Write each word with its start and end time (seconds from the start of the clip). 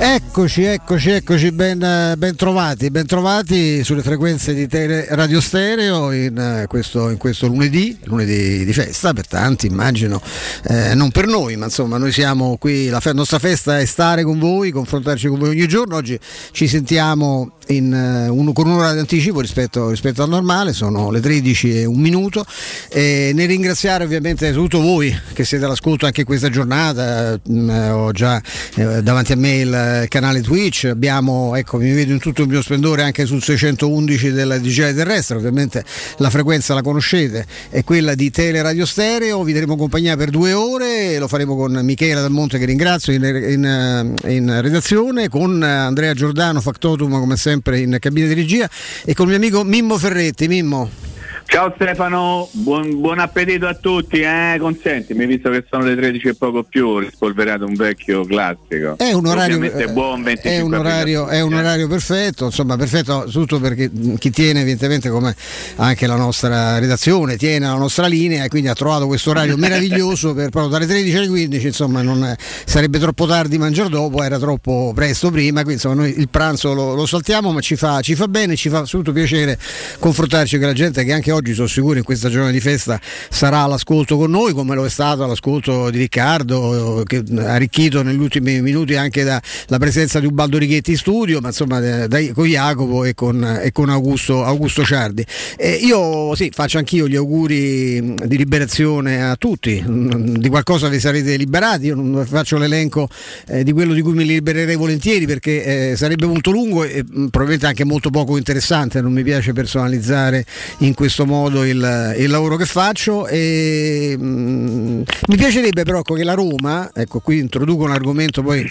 Eccoci, 0.00 0.62
eccoci, 0.62 1.10
eccoci, 1.10 1.50
ben, 1.50 2.14
ben, 2.16 2.36
trovati, 2.36 2.88
ben 2.88 3.04
trovati 3.04 3.82
sulle 3.82 4.02
frequenze 4.02 4.54
di 4.54 4.68
tele, 4.68 5.06
Radio 5.10 5.40
Stereo 5.40 6.12
in 6.12 6.66
questo, 6.68 7.10
in 7.10 7.16
questo, 7.16 7.48
lunedì, 7.48 7.98
lunedì 8.04 8.64
di 8.64 8.72
festa 8.72 9.12
per 9.12 9.26
tanti 9.26 9.66
immagino, 9.66 10.22
eh, 10.68 10.94
non 10.94 11.10
per 11.10 11.26
noi, 11.26 11.56
ma 11.56 11.64
insomma 11.64 11.98
noi 11.98 12.12
siamo 12.12 12.56
qui, 12.58 12.88
la 12.88 13.00
fe- 13.00 13.12
nostra 13.12 13.40
festa 13.40 13.80
è 13.80 13.84
stare 13.86 14.22
con 14.22 14.38
voi, 14.38 14.70
confrontarci 14.70 15.26
con 15.26 15.40
voi 15.40 15.48
ogni 15.48 15.66
giorno, 15.66 15.96
oggi 15.96 16.16
ci 16.52 16.68
sentiamo 16.68 17.58
in, 17.68 17.92
uh, 17.92 18.34
un, 18.34 18.52
con 18.52 18.66
un'ora 18.66 18.92
di 18.92 18.98
anticipo 18.98 19.40
rispetto, 19.40 19.90
rispetto, 19.90 20.22
al 20.22 20.28
normale, 20.28 20.72
sono 20.72 21.10
le 21.10 21.20
13 21.20 21.80
e 21.80 21.84
un 21.84 21.98
minuto. 21.98 22.44
E 22.88 23.32
nel 23.34 23.48
ringraziare 23.48 24.04
ovviamente 24.04 24.46
soprattutto 24.46 24.80
voi 24.80 25.16
che 25.32 25.44
siete 25.44 25.64
all'ascolto 25.64 26.06
anche 26.06 26.24
questa 26.24 26.48
giornata, 26.48 27.38
mm, 27.48 27.68
ho 27.90 28.12
già 28.12 28.40
eh, 28.76 29.02
davanti 29.02 29.32
a 29.32 29.36
me 29.36 29.56
il 29.56 29.87
canale 30.08 30.40
Twitch, 30.40 30.84
abbiamo, 30.84 31.54
ecco, 31.54 31.78
mi 31.78 31.92
vedo 31.92 32.12
in 32.12 32.18
tutto 32.18 32.42
il 32.42 32.48
mio 32.48 32.62
splendore 32.62 33.02
anche 33.02 33.26
sul 33.26 33.42
611 33.42 34.32
del 34.32 34.58
digitale 34.60 34.94
terrestre, 34.94 35.36
ovviamente 35.36 35.84
la 36.18 36.30
frequenza 36.30 36.74
la 36.74 36.82
conoscete, 36.82 37.46
è 37.70 37.84
quella 37.84 38.14
di 38.14 38.30
Teleradio 38.30 38.86
Stereo, 38.86 39.42
vi 39.42 39.52
daremo 39.52 39.76
compagnia 39.76 40.16
per 40.16 40.30
due 40.30 40.52
ore, 40.52 41.18
lo 41.18 41.28
faremo 41.28 41.56
con 41.56 41.72
Michela 41.82 42.20
Dal 42.20 42.30
Monte 42.30 42.58
che 42.58 42.64
ringrazio 42.64 43.12
in, 43.12 43.24
in, 43.24 44.14
in 44.26 44.60
redazione, 44.60 45.28
con 45.28 45.62
Andrea 45.62 46.14
Giordano, 46.14 46.60
Factotum 46.60 47.10
come 47.18 47.36
sempre 47.36 47.80
in 47.80 47.96
cabina 48.00 48.26
di 48.26 48.34
regia 48.34 48.68
e 49.04 49.14
con 49.14 49.30
il 49.30 49.38
mio 49.38 49.38
amico 49.38 49.64
Mimmo 49.64 49.98
Ferretti. 49.98 50.48
Mimmo. 50.48 51.07
Ciao 51.50 51.72
Stefano, 51.74 52.46
buon, 52.52 53.00
buon, 53.00 53.18
appetito 53.20 53.66
a 53.66 53.72
tutti, 53.72 54.20
eh? 54.20 54.58
consentimi, 54.60 55.24
visto 55.24 55.48
che 55.48 55.64
sono 55.68 55.84
le 55.84 55.96
13 55.96 56.28
e 56.28 56.34
poco 56.34 56.62
più, 56.62 56.86
ho 56.86 56.98
rispolverato 56.98 57.64
un 57.64 57.74
vecchio 57.74 58.22
classico. 58.26 58.98
È 58.98 59.12
un 59.12 59.26
orario, 59.26 59.58
buon 59.90 60.28
è 60.42 60.60
un 60.60 60.74
orario, 60.74 61.26
è 61.26 61.40
un 61.40 61.54
orario 61.54 61.88
perfetto, 61.88 62.44
insomma 62.44 62.76
perfetto 62.76 63.26
tutto 63.30 63.58
perché 63.60 63.90
chi 64.18 64.30
tiene 64.30 64.60
evidentemente 64.60 65.08
come 65.08 65.34
anche 65.76 66.06
la 66.06 66.16
nostra 66.16 66.78
redazione, 66.78 67.38
tiene 67.38 67.64
la 67.66 67.76
nostra 67.76 68.06
linea 68.08 68.44
e 68.44 68.48
quindi 68.48 68.68
ha 68.68 68.74
trovato 68.74 69.06
questo 69.06 69.30
orario 69.30 69.56
meraviglioso 69.58 70.34
per 70.34 70.50
proprio 70.50 70.70
dalle 70.70 70.86
13 70.86 71.16
alle 71.16 71.28
15, 71.28 71.66
insomma 71.66 72.02
non 72.02 72.36
sarebbe 72.66 72.98
troppo 72.98 73.26
tardi 73.26 73.56
mangiare 73.56 73.88
dopo, 73.88 74.22
era 74.22 74.38
troppo 74.38 74.92
presto 74.94 75.30
prima, 75.30 75.62
quindi 75.62 75.82
insomma 75.82 75.94
noi 75.94 76.14
il 76.18 76.28
pranzo 76.28 76.74
lo, 76.74 76.94
lo 76.94 77.06
saltiamo 77.06 77.52
ma 77.52 77.60
ci 77.62 77.74
fa, 77.74 78.02
ci 78.02 78.14
fa 78.14 78.28
bene, 78.28 78.54
ci 78.54 78.68
fa 78.68 78.84
soprattutto 78.84 79.12
piacere 79.12 79.58
confrontarci 79.98 80.58
con 80.58 80.66
la 80.66 80.74
gente 80.74 81.04
che 81.04 81.12
anche 81.14 81.32
oggi 81.32 81.37
oggi 81.38 81.54
sono 81.54 81.68
sicuro 81.68 81.98
in 81.98 82.04
questa 82.04 82.28
giornata 82.28 82.52
di 82.52 82.60
festa 82.60 83.00
sarà 83.30 83.60
all'ascolto 83.60 84.16
con 84.16 84.30
noi 84.30 84.52
come 84.52 84.74
lo 84.74 84.84
è 84.84 84.90
stato 84.90 85.22
all'ascolto 85.22 85.88
di 85.90 85.98
Riccardo 85.98 87.04
che 87.06 87.22
arricchito 87.38 88.02
negli 88.02 88.18
ultimi 88.18 88.60
minuti 88.60 88.96
anche 88.96 89.22
dalla 89.22 89.78
presenza 89.78 90.18
di 90.20 90.26
Ubaldo 90.26 90.58
Righetti 90.58 90.90
in 90.92 90.96
studio 90.96 91.40
ma 91.40 91.48
insomma 91.48 91.78
dai, 92.06 92.32
con 92.32 92.46
Jacopo 92.46 93.04
e 93.04 93.14
con, 93.14 93.60
e 93.62 93.72
con 93.72 93.88
Augusto, 93.88 94.44
Augusto, 94.44 94.84
Ciardi. 94.84 95.24
E 95.56 95.72
io 95.74 96.34
sì 96.34 96.50
faccio 96.52 96.78
anch'io 96.78 97.06
gli 97.06 97.16
auguri 97.16 98.14
di 98.14 98.36
liberazione 98.36 99.22
a 99.22 99.36
tutti. 99.36 99.82
Di 99.86 100.48
qualcosa 100.48 100.88
vi 100.88 100.98
sarete 100.98 101.36
liberati 101.36 101.86
io 101.86 101.94
non 101.94 102.24
faccio 102.26 102.58
l'elenco 102.58 103.08
eh, 103.46 103.62
di 103.62 103.72
quello 103.72 103.92
di 103.92 104.02
cui 104.02 104.12
mi 104.12 104.24
libererei 104.24 104.76
volentieri 104.76 105.26
perché 105.26 105.90
eh, 105.90 105.96
sarebbe 105.96 106.26
molto 106.26 106.50
lungo 106.50 106.84
e 106.84 107.04
probabilmente 107.04 107.66
anche 107.66 107.84
molto 107.84 108.10
poco 108.10 108.36
interessante. 108.36 109.00
Non 109.00 109.12
mi 109.12 109.22
piace 109.22 109.52
personalizzare 109.52 110.44
in 110.78 110.94
questo 110.94 111.26
modo 111.28 111.64
il, 111.64 112.14
il 112.18 112.30
lavoro 112.30 112.56
che 112.56 112.64
faccio 112.64 113.26
e 113.28 114.16
mh, 114.18 114.24
mm, 114.24 115.02
mi 115.28 115.36
piacerebbe 115.36 115.84
però 115.84 116.02
che 116.02 116.24
la 116.24 116.34
Roma, 116.34 116.90
ecco 116.92 117.20
qui 117.20 117.38
introduco 117.38 117.84
un 117.84 117.92
argomento 117.92 118.42
poi 118.42 118.66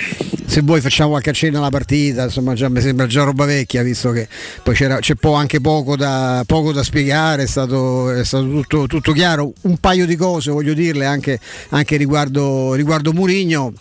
se 0.46 0.62
vuoi 0.62 0.82
facciamo 0.82 1.12
qualche 1.12 1.30
accenno 1.30 1.60
alla 1.60 1.70
partita, 1.70 2.24
insomma 2.24 2.54
già 2.54 2.68
mi 2.68 2.82
sembra 2.82 3.06
già 3.06 3.24
roba 3.24 3.46
vecchia 3.46 3.84
visto 3.84 4.12
che 4.12 4.28
poi 4.64 4.76
c'è 4.76 5.16
po 5.16 5.34
anche 5.34 5.62
poco 5.62 5.96
da, 5.96 6.44
poco 6.46 6.72
da, 6.72 6.84
spiegare, 6.84 7.44
è 7.44 7.48
stato, 7.48 8.10
è 8.12 8.26
stato 8.26 8.50
tutto, 8.50 8.88
tutto, 8.88 9.12
chiaro, 9.12 9.54
un 9.62 9.78
paio 9.78 10.06
di 10.06 10.16
cose 10.16 10.52
voglio 10.52 10.74
dirle 10.74 11.06
anche, 11.06 11.40
anche 11.70 11.96
riguardo, 11.98 12.74
riguardo 12.74 13.14
Murigno 13.14 13.74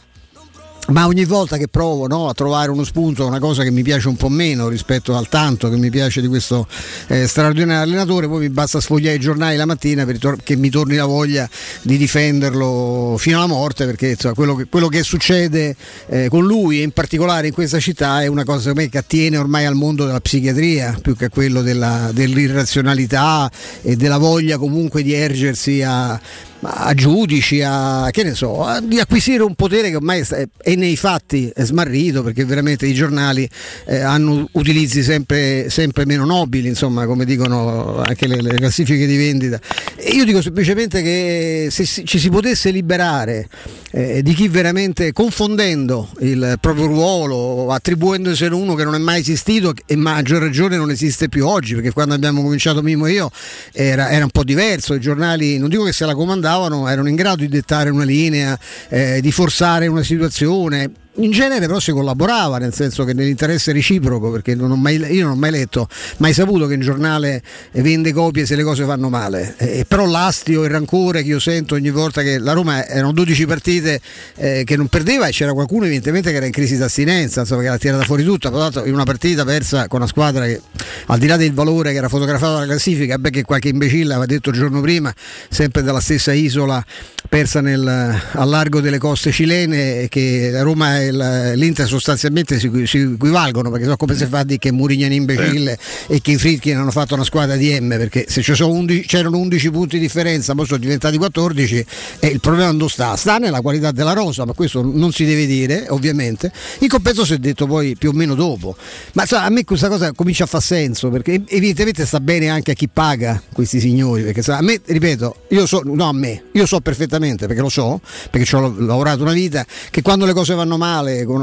ma 0.89 1.07
ogni 1.07 1.25
volta 1.25 1.57
che 1.57 1.69
provo 1.69 2.07
no, 2.07 2.29
a 2.29 2.35
trovare 2.35 2.71
uno 2.71 2.85
spunto, 2.85 3.27
una 3.27 3.41
cosa 3.41 3.63
che 3.63 3.71
mi 3.71 3.83
piace 3.83 4.09
un 4.09 4.17
po' 4.17 4.29
meno 4.29 4.69
rispetto 4.69 5.17
al 5.17 5.29
tanto 5.29 5.69
che 5.69 5.77
mi 5.77 5.91
piace 5.91 6.21
di 6.21 6.29
questo 6.29 6.67
eh, 7.09 7.27
straordinario 7.27 7.83
allenatore, 7.83 8.29
poi 8.29 8.41
mi 8.41 8.51
basta 8.51 8.81
sfogliare 8.81 9.17
i 9.17 9.21
giornali 9.21 9.57
la 9.57 9.67
mattina 9.67 10.05
perché 10.05 10.57
mi 10.57 10.71
torni 10.71 10.95
la 10.95 11.07
voglia 11.07 11.49
di 11.83 11.97
difenderlo 11.97 13.17
fino 13.19 13.39
alla 13.39 13.47
morte, 13.47 13.85
perché 13.85 14.11
insomma, 14.11 14.35
quello, 14.35 14.55
che, 14.55 14.67
quello, 14.67 14.89
che, 14.89 15.03
succede 15.03 15.75
eh, 16.09 16.29
con 16.29 16.45
lui 16.45 16.83
in 16.83 16.93
particolare 16.93 17.49
in 17.49 17.53
questa 17.53 17.81
città 17.81 18.23
è 18.23 18.27
una 18.27 18.45
cosa 18.45 18.73
me, 18.73 18.89
che 18.89 18.99
attiene 18.99 19.37
ormai 19.37 19.65
al 19.65 19.75
mondo 19.75 20.07
della 20.07 20.21
psichiatria, 20.21 20.97
più 21.01 21.17
che 21.17 21.27
a 21.27 21.31
quello 21.31 21.63
della, 21.63 22.11
dell'irrazionalità 22.13 23.51
e 23.83 23.97
della 23.97 24.19
voglia 24.19 24.57
comunque 24.59 25.03
di 25.03 25.13
ergersi 25.13 25.83
a 25.83 26.21
a 26.61 26.95
giudici, 26.95 27.63
a, 27.63 28.09
che 28.11 28.23
ne 28.23 28.35
so, 28.35 28.65
a, 28.65 28.81
di 28.81 28.99
acquisire 28.99 29.43
un 29.43 29.55
potere 29.55 29.91
che 29.91 29.97
ormai 29.97 30.21
è, 30.29 30.49
è 30.57 30.75
nei 30.75 30.97
fatti 30.97 31.51
è 31.55 31.65
smarrito 31.65 32.23
perché 32.23 32.45
veramente 32.45 32.87
i 32.87 32.95
giornali 32.95 33.49
eh, 33.87 34.01
hanno 34.01 34.49
utilizzi 34.53 35.03
sempre, 35.03 35.69
sempre, 35.71 36.07
meno 36.07 36.25
nobili, 36.25 36.69
insomma, 36.69 37.07
come 37.07 37.25
dicono 37.25 38.03
anche 38.03 38.27
le, 38.27 38.41
le 38.41 38.55
classifiche 38.55 39.07
di 39.07 39.17
vendita. 39.17 39.61
E 39.97 40.11
io 40.11 40.25
dico 40.25 40.41
semplicemente 40.41 41.03
che 41.03 41.69
se 41.71 41.85
ci 41.85 42.19
si 42.19 42.31
potesse 42.31 42.71
liberare 42.71 43.49
eh, 43.93 44.23
di 44.23 44.35
chi 44.35 44.49
veramente 44.49 45.13
confondendo 45.13 46.09
il 46.21 46.59
proprio 46.61 46.87
ruolo, 46.87 47.71
attribuendosene 47.71 48.55
uno 48.55 48.75
che 48.75 48.85
non 48.85 48.95
è 48.95 48.99
mai 48.99 49.21
esistito 49.21 49.73
e 49.87 49.97
maggior 49.97 50.43
ragione 50.43 50.77
non 50.77 50.91
esiste 50.91 51.29
più 51.29 51.47
oggi, 51.47 51.75
perché 51.75 51.93
quando 51.93 52.15
abbiamo 52.15 52.43
cominciato 52.43 52.83
Mimo 52.83 53.07
e 53.07 53.13
io 53.13 53.31
era, 53.73 54.11
era 54.11 54.25
un 54.25 54.31
po' 54.31 54.45
diverso, 54.45 54.95
i 54.95 55.01
giornali 55.01 55.59
non 55.59 55.69
dico 55.69 55.85
che 55.85 55.93
se 55.93 56.05
la 56.05 56.15
comandavano, 56.15 56.46
erano 56.89 57.09
in 57.09 57.15
grado 57.15 57.37
di 57.37 57.49
dettare 57.49 57.91
una 57.91 58.05
linea, 58.05 58.59
eh, 58.89 59.21
di 59.21 59.33
forzare 59.33 59.87
una 59.87 60.03
situazione 60.03 60.91
in 61.17 61.31
genere 61.31 61.67
però 61.67 61.81
si 61.81 61.93
collaborava, 61.93 62.59
nel 62.59 62.75
senso 62.75 63.05
che 63.05 63.13
nell'interesse 63.13 63.73
reciproco, 63.73 64.31
perché 64.31 64.55
non 64.55 64.79
mai, 64.81 64.97
io 64.97 65.25
non 65.25 65.33
ho 65.33 65.37
mai 65.37 65.51
letto, 65.51 65.89
mai 66.19 66.33
saputo 66.33 66.67
che 66.67 66.75
un 66.75 66.81
giornale 66.81 67.43
vende 67.73 68.13
copie 68.13 68.47
se 68.47 68.57
le 68.57 68.63
cose 68.63 68.85
vanno 68.85 69.09
male. 69.09 69.55
Eh, 69.59 69.85
però 69.87 70.07
l'astio 70.07 70.65
il 70.65 70.71
rancore 70.71 71.23
che 71.23 71.29
io 71.29 71.39
sento 71.39 71.75
ogni 71.75 71.91
volta 71.91 72.23
che 72.23 72.39
la 72.39 72.53
Roma 72.53 72.87
erano 72.87 73.13
12 73.13 73.47
partite 73.47 74.01
eh, 74.37 74.63
che 74.65 74.77
non 74.77 74.89
perdeva 74.89 75.27
e 75.27 75.31
c'era 75.31 75.53
qualcuno 75.53 75.85
evidentemente 75.85 76.31
che 76.31 76.37
era 76.37 76.47
in 76.47 76.53
crisi 76.53 76.77
d'astinenza, 76.77 77.41
insomma, 77.41 77.63
che 77.63 77.69
l'ha 77.69 77.79
tirata 77.79 78.05
fuori 78.05 78.25
tutta, 78.25 78.49
tra 78.49 78.59
l'altro 78.59 78.85
in 78.85 78.93
una 78.93 79.05
partita 79.05 79.45
persa 79.45 79.89
con 79.89 80.01
una 80.01 80.09
squadra 80.09 80.45
che 80.45 80.61
al 81.07 81.19
di 81.19 81.27
là 81.27 81.37
del 81.37 81.53
valore 81.53 81.93
che 81.93 81.99
era 81.99 82.09
fotografato 82.09 82.55
dalla 82.55 82.67
classifica, 82.67 83.19
beh 83.19 83.31
che 83.31 83.43
qualche 83.43 83.69
imbecille 83.69 84.13
aveva 84.13 84.27
detto 84.27 84.51
il 84.51 84.57
giorno 84.57 84.81
prima, 84.81 85.13
sempre 85.49 85.83
dalla 85.83 86.01
stessa 86.01 86.33
isola 86.33 86.85
persa 87.29 87.61
nel, 87.61 87.87
al 87.87 88.49
largo 88.49 88.81
delle 88.81 88.99
coste 88.99 89.33
cilene, 89.33 90.07
che 90.09 90.63
Roma 90.63 91.01
l'Inter 91.13 91.87
sostanzialmente 91.87 92.59
si, 92.59 92.71
si, 92.87 92.99
equivalgono, 92.99 93.71
perché 93.71 93.87
so 93.87 93.97
come 93.97 94.15
si 94.17 94.27
fa 94.27 94.43
dire 94.43 94.59
che 94.59 94.73
Mourinho 94.73 95.05
è 95.05 95.07
un 95.07 95.13
imbecille 95.13 95.79
eh. 96.07 96.15
e 96.17 96.21
che 96.21 96.33
i 96.33 96.37
Fritkin 96.39 96.77
hanno 96.77 96.91
fatto 96.91 97.15
una 97.15 97.25
squadra 97.25 97.57
di 97.57 97.79
M, 97.79 97.89
perché 97.89 98.27
se 98.29 98.45
11, 98.63 99.07
c'erano 99.07 99.39
11 99.39 99.71
punti 99.71 99.97
di 99.97 100.03
differenza, 100.03 100.55
poi 100.55 100.67
sono 100.67 100.79
diventati 100.79 101.17
14, 101.17 101.87
e 102.21 102.27
il 102.29 102.41
problema 102.41 102.71
non 102.73 102.89
sta? 102.89 103.17
Sta 103.17 103.39
nella 103.39 103.61
qualità 103.61 103.93
della 103.93 104.13
rosa, 104.13 104.45
ma 104.45 104.53
questo 104.53 104.83
non 104.83 105.13
si 105.13 105.25
deve 105.25 105.47
dire, 105.47 105.87
ovviamente. 105.89 106.53
Il 106.81 106.89
compenso 106.89 107.25
si 107.25 107.35
è 107.35 107.39
detto 107.39 107.67
poi 107.67 107.97
più 107.97 108.11
o 108.11 108.13
meno 108.13 108.35
dopo. 108.35 108.77
Ma 109.13 109.27
so, 109.27 109.37
a 109.37 109.49
me 109.49 109.65
questa 109.65 109.89
cosa 109.89 110.13
comincia 110.13 110.45
a 110.45 110.47
far 110.47 110.63
senso, 110.63 111.11
perché 111.11 111.43
evidentemente 111.47 112.07
sta 112.07 112.21
bene 112.21 112.49
anche 112.49 112.73
a 112.73 112.75
chi 112.75 112.89
paga 112.89 113.43
questi 113.53 113.81
signori, 113.81 114.23
perché 114.23 114.43
so, 114.43 114.53
a 114.53 114.63
me, 114.63 114.81
ripeto, 114.85 115.37
io 115.51 115.67
so, 115.67 115.83
no 115.85 116.09
a 116.09 116.13
me, 116.13 116.45
io 116.53 116.67
so 116.67 116.81
perfettamente, 116.81 117.47
perché 117.47 117.63
lo 117.63 117.69
so, 117.69 118.01
perché 118.31 118.47
ci 118.47 118.55
ho 118.55 118.75
lavorato 118.79 119.23
una 119.23 119.33
vita, 119.33 119.65
che 119.91 120.03
quando 120.03 120.25
le 120.25 120.33
cose 120.33 120.55
vanno 120.55 120.77
male, 120.77 120.96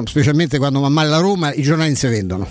specialmente 0.05 0.57
quando 0.57 0.79
va 0.79 0.89
male 0.89 1.09
la 1.09 1.19
Roma, 1.19 1.53
i 1.53 1.61
giornali 1.61 1.89
non 1.89 1.97
si 1.97 2.07
vendono. 2.07 2.47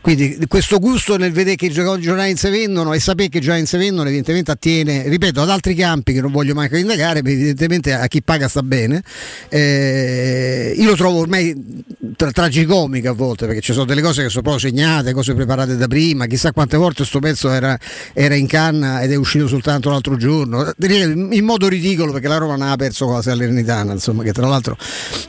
Quindi 0.00 0.38
questo 0.48 0.78
gusto 0.78 1.16
nel 1.18 1.32
vedere 1.32 1.56
che 1.56 1.66
i 1.66 1.70
giornali 1.70 2.34
si 2.36 2.48
vendono 2.48 2.94
e 2.94 3.00
sapere 3.00 3.28
che 3.28 3.38
i 3.38 3.40
giornali 3.40 3.66
si 3.66 3.76
vendono 3.76 4.08
evidentemente 4.08 4.50
attiene, 4.50 5.08
ripeto, 5.08 5.42
ad 5.42 5.50
altri 5.50 5.74
campi 5.74 6.14
che 6.14 6.22
non 6.22 6.32
voglio 6.32 6.54
mai 6.54 6.68
indagare, 6.72 7.22
ma 7.22 7.28
evidentemente 7.28 7.92
a 7.92 8.06
chi 8.06 8.22
paga 8.22 8.48
sta 8.48 8.62
bene. 8.62 9.02
Eh, 9.48 10.74
io 10.76 10.88
lo 10.88 10.96
trovo 10.96 11.18
ormai 11.18 11.84
tra, 12.16 12.30
tragicomico 12.30 13.10
a 13.10 13.12
volte 13.12 13.46
perché 13.46 13.60
ci 13.60 13.72
sono 13.72 13.84
delle 13.84 14.00
cose 14.00 14.22
che 14.22 14.30
sono 14.30 14.42
proprio 14.42 14.70
segnate, 14.70 15.12
cose 15.12 15.34
preparate 15.34 15.76
da 15.76 15.86
prima, 15.86 16.26
chissà 16.26 16.52
quante 16.52 16.78
volte 16.78 16.96
questo 16.96 17.18
pezzo 17.18 17.50
era, 17.50 17.78
era 18.14 18.34
in 18.34 18.46
canna 18.46 19.02
ed 19.02 19.12
è 19.12 19.16
uscito 19.16 19.48
soltanto 19.48 19.90
l'altro 19.90 20.16
giorno, 20.16 20.72
in 20.78 21.44
modo 21.44 21.68
ridicolo 21.68 22.12
perché 22.12 22.28
la 22.28 22.38
Roma 22.38 22.56
non 22.56 22.68
ha 22.68 22.76
perso 22.76 23.04
con 23.04 23.16
la 23.16 23.22
Salernitana, 23.22 23.92
insomma, 23.92 24.22
che 24.22 24.32
tra 24.32 24.46
l'altro 24.46 24.78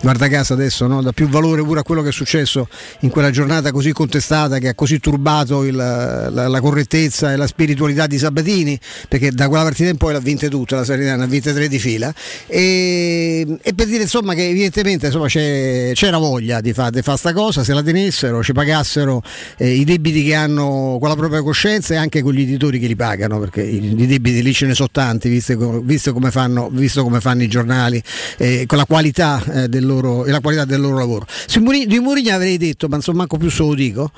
guarda 0.02 0.30
caso 0.30 0.54
adesso 0.54 0.88
no, 0.88 1.02
dà 1.02 1.12
più 1.12 1.28
valore 1.28 1.62
pure 1.62 1.82
a 1.82 1.84
quello 1.84 2.02
che 2.02 2.10
è 2.10 2.14
successo 2.14 2.70
in 3.02 3.10
quella 3.10 3.32
giornata 3.32 3.72
così 3.72 3.92
contestata 3.92 4.60
che 4.62 4.70
ha 4.70 4.76
così 4.76 5.00
turbato 5.00 5.64
il, 5.64 5.76
la, 5.76 6.30
la, 6.30 6.62
correttezza 6.62 7.32
e 7.32 7.38
la 7.38 7.48
spiritualità 7.48 8.06
di 8.06 8.18
Sabatini, 8.18 8.78
perché 9.08 9.32
da 9.32 9.48
quella 9.48 9.64
partita 9.64 9.90
in 9.90 9.98
poi 9.98 10.14
l'ha 10.14 10.20
vinte 10.20 10.50
tutta, 10.50 10.76
la 10.76 10.84
Serenana 10.84 11.24
ha 11.24 11.28
vinte 11.28 11.54
tre 11.54 11.68
di 11.68 11.80
fila, 11.80 12.14
e, 12.48 13.58
e 13.62 13.74
per 13.74 13.88
dire 13.88 14.04
insomma 14.04 14.34
che 14.34 14.50
evidentemente 14.50 15.08
insomma, 15.08 15.28
c'era 15.28 16.18
voglia 16.18 16.60
di 16.60 16.74
fare 16.74 16.82
fa, 16.82 16.90
de 16.90 17.02
fa 17.04 17.16
sta 17.16 17.34
cosa, 17.34 17.64
se 17.64 17.74
la 17.74 17.84
tenessero, 17.84 18.44
ci 18.44 18.54
pagassero 18.54 19.22
eh, 19.58 19.72
i 19.72 19.84
debiti 19.84 20.24
che 20.24 20.34
hanno 20.34 20.98
con 21.00 21.10
la 21.10 21.16
propria 21.16 21.44
coscienza 21.44 21.94
e 21.94 21.98
anche 21.98 22.22
con 22.22 22.34
gli 22.34 22.42
editori 22.42 22.80
che 22.80 22.88
li 22.88 22.96
pagano, 22.96 23.40
perché 23.40 23.62
i, 23.62 24.02
i 24.02 24.08
debiti 24.08 24.42
lì 24.42 24.54
ce 24.54 24.66
ne 24.66 24.74
sono 24.74 24.90
tanti, 24.92 25.30
visto, 25.30 25.82
visto, 25.82 26.14
come, 26.14 26.32
fanno, 26.32 26.70
visto 26.72 27.04
come, 27.04 27.22
fanno, 27.22 27.44
i 27.44 27.48
giornali, 27.48 28.02
eh, 28.38 28.66
con 28.66 28.78
la 28.78 28.86
qualità, 28.86 29.44
eh, 29.54 29.68
del 29.68 29.86
loro, 29.86 30.26
e 30.26 30.32
la 30.32 30.40
qualità 30.40 30.66
del 30.66 30.82
loro 30.82 30.98
lavoro. 30.98 31.26
Muri, 31.60 31.86
di 31.86 32.00
Mourinho 32.00 32.34
avrei 32.34 32.58
detto, 32.58 32.88
ma 32.88 32.96
insomma 32.96 33.20
manco 33.20 33.38
più 33.38 33.50
se 33.50 33.62
lo 33.62 33.76
dico, 33.76 34.12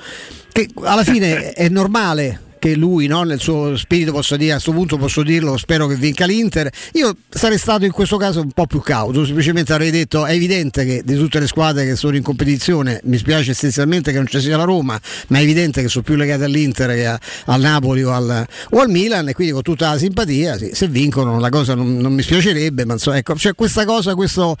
che 0.52 0.68
alla 0.82 1.04
fine 1.04 1.52
è 1.52 1.68
normale 1.68 2.43
che 2.64 2.74
lui 2.74 3.06
no, 3.06 3.24
nel 3.24 3.40
suo 3.40 3.76
spirito 3.76 4.10
posso 4.10 4.38
dire 4.38 4.52
a 4.52 4.54
questo 4.54 4.72
punto 4.72 4.96
posso 4.96 5.22
dirlo 5.22 5.58
spero 5.58 5.86
che 5.86 5.96
vinca 5.96 6.24
l'Inter. 6.24 6.70
Io 6.92 7.14
sarei 7.28 7.58
stato 7.58 7.84
in 7.84 7.90
questo 7.90 8.16
caso 8.16 8.40
un 8.40 8.52
po' 8.52 8.66
più 8.66 8.80
cauto 8.80 9.26
semplicemente 9.26 9.74
avrei 9.74 9.90
detto 9.90 10.24
è 10.24 10.32
evidente 10.32 10.86
che 10.86 11.02
di 11.04 11.14
tutte 11.14 11.40
le 11.40 11.46
squadre 11.46 11.84
che 11.84 11.94
sono 11.94 12.16
in 12.16 12.22
competizione 12.22 13.02
mi 13.04 13.18
spiace 13.18 13.50
essenzialmente 13.50 14.12
che 14.12 14.16
non 14.16 14.26
ci 14.26 14.40
sia 14.40 14.56
la 14.56 14.64
Roma 14.64 14.98
ma 15.26 15.38
è 15.38 15.42
evidente 15.42 15.82
che 15.82 15.88
sono 15.88 16.04
più 16.04 16.14
legate 16.14 16.44
all'Inter 16.44 16.94
che 16.94 17.06
a, 17.06 17.20
al 17.46 17.60
Napoli 17.60 18.02
o 18.02 18.12
al, 18.12 18.46
o 18.70 18.80
al, 18.80 18.88
Milan 18.88 19.28
e 19.28 19.34
quindi 19.34 19.52
con 19.52 19.60
tutta 19.60 19.90
la 19.90 19.98
simpatia 19.98 20.56
sì, 20.56 20.70
se 20.72 20.88
vincono 20.88 21.38
la 21.38 21.50
cosa 21.50 21.74
non, 21.74 21.98
non 21.98 22.14
mi 22.14 22.22
spiacerebbe 22.22 22.86
ma 22.86 22.94
insomma 22.94 23.18
ecco 23.18 23.36
cioè 23.36 23.54
questa 23.54 23.84
cosa 23.84 24.14
questo 24.14 24.56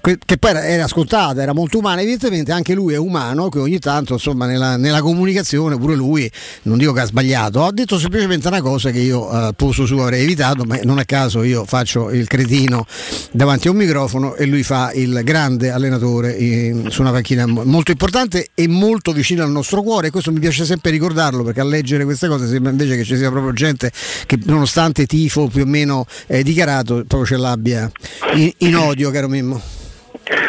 che 0.00 0.38
poi 0.38 0.50
era, 0.50 0.64
era 0.64 0.88
scontata, 0.88 1.42
era 1.42 1.52
molto 1.52 1.78
umana, 1.78 2.00
evidentemente 2.00 2.52
anche 2.52 2.74
lui 2.74 2.94
è 2.94 2.96
umano, 2.96 3.48
che 3.48 3.58
ogni 3.58 3.78
tanto 3.78 4.14
insomma 4.14 4.46
nella, 4.46 4.76
nella 4.76 5.02
comunicazione 5.02 5.76
pure 5.76 5.94
lui, 5.94 6.30
non 6.62 6.78
dico 6.78 6.92
che 6.92 7.00
ha 7.00 7.04
sbagliato, 7.04 7.39
sbagliato, 7.40 7.64
ha 7.64 7.72
detto 7.72 7.98
semplicemente 7.98 8.46
una 8.48 8.60
cosa 8.60 8.90
che 8.90 8.98
io 8.98 9.28
a 9.28 9.52
posto 9.52 9.86
suo 9.86 10.02
avrei 10.02 10.22
evitato, 10.22 10.64
ma 10.64 10.78
non 10.82 10.98
a 10.98 11.04
caso 11.04 11.42
io 11.42 11.64
faccio 11.64 12.10
il 12.10 12.26
cretino 12.26 12.86
davanti 13.32 13.68
a 13.68 13.70
un 13.70 13.78
microfono 13.78 14.34
e 14.34 14.46
lui 14.46 14.62
fa 14.62 14.92
il 14.92 15.20
grande 15.24 15.70
allenatore 15.70 16.32
in, 16.32 16.90
su 16.90 17.00
una 17.00 17.12
panchina 17.12 17.46
molto 17.46 17.90
importante 17.90 18.48
e 18.54 18.68
molto 18.68 19.12
vicino 19.12 19.42
al 19.42 19.50
nostro 19.50 19.82
cuore 19.82 20.08
e 20.08 20.10
questo 20.10 20.32
mi 20.32 20.40
piace 20.40 20.64
sempre 20.64 20.90
ricordarlo 20.90 21.42
perché 21.42 21.60
a 21.60 21.64
leggere 21.64 22.04
queste 22.04 22.28
cose 22.28 22.46
sembra 22.46 22.70
invece 22.70 22.96
che 22.96 23.04
ci 23.04 23.16
sia 23.16 23.30
proprio 23.30 23.52
gente 23.52 23.90
che 24.26 24.38
nonostante 24.44 25.06
tifo 25.06 25.48
più 25.48 25.62
o 25.62 25.66
meno 25.66 26.06
eh, 26.26 26.42
dichiarato 26.42 27.04
proprio 27.06 27.24
ce 27.24 27.36
l'abbia 27.36 27.90
in, 28.34 28.52
in 28.58 28.76
odio 28.76 29.10
caro 29.10 29.28
Mimmo. 29.28 29.60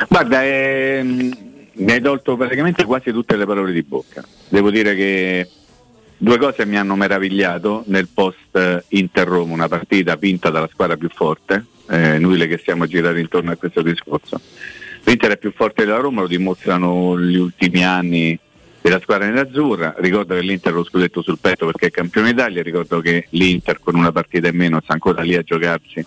Guarda, 0.09 0.43
ehm, 0.43 1.31
mi 1.73 1.91
hai 1.91 2.01
tolto 2.01 2.35
praticamente 2.35 2.83
quasi 2.83 3.11
tutte 3.11 3.35
le 3.37 3.45
parole 3.45 3.71
di 3.71 3.81
bocca. 3.81 4.23
Devo 4.49 4.69
dire 4.69 4.95
che 4.95 5.47
Due 6.23 6.37
cose 6.37 6.67
mi 6.67 6.77
hanno 6.77 6.95
meravigliato 6.95 7.83
nel 7.87 8.07
post 8.07 8.55
eh, 8.55 8.83
Inter 8.89 9.27
Roma, 9.27 9.53
una 9.53 9.67
partita 9.67 10.15
vinta 10.15 10.51
dalla 10.51 10.69
squadra 10.71 10.95
più 10.95 11.09
forte, 11.09 11.65
eh, 11.89 12.19
noi 12.19 12.37
le 12.37 12.45
che 12.45 12.61
siamo 12.63 12.85
girati 12.85 13.19
intorno 13.19 13.49
a 13.49 13.55
questo 13.55 13.81
discorso. 13.81 14.39
L'Inter 15.03 15.31
è 15.31 15.37
più 15.37 15.51
forte 15.51 15.83
della 15.83 15.97
Roma, 15.97 16.21
lo 16.21 16.27
dimostrano 16.27 17.19
gli 17.19 17.37
ultimi 17.37 17.83
anni 17.83 18.37
della 18.81 18.99
squadra 18.99 19.25
nerazzurra. 19.25 19.95
Ricordo 19.97 20.35
che 20.35 20.41
l'Inter 20.41 20.73
lo 20.73 20.83
scudetto 20.83 21.23
sul 21.23 21.39
petto 21.39 21.65
perché 21.65 21.87
è 21.87 21.89
campione 21.89 22.33
d'Italia, 22.33 22.61
ricordo 22.61 22.99
che 22.99 23.25
l'Inter 23.31 23.79
con 23.79 23.95
una 23.95 24.11
partita 24.11 24.47
in 24.47 24.57
meno 24.57 24.79
sta 24.83 24.93
ancora 24.93 25.23
lì 25.23 25.33
a 25.33 25.41
giocarsi 25.41 26.05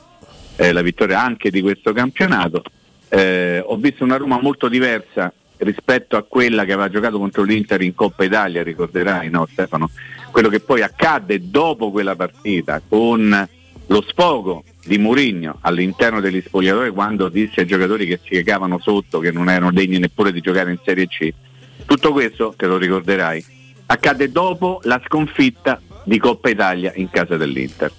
eh, 0.54 0.70
la 0.70 0.82
vittoria 0.82 1.20
anche 1.20 1.50
di 1.50 1.60
questo 1.60 1.92
campionato. 1.92 2.62
Eh, 3.08 3.60
ho 3.66 3.74
visto 3.78 4.04
una 4.04 4.16
Roma 4.16 4.40
molto 4.40 4.68
diversa 4.68 5.32
rispetto 5.58 6.16
a 6.16 6.22
quella 6.22 6.64
che 6.64 6.72
aveva 6.72 6.88
giocato 6.88 7.18
contro 7.18 7.42
l'Inter 7.42 7.82
in 7.82 7.94
Coppa 7.94 8.24
Italia, 8.24 8.62
ricorderai 8.62 9.30
no 9.30 9.46
Stefano? 9.50 9.90
Quello 10.30 10.48
che 10.48 10.60
poi 10.60 10.82
accadde 10.82 11.50
dopo 11.50 11.90
quella 11.90 12.16
partita 12.16 12.82
con 12.86 13.48
lo 13.86 14.02
sfogo 14.02 14.64
di 14.84 14.98
Murigno 14.98 15.58
all'interno 15.60 16.20
degli 16.20 16.42
spogliatori 16.44 16.90
quando 16.90 17.28
disse 17.28 17.60
ai 17.60 17.66
giocatori 17.66 18.06
che 18.06 18.18
si 18.22 18.42
cavano 18.42 18.78
sotto, 18.78 19.18
che 19.18 19.30
non 19.30 19.48
erano 19.48 19.70
degni 19.70 19.98
neppure 19.98 20.32
di 20.32 20.40
giocare 20.40 20.70
in 20.70 20.78
Serie 20.84 21.06
C. 21.06 21.32
Tutto 21.84 22.12
questo, 22.12 22.54
te 22.56 22.66
lo 22.66 22.76
ricorderai, 22.76 23.44
accadde 23.86 24.30
dopo 24.30 24.80
la 24.84 25.00
sconfitta 25.04 25.80
di 26.04 26.18
Coppa 26.18 26.48
Italia 26.48 26.92
in 26.96 27.10
casa 27.10 27.36
dell'Inter. 27.36 27.92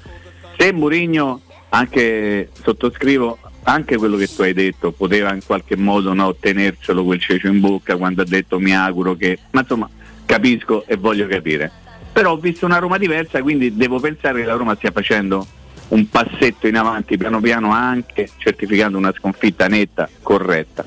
Se 0.58 0.72
Murigno, 0.72 1.42
anche 1.70 2.50
sottoscrivo, 2.64 3.38
anche 3.68 3.98
quello 3.98 4.16
che 4.18 4.28
tu 4.28 4.42
hai 4.42 4.54
detto 4.54 4.92
poteva 4.92 5.34
in 5.34 5.44
qualche 5.46 5.76
modo 5.76 6.14
no, 6.14 6.36
tenerselo 6.36 7.04
quel 7.04 7.20
cecio 7.20 7.48
in 7.48 7.60
bocca 7.60 7.96
quando 7.98 8.22
ha 8.22 8.26
detto 8.26 8.60
mi 8.60 8.76
auguro 8.76 9.16
che 9.16 9.40
ma 9.52 9.62
insomma 9.62 9.90
capisco 10.26 10.86
e 10.86 10.96
voglio 10.98 11.28
capire. 11.28 11.72
Però 12.12 12.32
ho 12.32 12.38
visto 12.38 12.66
una 12.66 12.78
Roma 12.78 12.98
diversa 12.98 13.42
quindi 13.42 13.76
devo 13.76 14.00
pensare 14.00 14.42
che 14.42 14.46
la 14.46 14.56
Roma 14.56 14.76
stia 14.76 14.92
facendo 14.92 15.46
un 15.90 16.10
passetto 16.10 16.68
in 16.68 16.78
avanti 16.78 17.18
piano 17.18 17.40
piano 17.40 17.72
anche 17.72 18.30
certificando 18.38 18.98
una 18.98 19.14
sconfitta 19.14 19.68
netta, 19.68 20.10
corretta. 20.22 20.86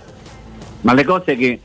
Ma 0.83 0.93
le 0.93 1.05
cose 1.05 1.37
che 1.37 1.61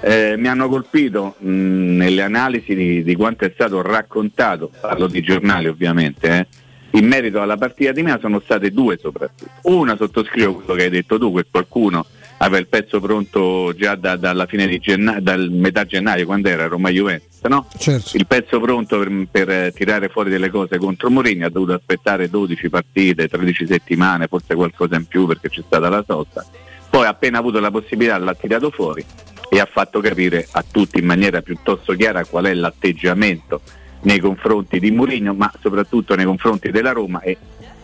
eh, 0.00 0.34
mi 0.38 0.48
hanno 0.48 0.68
colpito 0.68 1.34
mh, 1.38 1.50
nelle 1.50 2.22
analisi 2.22 2.74
di, 2.74 3.02
di, 3.02 3.16
quanto 3.16 3.44
è 3.44 3.50
stato 3.52 3.82
raccontato 3.82 4.70
parlo 4.80 5.08
di 5.08 5.20
giornali 5.22 5.66
ovviamente 5.66 6.28
eh, 6.28 6.46
in 6.92 7.06
merito 7.06 7.40
alla 7.40 7.56
partita 7.56 7.92
di 7.92 8.02
Mena 8.02 8.18
sono 8.18 8.40
state 8.40 8.70
due 8.70 8.98
soprattutto. 9.00 9.50
Una 9.62 9.96
sottoscrivo 9.96 10.54
quello 10.54 10.74
che 10.74 10.84
hai 10.84 10.90
detto 10.90 11.18
tu, 11.18 11.34
che 11.34 11.46
qualcuno 11.50 12.06
aveva 12.38 12.58
il 12.58 12.68
pezzo 12.68 13.00
pronto 13.00 13.72
già 13.76 13.94
da, 13.94 14.16
dalla 14.16 14.46
fine 14.46 14.66
di 14.66 14.78
gennaio, 14.78 15.20
dal 15.20 15.50
metà 15.50 15.84
gennaio, 15.84 16.24
quando 16.24 16.48
era 16.48 16.66
Roma 16.66 16.90
Juventus, 16.90 17.40
no? 17.42 17.66
Certo. 17.76 18.16
Il 18.16 18.26
pezzo 18.26 18.60
pronto 18.60 18.98
per, 18.98 19.26
per, 19.30 19.72
tirare 19.72 20.08
fuori 20.08 20.30
delle 20.30 20.50
cose 20.50 20.78
contro 20.78 21.10
Mourinho 21.10 21.46
ha 21.46 21.50
dovuto 21.50 21.74
aspettare 21.74 22.30
12 22.30 22.68
partite, 22.68 23.28
13 23.28 23.66
settimane, 23.66 24.26
forse 24.28 24.54
qualcosa 24.54 24.96
in 24.96 25.06
più 25.06 25.26
perché 25.26 25.48
c'è 25.48 25.62
stata 25.66 25.88
la 25.88 26.04
sosta. 26.06 26.44
Poi 26.90 27.06
appena 27.06 27.38
avuto 27.38 27.60
la 27.60 27.70
possibilità 27.70 28.16
l'ha 28.18 28.34
tirato 28.34 28.70
fuori 28.70 29.04
e 29.50 29.60
ha 29.60 29.68
fatto 29.70 30.00
capire 30.00 30.46
a 30.50 30.64
tutti 30.68 30.98
in 30.98 31.06
maniera 31.06 31.42
piuttosto 31.42 31.92
chiara 31.94 32.24
qual 32.24 32.44
è 32.46 32.54
l'atteggiamento 32.54 33.60
nei 34.02 34.18
confronti 34.18 34.78
di 34.78 34.90
Mourinho, 34.90 35.34
ma 35.34 35.52
soprattutto 35.60 36.14
nei 36.14 36.24
confronti 36.24 36.70
della 36.70 36.92
Roma 36.92 37.20
e 37.20 37.36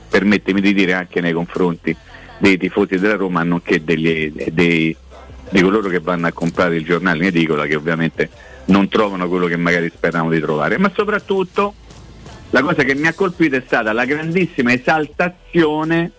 permettimi 0.09 0.61
di 0.61 0.73
dire 0.73 0.93
anche 0.93 1.21
nei 1.21 1.33
confronti 1.33 1.97
dei 2.39 2.57
tifosi 2.57 2.99
della 2.99 3.17
Roma, 3.17 3.43
nonché 3.43 3.83
degli, 3.83 4.33
dei, 4.51 4.97
di 5.49 5.61
coloro 5.61 5.89
che 5.89 6.01
vanno 6.01 6.27
a 6.27 6.33
comprare 6.33 6.77
il 6.77 6.85
giornale 6.85 7.19
in 7.19 7.25
edicola, 7.25 7.67
che 7.67 7.75
ovviamente 7.75 8.31
non 8.67 8.89
trovano 8.89 9.29
quello 9.29 9.47
che 9.47 9.57
magari 9.57 9.91
speravano 9.95 10.31
di 10.31 10.41
trovare. 10.41 10.79
Ma 10.79 10.91
soprattutto 10.95 11.75
la 12.51 12.63
cosa 12.63 12.85
che 12.85 12.95
mi 12.95 13.09
ha 13.09 13.15
colpito 13.15 13.57
è 13.57 13.63
stata 13.67 13.93
la 13.93 14.05
grandissima 14.05 14.73
esaltazione 14.73 16.13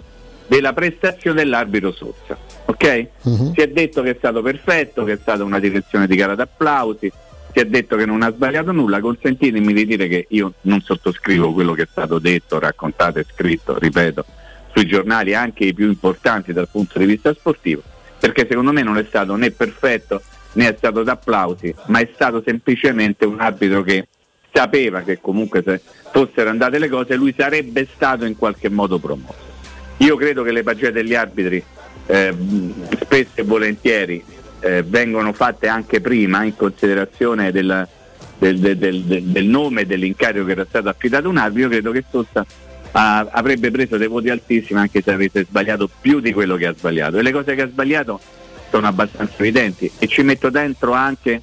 della 0.48 0.74
prestazione 0.74 1.38
dell'arbitro 1.38 1.92
Sozza. 1.92 2.38
Okay? 2.66 3.08
Uh-huh. 3.22 3.54
Si 3.54 3.62
è 3.62 3.68
detto 3.70 4.02
che 4.02 4.12
è 4.12 4.16
stato 4.18 4.42
perfetto, 4.42 5.04
che 5.04 5.14
è 5.14 5.18
stata 5.22 5.44
una 5.44 5.60
direzione 5.60 6.08
di 6.08 6.16
gara 6.16 6.36
d'applausi, 6.36 7.12
si 7.56 7.62
è 7.62 7.66
detto 7.66 7.96
che 7.96 8.06
non 8.06 8.22
ha 8.22 8.34
sbagliato 8.34 8.74
nulla, 8.74 9.00
consentitemi 9.00 9.72
di 9.72 9.86
dire 9.86 10.10
che 10.10 10.26
io 10.32 10.56
non 10.64 10.82
sottoscrivo 10.82 11.54
quello 11.54 11.72
che 11.72 11.84
è 11.84 11.88
stato 11.90 12.20
detto, 12.20 12.60
raccontato 12.60 13.20
e 13.20 13.26
scritto, 13.34 13.80
ripeto, 13.80 14.26
sui 14.74 14.86
giornali 14.86 15.34
anche 15.34 15.64
i 15.64 15.74
più 15.74 15.88
importanti 15.88 16.52
dal 16.52 16.68
punto 16.70 17.00
di 17.00 17.06
vista 17.06 17.34
sportivo, 17.34 17.82
perché 18.20 18.46
secondo 18.50 18.74
me 18.74 18.84
non 18.84 18.98
è 18.98 19.06
stato 19.08 19.38
né 19.38 19.52
perfetto 19.52 20.22
né 20.56 20.68
è 20.68 20.76
stato 20.78 21.02
d'applausi, 21.04 21.74
ma 21.88 22.00
è 22.00 22.10
stato 22.14 22.44
semplicemente 22.46 23.24
un 23.24 23.40
arbitro 23.40 23.84
che 23.84 24.06
sapeva 24.52 25.00
che 25.02 25.22
comunque 25.22 25.64
se 25.66 25.80
fossero 26.12 26.50
andate 26.50 26.78
le 26.78 26.90
cose 26.90 27.16
lui 27.16 27.34
sarebbe 27.38 27.88
stato 27.94 28.26
in 28.26 28.36
qualche 28.36 28.68
modo 28.68 29.00
promosso. 29.00 29.54
Io 29.98 30.18
credo 30.18 30.44
che 30.44 30.52
le 30.52 30.64
pagine 30.64 30.92
degli 30.92 31.16
arbitri 31.16 31.64
eh, 32.08 32.36
spesso 33.00 33.32
e 33.36 33.44
volentieri 33.44 34.22
eh, 34.66 34.82
vengono 34.82 35.32
fatte 35.32 35.68
anche 35.68 36.02
prima 36.02 36.44
in 36.44 36.56
considerazione 36.56 37.52
del, 37.52 37.88
del, 38.40 38.78
del, 38.78 39.04
del 39.04 39.46
nome 39.46 39.82
e 39.82 39.86
dell'incarico 39.86 40.44
che 40.44 40.52
era 40.54 40.66
stato 40.68 40.90
affidato 40.90 41.28
a 41.28 41.30
un 41.30 41.38
arbitro, 41.38 41.70
credo 41.70 41.92
che 41.92 42.04
Sosta 42.10 42.44
ah, 42.92 43.28
avrebbe 43.30 43.70
preso 43.70 43.98
dei 43.98 44.08
voti 44.08 44.32
altissimi 44.32 44.80
anche 44.80 45.04
se 45.04 45.12
avesse 45.12 45.44
sbagliato 45.44 45.88
più 46.02 46.20
di 46.20 46.34
quello 46.34 46.56
che 46.56 46.66
ha 46.66 46.74
sbagliato. 46.76 47.20
E 47.20 47.22
le 47.22 47.32
cose 47.32 47.54
che 47.54 47.62
ha 47.62 47.68
sbagliato 47.68 48.20
sono 48.72 48.88
abbastanza 48.88 49.36
evidenti 49.38 49.92
e 50.00 50.08
ci 50.08 50.24
metto 50.24 50.50
dentro 50.50 50.94
anche 50.94 51.40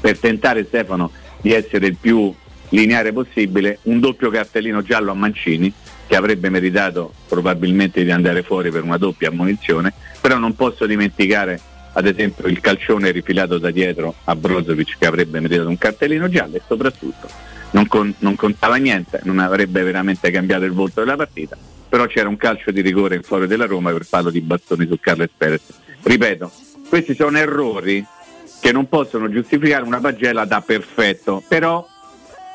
per 0.00 0.16
tentare 0.18 0.64
Stefano 0.64 1.10
di 1.40 1.52
essere 1.52 1.88
il 1.88 1.96
più 1.96 2.32
lineare 2.68 3.12
possibile 3.12 3.80
un 3.82 3.98
doppio 3.98 4.30
cartellino 4.30 4.82
giallo 4.82 5.10
a 5.10 5.14
Mancini 5.14 5.72
che 6.06 6.14
avrebbe 6.14 6.48
meritato 6.48 7.12
probabilmente 7.26 8.04
di 8.04 8.10
andare 8.12 8.44
fuori 8.44 8.70
per 8.70 8.84
una 8.84 8.98
doppia 8.98 9.28
ammonizione, 9.28 9.92
però 10.20 10.38
non 10.38 10.54
posso 10.54 10.86
dimenticare 10.86 11.60
ad 12.00 12.06
esempio 12.06 12.48
il 12.48 12.60
calcione 12.60 13.10
rifilato 13.10 13.58
da 13.58 13.70
dietro 13.70 14.14
a 14.24 14.34
Brozovic 14.34 14.96
che 14.98 15.06
avrebbe 15.06 15.40
meritato 15.40 15.68
un 15.68 15.78
cartellino 15.78 16.28
giallo 16.28 16.56
e 16.56 16.62
soprattutto 16.66 17.28
non, 17.72 17.86
con, 17.86 18.12
non, 18.18 18.34
contava 18.34 18.76
niente, 18.76 19.20
non 19.24 19.38
avrebbe 19.38 19.82
veramente 19.82 20.30
cambiato 20.30 20.64
il 20.64 20.72
volto 20.72 21.00
della 21.00 21.16
partita, 21.16 21.56
però 21.88 22.06
c'era 22.06 22.28
un 22.28 22.36
calcio 22.36 22.70
di 22.70 22.80
rigore 22.80 23.16
in 23.16 23.22
fuori 23.22 23.46
della 23.46 23.66
Roma 23.66 23.92
per 23.92 24.04
fallo 24.04 24.30
di 24.30 24.40
bastoni 24.40 24.86
su 24.86 24.98
Carles 24.98 25.30
Perez. 25.36 25.62
Ripeto, 26.02 26.50
questi 26.88 27.14
sono 27.14 27.38
errori 27.38 28.04
che 28.60 28.72
non 28.72 28.88
possono 28.88 29.30
giustificare 29.30 29.84
una 29.84 30.00
pagella 30.00 30.44
da 30.44 30.60
perfetto, 30.60 31.42
però, 31.46 31.86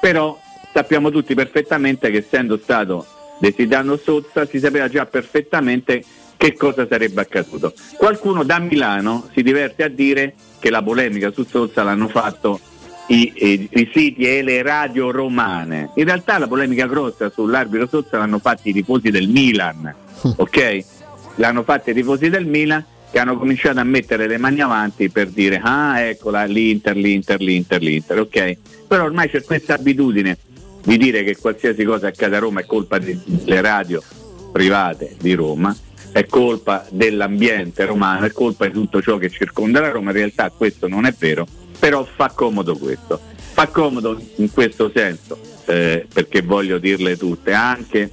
però 0.01 0.37
sappiamo 0.73 1.09
tutti 1.09 1.33
perfettamente 1.33 2.11
che 2.11 2.17
essendo 2.17 2.59
stato 2.61 3.05
desiderato 3.39 3.97
Sozza 3.97 4.45
si 4.45 4.59
sapeva 4.59 4.89
già 4.89 5.05
perfettamente 5.05 6.03
che 6.37 6.53
cosa 6.53 6.87
sarebbe 6.87 7.21
accaduto. 7.21 7.73
Qualcuno 7.97 8.43
da 8.43 8.59
Milano 8.59 9.29
si 9.33 9.41
diverte 9.41 9.83
a 9.83 9.87
dire 9.87 10.33
che 10.59 10.69
la 10.69 10.81
polemica 10.81 11.31
su 11.31 11.43
Sozza 11.43 11.83
l'hanno 11.83 12.07
fatto 12.07 12.59
i, 13.07 13.31
i, 13.35 13.69
i, 13.71 13.89
siti 13.93 14.23
e 14.23 14.41
le 14.41 14.61
radio 14.61 15.11
romane. 15.11 15.91
In 15.95 16.05
realtà 16.05 16.37
la 16.37 16.47
polemica 16.47 16.87
grossa 16.87 17.29
sull'arbitro 17.29 17.87
Sozza 17.87 18.17
l'hanno 18.17 18.39
fatti 18.39 18.69
i 18.69 18.73
tifosi 18.73 19.11
del 19.11 19.29
Milan, 19.29 19.93
ok? 20.35 20.85
L'hanno 21.35 21.63
fatta 21.63 21.91
i 21.91 21.93
tifosi 21.93 22.29
del 22.29 22.45
Milan 22.45 22.83
che 23.11 23.19
hanno 23.19 23.37
cominciato 23.37 23.79
a 23.79 23.83
mettere 23.83 24.27
le 24.27 24.37
mani 24.37 24.61
avanti 24.61 25.09
per 25.09 25.29
dire 25.29 25.61
ah 25.63 26.01
eccola 26.01 26.43
l'Inter, 26.45 26.95
l'Inter, 26.95 27.39
l'Inter, 27.39 27.81
l'Inter, 27.81 28.19
ok? 28.19 28.57
Però 28.87 29.03
ormai 29.03 29.29
c'è 29.29 29.43
questa 29.43 29.75
abitudine 29.75 30.37
di 30.83 30.97
dire 30.97 31.23
che 31.23 31.35
qualsiasi 31.37 31.83
cosa 31.83 32.07
accade 32.07 32.35
a 32.35 32.39
Roma 32.39 32.61
è 32.61 32.65
colpa 32.65 32.99
delle 32.99 33.61
radio 33.61 34.01
private 34.51 35.15
di 35.19 35.33
Roma, 35.33 35.75
è 36.15 36.25
colpa 36.27 36.85
dell'ambiente 36.91 37.83
romano, 37.83 38.25
è 38.25 38.31
colpa 38.31 38.67
di 38.67 38.71
tutto 38.71 39.01
ciò 39.01 39.17
che 39.17 39.29
circonda 39.29 39.81
la 39.81 39.89
Roma, 39.89 40.11
in 40.11 40.15
realtà 40.15 40.49
questo 40.49 40.87
non 40.87 41.05
è 41.05 41.13
vero, 41.19 41.45
però 41.77 42.05
fa 42.05 42.31
comodo 42.33 42.77
questo. 42.77 43.19
Fa 43.51 43.67
comodo 43.67 44.17
in 44.37 44.49
questo 44.49 44.89
senso, 44.95 45.37
eh, 45.65 46.07
perché 46.13 46.41
voglio 46.41 46.77
dirle 46.77 47.17
tutte, 47.17 47.51
anche 47.51 48.09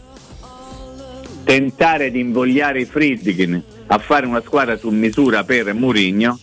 tentare 1.45 2.11
di 2.11 2.19
invogliare 2.19 2.81
i 2.81 2.87
Friedkin 2.87 3.63
a 3.87 3.99
fare 3.99 4.27
una 4.27 4.43
squadra 4.45 4.77
su 4.77 4.89
misura 4.89 5.45
per 5.45 5.73
Murigno. 5.73 6.37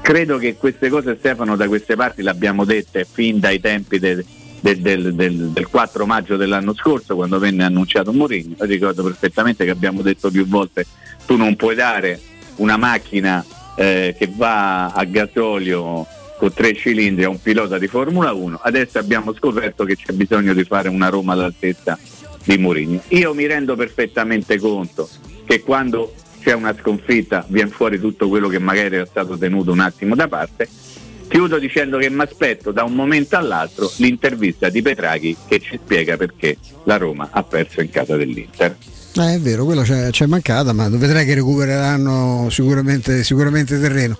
Credo 0.00 0.38
che 0.38 0.54
queste 0.54 0.88
cose 0.88 1.16
Stefano 1.18 1.56
da 1.56 1.68
queste 1.68 1.94
parti 1.94 2.22
le 2.22 2.30
abbiamo 2.30 2.64
dette 2.64 3.04
fin 3.04 3.38
dai 3.38 3.60
tempi 3.60 3.98
del, 4.64 4.80
del, 4.80 5.14
del, 5.14 5.50
del 5.50 5.68
4 5.68 6.06
maggio 6.06 6.36
dell'anno 6.38 6.72
scorso 6.74 7.14
quando 7.14 7.38
venne 7.38 7.64
annunciato 7.64 8.14
Mourinho. 8.14 8.54
Ricordo 8.60 9.02
perfettamente 9.02 9.66
che 9.66 9.70
abbiamo 9.70 10.00
detto 10.00 10.30
più 10.30 10.46
volte 10.46 10.86
tu 11.26 11.36
non 11.36 11.54
puoi 11.54 11.74
dare 11.74 12.18
una 12.56 12.78
macchina 12.78 13.44
eh, 13.76 14.14
che 14.18 14.32
va 14.34 14.90
a 14.92 15.04
gasolio 15.04 16.06
con 16.38 16.50
tre 16.54 16.74
cilindri 16.74 17.24
a 17.24 17.28
un 17.28 17.42
pilota 17.42 17.76
di 17.76 17.88
Formula 17.88 18.32
1. 18.32 18.60
Adesso 18.62 18.98
abbiamo 18.98 19.34
scoperto 19.34 19.84
che 19.84 19.96
c'è 19.96 20.14
bisogno 20.14 20.54
di 20.54 20.64
fare 20.64 20.88
una 20.88 21.10
Roma 21.10 21.34
all'altezza 21.34 21.98
di 22.42 22.56
Mourinho. 22.56 23.02
Io 23.08 23.34
mi 23.34 23.46
rendo 23.46 23.76
perfettamente 23.76 24.58
conto 24.58 25.06
che 25.44 25.60
quando 25.60 26.14
c'è 26.40 26.54
una 26.54 26.74
sconfitta 26.78 27.44
viene 27.48 27.68
fuori 27.68 28.00
tutto 28.00 28.30
quello 28.30 28.48
che 28.48 28.58
magari 28.58 28.94
era 28.94 29.04
stato 29.04 29.36
tenuto 29.36 29.72
un 29.72 29.80
attimo 29.80 30.14
da 30.14 30.26
parte. 30.26 30.66
Chiudo 31.28 31.58
dicendo 31.58 31.98
che 31.98 32.10
mi 32.10 32.22
aspetto 32.22 32.70
da 32.70 32.84
un 32.84 32.94
momento 32.94 33.36
all'altro 33.36 33.90
l'intervista 33.96 34.68
di 34.68 34.82
Petraghi 34.82 35.36
che 35.46 35.60
ci 35.60 35.78
spiega 35.82 36.16
perché 36.16 36.56
la 36.84 36.96
Roma 36.96 37.28
ha 37.32 37.42
perso 37.42 37.80
in 37.80 37.90
casa 37.90 38.16
dell'Inter. 38.16 38.76
Eh, 39.16 39.34
è 39.34 39.38
vero, 39.38 39.64
quello 39.64 39.82
c'è, 39.82 40.10
c'è, 40.10 40.26
mancata, 40.26 40.72
ma 40.72 40.88
vedrai 40.88 41.24
che 41.24 41.34
recupereranno 41.34 42.48
sicuramente, 42.50 43.22
sicuramente 43.22 43.78
terreno. 43.78 44.18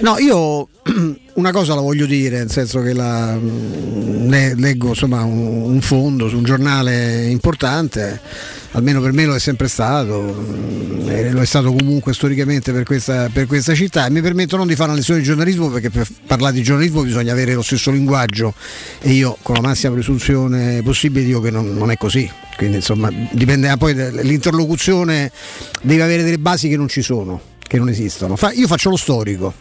No, 0.00 0.18
io 0.18 0.68
una 1.36 1.52
cosa 1.52 1.74
la 1.74 1.80
voglio 1.80 2.06
dire, 2.06 2.38
nel 2.38 2.50
senso 2.50 2.80
che 2.80 2.92
la, 2.92 3.36
mm, 3.36 4.30
leggo 4.56 4.88
insomma, 4.88 5.22
un, 5.22 5.62
un, 5.62 5.80
fondo 5.80 6.28
su 6.28 6.36
un 6.36 6.44
giornale 6.44 7.26
importante, 7.26 8.20
almeno 8.72 9.00
per 9.00 9.12
me 9.12 9.26
lo 9.26 9.34
è 9.34 9.38
sempre 9.38 9.68
stato, 9.68 10.22
mm, 10.22 11.32
lo 11.32 11.40
è 11.40 11.44
stato 11.44 11.72
comunque 11.72 12.14
storicamente 12.14 12.72
per 12.72 12.84
questa, 12.84 13.28
per 13.30 13.46
questa 13.46 13.74
città 13.74 14.06
e 14.06 14.10
mi 14.10 14.22
permetto 14.22 14.56
non 14.56 14.66
di 14.66 14.74
fare 14.74 14.90
una 14.90 14.98
lezione 14.98 15.20
di 15.20 15.26
giornalismo 15.26 15.68
perché 15.68 15.90
per 15.90 16.08
parlare 16.26 16.54
di 16.54 16.62
giornalismo 16.62 17.02
bisogna 17.02 17.32
avere 17.32 17.52
lo 17.52 17.62
stesso 17.62 17.90
linguaggio 17.90 18.54
e 19.00 19.10
io 19.10 19.36
con 19.42 19.56
la 19.56 19.60
massima 19.60 19.92
presunzione 19.92 20.80
possibile 20.82 21.24
dico 21.24 21.40
che 21.40 21.50
non, 21.50 21.74
non 21.74 21.90
è 21.90 21.96
così, 21.96 22.30
quindi 22.56 22.76
insomma 22.76 23.10
dipende 23.30 23.74
poi 23.76 23.94
l'interlocuzione 23.94 25.30
deve 25.82 26.02
avere 26.02 26.22
delle 26.22 26.38
basi 26.38 26.68
che 26.68 26.76
non 26.76 26.88
ci 26.88 27.02
sono 27.02 27.54
che 27.66 27.78
non 27.78 27.88
esistono. 27.88 28.36
Fa, 28.36 28.52
io 28.52 28.66
faccio 28.66 28.90
lo 28.90 28.96
storico, 28.96 29.52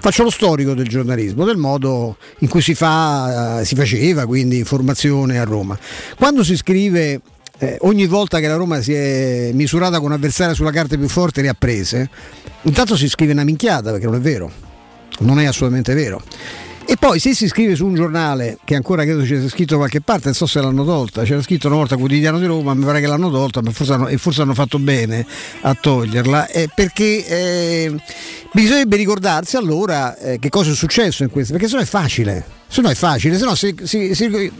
faccio 0.00 0.22
lo 0.22 0.30
storico 0.30 0.74
del 0.74 0.88
giornalismo, 0.88 1.44
del 1.44 1.56
modo 1.56 2.16
in 2.38 2.48
cui 2.48 2.60
si, 2.60 2.74
fa, 2.74 3.58
uh, 3.60 3.64
si 3.64 3.74
faceva, 3.74 4.26
quindi 4.26 4.58
informazione 4.58 5.38
a 5.38 5.44
Roma. 5.44 5.78
Quando 6.16 6.44
si 6.44 6.56
scrive 6.56 7.20
eh, 7.58 7.78
ogni 7.82 8.06
volta 8.06 8.40
che 8.40 8.48
la 8.48 8.56
Roma 8.56 8.80
si 8.80 8.92
è 8.92 9.50
misurata 9.52 9.98
con 9.98 10.06
un 10.06 10.12
avversario 10.12 10.54
sulla 10.54 10.72
carta 10.72 10.96
più 10.96 11.08
forte 11.08 11.42
le 11.42 11.48
ha 11.48 11.54
prese, 11.54 12.10
intanto 12.62 12.96
si 12.96 13.08
scrive 13.08 13.32
una 13.32 13.44
minchiata 13.44 13.90
perché 13.90 14.06
non 14.06 14.16
è 14.16 14.20
vero, 14.20 14.50
non 15.20 15.40
è 15.40 15.46
assolutamente 15.46 15.94
vero. 15.94 16.22
E 16.86 16.96
poi 16.98 17.18
se 17.18 17.34
si 17.34 17.48
scrive 17.48 17.74
su 17.74 17.86
un 17.86 17.94
giornale, 17.94 18.58
che 18.62 18.74
ancora 18.74 19.04
credo 19.04 19.24
ci 19.24 19.38
sia 19.38 19.48
scritto 19.48 19.72
da 19.72 19.78
qualche 19.78 20.02
parte, 20.02 20.26
non 20.26 20.34
so 20.34 20.46
se 20.46 20.60
l'hanno 20.60 20.84
tolta, 20.84 21.22
c'era 21.22 21.40
scritto 21.40 21.66
una 21.66 21.76
volta 21.76 21.96
Quotidiano 21.96 22.38
di 22.38 22.44
Roma, 22.44 22.74
mi 22.74 22.84
pare 22.84 23.00
che 23.00 23.06
l'hanno 23.06 23.30
tolta, 23.30 23.62
ma 23.62 23.70
forse 23.70 23.94
hanno, 23.94 24.08
e 24.08 24.18
forse 24.18 24.42
hanno 24.42 24.52
fatto 24.52 24.78
bene 24.78 25.26
a 25.62 25.74
toglierla, 25.74 26.48
eh, 26.48 26.68
perché 26.74 27.26
eh, 27.26 27.94
bisognerebbe 28.52 28.96
ricordarsi 28.96 29.56
allora 29.56 30.16
eh, 30.18 30.38
che 30.38 30.50
cosa 30.50 30.72
è 30.72 30.74
successo 30.74 31.22
in 31.22 31.30
questo, 31.30 31.52
perché 31.52 31.68
se 31.68 31.76
no 31.76 31.82
è 31.82 31.86
facile. 31.86 32.62
Se 32.66 32.80
no 32.80 32.88
è 32.88 32.94
facile, 32.94 33.38
se 33.38 33.44
no 33.44 33.54
si, 33.54 33.74
si, 33.84 34.14
si, 34.14 34.52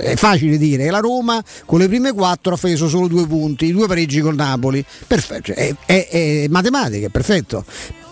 è 0.00 0.14
facile 0.14 0.56
dire 0.56 0.84
che 0.84 0.90
la 0.90 1.00
Roma 1.00 1.42
con 1.66 1.80
le 1.80 1.88
prime 1.88 2.12
quattro 2.12 2.54
ha 2.54 2.56
preso 2.56 2.88
solo 2.88 3.08
due 3.08 3.26
punti, 3.26 3.72
due 3.72 3.88
pareggi 3.88 4.20
con 4.20 4.36
Napoli, 4.36 4.84
perfetto, 5.06 5.52
cioè, 5.52 5.56
è, 5.56 5.74
è, 5.84 6.08
è 6.44 6.46
matematica, 6.48 7.08
è 7.08 7.10
perfetto. 7.10 7.64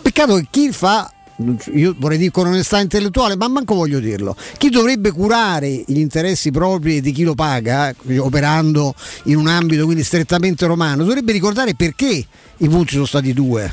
Peccato 0.02 0.36
che 0.36 0.46
chi 0.50 0.72
fa 0.72 1.12
io 1.74 1.94
vorrei 1.98 2.18
dire 2.18 2.30
con 2.30 2.46
onestà 2.46 2.80
intellettuale, 2.80 3.36
ma 3.36 3.48
manco 3.48 3.74
voglio 3.74 4.00
dirlo. 4.00 4.36
Chi 4.56 4.70
dovrebbe 4.70 5.12
curare 5.12 5.84
gli 5.86 5.98
interessi 5.98 6.50
propri 6.50 7.00
di 7.00 7.12
chi 7.12 7.22
lo 7.22 7.34
paga, 7.34 7.94
operando 8.18 8.94
in 9.24 9.36
un 9.36 9.46
ambito 9.46 9.84
quindi 9.84 10.02
strettamente 10.02 10.66
romano, 10.66 11.04
dovrebbe 11.04 11.32
ricordare 11.32 11.74
perché 11.74 12.26
i 12.56 12.68
punti 12.68 12.92
sono 12.94 13.06
stati 13.06 13.32
due 13.32 13.72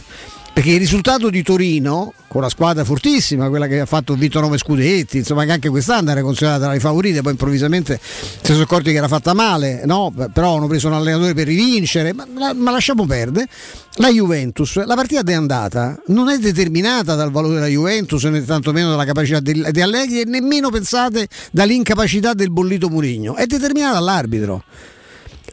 perché 0.55 0.71
il 0.71 0.79
risultato 0.79 1.29
di 1.29 1.43
Torino 1.43 2.13
con 2.29 2.41
la 2.41 2.47
squadra 2.47 2.85
fortissima, 2.85 3.50
quella 3.50 3.67
che 3.67 3.81
ha 3.81 3.85
fatto 3.85 4.13
vinto 4.13 4.39
9 4.39 4.57
scudetti, 4.57 5.17
insomma 5.17 5.43
che 5.43 5.51
anche 5.51 5.67
quest'anno 5.67 6.12
era 6.12 6.21
considerata 6.21 6.63
tra 6.63 6.71
le 6.71 6.79
favorite, 6.79 7.21
poi 7.21 7.31
improvvisamente 7.31 8.00
si 8.01 8.53
sono 8.53 8.62
accorti 8.62 8.91
che 8.91 8.95
era 8.95 9.09
fatta 9.09 9.33
male, 9.33 9.81
no? 9.83 10.13
però 10.31 10.55
hanno 10.55 10.67
preso 10.67 10.88
un 10.88 10.93
allenatore 10.93 11.33
per 11.33 11.47
rivincere, 11.47 12.13
ma, 12.13 12.25
ma 12.53 12.71
lasciamo 12.71 13.05
perdere. 13.05 13.50
La 13.95 14.07
Juventus, 14.07 14.81
la 14.85 14.95
partita 14.95 15.29
è 15.29 15.33
andata, 15.33 16.01
non 16.05 16.29
è 16.29 16.38
determinata 16.38 17.15
dal 17.15 17.31
valore 17.31 17.55
della 17.55 17.67
Juventus 17.67 18.24
né 18.24 18.45
tantomeno 18.45 18.91
dalla 18.91 19.03
capacità 19.03 19.41
di, 19.41 19.62
di 19.69 19.81
Allegri 19.81 20.21
e 20.21 20.25
nemmeno 20.25 20.69
pensate 20.69 21.27
dall'incapacità 21.51 22.33
del 22.33 22.50
bollito 22.50 22.88
Murigno, 22.88 23.35
è 23.35 23.45
determinata 23.45 23.95
dall'arbitro. 23.95 24.63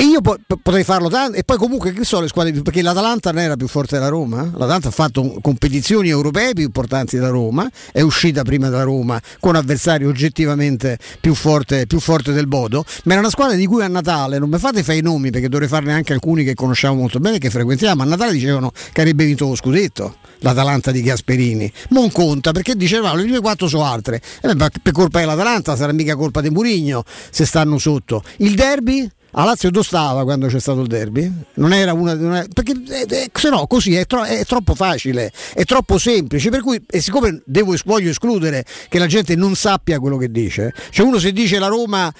E 0.02 0.06
io 0.06 0.21
po- 0.21 0.37
potrei 0.61 0.82
farlo 0.82 1.09
tanto. 1.09 1.38
E 1.38 1.44
poi 1.44 1.56
comunque 1.56 1.92
che 1.92 2.02
so 2.02 2.18
le 2.18 2.26
squadre 2.26 2.50
più. 2.50 2.62
Perché 2.62 2.82
l'Atalanta 2.82 3.30
non 3.30 3.40
era 3.40 3.54
più 3.54 3.68
forte 3.68 3.94
della 3.94 4.09
Roma. 4.09 4.42
L'Atalanta 4.42 4.88
ha 4.88 4.90
fatto 4.90 5.38
competizioni 5.40 6.09
europee 6.09 6.54
più 6.54 6.64
importanti 6.64 7.14
della 7.14 7.28
Roma. 7.28 7.71
È 7.92 8.00
uscita 8.00 8.42
prima 8.42 8.68
da 8.68 8.82
Roma 8.82 9.23
con 9.38 9.54
avversari 9.54 10.04
oggettivamente 10.04 10.99
più 11.21 11.37
forte, 11.37 11.87
più 11.87 12.00
forte 12.00 12.32
del 12.32 12.49
Bodo. 12.49 12.85
Ma 13.04 13.12
era 13.12 13.21
una 13.21 13.30
squadra 13.30 13.54
di 13.54 13.64
cui 13.64 13.85
a 13.85 13.87
Natale, 13.87 14.40
non 14.40 14.49
mi 14.49 14.59
fate 14.59 14.82
fare 14.82 14.99
i 14.99 15.02
nomi 15.02 15.30
perché 15.30 15.49
dovrei 15.49 15.68
farne 15.68 15.92
anche 15.92 16.12
alcuni 16.12 16.42
che 16.42 16.54
conosciamo 16.54 16.97
molto 16.97 17.21
bene, 17.21 17.38
che 17.38 17.50
frequentiamo. 17.50 18.02
A 18.02 18.04
Natale 18.04 18.32
dicevano 18.32 18.73
che 18.90 19.02
avrebbe 19.02 19.25
vinto 19.25 19.47
lo 19.47 19.54
scudetto. 19.54 20.16
L'Atalanta 20.40 20.90
di 20.90 21.00
Gasperini. 21.02 21.73
Non 21.90 22.11
conta 22.11 22.50
perché 22.50 22.75
dicevano 22.75 23.14
le 23.14 23.23
prime 23.23 23.38
quattro 23.38 23.68
sono 23.68 23.85
altre. 23.85 24.21
Eh, 24.40 24.56
per 24.56 24.92
colpa 24.92 25.21
dell'Atalanta 25.21 25.76
sarà 25.76 25.92
mica 25.92 26.16
colpa 26.16 26.40
di 26.40 26.50
Murigno 26.50 27.04
se 27.30 27.47
stanno 27.47 27.78
sotto. 27.78 28.25
Il 28.38 28.56
derby? 28.56 29.09
A 29.35 29.45
Lazio 29.45 29.71
dove 29.71 29.85
stava 29.85 30.25
quando 30.25 30.47
c'è 30.47 30.61
stato 30.61 30.81
il 30.81 30.89
derby? 30.89 31.31
Non 31.55 31.73
era 31.73 31.93
una. 31.93 32.12
una 32.12 32.47
perché 32.53 32.73
eh, 32.89 33.07
eh, 33.09 33.31
se 33.33 33.49
no 33.49 33.67
così 33.67 33.95
è, 33.95 34.07
tro- 34.07 34.25
è, 34.25 34.45
troppo 34.45 34.75
facile, 34.75 35.33
è 35.55 35.65
troppo 35.65 35.99
semplice. 35.99 36.51
Per 36.51 36.61
cui, 36.61 36.83
e 36.89 37.01
siccome 37.01 37.43
devo, 37.45 37.75
voglio 37.85 38.11
escludere 38.11 38.65
che 38.89 38.99
la 38.99 39.07
gente 39.07 39.35
non 39.35 39.55
sappia 39.55 39.99
quello 39.99 40.17
che 40.17 40.31
dice, 40.31 40.73
cioè 40.91 41.07
uno 41.07 41.19
se 41.19 41.33
dice 41.33 41.59
la 41.59 41.69
Roma 41.69 42.12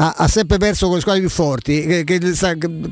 ha, 0.00 0.14
ha, 0.16 0.28
sempre 0.28 0.56
perso 0.56 0.86
con 0.86 0.94
le 0.94 1.00
squadre 1.02 1.20
più 1.20 1.30
forti, 1.30 1.84
che, 1.84 2.04
che, 2.04 2.20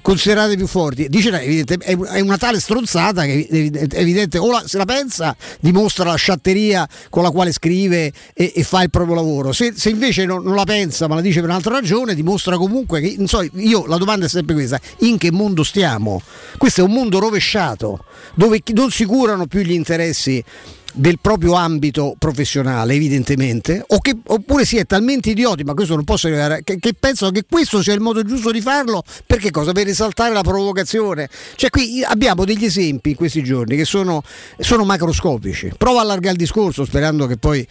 considerate 0.02 0.56
più 0.56 0.66
forti, 0.66 1.08
dice 1.08 1.30
è, 1.30 1.96
è 1.96 2.20
una 2.20 2.36
tale 2.36 2.60
stronzata 2.60 3.24
che 3.24 3.46
è 3.48 3.98
evidente, 3.98 4.36
o 4.36 4.50
la, 4.50 4.62
se 4.66 4.76
la 4.76 4.84
pensa 4.84 5.34
dimostra 5.58 6.04
la 6.04 6.16
sciatteria 6.16 6.86
con 7.08 7.22
la 7.22 7.30
quale 7.30 7.52
scrive 7.52 8.12
e, 8.34 8.52
e 8.54 8.62
fa 8.62 8.82
il 8.82 8.90
proprio 8.90 9.14
lavoro, 9.14 9.52
se, 9.52 9.72
se 9.74 9.88
invece 9.88 10.26
non, 10.26 10.42
non, 10.42 10.54
la 10.54 10.64
pensa 10.64 11.08
ma 11.08 11.14
la 11.14 11.22
dice 11.22 11.40
per 11.40 11.48
un'altra 11.48 11.72
ragione 11.72 12.14
dimostra 12.14 12.58
comunque 12.58 13.00
che, 13.00 13.16
so, 13.24 13.42
io 13.54 13.86
la 13.86 13.96
domanda 13.96 14.26
è 14.26 14.28
sempre 14.28 14.54
questa, 14.54 14.78
in 14.98 15.16
che 15.16 15.32
mondo 15.32 15.62
stiamo? 15.62 16.20
Questo 16.58 16.82
è 16.82 16.84
un 16.84 16.92
mondo 16.92 17.18
rovesciato, 17.18 18.04
dove 18.34 18.62
non 18.74 18.90
si 18.90 19.06
curano 19.06 19.46
più 19.46 19.62
gli 19.62 19.72
interessi 19.72 20.44
del 20.98 21.18
proprio 21.20 21.52
ambito 21.52 22.16
professionale, 22.18 22.94
evidentemente, 22.94 23.84
che, 24.00 24.16
oppure 24.26 24.64
si 24.64 24.78
è 24.78 24.84
talmente 24.84 25.30
idioti, 25.30 25.62
ma 25.62 25.74
questo 25.74 25.94
non 25.94 26.02
posso 26.02 26.26
arrivare, 26.26 26.62
che, 26.64 26.78
che, 26.78 26.92
pensano 26.98 27.30
che 27.30 27.44
questo 27.48 27.82
sia 27.82 27.94
il 27.94 28.00
modo 28.00 28.22
giusto 28.22 28.50
di 28.50 28.60
farlo, 28.60 29.04
perché 29.24 29.50
cosa? 29.52 29.70
Per 29.72 29.86
risaltare 29.86 30.32
la 30.32 30.42
provocazione. 30.42 31.28
Cioè 31.54 31.70
qui 31.70 32.02
abbiamo 32.02 32.44
degli 32.44 32.64
esempi 32.64 33.10
in 33.10 33.16
questi 33.16 33.44
giorni 33.44 33.76
che 33.76 33.84
sono, 33.84 34.22
sono 34.58 34.84
macroscopici. 34.84 35.72
Prova 35.76 36.00
a 36.00 36.02
allargare 36.02 36.32
il 36.32 36.38
discorso 36.38 36.84
sperando 36.84 37.26
che 37.26 37.36
poi 37.36 37.66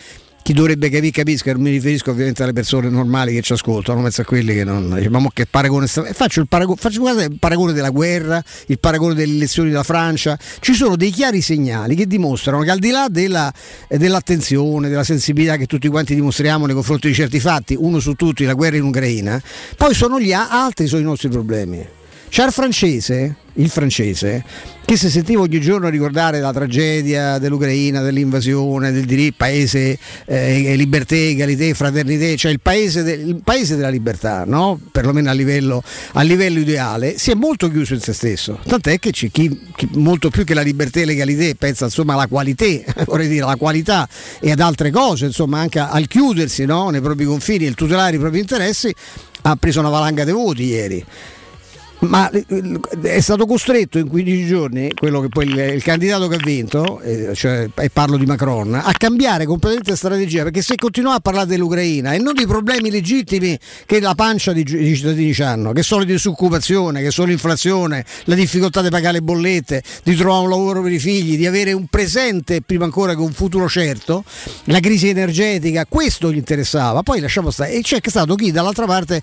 chi 0.48 0.54
dovrebbe 0.54 0.90
capire 0.90 1.12
capisca, 1.12 1.52
non 1.52 1.62
mi 1.62 1.72
riferisco 1.72 2.12
ovviamente 2.12 2.42
alle 2.42 2.54
persone 2.54 2.88
normali 2.88 3.34
che 3.34 3.42
ci 3.42 3.52
ascoltano, 3.52 4.00
mezzo 4.00 4.22
a 4.22 4.24
quelli 4.24 4.54
che 4.54 4.64
non 4.64 4.96
diciamo 4.96 5.30
che 5.34 5.46
paragone 5.46 5.88
faccio 5.88 6.40
il 6.40 6.48
paragone, 6.48 6.80
faccio, 6.80 7.06
il 7.06 7.38
paragone 7.38 7.74
della 7.74 7.90
guerra, 7.90 8.42
il 8.68 8.80
paragone 8.80 9.14
delle 9.14 9.34
elezioni 9.34 9.72
della 9.72 9.84
Francia, 9.84 10.40
ci 10.62 10.74
sono 10.74 10.96
dei 10.96 11.12
chiari 11.12 11.42
segnali 11.42 11.96
che 11.96 12.08
dimostrano 12.08 12.62
che 12.62 12.72
al 12.72 12.80
di 12.80 12.92
là 12.92 13.08
della, 13.10 13.54
dell'attenzione, 13.90 14.88
della 14.88 15.04
sensibilità 15.04 15.58
che 15.58 15.66
tutti 15.66 15.90
quanti 15.90 16.16
dimostriamo 16.16 16.66
nei 16.66 16.76
confronti 16.76 17.10
di 17.10 17.14
certi 17.14 17.42
fatti, 17.42 17.76
uno 17.78 18.00
su 18.00 18.14
tutti 18.14 18.46
la 18.46 18.54
guerra 18.54 18.78
in 18.78 18.84
Ucraina, 18.84 19.42
poi 19.76 19.94
sono 19.94 20.18
gli 20.18 20.32
altri 20.32 20.88
sono 20.88 21.02
i 21.02 21.04
nostri 21.04 21.28
problemi. 21.28 21.97
C'è 22.30 22.46
il 22.46 22.52
francese, 22.52 23.36
il 23.54 23.70
francese, 23.70 24.44
che 24.86 24.96
si 24.96 25.10
sentiva 25.10 25.42
ogni 25.42 25.60
giorno 25.60 25.90
ricordare 25.90 26.40
la 26.40 26.54
tragedia 26.54 27.40
dell'Ucraina, 27.40 28.02
dell'invasione, 28.02 28.92
del 28.92 29.06
diritto, 29.06 29.36
paese 29.38 29.98
eh, 30.26 30.76
libertà, 30.76 31.16
egalité, 31.16 31.74
fraternità, 31.74 32.36
cioè 32.36 32.52
il 32.52 32.60
paese, 32.60 33.04
de, 33.04 33.14
il 33.14 33.42
paese 33.44 33.76
della 33.76 33.90
libertà, 33.90 34.44
no? 34.46 34.80
perlomeno 34.92 35.30
a 35.30 35.34
livello, 35.34 35.82
a 36.14 36.22
livello, 36.22 36.60
ideale, 36.60 37.18
si 37.18 37.32
è 37.32 37.34
molto 37.34 37.72
chiuso 37.72 37.96
in 37.96 38.02
se 38.02 38.14
stesso. 38.14 38.60
Tant'è 38.68 39.00
che 39.00 39.12
chi, 39.12 39.32
chi 39.32 39.60
molto 39.94 40.30
più 40.30 40.44
che 40.44 40.54
la 40.54 40.62
libertà 40.62 41.00
e 41.00 41.06
l'egalità 41.06 41.50
pensa 41.58 41.86
insomma 41.86 42.14
alla 42.14 42.28
qualità, 42.28 42.66
vorrei 43.08 43.30
dire 43.30 43.44
alla 43.44 43.56
qualità 43.56 44.08
e 44.40 44.52
ad 44.52 44.60
altre 44.60 44.92
cose, 44.92 45.26
insomma 45.26 45.60
anche 45.60 45.80
al 45.80 46.08
chiudersi 46.08 46.66
no? 46.66 46.90
nei 46.90 47.02
propri 47.02 47.26
confini 47.26 47.66
e 47.66 47.74
tutelare 47.74 48.18
i 48.18 48.20
propri 48.20 48.40
interessi, 48.40 48.94
ha 49.42 49.56
preso 49.56 49.80
una 49.80 49.90
valanga 49.90 50.24
di 50.24 50.32
voti 50.32 50.64
ieri 50.66 51.06
ma 52.00 52.30
eh, 52.30 52.46
è 53.02 53.20
stato 53.20 53.46
costretto 53.46 53.98
in 53.98 54.08
15 54.08 54.46
giorni, 54.46 54.92
quello 54.94 55.22
che 55.22 55.30
poi 55.30 55.48
il, 55.48 55.58
il 55.58 55.84
candidato 55.84 56.28
che 56.28 56.36
ha 56.36 56.44
vinto, 56.44 57.00
eh, 57.02 57.34
cioè, 57.34 57.70
e 57.76 57.90
parlo 57.90 58.18
di 58.18 58.26
Macron, 58.26 58.74
a 58.76 58.92
cambiare 58.98 59.46
completamente 59.46 59.96
strategia 59.96 60.44
perché 60.44 60.62
se 60.62 60.76
continua 60.76 61.16
a 61.16 61.20
parlare 61.20 61.48
dell'Ucraina 61.48 62.14
e 62.14 62.20
non 62.20 62.34
dei 62.34 62.46
problemi 62.46 62.92
legittimi 62.92 63.58
che 63.86 64.00
la 64.00 64.14
pancia 64.16 64.54
di, 64.54 64.64
di 64.64 64.96
cittadini 64.96 65.34
hanno, 65.40 65.72
che 65.72 65.84
sono 65.84 66.04
di 66.04 66.12
disoccupazione, 66.12 67.02
che 67.02 67.12
sono 67.12 67.28
l'inflazione, 67.28 68.06
la 68.26 68.36
difficoltà 68.36 68.82
di 68.82 68.90
pagare 68.90 69.14
le 69.14 69.22
bollette, 69.22 69.82
di 70.04 70.16
trovare 70.16 70.44
un 70.44 70.50
lavoro 70.50 70.82
per 70.82 70.92
i 70.92 71.00
figli, 71.00 71.38
di 71.38 71.48
avere 71.48 71.72
un 71.74 71.88
presente 71.88 72.62
prima 72.62 72.86
ancora 72.86 73.14
che 73.16 73.22
un 73.22 73.32
futuro 73.32 73.68
certo, 73.68 74.24
la 74.66 74.80
crisi 74.80 75.10
energetica, 75.10 75.86
questo 75.88 76.32
gli 76.32 76.38
interessava. 76.38 77.04
Poi 77.04 77.20
lasciamo 77.20 77.52
stare. 77.52 77.72
E 77.72 77.82
c'è 77.82 78.00
stato 78.04 78.36
chi 78.36 78.52
dall'altra 78.52 78.86
parte 78.86 79.22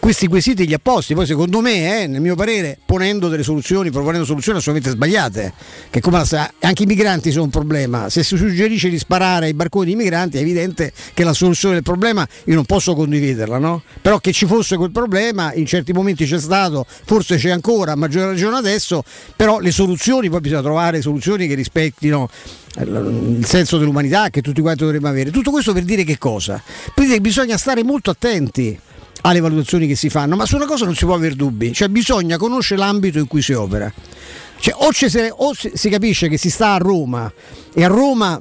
questi 0.00 0.26
quesiti 0.26 0.66
gli 0.66 0.72
ha 0.72 0.80
posti, 0.80 1.14
poi 1.14 1.26
secondo 1.26 1.60
me 1.60 2.02
eh, 2.02 2.15
nel 2.16 2.24
mio 2.24 2.34
parere, 2.34 2.78
ponendo 2.84 3.28
delle 3.28 3.42
soluzioni, 3.42 3.90
proponendo 3.90 4.24
soluzioni 4.24 4.58
assolutamente 4.58 4.96
sbagliate. 4.96 5.52
Che 5.90 6.00
come 6.00 6.22
la, 6.28 6.52
anche 6.60 6.82
i 6.82 6.86
migranti 6.86 7.30
sono 7.30 7.44
un 7.44 7.50
problema. 7.50 8.08
Se 8.08 8.22
si 8.22 8.36
suggerisce 8.36 8.88
di 8.88 8.98
sparare 8.98 9.46
ai 9.46 9.54
barconi 9.54 9.86
di 9.86 9.96
migranti, 9.96 10.38
è 10.38 10.40
evidente 10.40 10.92
che 11.12 11.24
la 11.24 11.34
soluzione 11.34 11.74
del 11.74 11.82
problema 11.82 12.26
io 12.44 12.54
non 12.54 12.64
posso 12.64 12.94
condividerla, 12.94 13.58
no? 13.58 13.82
Però 14.00 14.18
che 14.18 14.32
ci 14.32 14.46
fosse 14.46 14.76
quel 14.76 14.90
problema, 14.90 15.52
in 15.52 15.66
certi 15.66 15.92
momenti 15.92 16.24
c'è 16.24 16.38
stato, 16.38 16.86
forse 16.88 17.36
c'è 17.36 17.50
ancora, 17.50 17.92
a 17.92 17.96
maggior 17.96 18.28
ragione 18.28 18.56
adesso, 18.56 19.04
però 19.36 19.58
le 19.58 19.70
soluzioni, 19.70 20.30
poi 20.30 20.40
bisogna 20.40 20.62
trovare 20.62 21.02
soluzioni 21.02 21.46
che 21.46 21.54
rispettino 21.54 22.30
eh, 22.78 22.82
il 22.82 23.44
senso 23.44 23.76
dell'umanità 23.76 24.30
che 24.30 24.40
tutti 24.40 24.62
quanti 24.62 24.84
dovremmo 24.84 25.08
avere. 25.08 25.30
Tutto 25.30 25.50
questo 25.50 25.74
per 25.74 25.82
dire 25.82 26.02
che 26.02 26.16
cosa? 26.16 26.62
Per 26.94 27.04
dire 27.04 27.16
che 27.16 27.20
bisogna 27.20 27.58
stare 27.58 27.84
molto 27.84 28.10
attenti 28.10 28.78
alle 29.22 29.40
valutazioni 29.40 29.86
che 29.86 29.96
si 29.96 30.08
fanno, 30.08 30.36
ma 30.36 30.46
su 30.46 30.56
una 30.56 30.66
cosa 30.66 30.84
non 30.84 30.94
si 30.94 31.04
può 31.04 31.14
avere 31.14 31.34
dubbi, 31.34 31.72
cioè 31.72 31.88
bisogna 31.88 32.36
conoscere 32.36 32.80
l'ambito 32.80 33.18
in 33.18 33.26
cui 33.26 33.42
si 33.42 33.52
opera. 33.52 33.92
Cioè, 34.58 34.74
o, 34.76 34.90
se, 34.92 35.32
o 35.34 35.52
si 35.54 35.88
capisce 35.88 36.28
che 36.28 36.38
si 36.38 36.50
sta 36.50 36.74
a 36.74 36.78
Roma 36.78 37.30
e 37.74 37.84
a 37.84 37.88
Roma 37.88 38.40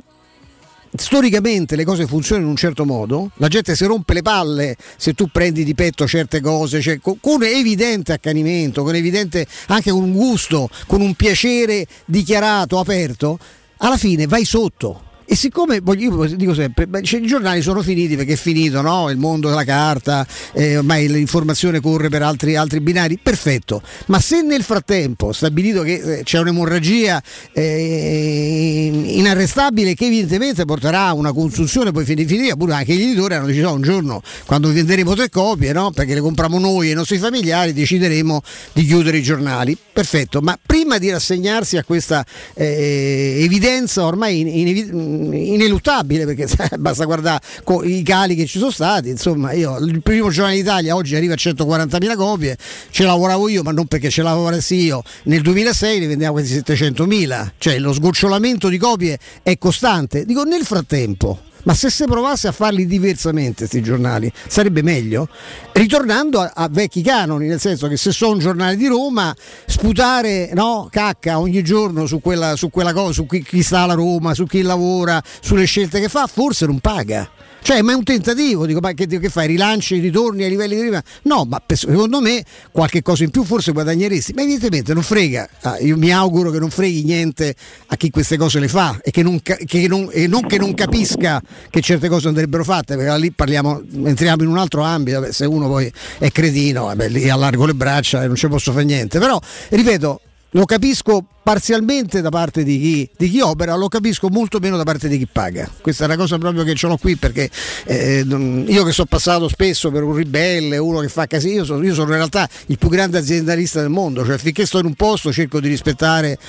storicamente 0.98 1.75
le 1.75 1.84
cose 1.84 2.08
funzionano 2.08 2.46
in 2.46 2.51
un 2.51 2.58
certo 2.58 2.86
modo, 2.86 3.32
la 3.36 3.48
gente 3.48 3.75
si 3.75 3.86
rompe 3.86 4.13
le 4.13 4.22
palle 4.22 4.77
se 4.98 5.13
tu 5.13 5.27
prendi 5.27 5.63
di 5.63 5.75
petto 5.75 6.08
certe 6.08 6.41
cose, 6.41 6.82
cioè, 6.82 7.00
con, 7.00 7.20
con, 7.20 7.44
evidente 7.44 8.13
accanimento, 8.13 8.84
con 8.84 8.96
evidente 8.96 9.46
anche 9.67 9.91
con 9.91 10.03
un 10.03 10.13
gusto, 10.13 10.70
con 10.88 11.01
un 11.01 11.13
piacere 11.15 11.86
dichiarato, 12.05 12.79
aperto, 12.79 13.38
alla 13.77 13.98
fine 13.98 14.27
vai 14.27 14.46
sotto. 14.46 15.04
E 15.27 15.36
siccome 15.36 15.82
io 15.98 16.25
dico 16.36 16.53
sempre, 16.53 16.88
cioè, 17.01 17.20
i 17.20 17.25
giornali 17.25 17.62
sono 17.62 17.82
finiti 17.82 18.15
perché 18.15 18.34
è 18.34 18.38
finito 18.38 18.82
no? 18.82 19.10
il 19.10 19.17
mondo 19.17 19.50
della 19.50 19.63
carta, 19.63 20.25
eh, 20.53 20.77
ormai 20.77 21.07
l'informazione 21.07 21.79
corre 21.79 22.09
per 22.09 22.22
altri, 22.22 22.55
altri, 22.55 22.79
binari, 22.79 23.18
perfetto. 23.22 23.81
Ma 24.07 24.20
se 24.20 24.42
nel 24.42 24.61
frattempo 24.61 25.33
stabilito 25.33 25.81
che 25.81 26.20
eh, 26.20 26.24
c'è 26.24 26.40
un'emorragia 26.40 27.22
eh, 27.53 28.90
inarrestabile 29.05 29.96
che 29.96 30.05
evidentemente 30.05 30.64
porterà 30.66 31.07
a 31.07 31.14
una 31.14 31.33
consunzione 31.33 31.92
poi 31.92 32.05
finita, 32.05 32.55
pure 32.55 32.74
anche 32.74 32.94
gli 32.94 33.01
editori 33.01 33.33
hanno 33.33 33.48
deciso 33.48 33.74
un 33.74 33.81
giorno 33.81 34.22
quando 34.46 34.72
venderemo 34.72 35.16
tre 35.16 35.29
copie, 35.29 35.74
no? 35.74 35.92
perché 35.92 36.14
le 36.14 36.22
compriamo 36.22 36.59
noi 36.59 36.90
e 36.90 36.92
i 36.92 36.96
nostri 36.96 37.18
familiari, 37.18 37.74
decideremo 37.74 38.42
di 38.74 38.85
chiudere 38.85 39.18
i 39.18 39.24
giornali. 39.24 39.75
Perfetto, 39.92 40.42
ma 40.42 40.57
prima 40.64 40.98
di 40.98 41.09
rassegnarsi 41.09 41.77
a 41.77 41.83
questa 41.83 42.25
eh, 42.53 43.40
evidenza 43.42 44.05
ormai 44.05 44.42
in, 44.42 44.48
in, 44.48 45.15
ineluttabile 45.34 46.25
perché 46.25 46.48
basta 46.78 47.06
guardare 47.06 47.42
i 47.84 48.04
cali 48.04 48.36
che 48.36 48.46
ci 48.46 48.60
sono 48.60 48.72
stati. 48.72 49.10
Insomma, 49.10 49.51
io 49.54 49.78
il 49.78 50.01
primo 50.01 50.30
giornale 50.30 50.58
d'Italia 50.58 50.96
oggi 50.96 51.16
arriva 51.16 51.34
a 51.34 51.38
140.000 51.38 52.16
copie, 52.16 52.58
ce 52.90 53.04
lavoravo 53.04 53.50
io, 53.50 53.64
ma 53.64 53.72
non 53.72 53.86
perché 53.88 54.10
ce 54.10 54.22
lavorassi 54.22 54.75
io. 54.75 55.04
Nel 55.24 55.42
2006 55.42 56.00
ne 56.00 56.08
vendiamo 56.08 56.34
questi 56.34 56.56
700.000, 56.58 57.51
cioè 57.58 57.80
lo 57.80 57.94
sgocciolamento 57.94 58.70
di 58.70 58.78
copie 58.78 59.18
è 59.42 59.58
costante. 59.58 60.25
Dico 60.25 60.44
nel 60.44 60.64
frattempo 60.64 61.40
ma 61.66 61.74
se 61.74 61.90
si 61.90 62.06
provasse 62.06 62.48
a 62.48 62.51
farli 62.51 62.86
diversamente 62.86 63.60
questi 63.60 63.82
giornali 63.82 64.32
sarebbe 64.48 64.82
meglio, 64.82 65.28
ritornando 65.74 66.40
a, 66.40 66.51
a, 66.54 66.68
vecchi 66.70 67.01
canoni, 67.01 67.48
nel 67.48 67.60
senso 67.60 67.88
che 67.88 67.98
se 67.98 68.12
sono 68.12 68.34
un 68.34 68.40
giornale 68.40 68.75
di 68.75 68.88
Roma, 68.88 69.36
sputare 69.66 70.51
no, 70.54 70.88
cacca 70.90 71.40
ogni 71.40 71.64
giorno 71.64 72.06
su 72.06 72.22
quella, 72.22 72.56
su 72.56 72.70
quella 72.70 72.94
cosa, 72.94 73.14
su 73.14 73.25
chi, 73.25 73.44
chi 73.44 73.64
sta 73.64 73.82
alla 73.82 73.94
Roma, 73.94 74.34
su 74.34 74.46
chi 74.46 74.62
lavora, 74.62 75.22
sulle 75.42 75.66
scelte 75.66 76.00
che 76.00 76.10
fa, 76.10 76.28
forse 76.28 76.66
non 76.66 76.80
paga. 76.80 77.30
Cioè, 77.66 77.82
ma 77.82 77.94
è 77.94 77.96
un 77.96 78.04
tentativo, 78.04 78.68
dico, 78.68 78.80
ma 78.80 78.94
che, 78.94 79.08
che 79.08 79.28
fai? 79.30 79.48
Rilanci, 79.48 79.98
ritorni 79.98 80.44
ai 80.44 80.50
livelli 80.50 80.75
di 80.75 80.82
prima? 80.82 81.01
No, 81.24 81.46
ma 81.46 81.60
secondo 81.74 82.22
me 82.22 82.46
qualche 82.72 83.01
cosa 83.01 83.24
in 83.24 83.32
più 83.32 83.44
forse 83.44 83.72
guadagneresti. 83.72 84.34
Ma 84.34 84.44
evidentemente 84.44 84.94
non 84.94 85.01
frega, 85.01 85.50
ah, 85.62 85.80
io 85.80 85.98
mi 85.98 86.12
auguro 86.12 86.51
che 86.51 86.60
non 86.60 86.70
freghi 86.70 87.04
niente 87.04 87.56
a 87.88 87.96
chi 87.96 88.12
queste 88.12 88.38
cose 88.38 88.60
le 88.60 88.68
fa 88.68 89.00
e 89.01 89.10
che 89.10 89.24
non, 89.24 89.42
che 89.42 89.88
non, 89.88 90.10
e 90.12 90.28
non, 90.28 90.46
che 90.46 90.60
non 90.60 90.75
capisca 90.75 91.42
che 91.72 91.82
certe 91.82 92.08
cose 92.08 92.28
andrebbero 92.28 92.64
fatte, 92.64 92.96
perché 92.98 93.18
lì 93.18 93.32
parliamo, 93.32 93.82
entriamo 94.04 94.44
in 94.44 94.50
un 94.50 94.60
altro 94.60 94.84
ambito, 94.84 95.32
se 95.32 95.48
uno 95.48 95.68
poi 95.68 95.92
è 96.20 96.30
cretino, 96.30 96.84
vabbè, 96.84 97.10
lì 97.10 97.28
allargo 97.32 97.66
le 97.66 97.74
braccia 97.74 98.22
e 98.22 98.28
non 98.28 98.36
ci 98.36 98.48
posso 98.48 98.74
fare 98.74 98.86
niente. 98.86 99.18
Però, 99.18 99.42
ripeto, 99.70 100.22
lo 100.55 100.65
capisco 100.65 101.24
parzialmente 101.44 102.22
da 102.22 102.29
parte 102.29 102.63
di 102.63 102.79
chi, 102.79 103.09
di 103.15 103.29
chi, 103.29 103.41
opera, 103.41 103.75
lo 103.75 103.87
capisco 103.87 104.29
molto 104.29 104.59
meno 104.59 104.77
da 104.77 104.83
parte 104.83 105.07
di 105.07 105.18
chi 105.18 105.27
paga. 105.31 105.70
Questa 105.81 106.03
è 106.03 106.07
una 106.07 106.15
cosa 106.15 106.37
proprio 106.37 106.63
che 106.63 106.74
ce 106.75 106.87
l'ho 106.87 106.98
qui 106.98 107.18
perché 107.18 107.50
eh, 107.83 108.25
io 108.25 108.83
che 108.83 108.91
sono 108.91 109.07
passato 109.07 109.48
spesso 109.48 109.91
per 109.91 110.03
un 110.03 110.15
ribelle, 110.15 110.77
uno 110.77 111.01
che 111.01 111.09
fa 111.09 111.27
casino, 111.27 111.57
io 111.57 111.65
sono, 111.65 111.83
io 111.83 111.94
sono 111.94 112.09
in 112.09 112.15
realtà 112.15 112.50
il 112.68 112.77
più 112.77 112.89
grande 112.89 113.20
aziendalista 113.20 113.81
del 113.81 113.89
mondo, 113.89 114.25
cioè 114.25 114.37
finché 114.37 114.65
sto 114.65 114.79
in 114.79 114.85
un 114.85 114.96
posto 114.96 115.31
cerco 115.31 115.59
di 115.59 115.68
rispettare 115.68 116.39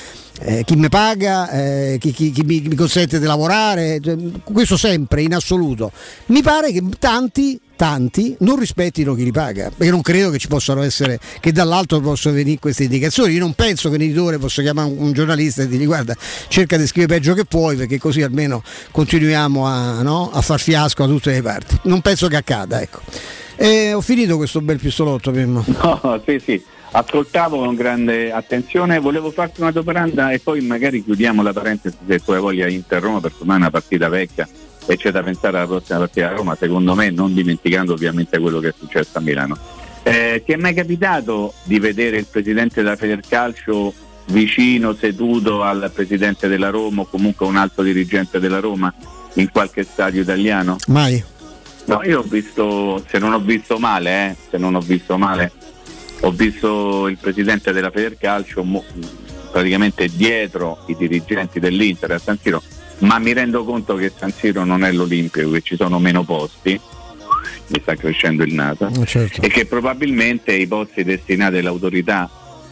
eh, 0.40 0.62
chi 0.64 0.76
mi 0.76 0.88
paga, 0.88 1.50
eh, 1.50 1.96
chi, 2.00 2.12
chi, 2.12 2.30
chi 2.30 2.42
mi, 2.42 2.60
mi, 2.60 2.74
consente 2.74 3.18
di 3.18 3.26
lavorare, 3.26 3.98
cioè, 4.00 4.16
questo 4.44 4.76
sempre 4.76 5.22
in 5.22 5.34
assoluto. 5.34 5.90
Mi 6.26 6.42
pare 6.42 6.72
che 6.72 6.82
tanti 6.98 7.60
tanti 7.76 8.34
non 8.40 8.58
rispettino 8.58 9.14
chi 9.14 9.24
li 9.24 9.32
paga 9.32 9.70
perché 9.70 9.90
non 9.90 10.02
credo 10.02 10.30
che 10.30 10.38
ci 10.38 10.48
possano 10.48 10.82
essere 10.82 11.20
che 11.40 11.52
dall'alto 11.52 12.00
possano 12.00 12.34
venire 12.34 12.58
queste 12.58 12.84
indicazioni 12.84 13.34
io 13.34 13.40
non 13.40 13.52
penso 13.52 13.88
che 13.90 13.96
un 13.96 14.02
editore 14.02 14.38
possa 14.38 14.62
chiamare 14.62 14.90
un 14.90 15.12
giornalista 15.12 15.62
e 15.62 15.68
dirgli 15.68 15.86
guarda 15.86 16.14
cerca 16.48 16.76
di 16.76 16.86
scrivere 16.86 17.14
peggio 17.14 17.34
che 17.34 17.44
puoi 17.44 17.76
perché 17.76 17.98
così 17.98 18.22
almeno 18.22 18.62
continuiamo 18.90 19.66
a, 19.66 20.02
no, 20.02 20.30
a 20.32 20.40
far 20.40 20.60
fiasco 20.60 21.04
a 21.04 21.06
tutte 21.06 21.30
le 21.30 21.42
parti. 21.42 21.78
Non 21.82 22.00
penso 22.00 22.28
che 22.28 22.36
accada, 22.36 22.80
ecco. 22.80 23.00
E 23.56 23.92
ho 23.92 24.00
finito 24.00 24.36
questo 24.36 24.60
bel 24.60 24.78
pistolotto, 24.78 25.30
Pimmo. 25.30 25.64
No, 25.82 26.22
sì, 26.24 26.40
sì. 26.42 26.62
Ascoltavo 26.88 27.58
con 27.58 27.74
grande 27.74 28.32
attenzione, 28.32 28.98
volevo 28.98 29.30
farti 29.30 29.60
una 29.60 29.70
domanda 29.70 30.30
e 30.30 30.38
poi 30.38 30.60
magari 30.62 31.04
chiudiamo 31.04 31.42
la 31.42 31.52
parentesi 31.52 31.96
se 32.06 32.20
tu 32.20 32.32
hai 32.32 32.40
voglia 32.40 32.68
Inter 32.68 33.02
Roma 33.02 33.20
per 33.20 33.32
ormai 33.38 33.56
è 33.56 33.60
una 33.60 33.70
partita 33.70 34.08
vecchia 34.08 34.48
e 34.86 34.96
c'è 34.96 35.10
da 35.10 35.22
pensare 35.22 35.58
alla 35.58 35.66
prossima 35.66 35.98
partita 35.98 36.28
a 36.28 36.34
Roma, 36.34 36.56
secondo 36.56 36.94
me 36.94 37.10
non 37.10 37.34
dimenticando 37.34 37.92
ovviamente 37.92 38.38
quello 38.38 38.60
che 38.60 38.68
è 38.68 38.74
successo 38.76 39.18
a 39.18 39.20
Milano. 39.20 39.58
Eh, 40.02 40.42
ti 40.44 40.52
è 40.52 40.56
mai 40.56 40.72
capitato 40.72 41.52
di 41.64 41.80
vedere 41.80 42.16
il 42.18 42.26
presidente 42.26 42.82
della 42.82 42.96
Federcalcio 42.96 43.92
vicino, 44.26 44.94
seduto 44.94 45.62
al 45.62 45.90
presidente 45.92 46.48
della 46.48 46.70
Roma 46.70 47.02
o 47.02 47.06
comunque 47.06 47.46
un 47.46 47.56
alto 47.56 47.82
dirigente 47.82 48.38
della 48.38 48.60
Roma 48.60 48.92
in 49.34 49.50
qualche 49.50 49.82
stadio 49.82 50.22
italiano? 50.22 50.76
Mai. 50.86 51.22
No, 51.86 52.02
io 52.04 52.20
ho 52.20 52.22
visto, 52.22 53.04
se 53.08 53.18
non 53.18 53.32
ho 53.32 53.40
visto 53.40 53.78
male, 53.78 54.30
eh, 54.30 54.36
se 54.50 54.58
non 54.58 54.74
ho 54.74 54.80
visto 54.80 55.18
male, 55.18 55.52
ho 56.20 56.30
visto 56.30 57.08
il 57.08 57.16
presidente 57.16 57.72
della 57.72 57.90
Federcalcio 57.90 58.62
mo, 58.64 58.84
praticamente 59.50 60.08
dietro 60.08 60.78
i 60.86 60.96
dirigenti 60.96 61.60
dell'Inter 61.60 62.12
a 62.12 62.18
San 62.18 62.38
Siro 62.38 62.62
ma 62.98 63.18
mi 63.18 63.32
rendo 63.32 63.64
conto 63.64 63.94
che 63.96 64.12
San 64.16 64.32
Siro 64.32 64.64
non 64.64 64.84
è 64.84 64.92
l'Olimpico, 64.92 65.50
che 65.50 65.60
ci 65.62 65.76
sono 65.76 65.98
meno 65.98 66.22
posti, 66.24 66.80
mi 67.68 67.80
sta 67.80 67.94
crescendo 67.94 68.42
il 68.42 68.54
naso, 68.54 68.86
oh, 68.86 69.04
certo. 69.04 69.42
e 69.42 69.48
che 69.48 69.66
probabilmente 69.66 70.52
i 70.52 70.66
posti 70.66 71.04
destinati 71.04 71.58
all'autorità 71.58 72.30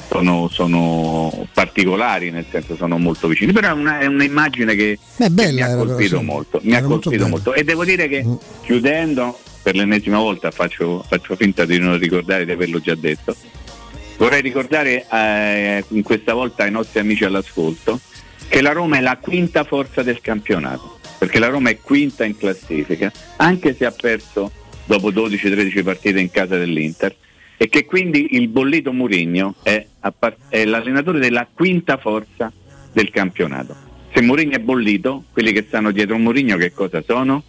sono, 0.08 0.48
sono, 0.50 1.46
particolari, 1.52 2.30
nel 2.30 2.46
senso 2.50 2.76
sono 2.76 2.98
molto 2.98 3.26
vicini, 3.28 3.52
però 3.52 3.68
è, 3.68 3.72
una, 3.72 3.98
è 3.98 4.06
un'immagine 4.06 4.74
che, 4.74 4.98
bella, 5.16 5.48
che 5.48 5.52
mi 5.52 5.62
ha 5.62 5.76
colpito 5.76 6.22
molto, 6.22 6.60
mi 6.62 6.74
ha 6.74 6.82
colpito 6.82 7.26
molto. 7.26 7.54
E 7.54 7.64
devo 7.64 7.84
dire 7.84 8.08
che 8.08 8.24
mm. 8.24 8.34
chiudendo, 8.62 9.38
per 9.62 9.74
l'ennesima 9.74 10.18
volta 10.18 10.50
faccio, 10.50 11.04
faccio, 11.06 11.34
finta 11.36 11.64
di 11.64 11.78
non 11.78 11.98
ricordare 11.98 12.44
di 12.44 12.52
averlo 12.52 12.80
già 12.80 12.94
detto, 12.94 13.34
vorrei 14.16 14.42
ricordare 14.42 15.06
eh, 15.10 15.84
in 15.88 16.02
questa 16.02 16.34
volta 16.34 16.64
ai 16.64 16.70
nostri 16.70 17.00
amici 17.00 17.24
all'ascolto 17.24 18.00
che 18.48 18.60
la 18.60 18.72
Roma 18.72 18.98
è 18.98 19.00
la 19.00 19.16
quinta 19.18 19.64
forza 19.64 20.02
del 20.02 20.20
campionato, 20.20 20.98
perché 21.18 21.38
la 21.38 21.48
Roma 21.48 21.70
è 21.70 21.78
quinta 21.80 22.24
in 22.24 22.36
classifica, 22.36 23.12
anche 23.36 23.74
se 23.74 23.84
ha 23.84 23.90
perso 23.90 24.50
dopo 24.84 25.10
12-13 25.10 25.82
partite 25.82 26.20
in 26.20 26.30
casa 26.30 26.56
dell'Inter 26.56 27.14
e 27.56 27.68
che 27.68 27.84
quindi 27.84 28.34
il 28.34 28.48
bollito 28.48 28.92
Murigno 28.92 29.54
è, 29.62 29.86
è 30.48 30.64
l'allenatore 30.64 31.18
della 31.18 31.46
quinta 31.52 31.96
forza 31.96 32.52
del 32.92 33.10
campionato. 33.10 33.74
Se 34.12 34.20
Mourinho 34.20 34.54
è 34.54 34.60
bollito, 34.60 35.24
quelli 35.32 35.52
che 35.52 35.64
stanno 35.66 35.90
dietro 35.90 36.16
Mourinho 36.18 36.56
che 36.56 36.72
cosa 36.72 37.02
sono? 37.02 37.42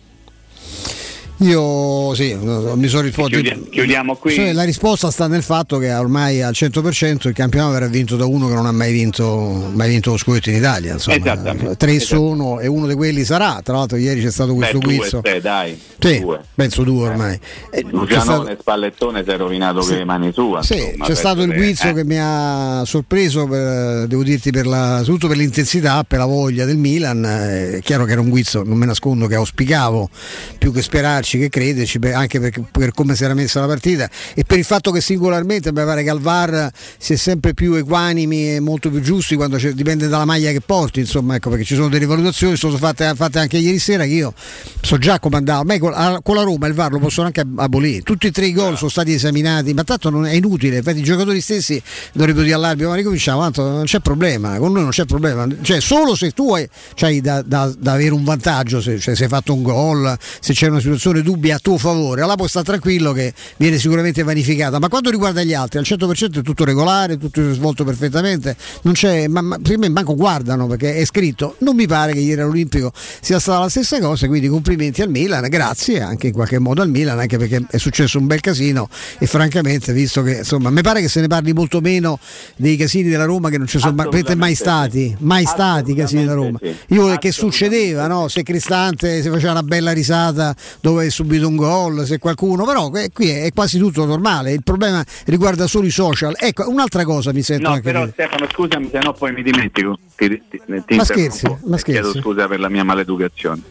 Io 1.39 2.13
sì, 2.15 2.33
mi 2.33 2.87
sono 2.87 3.01
risposto. 3.01 3.31
Chiudiamo, 3.31 3.63
chiudiamo 3.69 4.15
qui. 4.15 4.53
la 4.53 4.63
risposta 4.63 5.11
sta 5.11 5.27
nel 5.27 5.43
fatto 5.43 5.77
che 5.77 5.93
ormai 5.93 6.41
al 6.41 6.53
100% 6.53 7.27
il 7.27 7.33
campionato 7.33 7.73
verrà 7.73 7.87
vinto 7.87 8.15
da 8.15 8.25
uno 8.25 8.47
che 8.47 8.53
non 8.53 8.65
ha 8.65 8.71
mai 8.71 8.93
vinto, 8.93 9.69
mai 9.73 9.89
vinto 9.89 10.11
lo 10.11 10.17
scudetto 10.17 10.49
in 10.49 10.55
Italia. 10.55 10.93
Insomma. 10.93 11.75
Tre 11.75 11.99
sono 11.99 12.59
e 12.59 12.67
uno 12.67 12.87
di 12.87 12.95
quelli 12.95 13.25
sarà. 13.25 13.59
Tra 13.61 13.75
l'altro, 13.75 13.97
ieri 13.97 14.21
c'è 14.21 14.31
stato 14.31 14.53
questo 14.53 14.77
Beh, 14.77 14.85
quiz. 14.85 15.19
Due, 15.19 15.41
dai, 15.41 15.79
sì, 15.99 16.19
due. 16.21 16.39
penso 16.55 16.83
due 16.83 17.09
ormai. 17.09 17.37
Eh, 17.69 17.83
Lucianone 17.89 18.43
stato... 18.45 18.61
Spallettone 18.61 19.23
si 19.25 19.29
è 19.29 19.37
rovinato 19.37 19.81
sì. 19.81 19.89
con 19.89 19.97
le 19.97 20.05
mani 20.05 20.31
sue. 20.31 20.63
Sì, 20.63 20.77
insomma, 20.77 21.05
c'è 21.05 21.15
stato 21.15 21.41
il 21.41 21.53
quiz 21.53 21.83
eh. 21.83 21.93
che 21.93 22.05
mi 22.05 22.17
ha 22.17 22.83
sorpreso, 22.85 23.45
per, 23.45 24.07
devo 24.07 24.23
dirti, 24.23 24.51
per 24.51 24.67
la, 24.67 24.99
soprattutto 24.99 25.27
per 25.27 25.37
l'intensità, 25.37 26.05
per 26.07 26.19
la 26.19 26.25
voglia 26.25 26.63
del 26.63 26.77
Milan. 26.77 27.25
È 27.25 27.79
chiaro 27.81 28.05
che 28.05 28.13
era 28.13 28.21
un 28.21 28.29
quiz, 28.29 28.55
non 28.55 28.77
me 28.77 28.85
nascondo, 28.85 29.27
che 29.27 29.35
auspicavo 29.35 30.09
più 30.57 30.71
che 30.71 30.81
sperarci 31.25 31.39
che 31.39 31.49
crederci 31.49 31.99
anche 32.13 32.39
per, 32.39 32.51
per, 32.71 32.91
come 32.93 33.15
si 33.15 33.23
era 33.23 33.33
messa 33.33 33.59
la 33.59 33.67
partita. 33.67 34.09
E 34.33 34.43
per 34.45 34.59
il 34.59 34.63
fatto 34.63 34.91
che 34.91 35.01
singolarmente 35.01 35.71
mi 35.71 35.83
pare 35.83 36.03
che 36.03 36.09
al 36.09 36.19
VAR 36.19 36.71
si 36.97 37.13
è 37.13 37.15
sempre 37.15 37.53
più 37.53 37.73
equanimi 37.73 38.55
e 38.55 38.59
molto 38.59 38.89
più 38.89 39.01
giusti 39.01 39.35
quando 39.35 39.57
dipende 39.57 40.07
dalla 40.07 40.25
maglia 40.25 40.51
che 40.51 40.61
porti, 40.61 40.99
insomma, 40.99 41.35
ecco 41.35 41.49
perché 41.49 41.65
ci 41.65 41.75
sono 41.75 41.89
delle 41.89 42.05
valutazioni, 42.05 42.55
sono 42.55 42.77
fatte, 42.77 43.11
fatte 43.15 43.39
anche 43.39 43.57
ieri 43.57 43.79
sera 43.79 44.03
che 44.03 44.11
io 44.11 44.33
so 44.81 44.97
già 44.97 45.19
come 45.19 45.37
andava, 45.37 45.63
ma 45.63 45.77
con, 45.79 46.19
con, 46.21 46.35
la 46.35 46.43
Roma 46.43 46.67
il 46.67 46.73
VAR 46.73 46.91
lo 46.91 46.99
possono 46.99 47.27
anche 47.27 47.43
abolire, 47.55 48.01
tutti 48.01 48.27
e 48.27 48.31
tre 48.31 48.45
i 48.45 48.53
gol 48.53 48.77
sono 48.77 48.89
stati 48.89 49.13
esaminati, 49.13 49.73
ma 49.73 49.83
tanto 49.83 50.09
non 50.09 50.25
è 50.25 50.33
inutile, 50.33 50.77
infatti 50.77 50.99
i 50.99 51.03
giocatori 51.03 51.41
stessi 51.41 51.81
dovrebbero 52.13 52.43
dire 52.43 52.55
all'arbitro 52.55 52.89
ma 52.89 52.95
ricominciamo, 52.95 53.41
tanto 53.41 53.63
non 53.63 53.85
c'è 53.85 53.99
problema, 53.99 54.57
con 54.57 54.71
noi 54.71 54.83
non 54.83 54.91
c'è 54.91 55.05
problema, 55.05 55.47
cioè 55.61 55.79
solo 55.79 56.15
se 56.15 56.31
tu 56.31 56.53
hai, 56.53 56.67
hai 56.99 57.21
da, 57.21 57.41
da, 57.41 57.73
da, 57.77 57.93
avere 57.93 58.13
un 58.13 58.23
vantaggio, 58.23 58.81
se, 58.81 58.99
cioè, 58.99 59.15
se 59.15 59.23
hai 59.23 59.29
fatto 59.29 59.53
un 59.53 59.63
gol, 59.63 60.17
se 60.39 60.53
c'è 60.53 60.67
una 60.67 60.79
situazione 60.79 61.14
dubbia 61.21 61.55
a 61.55 61.59
tuo 61.59 61.77
favore, 61.77 62.21
allora 62.21 62.35
puoi 62.35 62.49
stare 62.49 62.65
tranquillo 62.65 63.11
che 63.11 63.33
viene 63.57 63.77
sicuramente 63.77 64.23
vanificata, 64.23 64.79
ma 64.79 64.87
quando 64.87 65.09
riguarda 65.09 65.43
gli 65.43 65.53
altri 65.53 65.79
al 65.79 65.85
100% 65.85 66.39
è 66.39 66.41
tutto 66.41 66.63
regolare, 66.63 67.17
tutto 67.17 67.53
svolto 67.53 67.83
perfettamente, 67.83 68.55
non 68.83 68.93
c'è, 68.93 69.27
ma, 69.27 69.41
ma 69.41 69.57
prima 69.61 69.85
in 69.85 69.93
banco 69.93 70.15
guardano 70.15 70.67
perché 70.67 70.95
è 70.95 71.05
scritto, 71.05 71.55
non 71.59 71.75
mi 71.75 71.87
pare 71.87 72.13
che 72.13 72.19
ieri 72.19 72.41
all'Olimpico 72.41 72.91
sia 73.21 73.39
stata 73.39 73.59
la 73.59 73.69
stessa 73.69 73.99
cosa, 73.99 74.27
quindi 74.27 74.47
complimenti 74.47 75.01
al 75.01 75.09
Milan, 75.09 75.47
grazie 75.49 76.01
anche 76.01 76.27
in 76.27 76.33
qualche 76.33 76.59
modo 76.59 76.81
al 76.81 76.89
Milan, 76.89 77.19
anche 77.19 77.37
perché 77.37 77.65
è 77.69 77.77
successo 77.77 78.19
un 78.19 78.27
bel 78.27 78.41
casino 78.41 78.89
e 79.19 79.25
francamente 79.25 79.93
visto 79.93 80.21
che 80.21 80.37
insomma 80.37 80.69
mi 80.69 80.81
pare 80.81 81.01
che 81.01 81.07
se 81.07 81.21
ne 81.21 81.27
parli 81.27 81.53
molto 81.53 81.81
meno 81.81 82.19
dei 82.55 82.75
casini 82.75 83.09
della 83.09 83.25
Roma 83.25 83.49
che 83.49 83.57
non 83.57 83.67
ci 83.67 83.79
sono 83.79 83.93
mai 84.35 84.55
stati, 84.55 85.15
mai 85.19 85.45
stati 85.45 85.91
i 85.91 85.95
casini 85.95 86.21
della 86.21 86.33
Roma. 86.33 86.59
Io 86.89 87.15
che 87.17 87.31
succedeva, 87.31 88.07
no? 88.07 88.27
se 88.27 88.43
Cristante 88.43 89.21
si 89.21 89.29
faceva 89.29 89.51
una 89.51 89.63
bella 89.63 89.91
risata 89.91 90.55
dove 90.81 91.04
hai 91.05 91.11
subito 91.11 91.47
un 91.47 91.55
gol, 91.55 92.05
se 92.05 92.19
qualcuno, 92.19 92.65
però 92.65 92.89
qui 92.89 93.29
è 93.29 93.51
quasi 93.53 93.77
tutto 93.77 94.05
normale, 94.05 94.51
il 94.51 94.63
problema 94.63 95.03
riguarda 95.25 95.67
solo 95.67 95.85
i 95.85 95.91
social. 95.91 96.35
Ecco, 96.37 96.69
un'altra 96.69 97.03
cosa 97.03 97.31
mi 97.33 97.41
sento 97.41 97.69
no, 97.69 97.79
però 97.81 98.01
dire. 98.01 98.11
Stefano, 98.11 98.47
scusami, 98.51 98.89
se 98.91 98.99
no 98.99 99.13
poi 99.13 99.33
mi 99.33 99.43
dimentico. 99.43 99.97
Ti, 100.15 100.41
ti, 100.49 100.61
ti 100.85 100.95
ma 100.95 101.03
scherzi, 101.03 101.45
ma 101.65 101.77
scherzi. 101.77 102.01
Chiedo 102.01 102.19
scusa 102.21 102.47
per 102.47 102.59
la 102.59 102.69
mia 102.69 102.83
maleducazione. 102.83 103.61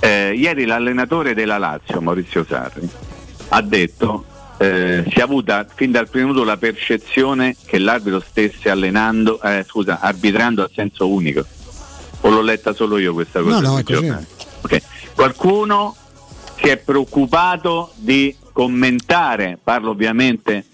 Eh, 0.00 0.32
ieri 0.34 0.64
l'allenatore 0.64 1.34
della 1.34 1.58
Lazio, 1.58 2.00
Maurizio 2.00 2.44
Sarri, 2.48 2.88
ha 3.48 3.60
detto 3.60 4.24
eh, 4.60 5.04
si 5.10 5.18
è 5.18 5.22
avuta 5.22 5.66
fin 5.74 5.90
dal 5.90 6.08
primo 6.08 6.28
minuto 6.28 6.44
la 6.44 6.58
percezione 6.58 7.56
che 7.64 7.78
l'arbitro 7.78 8.20
stesse 8.20 8.68
allenando, 8.68 9.40
eh, 9.40 9.64
scusa, 9.66 10.00
arbitrando 10.00 10.62
a 10.62 10.70
senso 10.70 11.08
unico. 11.08 11.44
O 12.22 12.28
l'ho 12.28 12.42
letta 12.42 12.74
solo 12.74 12.98
io 12.98 13.14
questa 13.14 13.40
cosa? 13.40 13.60
No, 13.60 13.82
no. 13.88 14.24
Okay. 14.62 14.82
Qualcuno 15.14 15.96
si 16.60 16.68
è 16.68 16.76
preoccupato 16.76 17.90
di 17.96 18.34
commentare, 18.52 19.58
parlo 19.62 19.90
ovviamente 19.90 20.64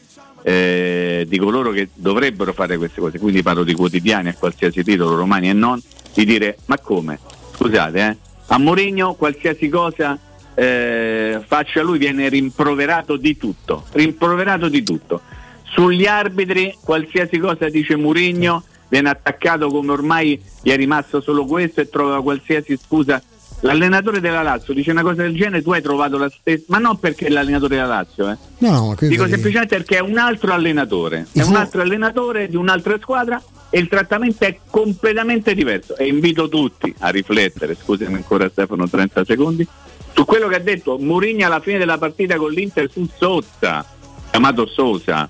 eh, 0.42 1.24
di 1.28 1.38
coloro 1.38 1.70
che 1.70 1.90
dovrebbero 1.94 2.52
fare 2.52 2.76
queste 2.76 3.00
cose, 3.00 3.18
quindi 3.18 3.42
parlo 3.42 3.62
di 3.62 3.74
quotidiani 3.74 4.28
a 4.28 4.34
qualsiasi 4.34 4.82
titolo, 4.82 5.14
romani 5.14 5.48
e 5.48 5.52
non, 5.52 5.80
di 6.12 6.24
dire 6.24 6.58
ma 6.66 6.78
come? 6.78 7.20
Scusate, 7.54 7.98
eh? 7.98 8.16
a 8.48 8.58
Mourinho 8.58 9.14
qualsiasi 9.14 9.68
cosa 9.68 10.18
eh, 10.54 11.40
faccia 11.46 11.82
lui 11.82 11.98
viene 11.98 12.28
rimproverato 12.28 13.16
di 13.16 13.36
tutto, 13.36 13.84
rimproverato 13.92 14.68
di 14.68 14.82
tutto. 14.82 15.20
Sugli 15.62 16.06
arbitri 16.06 16.76
qualsiasi 16.82 17.38
cosa 17.38 17.68
dice 17.68 17.94
Mourinho 17.96 18.64
viene 18.88 19.08
attaccato 19.08 19.68
come 19.68 19.92
ormai 19.92 20.40
gli 20.62 20.70
è 20.70 20.76
rimasto 20.76 21.20
solo 21.20 21.44
questo 21.44 21.80
e 21.80 21.88
trova 21.88 22.22
qualsiasi 22.22 22.76
scusa 22.76 23.22
l'allenatore 23.60 24.20
della 24.20 24.42
Lazio 24.42 24.74
dice 24.74 24.90
una 24.90 25.02
cosa 25.02 25.22
del 25.22 25.34
genere, 25.34 25.62
tu 25.62 25.72
hai 25.72 25.82
trovato 25.82 26.18
la 26.18 26.30
stessa, 26.30 26.64
ma 26.68 26.78
non 26.78 26.98
perché 26.98 27.26
è 27.26 27.30
l'allenatore 27.30 27.76
della 27.76 27.86
Lazio, 27.86 28.30
eh. 28.30 28.36
no, 28.58 28.94
dico 28.98 29.24
è... 29.24 29.28
semplicemente 29.28 29.76
perché 29.76 29.96
è 29.96 30.00
un 30.00 30.18
altro 30.18 30.52
allenatore, 30.52 31.26
è 31.32 31.42
un 31.42 31.56
altro 31.56 31.82
allenatore 31.82 32.48
di 32.48 32.56
un'altra 32.56 32.98
squadra 33.00 33.42
e 33.70 33.78
il 33.78 33.88
trattamento 33.88 34.44
è 34.44 34.58
completamente 34.68 35.54
diverso 35.54 35.96
e 35.96 36.06
invito 36.06 36.48
tutti 36.48 36.94
a 37.00 37.08
riflettere, 37.08 37.74
scusami 37.74 38.14
ancora 38.14 38.48
Stefano 38.48 38.88
30 38.88 39.24
secondi, 39.24 39.66
su 40.12 40.24
quello 40.24 40.48
che 40.48 40.56
ha 40.56 40.60
detto 40.60 40.98
Mourinho 40.98 41.44
alla 41.44 41.60
fine 41.60 41.78
della 41.78 41.98
partita 41.98 42.36
con 42.36 42.50
l'Inter 42.50 42.90
su 42.90 43.08
Sosa, 43.16 43.84
chiamato 44.30 44.66
Sosa 44.66 45.28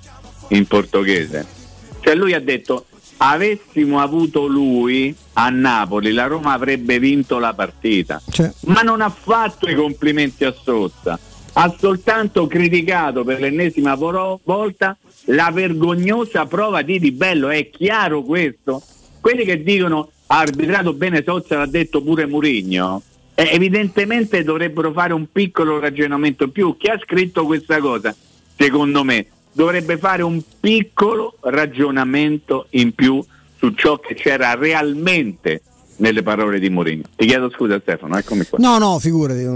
in 0.49 0.67
portoghese. 0.67 1.55
Cioè 2.01 2.15
lui 2.15 2.35
ha 2.35 2.41
detto 2.41 2.87
avessimo 3.19 4.01
avuto 4.01 4.47
lui 4.47 5.15
a 5.35 5.49
Napoli 5.49 6.13
la 6.13 6.27
Roma 6.27 6.53
avrebbe 6.53 6.99
vinto 6.99 7.39
la 7.39 7.55
partita. 7.55 8.21
Cioè. 8.31 8.53
ma 8.67 8.83
non 8.83 9.01
ha 9.01 9.11
fatto 9.11 9.69
i 9.69 9.75
complimenti 9.75 10.45
a 10.45 10.53
Sosa. 10.53 11.19
Ha 11.59 11.75
soltanto 11.79 12.47
criticato 12.47 13.25
per 13.25 13.41
l'ennesima 13.41 13.95
volta 13.95 14.97
la 15.27 15.51
vergognosa 15.51 16.45
prova 16.47 16.83
di 16.83 16.99
Di 16.99 17.13
Bello 17.13 17.49
è 17.49 17.71
chiaro 17.71 18.23
questo? 18.23 18.83
Quelli 19.21 19.45
che 19.45 19.63
dicono 19.63 20.11
ha 20.27 20.39
arbitrato 20.39 20.93
bene 20.93 21.23
Sosa 21.25 21.59
l'ha 21.59 21.67
detto 21.67 22.03
pure 22.03 22.27
Murigno 22.27 23.03
eh, 23.39 23.51
evidentemente 23.53 24.43
dovrebbero 24.43 24.93
fare 24.93 25.13
un 25.13 25.31
piccolo 25.31 25.79
ragionamento 25.79 26.45
in 26.45 26.53
più. 26.53 26.77
Chi 26.79 26.89
ha 26.89 26.99
scritto 26.99 27.45
questa 27.45 27.79
cosa? 27.79 28.15
Secondo 28.57 29.05
me 29.05 29.27
dovrebbe 29.57 29.97
fare 29.97 30.23
un 30.23 30.43
piccolo 30.61 31.39
ragionamento 31.41 32.67
in 32.73 32.95
più 32.95 33.25
su 33.57 33.71
ciò 33.71 33.99
che 33.99 34.13
c'era 34.13 34.55
realmente 34.55 35.63
nelle 35.97 36.23
parole 36.23 36.59
di 36.59 36.69
Mourinho. 36.69 37.05
Ti 37.15 37.27
chiedo 37.27 37.51
scusa 37.51 37.79
Stefano, 37.81 38.17
eccomi 38.17 38.45
qua. 38.45 38.59
No, 38.61 38.79
no, 38.79 38.99
figurati, 38.99 39.47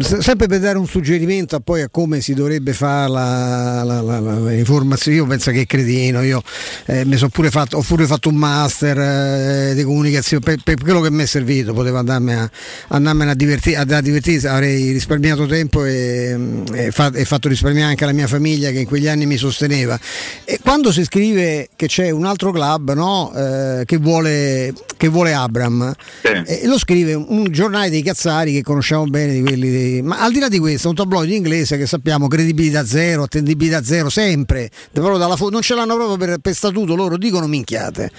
sempre 0.00 0.46
per 0.46 0.60
dare 0.60 0.78
un 0.78 0.86
suggerimento 0.86 1.56
a 1.56 1.60
poi 1.60 1.82
a 1.82 1.88
come 1.88 2.20
si 2.20 2.34
dovrebbe 2.34 2.72
fare 2.72 3.10
la, 3.10 3.82
la, 3.82 4.00
la, 4.00 4.20
l'informazione, 4.20 5.16
io 5.16 5.26
penso 5.26 5.50
che 5.50 5.62
è 5.62 5.66
cretino, 5.66 6.22
io 6.22 6.42
eh, 6.86 7.04
mi 7.04 7.16
sono 7.16 7.30
pure 7.30 7.50
fatto, 7.50 7.78
ho 7.78 7.82
pure 7.82 8.06
fatto 8.06 8.28
un 8.28 8.36
master 8.36 8.98
eh, 8.98 9.74
di 9.74 9.82
comunicazione, 9.82 10.42
per, 10.42 10.58
per, 10.62 10.76
quello 10.80 11.00
che 11.00 11.10
mi 11.10 11.22
è 11.22 11.26
servito, 11.26 11.72
potevo 11.72 11.98
andarmi 11.98 12.34
a, 12.34 12.50
andarmene 12.88 13.30
a 13.30 13.34
divertire, 13.34 13.76
a, 13.76 14.00
divertire, 14.00 14.48
avrei 14.48 14.92
risparmiato 14.92 15.46
tempo 15.46 15.84
e, 15.84 16.36
e, 16.72 16.90
fa, 16.90 17.10
e, 17.12 17.24
fatto 17.24 17.48
risparmiare 17.48 17.90
anche 17.90 18.04
la 18.04 18.12
mia 18.12 18.26
famiglia 18.26 18.70
che 18.70 18.80
in 18.80 18.86
quegli 18.86 19.08
anni 19.08 19.26
mi 19.26 19.36
sosteneva. 19.36 19.98
E 20.44 20.58
quando 20.62 20.92
si 20.92 21.04
scrive 21.04 21.68
che 21.76 21.86
c'è 21.86 22.10
un 22.10 22.24
altro 22.24 22.52
club 22.52 22.92
no, 22.92 23.32
eh, 23.34 23.82
che, 23.84 23.96
vuole, 23.96 24.72
che 24.96 25.08
vuole 25.08 25.32
Abra, 25.34 25.63
Abram 25.64 25.94
sì. 26.22 26.28
e 26.46 26.66
lo 26.66 26.78
scrive 26.78 27.14
un, 27.14 27.46
giornale 27.50 27.90
dei 27.90 28.02
cazzari 28.02 28.52
che 28.52 28.62
conosciamo 28.62 29.04
bene 29.06 29.32
di 29.32 29.40
quelli 29.40 29.70
dei, 29.70 30.02
ma 30.02 30.20
al 30.20 30.32
di 30.32 30.38
là 30.38 30.48
di 30.48 30.58
questo 30.58 30.88
un 30.88 30.94
tabloid 30.94 31.30
inglese 31.30 31.76
che 31.76 31.86
sappiamo 31.86 32.28
credibilità 32.28 32.84
zero 32.84 33.24
attendibilità 33.24 33.82
zero 33.82 34.08
sempre. 34.08 34.70
Dalla, 34.92 35.36
non 35.50 35.62
ce 35.62 35.74
l'hanno 35.74 35.94
proprio 35.94 36.16
per, 36.16 36.38
per 36.38 36.54
statuto 36.54 36.94
loro 36.94 37.16
dicono 37.16 37.46
minchiate. 37.46 38.10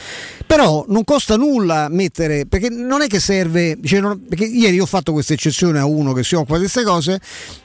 Però 0.46 0.86
non 0.88 1.04
costa 1.04 1.36
nulla 1.36 1.88
mettere 1.90 2.46
perché 2.46 2.70
non 2.70 3.02
è 3.02 3.08
che 3.08 3.20
serve 3.20 3.78
cioè 3.84 4.00
non, 4.00 4.22
perché 4.28 4.46
ieri 4.46 4.80
ho 4.80 4.86
fatto 4.86 5.12
questa 5.12 5.34
eccezione 5.34 5.80
a 5.80 5.86
uno 5.86 6.14
che 6.14 6.24
si 6.24 6.36
occupa 6.36 6.56
di 6.56 6.62
queste 6.62 6.84
cose 6.84 7.20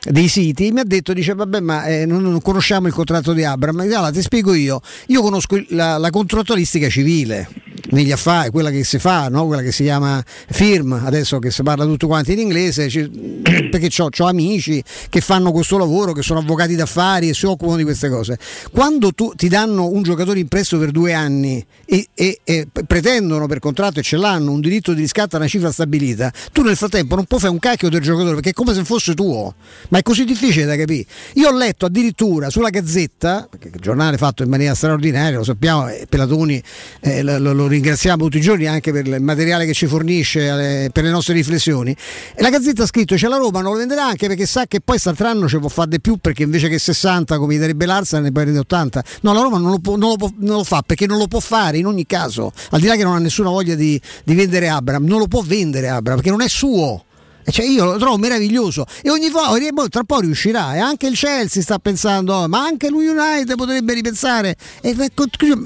dei 0.09 0.29
siti 0.29 0.71
mi 0.73 0.81
ha 0.81 0.85
detto 0.85 1.13
dice 1.13 1.35
vabbè 1.35 1.61
ma 1.61 1.85
eh, 1.85 2.07
non, 2.07 2.23
non, 2.23 2.41
conosciamo 2.41 2.87
il 2.87 2.93
contratto 2.93 3.33
di 3.33 3.45
Abram 3.45 3.79
allora 3.81 4.11
ti 4.11 4.23
spiego 4.23 4.55
io. 4.55 4.81
Io 5.07 5.23
conosco 5.23 5.63
la, 5.69 5.99
la 5.99 6.11
contrattualistica 6.11 6.89
civile 6.89 7.70
negli 7.91 8.13
affari, 8.13 8.51
quella 8.51 8.71
che 8.71 8.85
si 8.85 8.99
fa, 8.99 9.29
no? 9.29 9.47
quella 9.47 9.63
che 9.63 9.73
si 9.73 9.85
chiama 9.85 10.23
firm, 10.25 10.93
adesso 10.93 11.39
che 11.39 11.51
si 11.51 11.63
parla 11.63 11.85
tutto 11.85 12.07
quanto 12.07 12.33
in 12.33 12.39
inglese, 12.39 12.89
perché 13.71 13.89
ho 14.03 14.27
amici 14.27 14.83
che 15.09 15.21
fanno 15.21 15.53
questo 15.53 15.79
lavoro, 15.79 16.13
che 16.13 16.23
sono 16.23 16.41
avvocati 16.41 16.75
d'affari 16.75 17.29
e 17.29 17.35
si 17.35 17.47
occupano 17.47 17.77
di 17.77 17.85
queste 17.85 18.09
cose. 18.09 18.39
Quando 18.71 19.13
tu, 19.13 19.33
ti 19.35 19.49
danno 19.49 19.87
un 19.89 20.03
giocatore 20.03 20.39
impresso 20.41 20.79
per 20.79 20.91
due 20.91 21.13
anni 21.13 21.65
e, 21.85 22.09
e, 22.15 22.41
e, 22.45 22.67
pretendono 22.87 23.47
per 23.47 23.59
contratto 23.59 24.01
e 24.01 24.03
ce 24.03 24.17
l'hanno 24.17 24.53
un 24.53 24.61
diritto 24.61 24.93
di 24.93 25.01
riscatto 25.01 25.37
a 25.37 25.39
una 25.39 25.49
cifra 25.49 25.71
stabilita, 25.71 26.33
tu 26.53 26.63
nel 26.63 26.77
frattempo 26.77 27.15
non 27.15 27.25
puoi 27.25 27.41
fare 27.41 27.53
un 27.53 27.59
cacchio 27.59 27.89
del 27.89 28.01
giocatore 28.01 28.35
perché 28.35 28.51
è 28.51 28.53
come 28.53 28.75
se 28.75 28.85
fosse 28.85 29.15
tuo, 29.15 29.55
ma 29.89 29.99
è 29.99 30.03
così 30.03 30.25
difficile 30.25 30.65
da 30.65 30.77
capire. 30.77 31.07
Io 31.35 31.49
ho 31.49 31.57
letto 31.57 31.87
addirittura 31.87 32.51
sulla 32.51 32.71
Gazzetta, 32.71 33.49
perché 33.51 33.69
il 33.69 33.81
giornale 33.81 34.17
fatto 34.17 34.43
in 34.43 34.49
maniera 34.49 34.75
straordinaria, 34.75 35.39
lo 35.39 35.45
sappiamo, 35.45 35.89
eh, 35.89 36.07
Pelatoni 36.09 36.63
eh, 37.01 37.23
lo, 37.23 37.39
lo, 37.39 37.53
lo 37.53 37.67
ringraziamo 37.81 38.25
tutti 38.25 38.37
i 38.37 38.41
giorni 38.43 38.67
anche 38.67 38.93
per 38.93 39.07
il 39.07 39.23
materiale 39.23 39.65
che 39.65 39.73
ci 39.73 39.87
fornisce 39.87 40.51
alle, 40.51 40.91
per 40.93 41.03
le 41.03 41.11
nostre 41.11 41.35
riflessioni. 41.35 41.97
E 42.35 42.43
la 42.43 42.51
Gazzetta 42.51 42.83
ha 42.83 42.87
scritto: 42.87 43.15
C'è 43.15 43.27
la 43.27 43.39
Roma, 43.39 43.63
non 43.63 43.73
lo 43.73 43.79
venderà 43.79 44.05
anche 44.05 44.27
perché 44.29 44.47
sa 44.47 44.67
che 44.67 44.81
poi 44.81 44.99
quest'altro 45.01 45.49
ci 45.49 45.59
può 45.59 45.69
fare 45.69 45.89
di 45.89 46.01
più 46.01 46.19
perché 46.19 46.43
invece 46.43 46.69
che 46.69 46.79
60 46.79 47.39
come 47.39 47.57
direbbe 47.57 47.87
l'Arsa 47.87 48.21
ne 48.21 48.31
prende 48.31 48.59
80. 48.59 49.05
No, 49.23 49.33
la 49.33 49.41
Roma 49.41 49.59
non 49.59 49.71
lo, 49.71 49.79
può, 49.79 49.97
non, 49.97 50.11
lo 50.11 50.17
può, 50.17 50.31
non 50.37 50.57
lo, 50.57 50.65
fa 50.65 50.83
perché 50.83 51.07
non 51.07 51.19
lo 51.19 51.27
può 51.27 51.41
fare 51.41 51.79
in 51.79 51.87
ogni 51.87 52.07
caso, 52.07 52.53
al 52.71 52.81
di 52.81 52.87
là 52.87 52.97
che 52.97 53.03
non 53.03 53.15
ha 53.15 53.19
nessuna 53.19 53.49
voglia 53.49 53.75
di, 53.75 54.01
di 54.25 54.35
vendere 54.35 54.69
Abram, 54.69 55.05
non 55.05 55.19
lo 55.19 55.27
può 55.27 55.43
vendere 55.43 55.89
Abram 55.89 56.17
perché 56.17 56.31
non 56.31 56.43
è 56.43 56.49
suo. 56.49 57.05
Cioè 57.45 57.65
io 57.65 57.85
lo 57.85 57.97
trovo 57.99 58.17
meraviglioso. 58.17 58.87
E 59.03 59.11
ogni 59.11 59.31
volta 59.31 59.89
tra 59.89 60.01
un 60.01 60.07
po' 60.07 60.21
riuscirà. 60.21 60.75
E 60.75 60.79
anche 60.79 61.07
il 61.07 61.17
Chelsea 61.17 61.63
sta 61.63 61.79
pensando 61.79 62.47
ma 62.49 62.63
anche 62.63 62.89
lui 62.89 63.07
United 63.07 63.55
potrebbe 63.57 63.95
ripensare 63.95 64.57
e, 64.81 64.97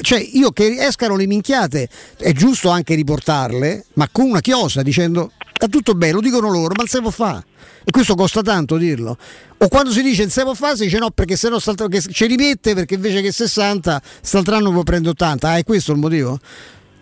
cioè 0.00 0.28
io 0.32 0.50
che 0.50 0.76
escano 0.78 1.16
le 1.16 1.26
minchiate 1.26 1.88
è 2.18 2.32
giusto 2.32 2.70
anche 2.70 2.94
riportarle 2.94 3.86
ma 3.94 4.08
con 4.10 4.26
una 4.26 4.40
chiosa 4.40 4.82
dicendo 4.82 5.32
sta 5.52 5.68
tutto 5.68 5.94
bene 5.94 6.12
lo 6.12 6.20
dicono 6.20 6.50
loro 6.50 6.68
ma 6.68 6.74
non 6.78 6.86
si 6.86 7.00
può 7.00 7.10
fare 7.10 7.44
e 7.84 7.90
questo 7.90 8.14
costa 8.14 8.42
tanto 8.42 8.76
dirlo. 8.76 9.16
O 9.58 9.68
quando 9.68 9.90
si 9.90 10.02
dice 10.02 10.22
non 10.22 10.30
si 10.30 10.40
può 10.42 10.54
fare 10.54 10.76
si 10.76 10.84
dice 10.84 10.98
no 10.98 11.10
perché 11.10 11.36
se 11.36 11.48
no 11.48 11.58
ci 11.60 12.26
rimette 12.26 12.74
perché 12.74 12.94
invece 12.94 13.20
che 13.20 13.32
60 13.32 14.02
st'altro 14.20 14.56
anno 14.56 14.70
può 14.72 14.82
prendere 14.82 15.10
80 15.10 15.48
ah 15.48 15.56
è 15.56 15.64
questo 15.64 15.92
il 15.92 15.98
motivo? 15.98 16.38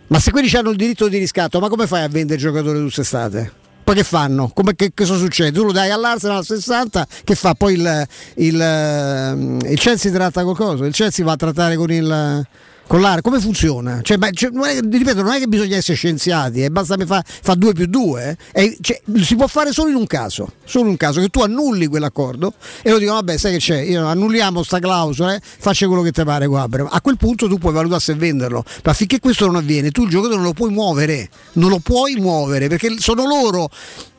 ma 0.07 0.19
se 0.19 0.31
quelli 0.31 0.53
hanno 0.55 0.69
il 0.69 0.77
diritto 0.77 1.07
di 1.07 1.17
riscatto 1.17 1.59
ma 1.59 1.69
come 1.69 1.87
fai 1.87 2.03
a 2.03 2.07
vendere 2.07 2.39
giocatori 2.39 2.81
quest'estate? 2.81 3.61
Poi 3.83 3.95
che 3.95 4.03
fanno? 4.03 4.49
Come, 4.53 4.75
che, 4.75 4.91
cosa 4.95 5.17
succede? 5.17 5.51
Tu 5.51 5.63
lo 5.63 5.71
dai 5.71 5.89
all'Arsenal 5.89 6.37
al 6.37 6.45
60, 6.45 7.07
che 7.23 7.35
fa? 7.35 7.53
Poi 7.53 7.73
il, 7.73 8.07
il, 8.35 8.61
ehm, 8.61 9.59
il 9.65 9.79
Chelsea 9.79 10.11
tratta 10.11 10.43
qualcosa? 10.43 10.85
Il 10.85 10.93
Chelsea 10.93 11.25
va 11.25 11.33
a 11.33 11.35
trattare 11.35 11.75
con 11.75 11.91
il 11.91 12.45
con 12.87 13.01
l'area, 13.01 13.21
come 13.21 13.39
funziona? 13.39 14.01
Cioè, 14.01 14.17
ma, 14.17 14.29
cioè, 14.31 14.49
non 14.51 14.65
è, 14.65 14.79
ripeto, 14.79 15.21
non 15.21 15.33
è 15.33 15.39
che 15.39 15.47
bisogna 15.47 15.77
essere 15.77 15.95
scienziati, 15.95 16.63
eh, 16.63 16.69
basta 16.69 16.95
fa, 17.05 17.23
fa 17.25 17.55
2 17.55 17.73
più 17.73 17.85
2. 17.87 18.37
Eh, 18.51 18.77
cioè, 18.81 19.01
si 19.21 19.35
può 19.35 19.47
fare 19.47 19.71
solo 19.71 19.89
in 19.89 19.95
un 19.95 20.05
caso, 20.05 20.53
solo 20.63 20.85
in 20.85 20.91
un 20.91 20.97
caso, 20.97 21.21
che 21.21 21.29
tu 21.29 21.41
annulli 21.41 21.87
quell'accordo 21.87 22.53
e 22.81 22.89
lo 22.91 22.97
dicono, 22.97 23.17
vabbè, 23.17 23.37
sai 23.37 23.53
che 23.53 23.57
c'è, 23.59 23.79
io, 23.79 24.05
annulliamo 24.05 24.63
sta 24.63 24.79
clausola, 24.79 25.35
eh, 25.35 25.41
faccia 25.41 25.87
quello 25.87 26.01
che 26.01 26.11
ti 26.11 26.23
pare 26.23 26.47
qua. 26.47 26.67
A 26.89 27.01
quel 27.01 27.17
punto 27.17 27.47
tu 27.47 27.57
puoi 27.57 27.73
valutare 27.73 28.01
se 28.01 28.13
venderlo, 28.15 28.63
ma 28.83 28.93
finché 28.93 29.19
questo 29.19 29.45
non 29.45 29.55
avviene, 29.55 29.91
tu 29.91 30.03
il 30.03 30.09
giocatore 30.09 30.35
non 30.35 30.45
lo 30.45 30.53
puoi 30.53 30.71
muovere, 30.71 31.29
non 31.53 31.69
lo 31.69 31.79
puoi 31.79 32.15
muovere, 32.15 32.67
perché 32.67 32.95
sono 32.99 33.25
loro, 33.25 33.69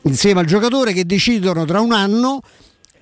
insieme 0.03 0.39
al 0.41 0.45
giocatore, 0.45 0.93
che 0.93 1.05
decidono 1.05 1.65
tra 1.65 1.79
un 1.79 1.91
anno 1.91 2.41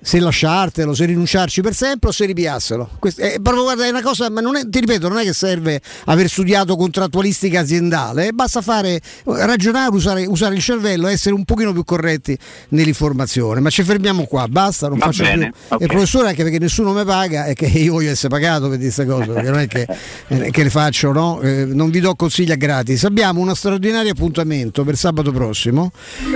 se 0.04 0.20
lasciartelo, 0.20 0.94
se 0.94 1.06
rinunciarci 1.06 1.62
per 1.62 1.74
sempre 1.74 2.10
o 2.10 2.12
se 2.12 2.26
ripiasselo. 2.26 2.90
Questo 2.98 3.22
è, 3.22 3.38
proprio, 3.40 3.62
guarda, 3.62 3.86
è 3.86 3.88
una 3.88 4.02
cosa, 4.02 4.28
ma 4.28 4.42
non 4.42 4.54
è, 4.54 4.68
ti 4.68 4.80
ripeto, 4.80 5.08
non 5.08 5.16
è 5.16 5.22
che 5.22 5.32
serve 5.32 5.80
aver 6.04 6.28
studiato 6.28 6.76
contrattualistica 6.76 7.60
aziendale, 7.60 8.28
eh, 8.28 8.32
basta 8.32 8.60
fare, 8.60 9.00
ragionare, 9.24 9.88
usare, 9.94 10.26
usare, 10.26 10.56
il 10.56 10.60
cervello, 10.60 11.06
essere 11.06 11.34
un 11.34 11.44
pochino 11.44 11.72
più 11.72 11.84
corretti 11.84 12.36
nell'informazione. 12.68 13.60
Ma 13.60 13.70
ci 13.70 13.82
fermiamo 13.82 14.26
qua, 14.26 14.46
basta, 14.46 14.88
non 14.88 14.98
Va 14.98 15.06
faccio 15.06 15.22
bene, 15.22 15.50
più. 15.50 15.60
Okay. 15.68 15.86
Il 15.86 15.88
professore 15.88 16.28
anche 16.28 16.42
perché 16.42 16.58
nessuno 16.58 16.92
mi 16.92 17.04
paga 17.04 17.46
e 17.46 17.54
che 17.54 17.64
io 17.64 17.92
voglio 17.92 18.10
essere 18.10 18.28
pagato 18.28 18.68
per 18.68 18.78
queste 18.78 19.06
cose, 19.06 19.32
perché 19.32 19.50
non 19.50 19.58
è 19.60 19.66
che, 19.66 19.86
eh, 20.28 20.50
che 20.50 20.62
le 20.62 20.70
faccio, 20.70 21.12
no? 21.12 21.40
Eh, 21.40 21.64
non 21.64 21.88
vi 21.88 22.00
do 22.00 22.14
consigli 22.14 22.52
a 22.52 22.56
gratis. 22.56 23.04
Abbiamo 23.04 23.40
uno 23.40 23.54
straordinario 23.54 24.12
appuntamento 24.12 24.84
per 24.84 24.96
sabato 24.96 25.32
prossimo, 25.32 25.92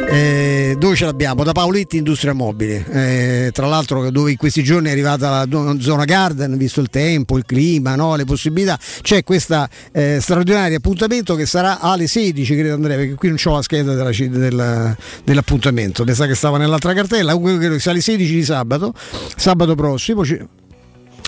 eh, 0.08 0.74
dove 0.78 0.96
ce 0.96 1.04
l'abbiamo? 1.04 1.44
Da 1.44 1.52
Paoletti 1.52 1.98
Industria 1.98 2.32
Mobile 2.32 2.86
eh, 2.90 3.50
tra 3.58 3.66
l'altro 3.66 4.08
dove 4.12 4.30
in 4.30 4.36
questi 4.36 4.62
giorni 4.62 4.86
è 4.86 4.92
arrivata 4.92 5.44
la 5.44 5.78
zona 5.80 6.04
garden, 6.04 6.56
visto 6.56 6.80
il 6.80 6.88
tempo, 6.90 7.36
il 7.36 7.44
clima, 7.44 7.96
no? 7.96 8.14
le 8.14 8.24
possibilità, 8.24 8.78
c'è 9.02 9.24
questo 9.24 9.66
eh, 9.90 10.18
straordinario 10.20 10.76
appuntamento 10.76 11.34
che 11.34 11.44
sarà 11.44 11.80
alle 11.80 12.06
16, 12.06 12.54
credo 12.54 12.74
Andrea, 12.74 12.96
perché 12.96 13.14
qui 13.14 13.26
non 13.26 13.36
c'ho 13.36 13.54
la 13.54 13.62
scheda 13.62 13.94
della, 13.94 14.12
della, 14.28 14.96
dell'appuntamento, 15.24 16.04
sa 16.14 16.26
che 16.28 16.36
stava 16.36 16.56
nell'altra 16.56 16.92
cartella, 16.94 17.32
comunque 17.32 17.58
credo 17.58 17.74
che 17.74 17.80
sia 17.80 17.90
alle 17.90 18.00
16 18.00 18.32
di 18.32 18.44
sabato, 18.44 18.94
sabato 19.34 19.74
prossimo 19.74 20.22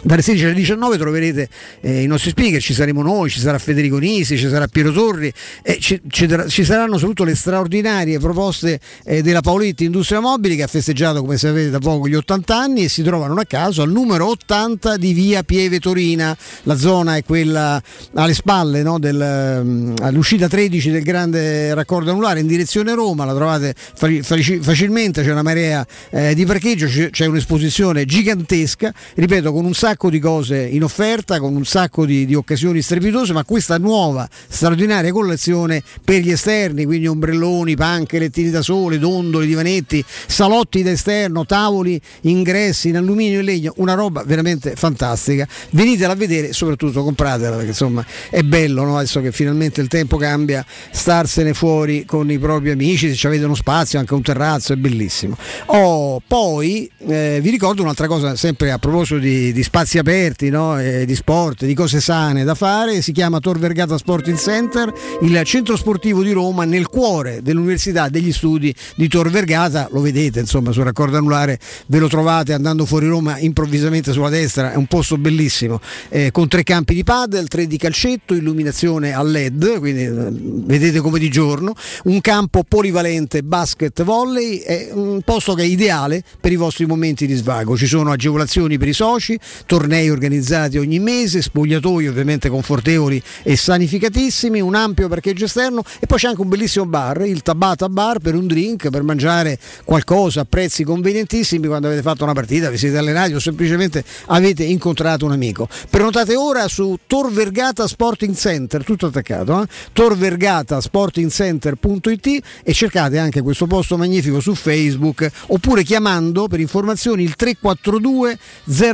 dalle 0.02 0.22
16 0.22 0.44
alle 0.44 0.54
19 0.54 0.96
troverete 0.96 1.48
eh, 1.80 2.02
i 2.02 2.06
nostri 2.06 2.30
speaker, 2.30 2.60
ci 2.60 2.72
saremo 2.72 3.02
noi, 3.02 3.28
ci 3.28 3.40
sarà 3.40 3.58
Federico 3.58 3.98
Nisi, 3.98 4.38
ci 4.38 4.48
sarà 4.48 4.66
Piero 4.66 4.92
Torri 4.92 5.32
e 5.62 5.78
ci, 5.78 6.00
ci, 6.08 6.28
ci 6.48 6.64
saranno 6.64 6.94
soprattutto 6.94 7.24
le 7.24 7.34
straordinarie 7.34 8.18
proposte 8.18 8.80
eh, 9.04 9.22
della 9.22 9.40
Paoletti 9.40 9.84
Industria 9.84 10.20
Mobili 10.20 10.56
che 10.56 10.62
ha 10.62 10.68
festeggiato 10.68 11.20
come 11.20 11.36
sapete 11.36 11.70
da 11.70 11.78
poco 11.78 12.08
gli 12.08 12.14
80 12.14 12.56
anni 12.56 12.84
e 12.84 12.88
si 12.88 13.02
trovano 13.02 13.38
a 13.38 13.44
caso 13.44 13.82
al 13.82 13.90
numero 13.90 14.26
80 14.28 14.96
di 14.96 15.12
via 15.12 15.42
Pieve 15.42 15.78
Torina, 15.80 16.36
la 16.62 16.76
zona 16.76 17.16
è 17.16 17.24
quella 17.24 17.80
alle 18.14 18.34
spalle 18.34 18.82
no, 18.82 18.98
del, 18.98 19.60
um, 19.62 19.94
all'uscita 20.00 20.48
13 20.48 20.90
del 20.90 21.02
grande 21.02 21.74
raccordo 21.74 22.10
anulare 22.10 22.40
in 22.40 22.46
direzione 22.46 22.94
Roma, 22.94 23.24
la 23.24 23.34
trovate 23.34 23.74
facilmente, 23.74 25.22
c'è 25.22 25.32
una 25.32 25.42
marea 25.42 25.86
eh, 26.10 26.34
di 26.34 26.44
parcheggio, 26.44 26.86
c'è 27.10 27.26
un'esposizione 27.26 28.04
gigantesca, 28.04 28.92
ripeto 29.14 29.52
con 29.52 29.64
un 29.64 29.74
sacco 29.80 30.10
di 30.10 30.18
cose 30.18 30.62
in 30.62 30.84
offerta, 30.84 31.40
con 31.40 31.56
un 31.56 31.64
sacco 31.64 32.04
di, 32.04 32.26
di 32.26 32.34
occasioni 32.34 32.82
strepitose, 32.82 33.32
ma 33.32 33.44
questa 33.44 33.78
nuova 33.78 34.28
straordinaria 34.30 35.10
collezione 35.10 35.82
per 36.04 36.20
gli 36.20 36.30
esterni, 36.30 36.84
quindi 36.84 37.06
ombrelloni, 37.06 37.76
panche, 37.76 38.18
lettini 38.18 38.50
da 38.50 38.60
sole, 38.60 38.98
dondoli, 38.98 39.46
divanetti, 39.46 40.04
salotti 40.26 40.82
da 40.82 40.90
esterno, 40.90 41.46
tavoli, 41.46 41.98
ingressi 42.22 42.90
in 42.90 42.98
alluminio 42.98 43.38
e 43.38 43.42
legno, 43.42 43.72
una 43.76 43.94
roba 43.94 44.22
veramente 44.22 44.74
fantastica. 44.76 45.48
Venitela 45.70 46.12
a 46.12 46.16
vedere 46.16 46.50
e 46.50 46.52
soprattutto 46.52 47.02
compratela 47.02 47.56
perché 47.56 47.70
insomma 47.70 48.04
è 48.28 48.42
bello 48.42 48.84
no? 48.84 48.98
adesso 48.98 49.22
che 49.22 49.32
finalmente 49.32 49.80
il 49.80 49.88
tempo 49.88 50.18
cambia, 50.18 50.62
starsene 50.90 51.54
fuori 51.54 52.04
con 52.04 52.30
i 52.30 52.38
propri 52.38 52.68
amici, 52.68 53.16
se 53.16 53.26
avete 53.26 53.44
uno 53.44 53.54
spazio, 53.54 53.98
anche 53.98 54.12
un 54.12 54.20
terrazzo, 54.20 54.74
è 54.74 54.76
bellissimo. 54.76 55.38
Oh, 55.68 56.20
poi 56.20 56.90
eh, 57.08 57.38
vi 57.40 57.48
ricordo 57.48 57.80
un'altra 57.80 58.08
cosa, 58.08 58.36
sempre 58.36 58.72
a 58.72 58.78
proposito 58.78 59.18
di, 59.18 59.54
di 59.54 59.68
spazi 59.70 59.98
aperti 59.98 60.50
no? 60.50 60.80
eh, 60.80 61.06
di 61.06 61.14
sport, 61.14 61.64
di 61.64 61.74
cose 61.74 62.00
sane 62.00 62.42
da 62.42 62.56
fare, 62.56 63.02
si 63.02 63.12
chiama 63.12 63.38
Tor 63.38 63.56
Vergata 63.56 63.96
Sporting 63.96 64.36
Center, 64.36 64.92
il 65.22 65.40
centro 65.44 65.76
sportivo 65.76 66.24
di 66.24 66.32
Roma 66.32 66.64
nel 66.64 66.88
cuore 66.88 67.40
dell'Università 67.40 68.08
degli 68.08 68.32
Studi 68.32 68.74
di 68.96 69.06
Tor 69.06 69.30
Vergata, 69.30 69.86
lo 69.92 70.00
vedete 70.00 70.40
insomma 70.40 70.72
sul 70.72 70.82
raccordo 70.82 71.18
anulare, 71.18 71.56
ve 71.86 72.00
lo 72.00 72.08
trovate 72.08 72.52
andando 72.52 72.84
fuori 72.84 73.06
Roma 73.06 73.38
improvvisamente 73.38 74.10
sulla 74.10 74.28
destra, 74.28 74.72
è 74.72 74.74
un 74.74 74.86
posto 74.86 75.16
bellissimo, 75.18 75.80
eh, 76.08 76.32
con 76.32 76.48
tre 76.48 76.64
campi 76.64 76.92
di 76.92 77.04
paddle, 77.04 77.44
tre 77.44 77.68
di 77.68 77.76
calcetto, 77.76 78.34
illuminazione 78.34 79.12
a 79.12 79.22
LED, 79.22 79.78
quindi 79.78 80.02
eh, 80.02 80.30
vedete 80.32 80.98
come 80.98 81.20
di 81.20 81.30
giorno, 81.30 81.74
un 82.04 82.20
campo 82.20 82.64
polivalente 82.66 83.44
basket 83.44 84.02
volley, 84.02 84.58
è 84.58 84.88
un 84.94 85.22
posto 85.22 85.54
che 85.54 85.62
è 85.62 85.66
ideale 85.66 86.24
per 86.40 86.50
i 86.50 86.56
vostri 86.56 86.86
momenti 86.86 87.24
di 87.24 87.34
svago, 87.34 87.76
ci 87.76 87.86
sono 87.86 88.10
agevolazioni 88.10 88.76
per 88.76 88.88
i 88.88 88.92
soci, 88.92 89.38
tornei 89.66 90.10
organizzati 90.10 90.78
ogni 90.78 90.98
mese, 90.98 91.42
spogliatoi 91.42 92.08
ovviamente 92.08 92.48
confortevoli 92.48 93.22
e 93.42 93.56
sanificatissimi, 93.56 94.60
un 94.60 94.74
ampio 94.74 95.08
parcheggio 95.08 95.44
esterno 95.44 95.82
e 95.98 96.06
poi 96.06 96.18
c'è 96.18 96.28
anche 96.28 96.40
un 96.40 96.48
bellissimo 96.48 96.86
bar, 96.86 97.26
il 97.26 97.42
Tabata 97.42 97.88
Bar 97.88 98.18
per 98.18 98.34
un 98.34 98.46
drink, 98.46 98.90
per 98.90 99.02
mangiare 99.02 99.58
qualcosa 99.84 100.42
a 100.42 100.46
prezzi 100.48 100.84
convenientissimi 100.84 101.66
quando 101.66 101.88
avete 101.88 102.02
fatto 102.02 102.24
una 102.24 102.32
partita, 102.32 102.70
vi 102.70 102.78
siete 102.78 102.98
allenati 102.98 103.34
o 103.34 103.38
semplicemente 103.38 104.04
avete 104.26 104.64
incontrato 104.64 105.24
un 105.24 105.32
amico. 105.32 105.68
Prenotate 105.88 106.36
ora 106.36 106.68
su 106.68 106.98
Tor 107.06 107.32
Vergata 107.32 107.86
Sporting 107.86 108.34
Center, 108.34 108.84
tutto 108.84 109.06
attaccato, 109.06 109.62
eh? 109.62 109.66
torvergatasportingcenter.it 109.92 112.42
e 112.62 112.72
cercate 112.72 113.18
anche 113.18 113.42
questo 113.42 113.66
posto 113.66 113.96
magnifico 113.96 114.40
su 114.40 114.54
Facebook 114.54 115.30
oppure 115.48 115.82
chiamando 115.82 116.48
per 116.48 116.60
informazioni 116.60 117.22
il 117.22 117.36
342 117.36 118.38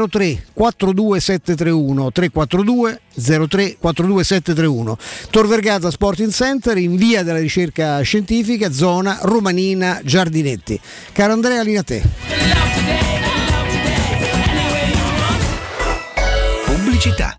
03 0.08 0.44
42731 0.56 2.10
342 2.10 3.00
03 3.46 3.76
42731 3.78 4.96
Tor 5.28 5.46
Vergata 5.46 5.90
Sporting 5.90 6.30
Center 6.32 6.78
in 6.78 6.96
via 6.96 7.22
della 7.22 7.38
ricerca 7.38 8.00
scientifica 8.00 8.72
zona 8.72 9.18
Romanina 9.20 10.00
Giardinetti. 10.02 10.80
Caro 11.12 11.34
Andrea 11.34 11.62
linea 11.62 11.80
a 11.80 11.84
te. 11.84 12.02
Pubblicità 16.64 17.38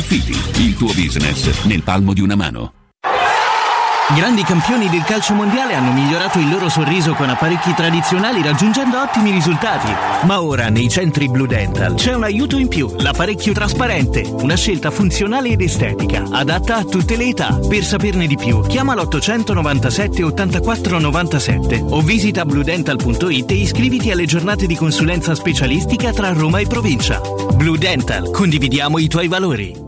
il 0.00 0.76
tuo 0.76 0.92
business 0.94 1.64
nel 1.64 1.82
palmo 1.82 2.12
di 2.12 2.20
una 2.20 2.36
mano. 2.36 2.72
Grandi 4.14 4.42
campioni 4.42 4.88
del 4.88 5.02
calcio 5.02 5.34
mondiale 5.34 5.74
hanno 5.74 5.92
migliorato 5.92 6.38
il 6.38 6.48
loro 6.48 6.70
sorriso 6.70 7.12
con 7.14 7.28
apparecchi 7.28 7.74
tradizionali 7.74 8.42
raggiungendo 8.42 8.98
ottimi 8.98 9.30
risultati. 9.30 9.92
Ma 10.24 10.40
ora 10.40 10.70
nei 10.70 10.88
centri 10.88 11.28
Blue 11.28 11.46
Dental 11.46 11.94
c'è 11.94 12.14
un 12.14 12.22
aiuto 12.22 12.56
in 12.56 12.68
più, 12.68 12.90
l'apparecchio 12.96 13.52
trasparente, 13.52 14.22
una 14.22 14.56
scelta 14.56 14.90
funzionale 14.90 15.50
ed 15.50 15.60
estetica, 15.60 16.24
adatta 16.30 16.76
a 16.76 16.84
tutte 16.84 17.16
le 17.16 17.28
età. 17.28 17.58
Per 17.58 17.84
saperne 17.84 18.26
di 18.26 18.36
più, 18.36 18.62
chiama 18.62 18.94
l'897 18.94 20.22
84 20.22 20.98
97 20.98 21.84
o 21.90 22.00
visita 22.00 22.44
bluedental.it 22.46 23.50
e 23.50 23.54
iscriviti 23.54 24.10
alle 24.10 24.24
giornate 24.24 24.66
di 24.66 24.74
consulenza 24.74 25.34
specialistica 25.34 26.12
tra 26.12 26.32
Roma 26.32 26.60
e 26.60 26.66
provincia. 26.66 27.20
Blue 27.54 27.76
Dental, 27.76 28.30
condividiamo 28.30 28.98
i 28.98 29.08
tuoi 29.08 29.28
valori. 29.28 29.87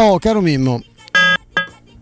Oh, 0.00 0.20
caro 0.20 0.40
Mimmo. 0.40 0.80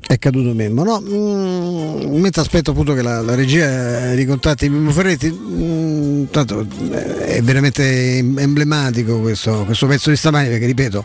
È 0.09 0.21
caduto 0.21 0.55
Mimmo, 0.55 0.85
no? 0.85 1.01
Mm, 1.01 2.21
mentre 2.21 2.41
aspetto 2.41 2.71
appunto 2.71 2.95
che 2.95 3.03
la, 3.03 3.21
la 3.23 3.35
regia 3.35 4.15
ricontatti 4.15 4.69
Mimmo 4.69 4.93
Ferretti, 4.93 5.29
mm, 5.29 6.25
tanto 6.31 6.65
eh, 6.93 7.25
è 7.25 7.43
veramente 7.43 8.19
emblematico 8.19 9.19
questo, 9.19 9.65
questo 9.65 9.89
pezzo 9.89 10.11
di 10.11 10.17
stamani 10.17 10.47
perché 10.47 10.67
ripeto, 10.67 11.05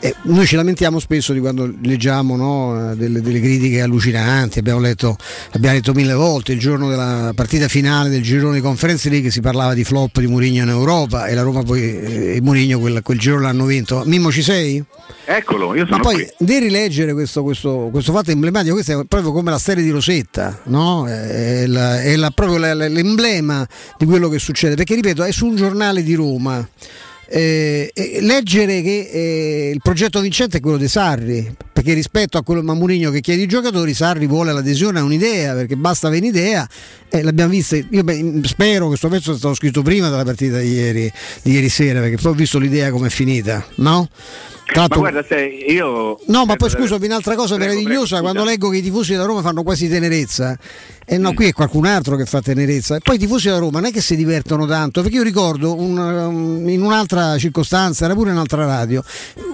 eh, 0.00 0.14
noi 0.22 0.46
ci 0.46 0.56
lamentiamo 0.56 0.98
spesso 0.98 1.34
di 1.34 1.40
quando 1.40 1.70
leggiamo 1.82 2.36
no, 2.36 2.94
delle, 2.94 3.20
delle 3.20 3.38
critiche 3.38 3.82
allucinanti, 3.82 4.60
abbiamo 4.60 4.80
letto, 4.80 5.18
abbiamo 5.52 5.76
letto 5.76 5.92
mille 5.92 6.14
volte 6.14 6.52
il 6.52 6.58
giorno 6.58 6.88
della 6.88 7.32
partita 7.34 7.68
finale 7.68 8.08
del 8.08 8.22
girone 8.22 8.54
di 8.54 8.60
Conference 8.62 9.10
League 9.10 9.30
si 9.30 9.42
parlava 9.42 9.74
di 9.74 9.84
flop 9.84 10.20
di 10.20 10.26
Mourinho 10.26 10.62
in 10.62 10.70
Europa 10.70 11.26
e 11.26 11.34
la 11.34 11.42
Roma 11.42 11.62
poi 11.64 11.82
eh, 11.82 12.36
e 12.36 12.40
Mourinho 12.40 12.78
quel, 12.78 13.02
quel 13.02 13.18
girone 13.18 13.42
l'hanno 13.42 13.66
vinto. 13.66 14.04
Mimmo 14.06 14.32
ci 14.32 14.40
sei? 14.42 14.82
Eccolo, 15.30 15.74
io 15.74 15.82
Ma 15.82 15.90
sono 15.90 16.02
poi 16.02 16.14
qui. 16.14 16.28
di 16.38 16.58
rileggere 16.58 17.12
questo, 17.12 17.42
questo, 17.42 17.88
questo 17.92 18.12
fatto 18.12 18.30
emblematico, 18.38 18.74
questo 18.74 19.00
è 19.00 19.04
proprio 19.06 19.32
come 19.32 19.50
la 19.50 19.58
serie 19.58 19.82
di 19.82 19.90
Rosetta, 19.90 20.60
no? 20.64 21.06
è, 21.06 21.66
la- 21.66 22.00
è 22.00 22.16
la- 22.16 22.30
proprio 22.30 22.58
la- 22.58 22.74
l'emblema 22.74 23.66
di 23.98 24.06
quello 24.06 24.28
che 24.28 24.38
succede, 24.38 24.74
perché 24.74 24.94
ripeto, 24.94 25.22
è 25.22 25.32
su 25.32 25.46
un 25.46 25.56
giornale 25.56 26.02
di 26.02 26.14
Roma. 26.14 26.66
Eh, 27.30 27.90
e 27.92 28.18
leggere 28.22 28.80
che 28.80 29.10
eh, 29.12 29.70
il 29.74 29.80
progetto 29.82 30.18
vincente 30.22 30.56
è 30.56 30.60
quello 30.60 30.78
di 30.78 30.88
Sarri 30.88 31.54
perché 31.70 31.92
rispetto 31.92 32.38
a 32.38 32.42
quello 32.42 32.60
a 32.60 32.74
Mourinho 32.74 33.10
che 33.10 33.20
chiede 33.20 33.42
i 33.42 33.46
giocatori 33.46 33.92
Sarri 33.92 34.26
vuole 34.26 34.50
l'adesione 34.50 34.98
a 34.98 35.02
un'idea 35.02 35.52
perché 35.52 35.76
basta 35.76 36.06
avere 36.06 36.22
un'idea 36.22 36.66
e 37.10 37.22
l'abbiamo 37.22 37.50
vista 37.50 37.76
io 37.76 38.02
beh, 38.02 38.40
spero 38.44 38.84
che 38.84 38.88
questo 38.88 39.08
pezzo 39.08 39.24
sia 39.32 39.36
stato 39.36 39.52
scritto 39.56 39.82
prima 39.82 40.08
della 40.08 40.24
partita 40.24 40.58
di 40.58 40.70
ieri, 40.72 41.12
di 41.42 41.52
ieri 41.52 41.68
sera 41.68 42.00
perché 42.00 42.16
poi 42.16 42.32
ho 42.32 42.34
visto 42.34 42.58
l'idea 42.58 42.90
come 42.90 43.08
è 43.08 43.10
finita 43.10 43.62
no? 43.74 44.08
Tra 44.70 44.86
Ma 44.86 44.96
guarda, 44.96 45.24
sai, 45.26 45.72
io... 45.72 46.20
No, 46.26 46.44
ma 46.44 46.56
poi 46.56 46.68
Prego, 46.68 46.84
scusami, 46.84 47.06
un'altra 47.06 47.34
cosa 47.36 47.56
prego, 47.56 47.72
meravigliosa, 47.72 48.16
prego, 48.16 48.22
quando 48.22 48.44
leggo 48.44 48.68
che 48.68 48.76
i 48.76 48.82
tifosi 48.82 49.12
della 49.12 49.24
Roma 49.24 49.40
fanno 49.40 49.62
quasi 49.62 49.88
tenerezza, 49.88 50.58
e 51.10 51.16
no, 51.16 51.30
Mm. 51.32 51.34
qui 51.34 51.46
è 51.46 51.52
qualcun 51.52 51.86
altro 51.86 52.16
che 52.16 52.26
fa 52.26 52.42
tenerezza, 52.42 52.96
e 52.96 53.00
poi 53.02 53.16
i 53.16 53.18
tifosi 53.18 53.46
della 53.46 53.58
Roma 53.58 53.80
non 53.80 53.88
è 53.88 53.92
che 53.92 54.02
si 54.02 54.14
divertono 54.14 54.66
tanto, 54.66 55.00
perché 55.00 55.16
io 55.16 55.22
ricordo 55.22 55.74
un, 55.74 55.96
um, 55.96 56.68
in 56.68 56.82
un'altra 56.82 57.38
circostanza, 57.38 58.04
era 58.04 58.14
pure 58.14 58.30
un'altra 58.30 58.66
radio, 58.66 59.02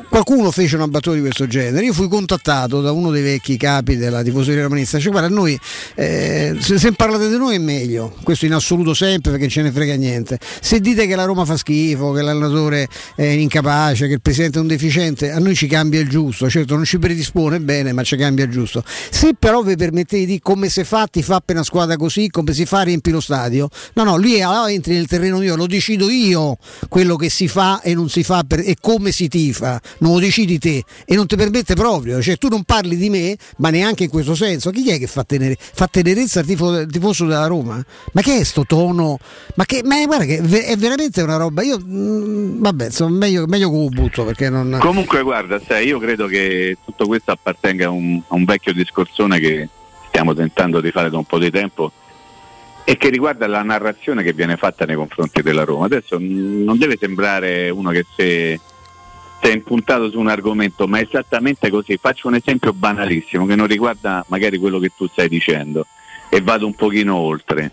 qualcuno 0.08 0.50
fece 0.50 0.74
una 0.74 0.88
battuta 0.88 1.14
di 1.14 1.22
questo 1.22 1.46
genere, 1.46 1.84
io 1.84 1.92
fui 1.92 2.08
contattato 2.08 2.80
da 2.80 2.90
uno 2.90 3.10
dei 3.10 3.22
vecchi 3.22 3.56
capi 3.56 3.96
della 3.96 4.22
tifoseria 4.22 4.64
romanista, 4.64 4.98
cioè 4.98 5.12
guarda, 5.12 5.28
noi, 5.28 5.58
eh, 5.94 6.56
se, 6.58 6.78
se 6.78 6.92
parlate 6.92 7.28
di 7.28 7.36
noi 7.36 7.54
è 7.54 7.58
meglio, 7.58 8.14
questo 8.24 8.46
in 8.46 8.52
assoluto 8.52 8.92
sempre 8.94 9.30
perché 9.32 9.48
ce 9.48 9.62
ne 9.62 9.70
frega 9.70 9.94
niente, 9.94 10.38
se 10.60 10.80
dite 10.80 11.06
che 11.06 11.14
la 11.14 11.24
Roma 11.24 11.44
fa 11.44 11.56
schifo, 11.56 12.12
che 12.12 12.22
l'allenatore 12.22 12.88
è 13.14 13.24
incapace, 13.24 14.06
che 14.06 14.14
il 14.14 14.20
presidente 14.20 14.58
è 14.58 14.60
un 14.60 14.66
deficiente, 14.66 15.30
a 15.30 15.38
noi 15.38 15.54
ci 15.54 15.66
cambia 15.66 16.00
il 16.00 16.08
giusto, 16.08 16.48
certo 16.50 16.74
non 16.74 16.84
ci 16.84 16.98
predispone 16.98 17.60
bene, 17.60 17.92
ma 17.92 18.02
ci 18.02 18.16
cambia 18.16 18.44
il 18.44 18.50
giusto. 18.50 18.82
Se 18.86 19.34
però 19.38 19.62
vi 19.62 19.76
permettete 19.76 20.24
di 20.26 20.40
come 20.40 20.68
si 20.68 20.82
fa, 20.84 21.06
ti 21.06 21.22
fa 21.22 21.40
per 21.44 21.56
una 21.56 21.64
squadra 21.64 21.96
così, 21.96 22.28
come 22.28 22.52
si 22.52 22.64
fa 22.64 22.80
a 22.80 22.82
riempire 22.82 23.16
lo 23.16 23.20
stadio, 23.20 23.68
no, 23.94 24.04
no, 24.04 24.16
lì 24.16 24.40
allora 24.40 24.70
entri 24.70 24.94
nel 24.94 25.06
terreno 25.06 25.38
mio, 25.38 25.56
lo 25.56 25.66
decido 25.66 26.08
io 26.08 26.56
quello 26.88 27.16
che 27.16 27.28
si 27.30 27.48
fa 27.48 27.80
e 27.82 27.94
non 27.94 28.08
si 28.08 28.22
fa 28.22 28.42
per- 28.46 28.60
e 28.64 28.76
come 28.80 29.12
si 29.12 29.28
tifa, 29.28 29.80
non 29.98 30.14
lo 30.14 30.18
decidi 30.20 30.58
te 30.58 30.82
e 31.04 31.14
non 31.14 31.26
ti 31.26 31.36
permette 31.36 31.74
proprio, 31.74 32.20
cioè 32.22 32.36
tu 32.38 32.48
non 32.48 32.64
parli 32.64 32.96
di 32.96 33.10
me, 33.10 33.36
ma 33.58 33.70
neanche 33.70 34.04
in 34.04 34.10
questo 34.10 34.34
senso. 34.34 34.70
Chi 34.70 34.88
è 34.90 34.98
che 34.98 35.06
fa, 35.06 35.24
tenere, 35.24 35.56
fa 35.58 35.86
tenerezza 35.86 36.40
al 36.40 36.46
tifo- 36.46 36.86
tifoso 36.86 37.26
della 37.26 37.46
Roma? 37.46 37.84
Ma 38.12 38.20
che 38.22 38.38
è 38.38 38.44
sto 38.44 38.64
tono? 38.66 39.18
Ma 39.56 39.64
che 39.64 39.82
ma 39.84 40.04
guarda 40.04 40.24
che 40.24 40.38
è 40.38 40.76
veramente 40.76 41.22
una 41.22 41.36
roba. 41.36 41.62
Io 41.62 41.78
mm, 41.82 42.60
vabbè, 42.60 42.86
insomma, 42.86 43.16
meglio, 43.16 43.46
meglio 43.46 43.70
che 43.70 43.76
lo 43.76 43.88
butto 43.88 44.24
perché 44.24 44.48
non. 44.48 44.78
Comunque, 44.80 45.22
guarda, 45.22 45.60
sai, 45.66 45.86
io 45.86 45.98
credo 45.98 46.26
che 46.26 46.76
tutto 46.84 47.06
questo 47.06 47.30
appartenga 47.32 47.86
a 47.86 47.90
un, 47.90 48.20
a 48.28 48.34
un 48.34 48.44
vecchio 48.44 48.72
discorsone 48.72 49.38
che 49.38 49.68
stiamo 50.14 50.32
tentando 50.32 50.80
di 50.80 50.92
fare 50.92 51.10
da 51.10 51.18
un 51.18 51.24
po' 51.24 51.40
di 51.40 51.50
tempo 51.50 51.90
e 52.84 52.96
che 52.96 53.08
riguarda 53.08 53.48
la 53.48 53.64
narrazione 53.64 54.22
che 54.22 54.32
viene 54.32 54.56
fatta 54.56 54.84
nei 54.84 54.94
confronti 54.94 55.42
della 55.42 55.64
Roma. 55.64 55.86
Adesso 55.86 56.18
non 56.20 56.78
deve 56.78 56.96
sembrare 57.00 57.68
uno 57.70 57.90
che 57.90 58.06
si 58.14 58.60
è 59.40 59.52
impuntato 59.52 60.08
su 60.10 60.20
un 60.20 60.28
argomento, 60.28 60.86
ma 60.86 60.98
è 60.98 61.02
esattamente 61.02 61.68
così. 61.68 61.98
Faccio 62.00 62.28
un 62.28 62.36
esempio 62.36 62.72
banalissimo 62.72 63.44
che 63.44 63.56
non 63.56 63.66
riguarda 63.66 64.24
magari 64.28 64.56
quello 64.58 64.78
che 64.78 64.92
tu 64.96 65.08
stai 65.08 65.28
dicendo 65.28 65.84
e 66.28 66.40
vado 66.40 66.66
un 66.66 66.74
pochino 66.74 67.16
oltre. 67.16 67.72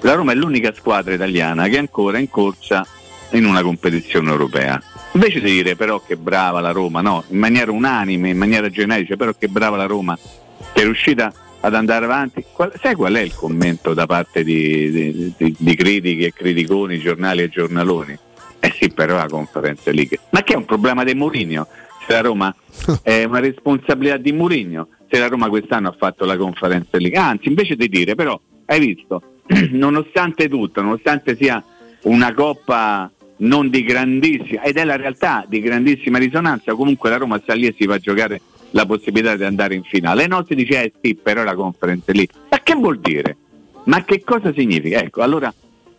La 0.00 0.14
Roma 0.14 0.32
è 0.32 0.34
l'unica 0.34 0.74
squadra 0.74 1.14
italiana 1.14 1.68
che 1.68 1.76
è 1.76 1.78
ancora 1.78 2.18
in 2.18 2.28
corsa 2.28 2.84
in 3.30 3.44
una 3.44 3.62
competizione 3.62 4.28
europea. 4.28 4.82
Invece 5.12 5.40
di 5.40 5.52
dire 5.52 5.76
però 5.76 6.02
che 6.04 6.16
brava 6.16 6.58
la 6.58 6.72
Roma, 6.72 7.00
no, 7.00 7.22
in 7.28 7.38
maniera 7.38 7.70
unanime, 7.70 8.30
in 8.30 8.38
maniera 8.38 8.68
generica, 8.70 9.14
però 9.14 9.32
che 9.38 9.46
brava 9.46 9.76
la 9.76 9.86
Roma 9.86 10.18
che 10.72 10.80
è 10.80 10.84
riuscita 10.84 11.32
ad 11.60 11.74
andare 11.74 12.04
avanti. 12.04 12.44
Qual- 12.52 12.72
sai 12.80 12.94
qual 12.94 13.14
è 13.14 13.20
il 13.20 13.34
commento 13.34 13.94
da 13.94 14.06
parte 14.06 14.44
di, 14.44 14.90
di- 14.90 15.32
di- 15.36 15.54
di 15.58 15.74
critichi 15.74 16.24
e 16.24 16.32
criticoni, 16.32 16.98
giornali 16.98 17.42
e 17.42 17.48
giornaloni? 17.48 18.18
Eh 18.60 18.72
sì, 18.78 18.90
però 18.90 19.16
la 19.16 19.28
conferenza 19.28 19.90
League. 19.92 20.18
Ma 20.30 20.42
che 20.42 20.54
è 20.54 20.56
un 20.56 20.64
problema 20.64 21.04
di 21.04 21.14
Mourinho? 21.14 21.66
Se 22.06 22.12
la 22.12 22.20
Roma 22.20 22.54
è 23.02 23.24
una 23.24 23.40
responsabilità 23.40 24.16
di 24.16 24.32
Mourinho, 24.32 24.88
se 25.08 25.18
la 25.18 25.28
Roma 25.28 25.48
quest'anno 25.48 25.88
ha 25.88 25.94
fatto 25.96 26.24
la 26.24 26.36
conferenza 26.36 26.98
League. 26.98 27.18
Anzi, 27.18 27.48
invece 27.48 27.76
di 27.76 27.88
dire, 27.88 28.14
però, 28.14 28.38
hai 28.66 28.80
visto, 28.80 29.22
nonostante 29.70 30.48
tutto, 30.48 30.82
nonostante 30.82 31.36
sia 31.36 31.62
una 32.02 32.32
coppa 32.34 33.10
non 33.38 33.68
di 33.68 33.82
grandissima, 33.84 34.62
ed 34.62 34.76
è 34.76 34.84
la 34.84 34.96
realtà 34.96 35.44
di 35.46 35.60
grandissima 35.60 36.18
risonanza, 36.18 36.74
comunque 36.74 37.10
la 37.10 37.18
Roma 37.18 37.38
sta 37.42 37.54
lì 37.54 37.66
e 37.66 37.74
si 37.76 37.84
va 37.86 37.94
a 37.96 37.98
giocare 37.98 38.40
la 38.70 38.86
possibilità 38.86 39.36
di 39.36 39.44
andare 39.44 39.74
in 39.74 39.82
finale. 39.82 40.24
E 40.24 40.26
non 40.26 40.44
si 40.46 40.54
dice, 40.54 40.84
eh 40.84 40.92
sì, 41.00 41.14
però 41.14 41.42
la 41.44 41.54
conferenza 41.54 42.12
lì. 42.12 42.28
Ma 42.50 42.60
che 42.60 42.74
vuol 42.74 42.98
dire? 42.98 43.36
Ma 43.84 44.04
che 44.04 44.22
cosa 44.24 44.52
significa? 44.52 45.00
Ecco, 45.00 45.22
allora 45.22 45.52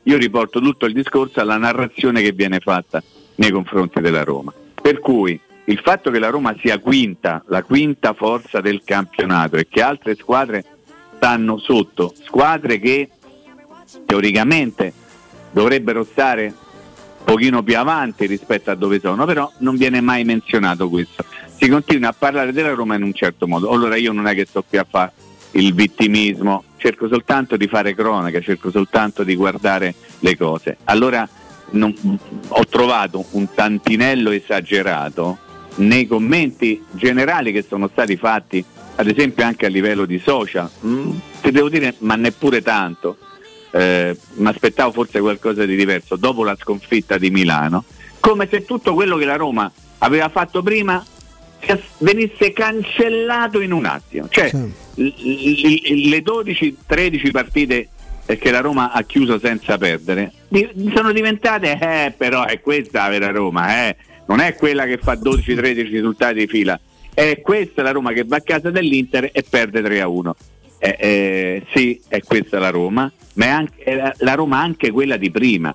io 0.04 0.18
riporto 0.18 0.60
tutto 0.60 0.86
il 0.86 0.94
discorso 0.94 1.40
alla 1.40 1.58
narrazione 1.58 2.22
che 2.22 2.32
viene 2.32 2.60
fatta 2.60 3.02
nei 3.36 3.52
confronti 3.52 4.00
della 4.00 4.24
Roma. 4.24 4.54
Per 4.82 5.00
cui 5.00 5.40
il 5.66 5.80
fatto 5.80 6.12
che 6.12 6.20
la 6.20 6.30
Roma 6.30 6.56
sia 6.60 6.80
quinta, 6.80 7.44
la 7.48 7.64
quinta 7.64 8.14
forza 8.14 8.62
del 8.62 8.84
campionato 8.86 9.58
e 9.58 9.68
che 9.70 9.82
altre 9.82 10.16
squadre 10.16 10.64
stanno 11.16 11.58
sotto, 11.58 12.14
squadre 12.24 12.80
che 12.80 13.10
teoricamente 14.06 14.94
dovrebbero 15.52 16.04
stare 16.04 16.46
un 16.46 17.24
pochino 17.26 17.64
più 17.64 17.78
avanti 17.78 18.26
rispetto 18.28 18.72
a 18.72 18.76
dove 18.76 19.00
sono, 19.00 19.26
però 19.26 19.52
non 19.58 19.76
viene 19.76 20.00
mai 20.00 20.24
menzionato 20.24 20.88
questo. 20.88 21.26
Si 21.60 21.68
continua 21.70 22.10
a 22.10 22.16
parlare 22.18 22.52
della 22.52 22.74
Roma 22.74 22.96
in 22.96 23.04
un 23.04 23.14
certo 23.14 23.48
modo. 23.48 23.70
Allora 23.72 23.96
io 23.96 24.12
non 24.12 24.28
è 24.28 24.36
che 24.36 24.46
sto 24.46 24.64
qui 24.68 24.78
a 24.78 24.86
fare 24.88 25.12
il 25.52 25.74
vittimismo, 25.74 26.64
cerco 26.78 27.08
soltanto 27.08 27.58
di 27.58 27.68
fare 27.68 27.96
cronaca, 27.96 28.40
cerco 28.42 28.70
soltanto 28.70 29.24
di 29.24 29.36
guardare 29.36 29.96
le 30.20 30.38
cose. 30.38 30.78
Allora 30.84 31.28
non- 31.72 31.96
ho 32.48 32.66
trovato 32.68 33.26
un 33.32 33.52
tantinello 33.54 34.30
esagerato 34.30 35.40
nei 35.78 36.06
commenti 36.06 36.84
generali 36.92 37.52
che 37.52 37.66
sono 37.68 37.90
stati 37.92 38.18
fatti, 38.18 38.64
ad 38.96 39.08
esempio 39.08 39.44
anche 39.44 39.66
a 39.66 39.70
livello 39.70 40.06
di 40.06 40.20
social. 40.20 40.70
Mm, 40.86 41.12
ti 41.42 41.52
devo 41.52 41.70
dire, 41.70 41.96
ma 42.00 42.16
neppure 42.16 42.62
tanto. 42.62 43.18
Eh, 43.72 44.16
mi 44.36 44.48
aspettavo 44.48 44.92
forse 44.92 45.20
qualcosa 45.20 45.66
di 45.66 45.76
diverso 45.76 46.16
dopo 46.16 46.44
la 46.44 46.56
sconfitta 46.56 47.18
di 47.18 47.32
Milano, 47.32 47.84
come 48.20 48.48
se 48.50 48.64
tutto 48.64 48.94
quello 48.94 49.18
che 49.18 49.26
la 49.26 49.36
Roma 49.36 49.70
aveva 50.00 50.30
fatto 50.30 50.62
prima 50.64 51.04
venisse 52.00 52.54
cancellato 52.54 53.60
in 53.62 53.72
un 53.72 53.86
attimo. 53.86 54.28
Cioè, 54.30 54.52
l- 54.54 56.10
le 56.10 56.24
12-13 56.24 57.32
partite 57.32 57.90
eh, 58.26 58.38
che 58.38 58.52
la 58.52 58.60
Roma 58.60 58.92
ha 58.92 59.04
chiuso 59.04 59.40
senza 59.40 59.78
perdere 59.78 60.32
sono 60.94 61.12
diventate, 61.12 61.78
eh, 61.80 62.14
però 62.16 62.46
è 62.46 62.60
questa 62.62 63.04
la 63.04 63.10
vera 63.10 63.32
Roma, 63.32 63.88
eh. 63.88 63.96
non 64.28 64.40
è 64.40 64.56
quella 64.56 64.86
che 64.86 64.98
fa 64.98 65.14
12-13 65.14 65.90
risultati 65.90 66.40
di 66.40 66.48
fila, 66.48 66.80
è 67.14 67.42
questa 67.42 67.82
la 67.84 67.92
Roma 67.92 68.12
che 68.14 68.24
va 68.24 68.38
a 68.38 68.42
casa 68.42 68.70
dell'Inter 68.70 69.30
e 69.34 69.44
perde 69.50 69.82
3-1. 69.82 70.32
Eh, 70.80 70.96
eh, 71.00 71.64
sì, 71.74 72.00
è 72.08 72.22
questa 72.22 72.60
la 72.60 72.70
Roma, 72.70 73.12
ma 73.34 73.46
è, 73.46 73.50
anche, 73.50 73.84
è 73.84 73.96
la- 73.96 74.14
la 74.20 74.34
Roma 74.36 74.60
anche 74.60 74.92
quella 74.92 75.18
di 75.18 75.32
prima. 75.32 75.74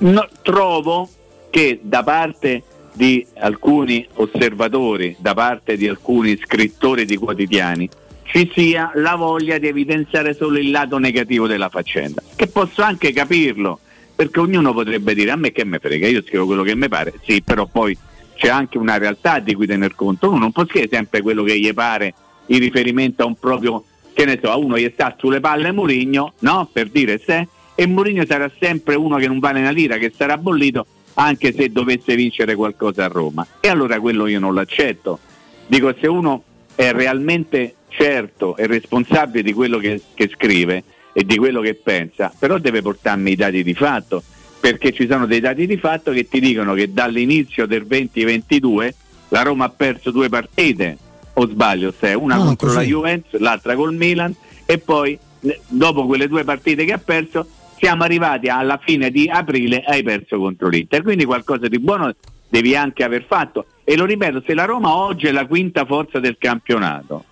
No, 0.00 0.28
trovo 0.42 1.08
che 1.50 1.78
da 1.82 2.02
parte 2.02 2.62
di 2.94 3.26
alcuni 3.38 4.06
osservatori, 4.14 5.16
da 5.18 5.34
parte 5.34 5.76
di 5.76 5.88
alcuni 5.88 6.38
scrittori 6.38 7.04
di 7.04 7.16
quotidiani, 7.16 7.88
ci 8.22 8.50
sia 8.54 8.90
la 8.94 9.16
voglia 9.16 9.58
di 9.58 9.66
evidenziare 9.66 10.32
solo 10.32 10.58
il 10.58 10.70
lato 10.70 10.98
negativo 10.98 11.46
della 11.46 11.68
faccenda, 11.68 12.22
che 12.34 12.46
posso 12.46 12.82
anche 12.82 13.12
capirlo, 13.12 13.80
perché 14.14 14.40
ognuno 14.40 14.72
potrebbe 14.72 15.14
dire 15.14 15.32
a 15.32 15.36
me 15.36 15.50
che 15.52 15.64
me 15.64 15.78
frega, 15.78 16.06
io 16.06 16.22
scrivo 16.22 16.46
quello 16.46 16.62
che 16.62 16.74
mi 16.76 16.88
pare, 16.88 17.14
sì, 17.24 17.42
però 17.42 17.66
poi 17.66 17.96
c'è 18.34 18.48
anche 18.48 18.78
una 18.78 18.96
realtà 18.96 19.40
di 19.40 19.54
cui 19.54 19.66
tener 19.66 19.94
conto, 19.94 20.28
uno 20.28 20.38
non 20.38 20.52
può 20.52 20.64
scrivere 20.64 20.90
sempre 20.90 21.20
quello 21.20 21.42
che 21.42 21.58
gli 21.58 21.72
pare 21.74 22.14
in 22.46 22.58
riferimento 22.60 23.24
a 23.24 23.26
un 23.26 23.34
proprio, 23.34 23.84
che 24.12 24.24
ne 24.24 24.38
so, 24.40 24.50
a 24.50 24.56
uno 24.56 24.78
gli 24.78 24.90
sta 24.92 25.16
sulle 25.18 25.40
palle 25.40 25.72
Murigno, 25.72 26.34
no? 26.40 26.68
Per 26.72 26.88
dire 26.88 27.18
se, 27.18 27.48
e 27.74 27.86
Murigno 27.86 28.24
sarà 28.24 28.50
sempre 28.60 28.94
uno 28.94 29.16
che 29.16 29.26
non 29.26 29.40
vale 29.40 29.58
una 29.58 29.70
lira, 29.70 29.96
che 29.96 30.12
sarà 30.16 30.38
bollito 30.38 30.86
anche 31.14 31.52
se 31.52 31.70
dovesse 31.70 32.14
vincere 32.14 32.54
qualcosa 32.54 33.04
a 33.04 33.08
Roma. 33.08 33.46
E 33.60 33.68
allora 33.68 34.00
quello 34.00 34.26
io 34.26 34.40
non 34.40 34.54
l'accetto. 34.54 35.18
Dico, 35.66 35.94
se 35.98 36.06
uno 36.06 36.42
è 36.74 36.92
realmente 36.92 37.76
certo 37.88 38.56
e 38.56 38.66
responsabile 38.66 39.42
di 39.42 39.52
quello 39.52 39.78
che, 39.78 40.00
che 40.14 40.28
scrive 40.32 40.82
e 41.12 41.24
di 41.24 41.36
quello 41.36 41.60
che 41.60 41.74
pensa, 41.74 42.32
però 42.36 42.58
deve 42.58 42.82
portarmi 42.82 43.30
i 43.32 43.36
dati 43.36 43.62
di 43.62 43.74
fatto, 43.74 44.22
perché 44.58 44.92
ci 44.92 45.06
sono 45.08 45.26
dei 45.26 45.40
dati 45.40 45.66
di 45.66 45.76
fatto 45.76 46.10
che 46.10 46.26
ti 46.26 46.40
dicono 46.40 46.74
che 46.74 46.92
dall'inizio 46.92 47.66
del 47.66 47.86
2022 47.86 48.94
la 49.28 49.42
Roma 49.42 49.66
ha 49.66 49.68
perso 49.70 50.10
due 50.10 50.28
partite, 50.28 50.98
o 51.34 51.46
sbaglio, 51.48 51.92
se 51.96 52.14
una 52.14 52.36
No, 52.36 52.44
contro 52.44 52.66
così. 52.68 52.78
la 52.78 52.84
Juventus, 52.84 53.40
l'altra 53.40 53.74
col 53.74 53.94
Milan 53.94 54.34
e 54.66 54.78
poi 54.78 55.18
eh, 55.40 55.60
dopo 55.68 56.06
quelle 56.06 56.26
due 56.28 56.44
partite 56.44 56.84
che 56.84 56.92
ha 56.92 56.98
perso 56.98 57.46
siamo 57.84 58.02
arrivati 58.02 58.48
alla 58.48 58.80
fine 58.82 59.10
di 59.10 59.28
aprile 59.28 59.84
e 59.84 59.92
hai 59.92 60.02
perso 60.02 60.38
contro 60.38 60.68
l'Inter, 60.68 61.02
quindi 61.02 61.26
qualcosa 61.26 61.68
di 61.68 61.78
buono 61.78 62.14
devi 62.48 62.74
anche 62.74 63.04
aver 63.04 63.26
fatto 63.28 63.66
e 63.84 63.94
lo 63.94 64.06
ripeto, 64.06 64.42
se 64.46 64.54
la 64.54 64.64
Roma 64.64 64.96
oggi 64.96 65.26
è 65.26 65.32
la 65.32 65.44
quinta 65.44 65.84
forza 65.84 66.18
del 66.18 66.36
campionato 66.38 67.24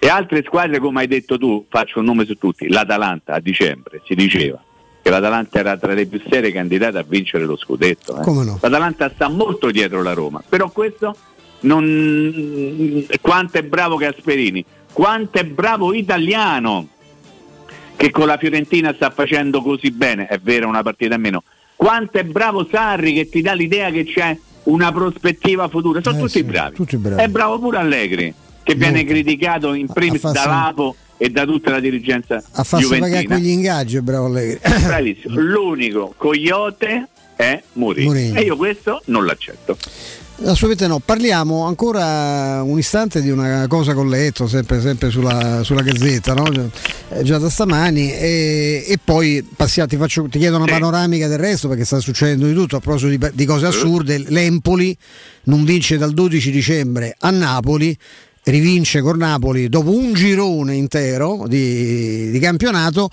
e 0.00 0.08
altre 0.08 0.42
squadre 0.44 0.80
come 0.80 1.02
hai 1.02 1.06
detto 1.06 1.38
tu, 1.38 1.64
faccio 1.68 2.00
un 2.00 2.06
nome 2.06 2.24
su 2.24 2.34
tutti, 2.34 2.68
l'Atalanta 2.68 3.34
a 3.34 3.38
dicembre 3.38 4.02
si 4.04 4.16
diceva 4.16 4.60
che 5.00 5.10
l'Atalanta 5.10 5.60
era 5.60 5.76
tra 5.76 5.94
le 5.94 6.06
più 6.06 6.20
serie 6.28 6.50
candidate 6.50 6.98
a 6.98 7.04
vincere 7.06 7.44
lo 7.44 7.56
scudetto. 7.56 8.18
eh. 8.18 8.22
Come 8.24 8.44
no? 8.44 8.58
L'Atalanta 8.60 9.12
sta 9.14 9.28
molto 9.28 9.70
dietro 9.70 10.02
la 10.02 10.12
Roma, 10.12 10.42
però 10.46 10.70
questo 10.70 11.14
non... 11.60 13.06
quanto 13.20 13.58
è 13.58 13.62
bravo 13.62 13.94
Gasperini, 13.94 14.64
quanto 14.92 15.38
è 15.38 15.44
bravo 15.44 15.94
italiano 15.94 16.88
che 18.00 18.10
con 18.10 18.26
la 18.26 18.38
Fiorentina 18.38 18.94
sta 18.94 19.10
facendo 19.10 19.60
così 19.60 19.90
bene, 19.90 20.26
è 20.26 20.38
vero 20.38 20.66
una 20.66 20.80
partita 20.82 21.16
in 21.16 21.20
meno, 21.20 21.42
quanto 21.76 22.16
è 22.16 22.24
bravo 22.24 22.66
Sarri 22.70 23.12
che 23.12 23.28
ti 23.28 23.42
dà 23.42 23.52
l'idea 23.52 23.90
che 23.90 24.04
c'è 24.04 24.34
una 24.64 24.90
prospettiva 24.90 25.68
futura, 25.68 26.00
sono 26.02 26.16
Eh 26.16 26.20
tutti, 26.20 26.30
sì, 26.32 26.42
bravi. 26.44 26.74
tutti 26.76 26.96
bravi. 26.96 27.20
È 27.20 27.28
bravo 27.28 27.58
pure 27.58 27.76
Allegri, 27.76 28.32
che 28.62 28.74
viene 28.74 29.04
criticato 29.04 29.74
in 29.74 29.86
primis 29.86 30.22
da 30.30 30.46
Lapo 30.46 30.96
e 31.18 31.28
da 31.28 31.44
tutta 31.44 31.72
la 31.72 31.80
dirigenza 31.80 32.36
A 32.52 32.64
farsi 32.64 32.88
pagare 32.88 33.10
juventina. 33.10 33.34
quegli 33.34 33.48
ingaggi, 33.50 34.00
bravo 34.00 34.26
Allegri. 34.28 34.58
Bravissimo. 34.86 35.38
L'unico 35.38 36.14
coyote 36.16 37.06
è. 37.36 37.62
Mourinho. 37.74 38.38
E 38.38 38.40
io 38.40 38.56
questo 38.56 39.02
non 39.06 39.26
l'accetto. 39.26 39.76
Assolutamente 40.42 40.86
no, 40.86 41.00
parliamo 41.00 41.66
ancora 41.66 42.62
un 42.62 42.78
istante 42.78 43.20
di 43.20 43.28
una 43.28 43.66
cosa 43.68 43.92
che 43.92 43.98
ho 43.98 44.04
letto 44.04 44.48
sempre, 44.48 44.80
sempre 44.80 45.10
sulla, 45.10 45.62
sulla 45.62 45.82
gazzetta, 45.82 46.32
no? 46.32 46.50
Eh, 47.10 47.22
già 47.22 47.36
da 47.36 47.50
stamani. 47.50 48.10
E, 48.10 48.84
e 48.88 48.98
poi 49.04 49.46
passiamo, 49.54 49.86
ti, 49.86 49.96
faccio- 49.96 50.28
ti 50.30 50.38
chiedo 50.38 50.56
una 50.56 50.64
panoramica 50.64 51.28
del 51.28 51.38
resto 51.38 51.68
perché 51.68 51.84
sta 51.84 52.00
succedendo 52.00 52.46
di 52.46 52.54
tutto 52.54 52.76
a 52.76 52.80
proposito 52.80 53.10
di, 53.10 53.30
di 53.34 53.44
cose 53.44 53.66
assurde, 53.66 54.16
l'Empoli 54.28 54.96
non 55.44 55.62
vince 55.64 55.98
dal 55.98 56.14
12 56.14 56.50
dicembre 56.50 57.14
a 57.18 57.30
Napoli 57.30 57.96
rivince 58.44 59.02
con 59.02 59.18
Napoli 59.18 59.68
dopo 59.68 59.94
un 59.94 60.14
girone 60.14 60.74
intero 60.74 61.44
di, 61.46 62.30
di 62.30 62.38
campionato 62.38 63.10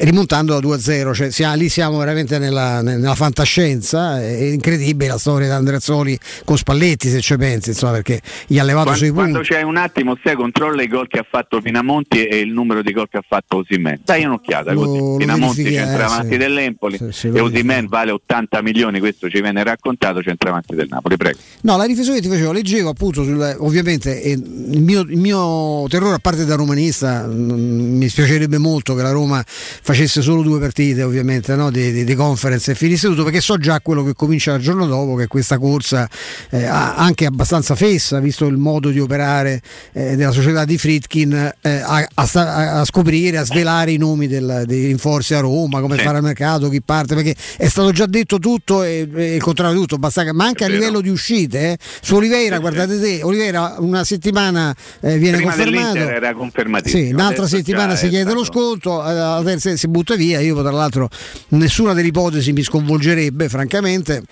rimontando 0.00 0.58
da 0.58 0.66
2-0, 0.66 1.14
cioè 1.14 1.30
sia- 1.30 1.54
lì 1.54 1.68
siamo 1.68 1.98
veramente 1.98 2.38
nella, 2.38 2.80
nella 2.82 3.14
fantascienza, 3.14 4.20
è 4.20 4.44
incredibile 4.44 5.10
la 5.10 5.18
storia 5.18 5.46
di 5.48 5.52
Andreazzoli 5.52 6.18
con 6.44 6.56
Spalletti 6.56 7.08
se 7.08 7.20
ci 7.20 7.36
pensi, 7.36 7.70
insomma, 7.70 7.92
perché 7.92 8.20
gli 8.46 8.58
ha 8.58 8.62
levato 8.64 8.86
Quando, 8.86 9.04
sui 9.04 9.12
punti. 9.12 9.30
quando 9.30 9.48
c'è 9.48 9.62
un 9.62 9.76
attimo, 9.76 10.18
sai, 10.22 10.34
controlla 10.34 10.82
i 10.82 10.88
gol 10.88 11.08
che 11.08 11.18
ha 11.18 11.26
fatto 11.28 11.60
Pinamonti 11.60 12.24
e 12.26 12.38
il 12.38 12.52
numero 12.52 12.82
di 12.82 12.92
gol 12.92 13.08
che 13.08 13.18
ha 13.18 13.24
fatto 13.26 13.58
Osimen. 13.58 14.00
Dai 14.04 14.24
un'occhiata 14.24 14.72
Lo- 14.72 14.84
così. 14.84 15.16
Pinamonti 15.18 15.62
verifichi, 15.62 15.74
eh, 15.74 15.86
centravanti 15.86 16.32
sì. 16.32 16.36
dell'Empoli 16.38 16.96
Sì, 16.96 17.08
sì, 17.10 17.26
e 17.32 17.40
Osimen 17.40 17.86
vale 17.88 18.10
80 18.10 18.62
milioni, 18.62 18.98
questo 19.00 19.28
ci 19.28 19.40
viene 19.40 19.62
raccontato, 19.62 20.22
centravanti 20.22 20.74
del 20.74 20.86
Napoli, 20.88 21.16
prego. 21.16 21.38
No, 21.62 21.76
la 21.76 21.84
riflessione 21.84 22.20
che 22.20 22.26
ti 22.26 22.32
facevo, 22.32 22.52
leggevo 22.52 22.88
appunto, 22.90 23.22
sul, 23.24 23.56
ovviamente 23.60 24.22
eh, 24.22 24.32
il, 24.32 24.82
mio, 24.82 25.00
il 25.00 25.16
mio 25.18 25.86
terrore, 25.88 26.14
a 26.14 26.18
parte 26.18 26.44
da 26.44 26.54
romanista, 26.54 27.26
mm, 27.26 27.96
mi 27.96 28.08
spiacerebbe 28.08 28.58
molto 28.58 28.94
che 28.94 29.02
la 29.02 29.10
Roma 29.10 29.42
facesse 29.84 30.22
solo 30.22 30.42
due 30.42 30.60
partite, 30.60 31.02
ovviamente, 31.02 31.54
no, 31.56 31.70
di, 31.70 31.90
di- 31.92 32.04
di 32.04 32.14
conference 32.14 32.70
e 32.70 32.74
finisse 32.74 33.08
tutto, 33.08 33.24
perché 33.24 33.40
so 33.40 33.56
già 33.58 33.80
quello 33.80 34.04
che 34.04 34.14
comincia 34.14 34.54
il 34.54 34.62
giorno 34.62 34.86
dopo, 34.86 35.16
che 35.16 35.26
questa 35.26 35.58
corsa 35.58 36.08
eh, 36.50 36.64
anche 36.64 37.26
abbastanza 37.26 37.74
fessa, 37.74 38.20
visto 38.20 38.46
il 38.46 38.56
modo 38.56 38.90
di 38.90 39.00
operare 39.00 39.60
eh, 39.92 40.14
della 40.16 40.30
società 40.30 40.64
di 40.64 40.78
Fritkin, 40.78 41.32
eh, 41.60 41.70
a, 41.80 42.06
a 42.14 42.28
a 42.32 42.84
scoprire, 42.84 43.38
a 43.38 43.44
svelare 43.44 43.90
i 43.92 43.96
nomi 43.96 44.28
del- 44.28 44.62
dei 44.66 44.86
rinforzi 44.86 45.34
a 45.34 45.40
Roma, 45.40 45.80
come 45.80 45.96
Sì. 45.98 46.04
fare 46.04 46.18
il 46.18 46.22
mercato, 46.24 46.68
chi 46.68 46.80
parte, 46.80 47.14
perché 47.14 47.34
è 47.56 47.66
stato 47.68 47.90
già 47.90 48.06
detto 48.06 48.38
tutto 48.38 48.82
e, 48.84 49.08
e 49.14 49.34
il 49.34 49.42
contrario 49.42 49.78
tutto, 49.80 49.96
basta 49.98 50.22
che- 50.24 50.32
ma 50.32 50.44
anche 50.44 50.64
a 50.64 50.68
livello 50.68 51.00
di 51.00 51.08
uscite, 51.08 51.72
eh. 51.72 51.78
su 52.00 52.14
Oliveira, 52.14 52.58
guardate 52.60 53.00
te, 53.00 53.20
Oliveira 53.22 53.74
una 53.78 54.04
settimana 54.04 54.74
eh, 55.00 55.18
viene 55.18 55.38
Prima 55.38 55.52
confermato. 55.54 55.98
era 55.98 56.32
confermatissimo. 56.34 57.02
Sì, 57.04 57.12
un'altra 57.12 57.46
settimana 57.48 57.96
si 57.96 58.08
chiede 58.08 58.32
lo 58.32 58.44
stato- 58.44 58.58
sconto, 58.60 59.04
eh, 59.08 59.12
la 59.14 59.42
si 59.76 59.88
butta 59.88 60.14
via. 60.14 60.40
Io, 60.40 60.60
tra 60.60 60.70
l'altro, 60.70 61.08
nessuna 61.48 61.92
delle 61.92 62.08
ipotesi 62.08 62.52
mi 62.52 62.62
sconvolgerebbe, 62.62 63.48
francamente. 63.48 64.22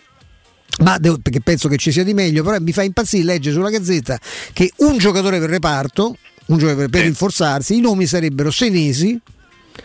Ma 0.82 0.99
devo- 0.99 1.18
perché 1.18 1.41
penso 1.41 1.68
che 1.68 1.76
ci 1.76 1.93
sia 1.93 2.05
di 2.05 2.14
meglio, 2.14 2.43
però 2.43 2.59
mi 2.61 2.72
fa 2.72 2.82
impazzire 2.82 3.24
leggere 3.24 3.55
sulla 3.55 3.70
gazzetta 3.70 4.18
che 4.53 4.72
un 4.76 4.99
giocatore 4.99 5.38
per 5.38 5.51
reparto, 5.51 6.16
un 6.47 6.59
giocatore 6.59 6.88
per, 6.88 6.91
per 6.91 7.03
rinforzarsi, 7.03 7.76
i 7.76 7.80
nomi 7.80 8.07
sarebbero 8.07 8.51
Senesi, 8.51 9.20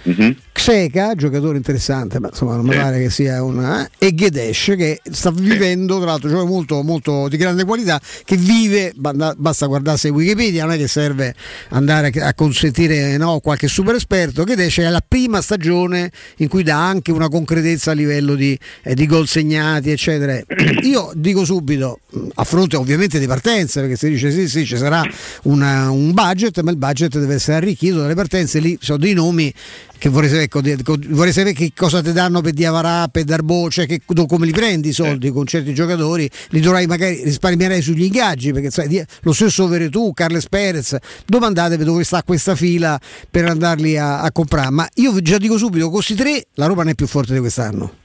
Mhm. 0.03 0.35
Xeca, 0.51 1.15
giocatore 1.15 1.57
interessante, 1.57 2.19
ma 2.19 2.29
insomma 2.29 2.55
non 2.55 2.65
mi 2.65 2.71
Sì. 2.71 2.77
pare 2.77 2.99
che 3.01 3.09
sia 3.09 3.43
una. 3.43 3.87
E 3.97 4.13
Gedesh 4.15 4.73
che 4.77 5.01
sta 5.11 5.29
vivendo, 5.31 5.97
tra 5.97 6.05
l'altro, 6.11 6.29
giocatore 6.29 6.51
molto, 6.51 6.81
molto 6.81 7.27
di 7.27 7.37
grande 7.37 7.65
qualità, 7.65 7.99
che 8.23 8.37
vive, 8.37 8.93
basta 8.95 9.65
guardarsi 9.65 10.07
Wikipedia, 10.09 10.63
non 10.65 10.73
è 10.73 10.77
che 10.77 10.87
serve 10.87 11.35
andare 11.69 12.07
a 12.21 12.33
consentire 12.33 13.17
no, 13.17 13.39
qualche 13.39 13.67
super 13.67 13.95
esperto. 13.95 14.43
Gedesh 14.43 14.77
è 14.79 14.89
la 14.89 15.03
prima 15.05 15.41
stagione 15.41 16.09
in 16.37 16.47
cui 16.47 16.63
dà 16.63 16.87
anche 16.87 17.11
una 17.11 17.27
concretezza 17.27 17.91
a 17.91 17.93
livello 17.93 18.35
di, 18.35 18.57
eh, 18.83 18.95
di 18.95 19.05
gol 19.07 19.27
segnati, 19.27 19.91
eccetera. 19.91 20.39
Io 20.83 21.11
dico 21.15 21.43
subito, 21.43 21.99
a 22.35 22.43
fronte 22.43 22.77
ovviamente 22.77 23.19
di 23.19 23.27
partenze, 23.27 23.81
perché 23.81 23.97
si 23.97 24.09
dice 24.09 24.31
sì, 24.31 24.47
sì, 24.47 24.65
ci 24.65 24.77
sarà 24.77 25.03
una- 25.43 25.89
un 25.91 26.13
budget, 26.13 26.61
ma 26.61 26.71
il 26.71 26.77
budget 26.77 27.17
deve 27.19 27.35
essere 27.35 27.57
arricchito 27.57 27.97
dalle 27.99 28.15
partenze, 28.15 28.59
lì 28.59 28.77
sono 28.81 28.97
dei 28.99 29.13
nomi 29.13 29.53
che 29.97 30.09
vorrei 30.09 30.29
sapere, 30.29 30.73
ecco, 30.73 30.97
vorrei 31.09 31.33
sapere 31.33 31.53
che 31.53 31.71
cosa 31.75 32.01
ti 32.01 32.11
danno 32.11 32.41
per 32.41 32.53
Diavarà, 32.53 33.07
per 33.07 33.23
Darbo, 33.23 33.69
cioè 33.69 33.85
che, 33.85 34.01
do- 34.05 34.25
come 34.25 34.45
li 34.45 34.51
prendi 34.51 34.89
i 34.89 34.93
soldi 34.93 35.31
con 35.31 35.45
certi 35.45 35.73
giocatori, 35.73 36.29
li 36.49 36.59
dovrai 36.59 36.85
magari 36.85 37.23
risparmierei 37.23 37.81
sugli 37.81 38.03
ingaggi, 38.03 38.51
perché 38.51 38.71
sai, 38.71 39.03
lo 39.21 39.33
stesso 39.33 39.67
Veretù, 39.67 40.11
Carles 40.13 40.47
Perez, 40.47 40.95
domandatevi 41.25 41.83
dove 41.83 42.03
sta 42.03 42.23
questa 42.23 42.55
fila 42.55 42.99
per 43.29 43.45
andarli 43.45 43.97
a, 43.97 44.21
a 44.21 44.31
comprare, 44.31 44.69
ma 44.69 44.87
io 44.95 45.19
già 45.21 45.37
dico 45.37 45.57
subito, 45.57 45.85
con 45.85 45.93
questi 45.93 46.15
tre 46.15 46.45
la 46.53 46.65
Roma 46.67 46.83
non 46.83 46.91
è 46.91 46.95
più 46.95 47.07
forte 47.07 47.33
di 47.33 47.39
quest'anno. 47.39 48.03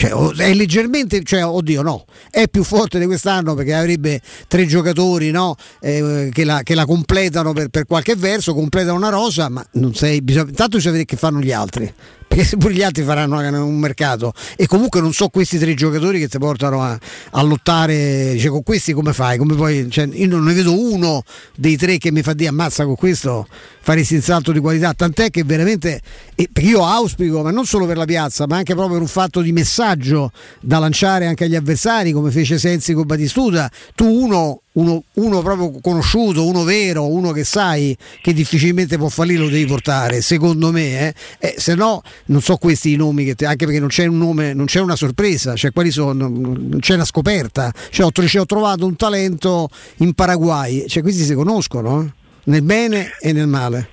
Cioè, 0.00 0.12
è 0.46 0.54
leggermente, 0.54 1.22
cioè, 1.24 1.44
oddio 1.44 1.82
no, 1.82 2.06
è 2.30 2.48
più 2.48 2.64
forte 2.64 2.98
di 2.98 3.04
quest'anno 3.04 3.52
perché 3.52 3.74
avrebbe 3.74 4.22
tre 4.48 4.64
giocatori 4.64 5.30
no, 5.30 5.56
eh, 5.78 6.30
che, 6.32 6.44
la, 6.44 6.62
che 6.62 6.74
la 6.74 6.86
completano 6.86 7.52
per, 7.52 7.68
per 7.68 7.84
qualche 7.84 8.16
verso, 8.16 8.54
completano 8.54 8.96
una 8.96 9.10
rosa, 9.10 9.50
ma 9.50 9.62
non 9.72 9.94
sei, 9.94 10.22
bisogna, 10.22 10.48
intanto 10.48 10.76
bisogna 10.76 10.92
vedere 10.92 11.10
che 11.10 11.18
fanno 11.18 11.40
gli 11.40 11.52
altri, 11.52 11.92
perché 12.30 12.44
se 12.44 12.56
pure 12.58 12.72
gli 12.72 12.82
altri 12.84 13.02
faranno 13.02 13.66
un 13.66 13.76
mercato. 13.80 14.32
E 14.54 14.68
comunque 14.68 15.00
non 15.00 15.12
so 15.12 15.26
questi 15.30 15.58
tre 15.58 15.74
giocatori 15.74 16.20
che 16.20 16.28
ti 16.28 16.38
portano 16.38 16.80
a, 16.80 16.96
a 17.30 17.42
lottare, 17.42 18.34
dice, 18.34 18.50
con 18.50 18.62
questi 18.62 18.92
come 18.92 19.12
fai? 19.12 19.36
Come 19.36 19.56
poi, 19.56 19.90
cioè, 19.90 20.08
io 20.12 20.28
non 20.28 20.44
ne 20.44 20.54
vedo 20.54 20.80
uno 20.80 21.24
dei 21.56 21.76
tre 21.76 21.98
che 21.98 22.12
mi 22.12 22.22
fa 22.22 22.32
dire 22.32 22.50
ammazza 22.50 22.84
con 22.84 22.94
questo 22.94 23.48
faresti 23.80 24.14
il 24.14 24.22
salto 24.22 24.52
di 24.52 24.60
qualità, 24.60 24.94
tant'è 24.94 25.30
che 25.30 25.42
veramente, 25.42 26.00
e 26.36 26.48
perché 26.52 26.68
io 26.68 26.86
auspico, 26.86 27.42
ma 27.42 27.50
non 27.50 27.66
solo 27.66 27.86
per 27.86 27.96
la 27.96 28.04
piazza, 28.04 28.46
ma 28.46 28.58
anche 28.58 28.74
proprio 28.74 28.94
per 28.94 29.02
un 29.02 29.08
fatto 29.08 29.40
di 29.40 29.50
messaggio 29.50 30.30
da 30.60 30.78
lanciare 30.78 31.26
anche 31.26 31.44
agli 31.44 31.56
avversari, 31.56 32.12
come 32.12 32.30
fece 32.30 32.58
Sensi 32.58 32.92
con 32.92 33.06
Batistuta, 33.06 33.68
tu 33.96 34.06
uno, 34.06 34.60
uno, 34.72 35.02
uno 35.14 35.42
proprio 35.42 35.80
conosciuto, 35.80 36.46
uno 36.46 36.62
vero, 36.62 37.08
uno 37.08 37.32
che 37.32 37.44
sai 37.44 37.96
che 38.20 38.32
difficilmente 38.32 38.96
può 38.96 39.08
fallire, 39.08 39.40
lo 39.40 39.48
devi 39.48 39.66
portare, 39.66 40.20
secondo 40.20 40.70
me, 40.70 41.08
eh. 41.08 41.14
Eh, 41.38 41.54
se 41.56 41.74
no 41.74 42.02
non 42.26 42.40
so 42.40 42.56
questi 42.56 42.92
i 42.92 42.96
nomi, 42.96 43.24
che 43.24 43.34
te- 43.34 43.46
anche 43.46 43.64
perché 43.64 43.80
non 43.80 43.88
c'è 43.88 44.06
un 44.06 44.18
nome, 44.18 44.52
non 44.54 44.66
c'è 44.66 44.80
una 44.80 44.96
sorpresa, 44.96 45.54
cioè 45.56 45.72
quali 45.72 45.90
sono, 45.90 46.28
non 46.28 46.78
c'è 46.78 46.94
una 46.94 47.04
scoperta, 47.04 47.72
cioè, 47.90 48.06
ho, 48.06 48.26
ci 48.26 48.38
ho 48.38 48.46
trovato 48.46 48.86
un 48.86 48.96
talento 48.96 49.68
in 49.96 50.14
Paraguay, 50.14 50.86
cioè 50.86 51.02
questi 51.02 51.24
si 51.24 51.34
conoscono, 51.34 52.02
eh, 52.02 52.12
nel 52.44 52.62
bene 52.62 53.16
e 53.20 53.32
nel 53.32 53.48
male. 53.48 53.88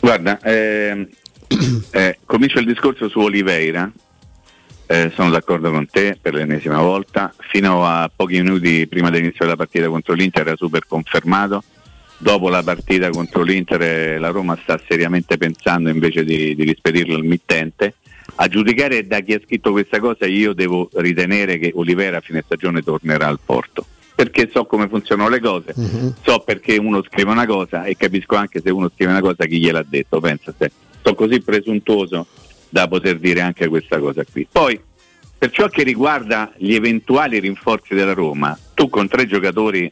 Guarda, 0.00 0.38
ehm, 0.40 1.06
eh, 1.90 2.18
comincio 2.24 2.58
il 2.58 2.66
discorso 2.66 3.08
su 3.08 3.18
Oliveira. 3.18 3.90
Eh, 4.88 5.10
sono 5.16 5.30
d'accordo 5.30 5.72
con 5.72 5.88
te 5.90 6.16
per 6.20 6.34
l'ennesima 6.34 6.80
volta. 6.80 7.34
Fino 7.50 7.84
a 7.84 8.10
pochi 8.14 8.40
minuti 8.40 8.86
prima 8.86 9.10
dell'inizio 9.10 9.44
della 9.44 9.56
partita 9.56 9.88
contro 9.88 10.14
l'Inter 10.14 10.46
era 10.46 10.56
super 10.56 10.86
confermato. 10.86 11.64
Dopo 12.18 12.48
la 12.48 12.62
partita 12.62 13.10
contro 13.10 13.42
l'Inter 13.42 13.82
eh, 13.82 14.18
la 14.18 14.28
Roma 14.28 14.56
sta 14.62 14.80
seriamente 14.86 15.36
pensando 15.36 15.90
invece 15.90 16.24
di, 16.24 16.54
di 16.54 16.64
rispedirlo 16.64 17.16
al 17.16 17.24
mittente. 17.24 17.94
A 18.36 18.46
giudicare 18.48 19.06
da 19.06 19.20
chi 19.20 19.34
ha 19.34 19.40
scritto 19.42 19.72
questa 19.72 19.98
cosa 19.98 20.26
io 20.26 20.52
devo 20.52 20.88
ritenere 20.94 21.58
che 21.58 21.72
Oliveira 21.74 22.18
a 22.18 22.20
fine 22.20 22.42
stagione 22.44 22.82
tornerà 22.82 23.26
al 23.26 23.40
Porto. 23.44 23.84
Perché 24.14 24.48
so 24.50 24.64
come 24.64 24.88
funzionano 24.88 25.28
le 25.28 25.40
cose, 25.40 25.74
so 26.22 26.38
perché 26.38 26.78
uno 26.78 27.02
scrive 27.02 27.30
una 27.32 27.44
cosa 27.44 27.84
e 27.84 27.98
capisco 27.98 28.34
anche 28.34 28.62
se 28.64 28.70
uno 28.70 28.90
scrive 28.94 29.10
una 29.10 29.20
cosa 29.20 29.44
chi 29.44 29.58
gliel'ha 29.58 29.84
detto, 29.86 30.20
pensa 30.20 30.54
te. 30.56 30.70
Sono 31.02 31.14
così 31.14 31.42
presuntuoso 31.42 32.26
da 32.76 32.88
poter 32.88 33.18
dire 33.18 33.40
anche 33.40 33.68
questa 33.68 33.98
cosa 33.98 34.22
qui. 34.30 34.46
Poi, 34.52 34.78
per 35.38 35.50
ciò 35.50 35.66
che 35.68 35.82
riguarda 35.82 36.52
gli 36.58 36.74
eventuali 36.74 37.38
rinforzi 37.38 37.94
della 37.94 38.12
Roma, 38.12 38.56
tu 38.74 38.90
con 38.90 39.08
tre 39.08 39.26
giocatori, 39.26 39.90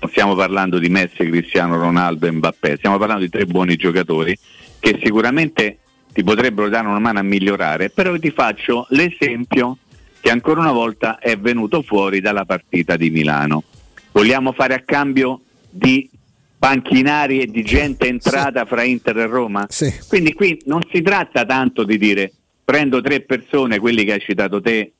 non 0.00 0.10
stiamo 0.10 0.34
parlando 0.34 0.80
di 0.80 0.88
Messi, 0.88 1.28
Cristiano 1.28 1.78
Ronaldo 1.78 2.26
e 2.26 2.32
Mbappé, 2.32 2.76
stiamo 2.76 2.98
parlando 2.98 3.22
di 3.22 3.30
tre 3.30 3.46
buoni 3.46 3.76
giocatori 3.76 4.36
che 4.80 4.98
sicuramente 5.00 5.78
ti 6.12 6.24
potrebbero 6.24 6.68
dare 6.68 6.88
una 6.88 6.98
mano 6.98 7.20
a 7.20 7.22
migliorare, 7.22 7.90
però 7.90 8.16
ti 8.18 8.30
faccio 8.30 8.86
l'esempio 8.90 9.78
che 10.20 10.30
ancora 10.30 10.58
una 10.58 10.72
volta 10.72 11.18
è 11.18 11.38
venuto 11.38 11.82
fuori 11.82 12.20
dalla 12.20 12.44
partita 12.44 12.96
di 12.96 13.10
Milano. 13.10 13.62
Vogliamo 14.10 14.50
fare 14.50 14.74
a 14.74 14.82
cambio 14.84 15.42
di 15.70 16.10
panchinari 16.58 17.40
e 17.40 17.46
di 17.46 17.62
gente 17.62 18.08
entrata 18.08 18.64
fra 18.64 18.82
Inter 18.82 19.18
e 19.18 19.26
Roma? 19.26 19.66
Quindi 20.08 20.32
qui 20.32 20.60
non 20.66 20.80
si 20.92 21.02
tratta 21.02 21.44
tanto 21.44 21.84
di 21.84 21.98
dire 21.98 22.32
prendo 22.64 23.00
tre 23.00 23.20
persone, 23.20 23.78
quelli 23.78 24.04
che 24.04 24.12
hai 24.12 24.20
citato 24.20 24.60
te, 24.60 24.92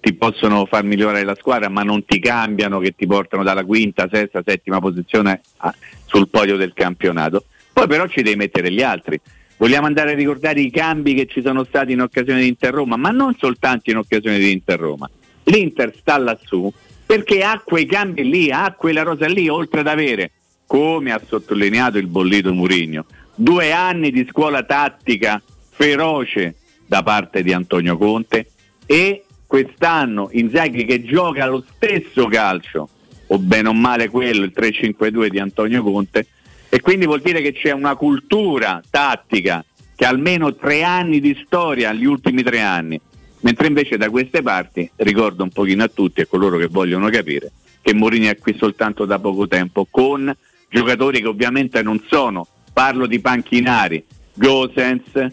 ti 0.00 0.14
possono 0.14 0.66
far 0.66 0.82
migliorare 0.82 1.22
la 1.22 1.36
squadra, 1.38 1.68
ma 1.68 1.84
non 1.84 2.04
ti 2.04 2.18
cambiano, 2.18 2.80
che 2.80 2.94
ti 2.96 3.06
portano 3.06 3.44
dalla 3.44 3.64
quinta, 3.64 4.08
sesta, 4.10 4.42
settima 4.44 4.80
posizione 4.80 5.40
a- 5.58 5.72
sul 6.06 6.28
podio 6.28 6.56
del 6.56 6.72
campionato. 6.72 7.44
Poi 7.72 7.86
però 7.86 8.08
ci 8.08 8.22
devi 8.22 8.34
mettere 8.36 8.72
gli 8.72 8.82
altri. 8.82 9.20
Vogliamo 9.56 9.86
andare 9.86 10.10
a 10.10 10.14
ricordare 10.14 10.60
i 10.60 10.72
cambi 10.72 11.14
che 11.14 11.26
ci 11.26 11.40
sono 11.40 11.62
stati 11.62 11.92
in 11.92 12.00
occasione 12.00 12.40
di 12.40 12.48
Inter-Roma, 12.48 12.96
ma 12.96 13.10
non 13.10 13.36
soltanto 13.38 13.90
in 13.90 13.98
occasione 13.98 14.38
di 14.38 14.50
Inter-Roma. 14.50 15.08
L'Inter 15.44 15.94
sta 15.96 16.18
lassù 16.18 16.72
perché 17.06 17.44
ha 17.44 17.62
quei 17.64 17.86
cambi 17.86 18.28
lì, 18.28 18.50
ha 18.50 18.74
quella 18.76 19.02
rosa 19.02 19.26
lì, 19.26 19.48
oltre 19.48 19.80
ad 19.80 19.86
avere, 19.86 20.32
come 20.72 21.12
ha 21.12 21.20
sottolineato 21.22 21.98
il 21.98 22.06
bollito 22.06 22.54
Murigno, 22.54 23.04
due 23.34 23.72
anni 23.72 24.10
di 24.10 24.26
scuola 24.26 24.62
tattica 24.62 25.38
feroce 25.68 26.54
da 26.86 27.02
parte 27.02 27.42
di 27.42 27.52
Antonio 27.52 27.98
Conte 27.98 28.46
e 28.86 29.22
quest'anno 29.46 30.30
Inzaghi 30.32 30.86
che 30.86 31.04
gioca 31.04 31.44
lo 31.44 31.62
stesso 31.74 32.26
calcio, 32.26 32.88
o 33.26 33.38
bene 33.38 33.68
o 33.68 33.74
male 33.74 34.08
quello, 34.08 34.44
il 34.44 34.52
3-5-2 34.56 35.26
di 35.26 35.38
Antonio 35.38 35.82
Conte, 35.82 36.26
e 36.70 36.80
quindi 36.80 37.04
vuol 37.04 37.20
dire 37.20 37.42
che 37.42 37.52
c'è 37.52 37.72
una 37.72 37.94
cultura 37.94 38.80
tattica 38.88 39.62
che 39.94 40.06
ha 40.06 40.08
almeno 40.08 40.54
tre 40.54 40.84
anni 40.84 41.20
di 41.20 41.38
storia, 41.44 41.92
gli 41.92 42.06
ultimi 42.06 42.42
tre 42.42 42.62
anni, 42.62 42.98
mentre 43.40 43.66
invece 43.66 43.98
da 43.98 44.08
queste 44.08 44.40
parti 44.40 44.90
ricordo 44.96 45.42
un 45.42 45.50
pochino 45.50 45.84
a 45.84 45.88
tutti 45.88 46.22
e 46.22 46.26
coloro 46.26 46.56
che 46.56 46.68
vogliono 46.68 47.10
capire 47.10 47.52
che 47.82 47.92
Mourinho 47.92 48.30
è 48.30 48.38
qui 48.38 48.56
soltanto 48.56 49.04
da 49.04 49.18
poco 49.18 49.48
tempo 49.48 49.86
con 49.90 50.34
giocatori 50.72 51.20
che 51.20 51.28
ovviamente 51.28 51.82
non 51.82 52.02
sono, 52.08 52.46
parlo 52.72 53.06
di 53.06 53.20
panchinari, 53.20 54.04
Gosens, 54.34 55.26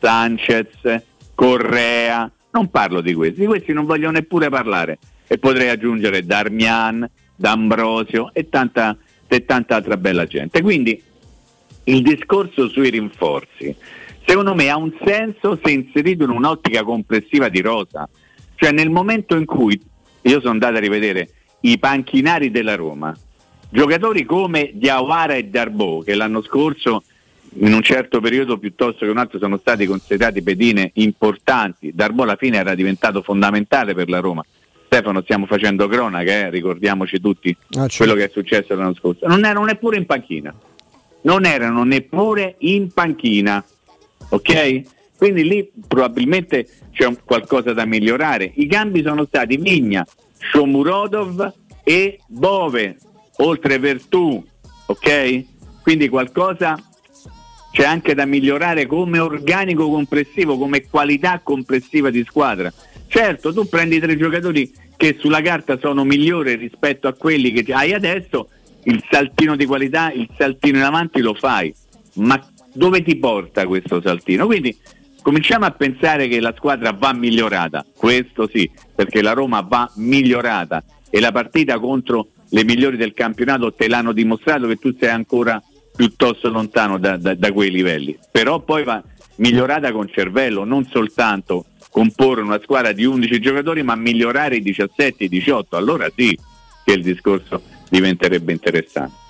Sanchez, 0.00 1.02
Correa, 1.34 2.30
non 2.52 2.70
parlo 2.70 3.02
di 3.02 3.12
questi, 3.12 3.40
di 3.40 3.46
questi 3.46 3.74
non 3.74 3.84
voglio 3.84 4.10
neppure 4.10 4.48
parlare 4.48 4.98
e 5.26 5.36
potrei 5.38 5.68
aggiungere 5.68 6.24
Darmian, 6.24 7.08
D'Ambrosio 7.36 8.30
e 8.32 8.48
tanta, 8.48 8.96
e 9.28 9.44
tanta 9.44 9.76
altra 9.76 9.98
bella 9.98 10.24
gente. 10.24 10.62
Quindi 10.62 11.00
il 11.84 12.02
discorso 12.02 12.68
sui 12.68 12.88
rinforzi 12.88 13.76
secondo 14.26 14.54
me 14.54 14.68
ha 14.70 14.76
un 14.76 14.92
senso 15.04 15.58
se 15.62 15.70
inserito 15.70 16.24
in 16.24 16.30
un'ottica 16.30 16.82
complessiva 16.82 17.48
di 17.48 17.60
rosa, 17.60 18.08
cioè 18.56 18.72
nel 18.72 18.90
momento 18.90 19.36
in 19.36 19.44
cui 19.44 19.80
io 20.22 20.40
sono 20.40 20.52
andato 20.52 20.76
a 20.76 20.80
rivedere 20.80 21.28
i 21.60 21.78
panchinari 21.78 22.50
della 22.50 22.74
Roma, 22.74 23.16
giocatori 23.76 24.24
come 24.24 24.70
Diawara 24.72 25.34
e 25.34 25.44
Darbo 25.44 26.00
che 26.00 26.14
l'anno 26.14 26.40
scorso 26.40 27.02
in 27.58 27.74
un 27.74 27.82
certo 27.82 28.22
periodo 28.22 28.56
piuttosto 28.56 29.04
che 29.04 29.10
un 29.10 29.18
altro 29.18 29.38
sono 29.38 29.58
stati 29.58 29.84
considerati 29.84 30.40
pedine 30.42 30.92
importanti, 30.94 31.92
Darbo 31.94 32.22
alla 32.22 32.36
fine 32.36 32.56
era 32.56 32.74
diventato 32.74 33.20
fondamentale 33.20 33.92
per 33.92 34.08
la 34.08 34.20
Roma. 34.20 34.42
Stefano, 34.86 35.20
stiamo 35.20 35.44
facendo 35.44 35.88
cronaca, 35.88 36.30
eh? 36.30 36.48
ricordiamoci 36.48 37.20
tutti 37.20 37.54
quello 37.98 38.14
che 38.14 38.24
è 38.24 38.30
successo 38.32 38.74
l'anno 38.74 38.94
scorso. 38.94 39.26
Non 39.26 39.44
erano 39.44 39.66
neppure 39.66 39.98
in 39.98 40.06
panchina, 40.06 40.54
non 41.22 41.44
erano 41.44 41.84
neppure 41.84 42.54
in 42.60 42.90
panchina, 42.94 43.62
ok? 44.30 44.80
Quindi 45.18 45.44
lì 45.46 45.70
probabilmente 45.86 46.66
c'è 46.92 47.04
un- 47.04 47.18
qualcosa 47.22 47.74
da 47.74 47.84
migliorare. 47.84 48.50
I 48.54 48.66
cambi 48.68 49.02
sono 49.02 49.26
stati 49.26 49.58
Vigna, 49.58 50.06
Shomurodov 50.50 51.52
e 51.84 52.20
Bove, 52.26 52.96
oltre 53.38 53.78
Vertù, 53.78 54.42
ok? 54.86 55.44
Quindi 55.82 56.08
qualcosa 56.08 56.80
c'è 57.70 57.84
anche 57.84 58.14
da 58.14 58.24
migliorare 58.24 58.86
come 58.86 59.18
organico 59.18 59.90
complessivo, 59.90 60.56
come 60.56 60.86
qualità 60.88 61.40
complessiva 61.42 62.10
di 62.10 62.24
squadra. 62.26 62.72
Certo, 63.06 63.52
tu 63.52 63.68
prendi 63.68 64.00
tre 64.00 64.16
giocatori 64.16 64.72
che 64.96 65.16
sulla 65.18 65.42
carta 65.42 65.78
sono 65.78 66.04
migliori 66.04 66.56
rispetto 66.56 67.06
a 67.06 67.12
quelli 67.12 67.52
che 67.52 67.72
hai 67.72 67.92
adesso, 67.92 68.48
il 68.84 69.04
saltino 69.10 69.56
di 69.56 69.66
qualità, 69.66 70.10
il 70.10 70.28
saltino 70.36 70.78
in 70.78 70.84
avanti 70.84 71.20
lo 71.20 71.34
fai, 71.34 71.72
ma 72.14 72.40
dove 72.72 73.02
ti 73.02 73.16
porta 73.16 73.66
questo 73.66 74.00
saltino? 74.00 74.46
Quindi 74.46 74.76
cominciamo 75.22 75.66
a 75.66 75.70
pensare 75.70 76.28
che 76.28 76.40
la 76.40 76.54
squadra 76.56 76.92
va 76.92 77.12
migliorata, 77.12 77.84
questo 77.94 78.48
sì, 78.50 78.70
perché 78.94 79.22
la 79.22 79.32
Roma 79.32 79.60
va 79.60 79.90
migliorata 79.96 80.82
e 81.10 81.20
la 81.20 81.32
partita 81.32 81.78
contro 81.78 82.28
le 82.50 82.64
migliori 82.64 82.96
del 82.96 83.12
campionato 83.12 83.72
te 83.72 83.88
l'hanno 83.88 84.12
dimostrato 84.12 84.66
che 84.66 84.76
tu 84.76 84.94
sei 84.98 85.10
ancora 85.10 85.62
piuttosto 85.94 86.48
lontano 86.48 86.98
da, 86.98 87.16
da- 87.16 87.34
da 87.34 87.52
quei 87.52 87.70
livelli, 87.70 88.16
però 88.30 88.60
poi 88.60 88.84
va 88.84 89.02
migliorata 89.36 89.92
con 89.92 90.08
cervello, 90.08 90.64
non 90.64 90.86
soltanto 90.90 91.66
comporre 91.90 92.42
una 92.42 92.60
squadra 92.62 92.92
di 92.92 93.04
11 93.04 93.40
giocatori, 93.40 93.82
ma 93.82 93.94
migliorare 93.94 94.56
i 94.56 94.62
17, 94.62 95.24
i 95.24 95.28
18, 95.28 95.76
allora 95.76 96.10
sì 96.14 96.38
che 96.84 96.92
il 96.92 97.02
discorso 97.02 97.62
diventerebbe 97.88 98.52
interessante. 98.52 99.24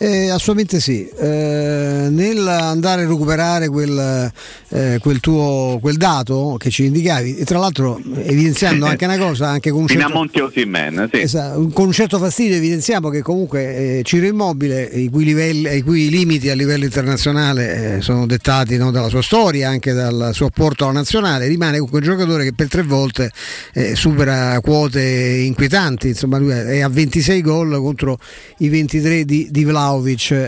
Eh, 0.00 0.30
assolutamente 0.30 0.80
sì. 0.80 1.08
Eh, 1.08 2.06
nell'andare 2.08 3.02
a 3.02 3.06
recuperare 3.06 3.68
quel, 3.68 4.32
eh, 4.68 4.98
quel 5.00 5.18
tuo 5.20 5.78
quel 5.80 5.96
dato 5.96 6.56
che 6.58 6.70
ci 6.70 6.84
indicavi, 6.84 7.36
e 7.36 7.44
tra 7.44 7.58
l'altro 7.58 8.00
evidenziando 8.14 8.86
anche 8.86 9.04
una 9.04 9.18
cosa, 9.18 9.48
anche 9.48 9.70
con 9.70 9.82
un 9.82 9.88
certo, 9.88 10.44
Osimhen, 10.44 11.08
sì. 11.12 11.20
Esatto, 11.20 11.68
con 11.72 11.86
un 11.86 11.92
certo 11.92 12.18
fastidio 12.18 12.56
evidenziamo 12.56 13.08
che 13.08 13.22
comunque 13.22 13.98
eh, 13.98 14.02
Ciro 14.04 14.26
Immobile, 14.26 14.84
i 14.84 15.08
cui, 15.08 15.24
livelli, 15.24 15.76
i 15.76 15.82
cui 15.82 16.08
limiti 16.08 16.48
a 16.48 16.54
livello 16.54 16.84
internazionale 16.84 17.96
eh, 17.96 18.00
sono 18.00 18.26
dettati 18.26 18.76
no, 18.76 18.90
dalla 18.90 19.08
sua 19.08 19.22
storia, 19.22 19.68
anche 19.68 19.92
dal 19.92 20.30
suo 20.32 20.46
apporto 20.46 20.84
alla 20.84 20.92
nazionale, 20.92 21.48
rimane 21.48 21.78
comunque 21.78 21.98
un 21.98 22.04
giocatore 22.04 22.44
che 22.44 22.52
per 22.52 22.68
tre 22.68 22.82
volte 22.82 23.30
eh, 23.72 23.94
supera 23.94 24.60
quote 24.60 25.02
inquietanti, 25.02 26.08
insomma 26.08 26.38
lui 26.38 26.52
è 26.52 26.80
a 26.80 26.88
26 26.88 27.40
gol 27.40 27.76
contro 27.78 28.18
i 28.58 28.68
23 28.68 29.24
di, 29.24 29.48
di 29.50 29.64
Vlaovic, 29.64 29.87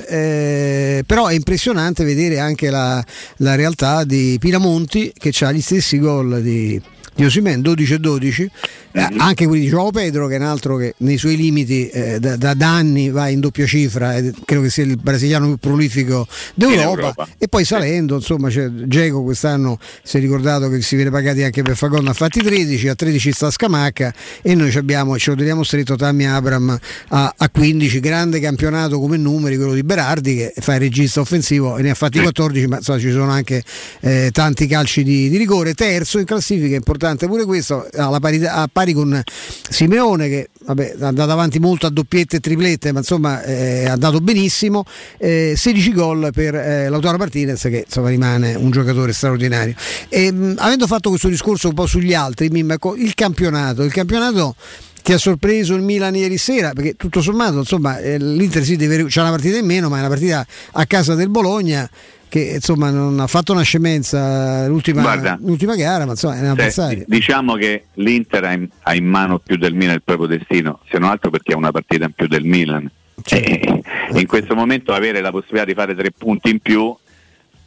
Eh, 0.06 1.02
però 1.06 1.26
è 1.26 1.34
impressionante 1.34 2.04
vedere 2.04 2.38
anche 2.38 2.70
la, 2.70 3.04
la 3.38 3.54
realtà 3.54 4.04
di 4.04 4.36
Pinamonti 4.38 5.12
che 5.16 5.32
ha 5.44 5.52
gli 5.52 5.60
stessi 5.60 5.98
gol 5.98 6.42
di, 6.42 6.80
di 7.20 7.26
Osimhen 7.26 7.60
12 7.60 7.92
e 7.92 7.98
12 7.98 8.50
eh, 8.92 9.08
anche 9.18 9.46
quelli 9.46 9.64
di 9.64 9.68
Joao 9.68 9.90
Pedro 9.90 10.26
che 10.26 10.36
è 10.36 10.38
un 10.38 10.44
altro 10.44 10.76
che 10.76 10.94
nei 10.98 11.18
suoi 11.18 11.36
limiti 11.36 11.88
eh, 11.88 12.18
da, 12.18 12.36
da- 12.36 12.54
anni 12.70 13.10
va 13.10 13.28
in 13.28 13.40
doppia 13.40 13.66
cifra 13.66 14.16
e 14.16 14.32
credo 14.44 14.62
che 14.62 14.70
sia 14.70 14.84
il 14.84 14.96
brasiliano 14.96 15.46
più 15.46 15.56
prolifico 15.58 16.26
d'Europa. 16.54 16.82
Europa. 16.82 17.28
e 17.36 17.46
poi 17.48 17.64
salendo 17.64 18.16
insomma 18.16 18.48
c'è 18.48 18.68
Geco 18.70 19.22
quest'anno 19.22 19.78
si 20.02 20.16
è 20.16 20.20
ricordato 20.20 20.68
che 20.70 20.80
si 20.80 20.96
viene 20.96 21.10
pagati 21.10 21.42
anche 21.42 21.62
per 21.62 21.76
Fagon 21.76 22.08
ha 22.08 22.14
fatti 22.14 22.40
13 22.40 22.88
a 22.88 22.94
13 22.94 23.32
sta 23.32 23.50
Scamacca 23.50 24.14
e 24.40 24.54
noi 24.54 24.70
ci 24.70 24.78
abbiamo 24.78 25.18
ce 25.18 25.30
lo 25.30 25.36
teniamo 25.36 25.62
stretto 25.62 25.96
Tammy 25.96 26.24
Abram 26.24 26.78
a, 27.08 27.34
a 27.36 27.48
15 27.50 28.00
grande 28.00 28.40
campionato 28.40 28.98
come 28.98 29.18
numeri 29.18 29.56
quello 29.56 29.74
di 29.74 29.82
Berardi 29.82 30.36
che 30.36 30.54
fa 30.56 30.74
il 30.74 30.80
regista 30.80 31.20
offensivo 31.20 31.76
e 31.76 31.82
ne 31.82 31.90
ha 31.90 31.94
fatti 31.94 32.18
14 32.18 32.66
ma 32.66 32.76
insomma, 32.76 32.98
ci 32.98 33.10
sono 33.10 33.30
anche 33.30 33.62
eh, 34.00 34.30
tanti 34.32 34.66
calci 34.66 35.02
di, 35.02 35.28
di 35.28 35.36
rigore. 35.36 35.74
Terzo 35.74 36.18
in 36.18 36.24
classifica 36.24 36.76
importante 36.76 37.09
pure 37.16 37.44
questo 37.44 37.88
alla 37.96 38.20
parità- 38.20 38.54
a 38.54 38.68
pari 38.70 38.92
con 38.92 39.22
Simeone 39.68 40.28
che 40.28 40.50
vabbè, 40.64 40.96
è 40.96 41.04
andato 41.04 41.30
avanti 41.30 41.58
molto 41.58 41.86
a 41.86 41.90
doppiette 41.90 42.36
e 42.36 42.40
triplette 42.40 42.92
ma 42.92 42.98
insomma 42.98 43.42
eh, 43.42 43.82
è 43.82 43.88
andato 43.88 44.20
benissimo 44.20 44.84
eh, 45.18 45.54
16 45.56 45.92
gol 45.92 46.30
per 46.32 46.54
eh, 46.54 46.88
Lautaro 46.88 47.16
Martinez 47.18 47.60
che 47.62 47.84
insomma 47.86 48.08
rimane 48.08 48.54
un 48.54 48.70
giocatore 48.70 49.12
straordinario. 49.12 49.74
E, 50.08 50.30
mh, 50.30 50.56
avendo 50.58 50.86
fatto 50.86 51.08
questo 51.08 51.28
discorso 51.28 51.68
un 51.68 51.74
po' 51.74 51.86
sugli 51.86 52.14
altri 52.14 52.50
ecco, 52.68 52.94
il 52.96 53.14
campionato 53.14 53.82
il 53.82 53.92
campionato 53.92 54.54
ti 55.02 55.12
ha 55.12 55.18
sorpreso 55.18 55.74
il 55.74 55.82
Milan 55.82 56.14
ieri 56.14 56.36
sera? 56.36 56.72
Perché 56.72 56.94
tutto 56.94 57.22
sommato 57.22 57.58
insomma 57.58 57.98
eh, 57.98 58.18
l'Inter 58.18 58.62
sì 58.64 58.76
deve, 58.76 59.04
c'è 59.06 59.20
una 59.20 59.30
partita 59.30 59.56
in 59.56 59.66
meno 59.66 59.88
ma 59.88 59.96
è 59.96 60.00
una 60.00 60.08
partita 60.08 60.46
a 60.72 60.86
casa 60.86 61.14
del 61.14 61.28
Bologna 61.28 61.88
che 62.30 62.52
insomma 62.54 62.90
non 62.90 63.18
ha 63.20 63.26
fatto 63.26 63.52
una 63.52 63.62
scemenza 63.62 64.66
l'ultima, 64.68 65.02
Guarda. 65.02 65.36
l'ultima 65.42 65.74
gara 65.74 66.06
ma 66.06 66.12
insomma 66.12 66.36
è 66.38 66.50
un 66.50 66.56
Cioè, 66.56 67.04
diciamo 67.06 67.54
che 67.56 67.86
l'Inter 67.94 68.44
ha 68.44 68.52
in, 68.52 68.68
ha 68.82 68.94
in 68.94 69.04
mano 69.04 69.38
più 69.40 69.56
del 69.56 69.74
Milan 69.74 69.96
il 69.96 70.02
proprio 70.02 70.28
destino, 70.28 70.80
se 70.88 70.98
non 70.98 71.10
altro 71.10 71.28
perché 71.30 71.52
ha 71.52 71.56
una 71.56 71.72
partita 71.72 72.04
in 72.06 72.12
più 72.12 72.26
del 72.28 72.44
Milan. 72.44 72.88
E 73.24 73.82
in 74.14 74.26
questo 74.26 74.54
momento 74.54 74.92
avere 74.92 75.20
la 75.20 75.30
possibilità 75.30 75.64
di 75.66 75.74
fare 75.74 75.94
tre 75.94 76.10
punti 76.16 76.48
in 76.50 76.60
più 76.60 76.96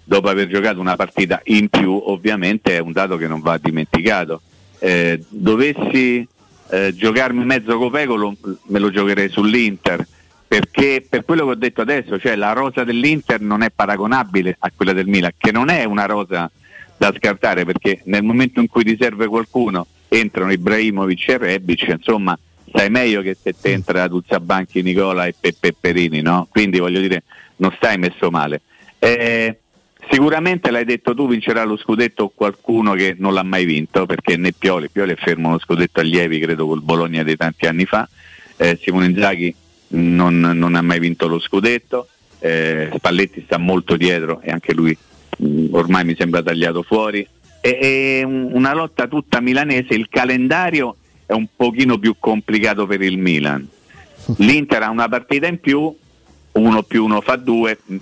dopo 0.06 0.28
aver 0.30 0.48
giocato 0.48 0.80
una 0.80 0.96
partita 0.96 1.42
in 1.46 1.70
più 1.70 1.92
ovviamente 2.06 2.76
è 2.78 2.80
un 2.80 2.92
dato 2.94 3.18
che 3.18 3.28
non 3.28 3.42
va 3.42 3.58
dimenticato. 3.62 4.42
Eh, 4.80 5.22
dovessi 5.30 6.28
eh, 6.70 6.94
giocarmi 6.96 7.44
mezzo 7.46 7.78
copeco 7.78 8.16
lo- 8.16 8.36
me 8.68 8.80
lo 8.80 8.90
giocherei 8.90 9.30
sull'Inter 9.30 10.06
perché 10.54 11.04
per 11.10 11.26
quello 11.26 11.46
che 11.46 11.50
ho 11.50 11.56
detto 11.56 11.82
adesso, 11.82 12.20
cioè 12.20 12.36
la 12.36 12.54
rosa 12.54 12.84
dell'Inter 12.84 13.42
non 13.42 13.64
è 13.64 13.72
paragonabile 13.72 14.56
a 14.60 14.72
quella 14.76 14.94
del 14.94 15.08
Milan, 15.08 15.32
che 15.36 15.52
non 15.52 15.70
è 15.70 15.84
una 15.84 16.06
rosa 16.06 16.52
da 16.96 17.12
scartare 17.18 17.66
perché 17.66 18.02
nel 18.04 18.22
momento 18.22 18.60
in 18.60 18.68
cui 18.68 18.84
ti 18.84 18.96
serve 19.00 19.26
qualcuno 19.26 19.88
entrano 20.10 20.52
Ibrahimovic 20.52 21.30
e 21.30 21.38
Rebic, 21.40 21.88
insomma 21.88 22.38
stai 22.68 22.92
meglio 22.92 23.24
che 23.24 23.36
se 23.42 23.56
te 23.60 23.72
entra 23.72 24.08
Tuzzabanchi, 24.08 24.84
Nicola 24.84 25.26
e 25.26 25.34
Pe- 25.40 25.56
Pepperini, 25.60 26.22
no? 26.22 26.48
Quindi 26.52 26.78
voglio 26.78 27.00
dire, 27.00 27.24
non 27.56 27.74
stai 27.76 27.98
messo 27.98 28.30
male. 28.30 28.62
Eh, 29.00 29.58
sicuramente 30.12 30.70
l'hai 30.70 30.86
detto 30.86 31.16
tu, 31.16 31.28
vincerà 31.28 31.64
lo 31.64 31.78
scudetto 31.78 32.32
qualcuno 32.36 32.94
che 32.94 33.16
non 33.18 33.34
l'ha 33.34 33.42
mai 33.42 33.66
vinto, 33.66 34.06
perché 34.06 34.38
né 34.38 34.52
Pioli, 34.52 34.90
Pioli 34.90 35.14
è 35.14 35.16
fermo 35.16 35.48
uno 35.48 35.58
scudetto 35.58 36.00
allievi, 36.00 36.38
credo 36.38 36.68
col 36.68 36.84
Bologna 36.84 37.24
di 37.24 37.36
tanti 37.36 37.66
anni 37.66 37.86
fa, 37.86 38.08
eh, 38.58 38.78
Simone 38.80 39.08
Inzaghi 39.08 39.56
non, 39.94 40.40
non 40.40 40.76
ha 40.76 40.82
mai 40.82 41.00
vinto 41.00 41.28
lo 41.28 41.40
scudetto, 41.40 42.08
eh, 42.40 42.90
Spalletti 42.96 43.44
sta 43.46 43.58
molto 43.58 43.96
dietro 43.96 44.42
e 44.42 44.52
anche 44.52 44.74
lui 44.74 44.96
mh, 45.38 45.68
ormai 45.72 46.04
mi 46.06 46.16
sembra 46.16 46.42
tagliato 46.44 46.84
fuori. 46.84 47.26
È, 47.60 47.70
è 47.70 48.24
un- 48.24 48.50
una 48.52 48.74
lotta 48.74 49.08
tutta 49.08 49.40
milanese, 49.40 49.94
il 49.94 50.08
calendario 50.10 50.96
è 51.26 51.34
un 51.34 51.48
pochino 51.56 51.98
più 51.98 52.16
complicato 52.20 52.86
per 52.86 53.02
il 53.02 53.18
Milan. 53.18 53.68
L'Inter 54.38 54.84
ha 54.84 54.90
una 54.90 55.08
partita 55.08 55.48
in 55.48 55.60
più, 55.60 55.94
uno 56.54 56.84
più 56.84 57.04
uno 57.06 57.22
fa 57.22 57.36
due, 57.36 57.78
m- 57.86 57.96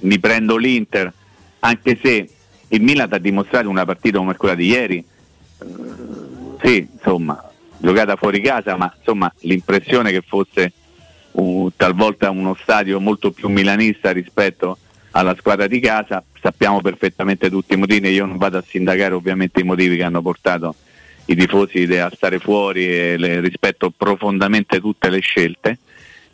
mi 0.00 0.18
prendo 0.18 0.56
l'Inter, 0.56 1.12
anche 1.60 1.98
se 2.00 2.28
il 2.68 2.82
Milan 2.82 3.08
ha 3.12 3.18
dimostrato 3.18 3.68
una 3.68 3.84
partita 3.84 4.18
come 4.18 4.36
quella 4.36 4.54
di 4.54 4.66
ieri, 4.68 5.04
sì, 6.62 6.88
insomma, 6.92 7.50
giocata 7.78 8.16
fuori 8.16 8.40
casa, 8.40 8.76
ma 8.76 8.92
insomma 8.96 9.32
l'impressione 9.40 10.10
che 10.12 10.22
fosse 10.26 10.72
uh, 11.32 11.70
talvolta 11.76 12.30
uno 12.30 12.56
stadio 12.60 13.00
molto 13.00 13.30
più 13.30 13.48
milanista 13.48 14.10
rispetto 14.12 14.78
alla 15.12 15.34
squadra 15.38 15.66
di 15.66 15.80
casa, 15.80 16.22
sappiamo 16.40 16.80
perfettamente 16.80 17.50
tutti 17.50 17.74
i 17.74 17.76
motivi, 17.76 18.08
io 18.08 18.24
non 18.24 18.38
vado 18.38 18.58
a 18.58 18.64
sindacare 18.66 19.14
ovviamente 19.14 19.60
i 19.60 19.64
motivi 19.64 19.96
che 19.96 20.04
hanno 20.04 20.22
portato 20.22 20.74
i 21.26 21.36
tifosi 21.36 21.82
a 21.96 22.10
stare 22.14 22.38
fuori 22.38 22.86
e 22.86 23.16
le- 23.16 23.40
rispetto 23.40 23.90
profondamente 23.90 24.80
tutte 24.80 25.10
le 25.10 25.20
scelte, 25.20 25.78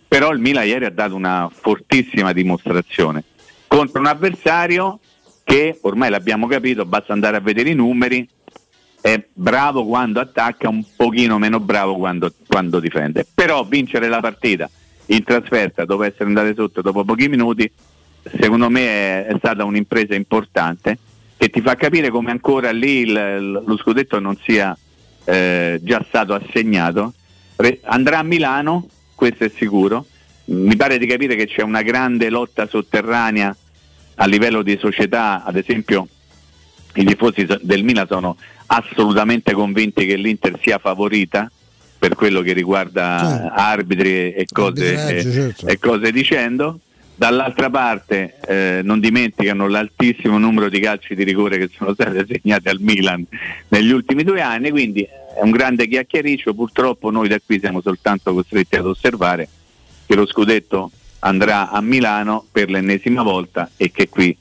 però 0.06 0.30
il 0.30 0.38
Milan 0.38 0.66
ieri 0.66 0.84
ha 0.84 0.90
dato 0.90 1.14
una 1.14 1.50
fortissima 1.52 2.32
dimostrazione 2.32 3.24
contro 3.68 4.00
un 4.00 4.06
avversario 4.06 4.98
che 5.44 5.78
ormai 5.82 6.10
l'abbiamo 6.10 6.46
capito, 6.46 6.84
basta 6.84 7.12
andare 7.12 7.36
a 7.36 7.40
vedere 7.40 7.70
i 7.70 7.74
numeri, 7.74 8.28
è 9.00 9.22
bravo 9.32 9.86
quando 9.86 10.20
attacca, 10.20 10.68
un 10.68 10.84
pochino 10.96 11.38
meno 11.38 11.60
bravo 11.60 11.96
quando, 11.96 12.32
quando 12.46 12.80
difende. 12.80 13.26
Però 13.32 13.64
vincere 13.64 14.08
la 14.08 14.20
partita 14.20 14.68
in 15.10 15.24
trasferta 15.24 15.84
dopo 15.84 16.02
essere 16.02 16.24
andate 16.24 16.54
sotto 16.54 16.82
dopo 16.82 17.04
pochi 17.04 17.28
minuti, 17.28 17.70
secondo 18.38 18.68
me 18.68 19.24
è, 19.24 19.26
è 19.26 19.34
stata 19.38 19.64
un'impresa 19.64 20.14
importante 20.14 20.98
che 21.36 21.48
ti 21.50 21.60
fa 21.60 21.76
capire 21.76 22.10
come 22.10 22.30
ancora 22.30 22.70
lì 22.72 23.00
il- 23.00 23.62
lo 23.64 23.76
scudetto 23.76 24.18
non 24.18 24.36
sia 24.42 24.76
eh, 25.24 25.78
già 25.82 26.04
stato 26.08 26.32
assegnato. 26.34 27.12
Re- 27.56 27.80
andrà 27.84 28.18
a 28.18 28.22
Milano, 28.22 28.88
questo 29.14 29.44
è 29.44 29.50
sicuro. 29.54 30.06
Mi 30.46 30.74
pare 30.76 30.96
di 30.98 31.06
capire 31.06 31.36
che 31.36 31.46
c'è 31.46 31.62
una 31.62 31.82
grande 31.82 32.30
lotta 32.30 32.66
sotterranea 32.66 33.54
a 34.16 34.26
livello 34.26 34.62
di 34.62 34.76
società, 34.80 35.44
ad 35.44 35.56
esempio 35.56 36.08
i 36.94 37.04
tifosi 37.04 37.46
del 37.60 37.84
Milan 37.84 38.06
sono 38.08 38.36
assolutamente 38.66 39.52
convinti 39.52 40.06
che 40.06 40.16
l'Inter 40.16 40.58
sia 40.60 40.78
favorita 40.78 41.50
per 41.98 42.14
quello 42.14 42.42
che 42.42 42.52
riguarda 42.52 43.52
arbitri 43.52 44.10
e- 44.10 44.34
e 44.38 44.46
cose, 44.50 44.96
Arbitraggio, 44.96 45.28
e- 45.28 45.32
certo. 45.32 45.66
e 45.66 45.78
cose 45.78 46.12
dicendo. 46.12 46.80
Dall'altra 47.18 47.68
parte 47.68 48.36
eh, 48.46 48.80
non 48.84 49.00
dimenticano 49.00 49.66
l'altissimo 49.66 50.38
numero 50.38 50.68
di 50.68 50.78
calci 50.78 51.16
di 51.16 51.24
rigore 51.24 51.58
che 51.58 51.68
sono 51.76 51.92
stati 51.92 52.16
assegnati 52.18 52.68
al 52.68 52.78
Milan 52.78 53.26
negli 53.70 53.90
ultimi 53.90 54.22
due 54.22 54.40
anni, 54.40 54.70
quindi 54.70 55.02
è 55.02 55.40
un 55.42 55.50
grande 55.50 55.88
chiacchiericcio, 55.88 56.54
purtroppo 56.54 57.10
noi 57.10 57.26
da 57.26 57.40
qui 57.44 57.58
siamo 57.58 57.80
soltanto 57.80 58.32
costretti 58.32 58.76
ad 58.76 58.86
osservare 58.86 59.48
che 60.06 60.14
lo 60.14 60.26
scudetto 60.26 60.92
andrà 61.18 61.70
a 61.70 61.80
Milano 61.80 62.46
per 62.52 62.70
l'ennesima 62.70 63.22
volta 63.24 63.68
e 63.76 63.90
che 63.90 64.08
qui 64.08 64.36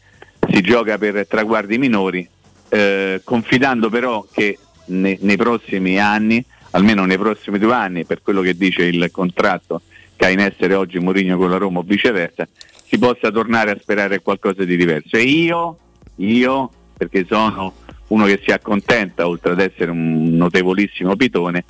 si 0.48 0.62
gioca 0.62 1.00
per 1.00 1.26
traguardi 1.28 1.80
minori, 1.80 2.30
eh, 2.70 3.22
confidando 3.24 3.90
però 3.90 4.24
che 4.32 4.56
ne- 4.86 5.18
nei 5.22 5.36
prossimi 5.36 6.00
anni, 6.00 6.46
almeno 6.72 7.06
nei 7.06 7.18
prossimi 7.18 7.60
due 7.60 7.74
anni, 7.74 8.06
per 8.06 8.22
quello 8.22 8.42
che 8.42 8.56
dice 8.56 8.84
il 8.84 9.10
contratto 9.12 9.82
che 10.16 10.26
ha 10.26 10.30
in 10.30 10.40
essere 10.40 10.74
oggi 10.74 11.00
Mourinho 11.00 11.38
con 11.38 11.50
la 11.50 11.58
Roma 11.58 11.80
o 11.80 11.84
viceversa, 11.84 12.48
si 12.86 12.98
possa 12.98 13.32
tornare 13.32 13.72
a 13.72 13.78
sperare 13.80 14.22
qualcosa 14.22 14.64
di 14.64 14.76
diverso. 14.76 15.16
E 15.16 15.24
io, 15.24 15.78
io, 16.16 16.72
perché 16.98 17.26
sono 17.28 17.74
uno 18.08 18.26
che 18.26 18.42
si 18.44 18.52
accontenta, 18.52 19.28
oltre 19.28 19.52
ad 19.52 19.60
essere 19.60 19.92
un 19.92 20.36
notevolissimo 20.36 21.16
pitone, 21.16 21.66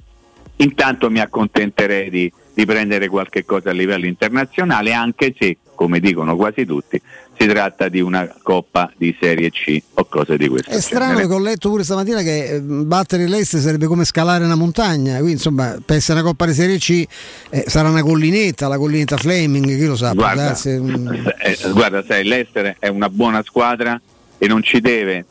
intanto 0.57 1.09
mi 1.09 1.19
accontenterei 1.19 2.09
di, 2.09 2.31
di 2.53 2.65
prendere 2.65 3.07
qualche 3.07 3.43
cosa 3.45 3.71
a 3.71 3.73
livello 3.73 4.05
internazionale, 4.05 4.93
anche 4.93 5.35
se, 5.37 5.57
come 5.75 5.99
dicono 5.99 6.35
quasi 6.35 6.65
tutti, 6.65 7.01
si 7.39 7.47
tratta 7.47 7.88
di 7.89 7.99
una 8.01 8.27
coppa 8.41 8.91
di 8.97 9.15
Serie 9.19 9.49
C 9.51 9.79
o 9.93 10.05
cose 10.05 10.38
di 10.38 10.47
questo 10.47 10.71
È 10.71 10.79
strano 10.79 11.11
genere. 11.11 11.27
che 11.27 11.33
ho 11.33 11.39
letto 11.39 11.69
pure 11.69 11.83
stamattina 11.83 12.21
che 12.21 12.45
eh, 12.55 12.59
battere 12.61 13.27
l'Est 13.27 13.57
sarebbe 13.57 13.85
come 13.85 14.05
scalare 14.05 14.43
una 14.43 14.55
montagna, 14.55 15.13
quindi 15.15 15.33
insomma 15.33 15.77
per 15.85 15.97
essere 15.97 16.19
una 16.19 16.27
coppa 16.29 16.45
di 16.45 16.53
Serie 16.53 16.77
C 16.77 17.05
eh, 17.49 17.63
sarà 17.67 17.89
una 17.89 18.01
collinetta, 18.01 18.67
la 18.67 18.77
collinetta 18.77 19.17
Flaming, 19.17 19.65
chi 19.65 19.85
lo 19.85 19.95
sa, 19.95 20.13
Guarda, 20.13 20.45
darsi, 20.47 20.69
mm, 20.69 21.07
eh, 21.43 21.57
guarda, 21.73 22.03
sai, 22.03 22.23
l'Ester 22.23 22.75
è 22.79 22.88
una 22.88 23.09
buona 23.09 23.43
squadra 23.43 23.99
e 24.38 24.47
non 24.47 24.63
ci 24.63 24.79
deve 24.81 25.25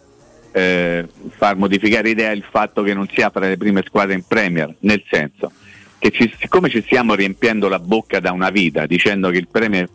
eh, 0.52 1.06
far 1.36 1.56
modificare 1.56 2.08
idea 2.10 2.30
il 2.30 2.44
fatto 2.48 2.82
che 2.82 2.94
non 2.94 3.08
sia 3.12 3.30
fra 3.30 3.46
le 3.46 3.56
prime 3.56 3.82
squadre 3.86 4.14
in 4.14 4.22
Premier, 4.26 4.74
nel 4.80 5.02
senso 5.10 5.50
che 5.98 6.10
ci- 6.10 6.32
siccome 6.38 6.68
ci 6.68 6.82
stiamo 6.84 7.14
riempiendo 7.14 7.68
la 7.68 7.78
bocca 7.78 8.20
da 8.20 8.30
una 8.32 8.50
vita 8.50 8.86
dicendo 8.86 9.30
che 9.30 9.38
il 9.38 9.48
Premier 9.50 9.88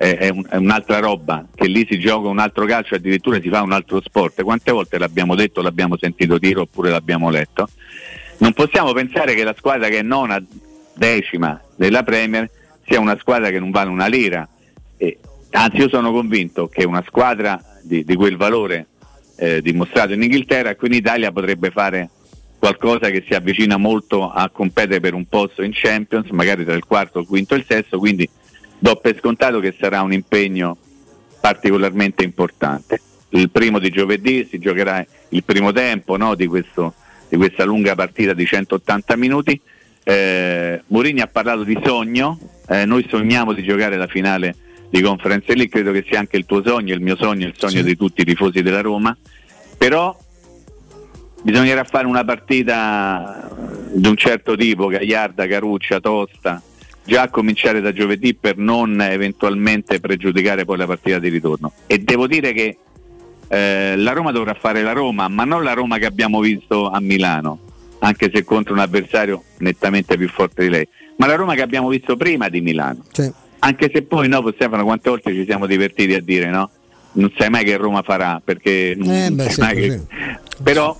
è, 0.00 0.30
un- 0.30 0.46
è 0.48 0.56
un'altra 0.56 0.98
roba, 0.98 1.46
che 1.54 1.66
lì 1.66 1.86
si 1.86 1.98
gioca 1.98 2.28
un 2.28 2.38
altro 2.38 2.64
calcio, 2.64 2.94
addirittura 2.94 3.38
si 3.38 3.50
fa 3.50 3.60
un 3.60 3.72
altro 3.72 4.00
sport, 4.00 4.42
quante 4.42 4.72
volte 4.72 4.96
l'abbiamo 4.96 5.34
detto, 5.34 5.60
l'abbiamo 5.60 5.98
sentito 5.98 6.38
dire 6.38 6.60
oppure 6.60 6.88
l'abbiamo 6.88 7.28
letto? 7.28 7.68
Non 8.38 8.54
possiamo 8.54 8.94
pensare 8.94 9.34
che 9.34 9.44
la 9.44 9.54
squadra 9.58 9.88
che 9.88 9.98
è 9.98 10.02
nona, 10.02 10.42
decima 10.94 11.60
della 11.76 12.02
Premier 12.02 12.50
sia 12.86 12.98
una 12.98 13.18
squadra 13.18 13.50
che 13.50 13.58
non 13.58 13.70
vale 13.70 13.90
una 13.90 14.06
lira. 14.06 14.48
E, 14.96 15.18
anzi, 15.50 15.76
io 15.76 15.90
sono 15.90 16.12
convinto 16.12 16.66
che 16.68 16.84
una 16.84 17.04
squadra 17.06 17.62
di, 17.82 18.02
di 18.02 18.14
quel 18.14 18.38
valore 18.38 18.86
eh, 19.36 19.60
dimostrato 19.60 20.14
in 20.14 20.22
Inghilterra 20.22 20.76
qui 20.76 20.88
in 20.88 20.94
Italia 20.94 21.30
potrebbe 21.30 21.70
fare 21.70 22.08
qualcosa 22.58 23.10
che 23.10 23.22
si 23.26 23.34
avvicina 23.34 23.76
molto 23.76 24.30
a 24.30 24.48
competere 24.48 25.00
per 25.00 25.12
un 25.12 25.26
posto 25.26 25.62
in 25.62 25.72
Champions, 25.74 26.30
magari 26.30 26.64
tra 26.64 26.74
il 26.74 26.84
quarto, 26.84 27.18
il 27.18 27.26
quinto 27.26 27.54
e 27.54 27.58
il 27.58 27.64
sesto, 27.66 27.98
quindi 27.98 28.26
do 28.80 28.96
per 28.96 29.16
scontato 29.18 29.60
che 29.60 29.74
sarà 29.78 30.00
un 30.02 30.12
impegno 30.12 30.76
particolarmente 31.40 32.24
importante. 32.24 33.00
Il 33.30 33.50
primo 33.50 33.78
di 33.78 33.90
giovedì 33.90 34.46
si 34.50 34.58
giocherà 34.58 35.04
il 35.28 35.44
primo 35.44 35.70
tempo 35.72 36.16
no, 36.16 36.34
di, 36.34 36.46
questo- 36.46 36.94
di 37.28 37.36
questa 37.36 37.64
lunga 37.64 37.94
partita 37.94 38.32
di 38.32 38.44
180 38.44 39.16
minuti. 39.16 39.60
Eh, 40.02 40.82
Mourinho 40.88 41.22
ha 41.22 41.28
parlato 41.28 41.62
di 41.62 41.78
sogno, 41.84 42.38
eh, 42.68 42.84
noi 42.84 43.06
sogniamo 43.08 43.52
di 43.52 43.62
giocare 43.62 43.96
la 43.96 44.06
finale 44.08 44.56
di 44.88 45.00
Conference 45.02 45.46
League, 45.54 45.68
credo 45.68 45.92
che 45.92 46.04
sia 46.08 46.18
anche 46.18 46.36
il 46.36 46.46
tuo 46.46 46.62
sogno, 46.64 46.94
il 46.94 47.00
mio 47.00 47.14
sogno, 47.16 47.46
il 47.46 47.54
sogno 47.56 47.78
Sì. 47.78 47.84
di 47.84 47.96
tutti 47.96 48.22
i 48.22 48.24
tifosi 48.24 48.60
della 48.62 48.80
Roma, 48.80 49.16
però 49.78 50.18
bisognerà 51.42 51.84
fare 51.84 52.06
una 52.06 52.24
partita 52.24 53.48
di 53.92 54.08
un 54.08 54.16
certo 54.16 54.56
tipo, 54.56 54.86
Gagliarda, 54.88 55.46
Caruccia, 55.46 56.00
Tosta, 56.00 56.60
già 57.10 57.22
a 57.22 57.28
cominciare 57.28 57.80
da 57.80 57.92
giovedì 57.92 58.34
per 58.34 58.56
non 58.56 59.00
eventualmente 59.00 59.98
pregiudicare 59.98 60.64
poi 60.64 60.76
la 60.78 60.86
partita 60.86 61.18
di 61.18 61.28
ritorno. 61.28 61.72
E 61.88 61.98
devo 61.98 62.28
dire 62.28 62.52
che 62.52 62.76
eh, 63.48 63.96
la 63.96 64.12
Roma 64.12 64.30
dovrà 64.30 64.54
fare 64.54 64.80
la 64.82 64.92
Roma, 64.92 65.26
ma 65.26 65.42
non 65.42 65.64
la 65.64 65.72
Roma 65.72 65.98
che 65.98 66.06
abbiamo 66.06 66.38
visto 66.38 66.88
a 66.88 67.00
Milano, 67.00 67.58
anche 67.98 68.30
se 68.32 68.44
contro 68.44 68.74
un 68.74 68.78
avversario 68.78 69.42
nettamente 69.58 70.16
più 70.16 70.28
forte 70.28 70.62
di 70.62 70.68
lei, 70.68 70.86
ma 71.16 71.26
la 71.26 71.34
Roma 71.34 71.54
che 71.54 71.62
abbiamo 71.62 71.88
visto 71.88 72.16
prima 72.16 72.48
di 72.48 72.60
Milano. 72.60 73.04
sì. 73.10 73.32
Anche 73.62 73.90
se 73.92 74.02
poi 74.02 74.26
no, 74.26 74.42
Stefano, 74.54 74.84
quante 74.84 75.10
volte 75.10 75.34
ci 75.34 75.44
siamo 75.44 75.66
divertiti 75.66 76.14
a 76.14 76.22
dire 76.22 76.48
no? 76.48 76.70
Non 77.12 77.30
sai 77.36 77.50
mai 77.50 77.62
che 77.62 77.76
Roma 77.76 78.00
farà, 78.00 78.40
perché 78.42 78.92
Eh, 78.92 79.30
beh, 79.30 79.42
sai 79.42 79.52
sì, 79.52 79.60
mai 79.60 79.74
che-. 79.74 80.00
Però 80.62 80.96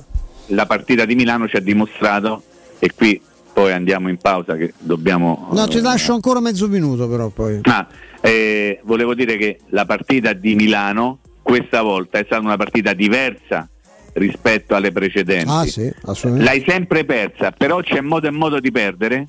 la 0.48 0.66
partita 0.66 1.06
di 1.06 1.14
Milano 1.14 1.48
ci 1.48 1.56
ha 1.56 1.61
dimostrato, 1.61 2.42
e 2.78 2.90
qui 2.94 3.18
poi 3.53 3.72
andiamo 3.72 4.09
in 4.09 4.16
pausa 4.16 4.57
che 4.57 4.72
dobbiamo... 4.78 5.48
No, 5.53 5.68
ti 5.68 5.80
lascio 5.80 6.14
ancora 6.14 6.40
mezzo 6.40 6.68
minuto 6.68 7.09
però 7.09 7.28
poi. 7.28 7.61
Ah, 7.62 7.86
eh, 8.20 8.80
volevo 8.84 9.14
dire 9.14 9.36
che 9.36 9.61
la 9.68 9.84
partita 9.84 10.32
di 10.32 10.55
Milano 10.55 11.18
questa 11.42 11.82
volta 11.82 12.18
è 12.18 12.24
stata 12.24 12.42
una 12.42 12.57
partita 12.57 12.92
diversa 12.92 13.68
rispetto 14.14 14.74
alle 14.74 14.92
precedenti. 14.92 15.48
Ah 15.48 15.64
sì. 15.64 15.92
L'hai 16.38 16.64
sempre 16.66 17.05
persa, 17.05 17.53
però 17.53 17.80
c'è 17.80 18.01
modo 18.01 18.26
e 18.26 18.30
modo 18.30 18.61
di 18.61 18.70
perdere 18.70 19.26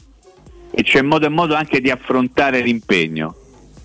e 0.71 0.83
c'è 0.83 1.01
modo 1.01 1.25
e 1.25 1.29
modo 1.29 1.55
anche 1.55 1.81
di 1.81 1.89
affrontare 1.89 2.61
l'impegno. 2.61 3.35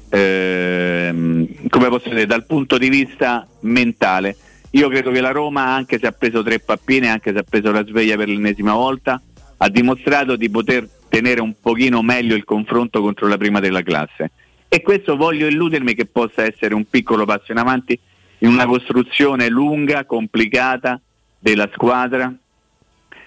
Ehm, 0.08 1.68
come 1.68 1.88
posso 1.88 2.08
dire, 2.08 2.26
dal 2.26 2.46
punto 2.46 2.78
di 2.78 2.88
vista 2.88 3.46
mentale, 3.60 4.36
io 4.70 4.88
credo 4.88 5.10
che 5.10 5.20
la 5.20 5.30
Roma, 5.30 5.74
anche 5.74 5.98
se 5.98 6.06
ha 6.06 6.12
preso 6.12 6.42
tre 6.42 6.58
pappine, 6.58 7.08
anche 7.08 7.32
se 7.32 7.38
ha 7.38 7.44
preso 7.48 7.72
la 7.72 7.84
sveglia 7.84 8.16
per 8.16 8.28
l'ennesima 8.28 8.74
volta, 8.74 9.20
ha 9.58 9.68
dimostrato 9.68 10.36
di 10.36 10.50
poter 10.50 10.88
tenere 11.08 11.40
un 11.40 11.54
pochino 11.60 12.02
meglio 12.02 12.34
il 12.34 12.44
confronto 12.44 13.00
contro 13.00 13.26
la 13.26 13.36
prima 13.36 13.60
della 13.60 13.82
classe. 13.82 14.30
E 14.68 14.82
questo 14.82 15.16
voglio 15.16 15.46
illudermi 15.46 15.94
che 15.94 16.06
possa 16.06 16.44
essere 16.44 16.74
un 16.74 16.88
piccolo 16.88 17.24
passo 17.24 17.52
in 17.52 17.58
avanti 17.58 17.98
in 18.38 18.48
una 18.48 18.66
costruzione 18.66 19.48
lunga, 19.48 20.04
complicata 20.04 21.00
della 21.38 21.70
squadra 21.72 22.34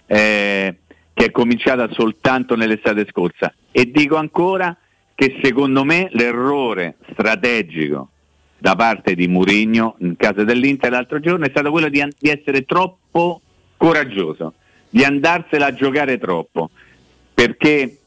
eh, 0.06 0.76
che 1.14 1.26
è 1.26 1.32
cominciata 1.32 1.90
soltanto 1.92 2.56
nell'estate 2.56 3.06
scorsa. 3.10 3.54
E 3.72 3.90
dico 3.90 4.16
ancora 4.18 4.76
che 5.16 5.40
secondo 5.42 5.84
me 5.84 6.10
l'errore 6.12 6.98
strategico 7.12 8.10
da 8.58 8.76
parte 8.76 9.16
di 9.16 9.28
Murigno 9.28 9.96
in 10.00 10.16
casa 10.18 10.44
dell'Inter 10.44 10.92
l'altro 10.92 11.20
giorno 11.20 11.46
è 11.46 11.50
stato 11.50 11.72
quello 11.72 11.90
di, 11.90 12.04
di 12.18 12.30
essere 12.30 12.66
troppo 12.66 13.42
coraggioso, 13.78 14.56
di 14.90 15.04
andarsela 15.04 15.68
a 15.68 15.74
giocare 15.74 16.18
troppo, 16.18 16.70
perché 17.34 17.98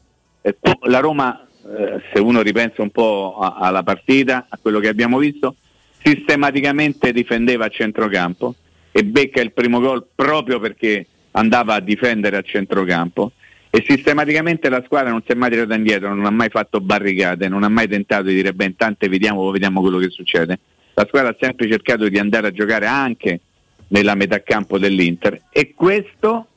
eh, 0.41 0.53
po- 0.59 0.79
la 0.83 0.99
Roma, 0.99 1.47
eh, 1.65 2.01
se 2.13 2.19
uno 2.19 2.41
ripensa 2.41 2.81
un 2.81 2.91
po' 2.91 3.37
alla 3.37 3.83
partita, 3.83 4.47
a 4.49 4.59
quello 4.61 4.79
che 4.79 4.89
abbiamo 4.89 5.17
visto, 5.17 5.55
sistematicamente 6.03 7.13
difendeva 7.13 7.65
a 7.65 7.69
centrocampo 7.69 8.55
e 8.91 9.03
becca 9.05 9.41
il 9.41 9.53
primo 9.53 9.79
gol 9.79 10.05
proprio 10.13 10.59
perché 10.59 11.07
andava 11.31 11.75
a 11.75 11.79
difendere 11.79 12.37
a 12.37 12.41
centrocampo 12.41 13.31
e 13.69 13.83
sistematicamente 13.87 14.69
la 14.69 14.83
squadra 14.85 15.09
non 15.09 15.23
si 15.25 15.31
è 15.31 15.35
mai 15.35 15.49
tirata 15.49 15.73
indietro, 15.73 16.13
non 16.13 16.25
ha 16.25 16.29
mai 16.29 16.49
fatto 16.49 16.79
barricate, 16.79 17.47
non 17.47 17.63
ha 17.63 17.69
mai 17.69 17.87
tentato 17.87 18.23
di 18.23 18.35
dire 18.35 18.53
beh 18.53 18.65
intanto 18.65 19.07
vediamo, 19.09 19.49
vediamo 19.49 19.81
quello 19.81 19.97
che 19.97 20.09
succede. 20.09 20.59
La 20.93 21.05
squadra 21.07 21.31
ha 21.31 21.37
sempre 21.39 21.67
cercato 21.67 22.07
di 22.07 22.19
andare 22.19 22.47
a 22.47 22.51
giocare 22.51 22.85
anche 22.85 23.39
nella 23.87 24.13
metà 24.13 24.43
campo 24.43 24.77
dell'Inter 24.77 25.41
e 25.49 25.73
questo 25.73 26.49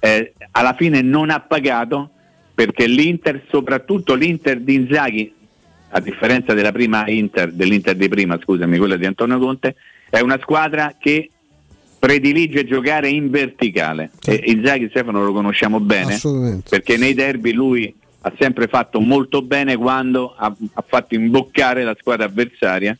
eh, 0.00 0.32
alla 0.52 0.74
fine 0.74 1.02
non 1.02 1.30
ha 1.30 1.40
pagato 1.40 2.10
perché 2.54 2.86
l'Inter, 2.86 3.44
soprattutto 3.48 4.14
l'Inter 4.14 4.60
di 4.60 4.74
Inzaghi, 4.74 5.32
a 5.90 6.00
differenza 6.00 6.54
della 6.54 6.72
prima 6.72 7.08
Inter, 7.08 7.52
dell'Inter 7.52 7.94
di 7.94 8.08
prima, 8.08 8.38
scusami, 8.42 8.78
quella 8.78 8.96
di 8.96 9.06
Antonio 9.06 9.38
Conte, 9.38 9.76
è 10.10 10.20
una 10.20 10.38
squadra 10.40 10.94
che 10.98 11.30
predilige 11.98 12.64
giocare 12.64 13.08
in 13.08 13.30
verticale. 13.30 14.10
E 14.24 14.42
Inzaghi 14.46 14.88
Stefano 14.88 15.24
lo 15.24 15.32
conosciamo 15.32 15.80
bene 15.80 16.18
perché 16.68 16.96
nei 16.96 17.14
derby 17.14 17.52
lui 17.52 17.94
ha 18.22 18.32
sempre 18.38 18.66
fatto 18.66 19.00
molto 19.00 19.42
bene 19.42 19.76
quando 19.76 20.34
ha, 20.36 20.52
ha 20.74 20.84
fatto 20.86 21.14
imboccare 21.14 21.84
la 21.84 21.96
squadra 21.98 22.26
avversaria 22.26 22.96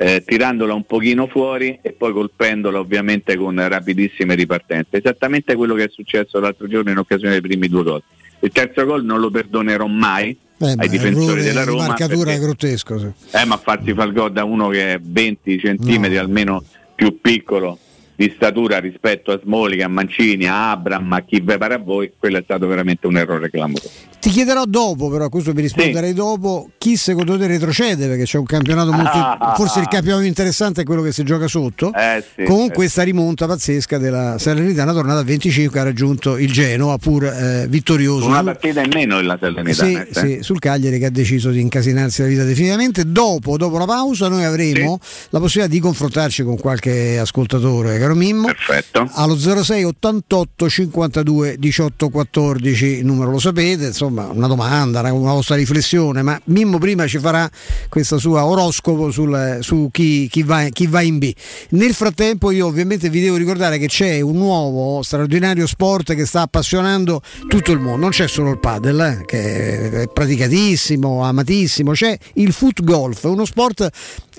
eh, 0.00 0.22
tirandola 0.24 0.74
un 0.74 0.84
pochino 0.84 1.26
fuori 1.26 1.76
e 1.82 1.90
poi 1.90 2.12
colpendola 2.12 2.78
ovviamente 2.78 3.36
con 3.36 3.56
rapidissime 3.68 4.36
ripartenze. 4.36 4.98
Esattamente 4.98 5.56
quello 5.56 5.74
che 5.74 5.84
è 5.84 5.88
successo 5.90 6.38
l'altro 6.38 6.68
giorno 6.68 6.90
in 6.92 6.98
occasione 6.98 7.32
dei 7.32 7.40
primi 7.40 7.66
due 7.68 7.82
gol. 7.82 8.02
Il 8.40 8.52
terzo 8.52 8.84
gol 8.84 9.04
non 9.04 9.18
lo 9.18 9.28
perdonerò 9.30 9.86
mai 9.88 10.36
Eh, 10.60 10.74
ai 10.76 10.88
difensori 10.88 11.42
della 11.42 11.64
Roma. 11.64 11.88
marcatura 11.88 12.30
perché- 12.30 12.40
grottesco. 12.40 12.98
Sì. 12.98 13.36
eh, 13.36 13.44
ma 13.44 13.56
farsi 13.56 13.92
far 13.92 14.12
gol 14.12 14.30
da 14.30 14.44
uno 14.44 14.68
che 14.68 14.94
è 14.94 14.98
20 15.02 15.58
centimetri 15.58 16.14
No. 16.14 16.20
almeno 16.20 16.62
più 16.94 17.20
piccolo 17.20 17.76
di 18.18 18.32
statura 18.34 18.78
rispetto 18.78 19.30
a 19.30 19.38
Smolica, 19.40 19.84
a 19.84 19.88
Mancini, 19.88 20.48
a 20.48 20.72
Abram, 20.72 21.12
a 21.12 21.20
chi 21.20 21.40
ve 21.40 21.56
pare 21.56 21.74
a 21.74 21.78
voi, 21.78 22.12
quello 22.18 22.38
è 22.38 22.42
stato 22.42 22.66
veramente 22.66 23.06
un 23.06 23.16
errore 23.16 23.48
clamoroso. 23.48 23.88
Ti 24.18 24.30
chiederò 24.30 24.64
dopo, 24.64 25.08
però, 25.08 25.26
a 25.26 25.28
questo 25.28 25.54
mi 25.54 25.60
risponderei 25.60 26.12
dopo, 26.14 26.70
chi 26.78 26.96
secondo 26.96 27.38
te 27.38 27.46
retrocede, 27.46 28.08
perché 28.08 28.24
c'è 28.24 28.38
un 28.38 28.44
campionato 28.44 28.90
molto... 28.90 29.16
Ah. 29.16 29.54
forse 29.56 29.78
il 29.78 29.86
campionato 29.86 30.22
più 30.22 30.28
interessante 30.28 30.80
è 30.80 30.84
quello 30.84 31.02
che 31.02 31.12
si 31.12 31.22
gioca 31.22 31.46
sotto. 31.46 31.92
Eh, 31.94 32.24
sì, 32.34 32.42
Con 32.42 32.64
eh. 32.64 32.72
questa 32.72 33.04
rimonta 33.04 33.46
pazzesca 33.46 33.98
della 33.98 34.36
Salernitana, 34.36 34.92
tornata 34.92 35.20
a 35.20 35.22
25, 35.22 35.78
ha 35.78 35.84
raggiunto 35.84 36.36
il 36.38 36.50
Genoa, 36.50 36.98
pur 36.98 37.24
eh, 37.24 37.66
vittorioso. 37.68 38.26
Una 38.26 38.42
partita 38.42 38.82
in 38.82 38.90
meno 38.92 39.18
della 39.18 39.38
Salernitana. 39.38 40.06
Sì, 40.10 40.18
sì, 40.18 40.38
sul 40.40 40.58
Cagliari 40.58 40.98
che 40.98 41.06
ha 41.06 41.10
deciso 41.10 41.50
di 41.50 41.60
incasinarsi 41.60 42.22
la 42.22 42.26
vita 42.26 42.42
definitivamente. 42.42 43.04
Dopo, 43.08 43.56
dopo 43.56 43.78
la 43.78 43.86
pausa, 43.86 44.26
noi 44.26 44.42
avremo 44.42 44.98
la 45.30 45.38
possibilità 45.38 45.72
di 45.72 45.80
confrontarci 45.80 46.42
con 46.42 46.58
qualche 46.58 47.20
ascoltatore, 47.20 47.98
caro 48.08 48.14
Mimmo. 48.14 48.46
Perfetto. 48.46 49.08
Allo 49.12 49.36
06 49.36 49.84
88 49.84 50.68
52 50.68 51.56
18 51.58 52.08
14, 52.08 52.86
il 52.86 53.04
numero 53.04 53.30
lo 53.30 53.38
sapete, 53.38 53.86
insomma 53.86 54.06
insomma 54.08 54.28
una 54.28 54.46
domanda, 54.46 55.00
una, 55.00 55.12
una 55.12 55.32
vostra 55.32 55.56
riflessione, 55.56 56.22
ma 56.22 56.40
Mimmo 56.44 56.78
prima 56.78 57.06
ci 57.06 57.18
farà 57.18 57.48
questa 57.88 58.16
sua 58.18 58.44
oroscopo 58.44 59.10
sul- 59.10 59.58
su 59.60 59.88
chi, 59.92 60.28
chi 60.28 60.42
va, 60.42 60.64
chi 60.70 60.86
va 60.86 61.02
in 61.02 61.18
B. 61.18 61.32
Nel 61.70 61.94
frattempo 61.94 62.50
io 62.50 62.66
ovviamente 62.66 63.10
vi 63.10 63.20
devo 63.20 63.36
ricordare 63.36 63.78
che 63.78 63.86
c'è 63.86 64.20
un 64.20 64.36
nuovo 64.36 65.02
straordinario 65.02 65.66
sport 65.66 66.14
che 66.14 66.26
sta 66.26 66.42
appassionando 66.42 67.20
tutto 67.48 67.72
il 67.72 67.78
mondo, 67.78 68.00
non 68.00 68.10
c'è 68.10 68.26
solo 68.26 68.50
il 68.50 68.58
padel, 68.58 69.00
eh, 69.00 69.22
che 69.26 70.02
è 70.02 70.08
praticatissimo, 70.08 71.22
amatissimo, 71.22 71.92
c'è 71.92 72.16
il 72.34 72.52
foot 72.52 72.82
golf, 72.82 73.24
uno 73.24 73.44
sport 73.44 73.88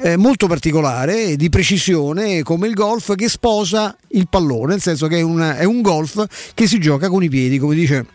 eh, 0.02 0.18
molto 0.18 0.48
particolare, 0.48 1.36
di 1.36 1.50
precisione 1.50 2.44
come 2.44 2.68
il 2.68 2.74
golf 2.74 3.16
che 3.16 3.28
sposa 3.28 3.96
il 4.10 4.28
pallone, 4.30 4.74
nel 4.74 4.82
senso 4.82 5.08
che 5.08 5.18
è 5.18 5.22
un, 5.22 5.40
è 5.58 5.64
un 5.64 5.82
golf 5.82 6.26
che 6.54 6.68
si 6.68 6.80
gioca 6.80 7.10
con 7.10 7.24
i 7.24 7.30
piedi, 7.30 7.58
come 7.60 7.76
dice 7.76 8.06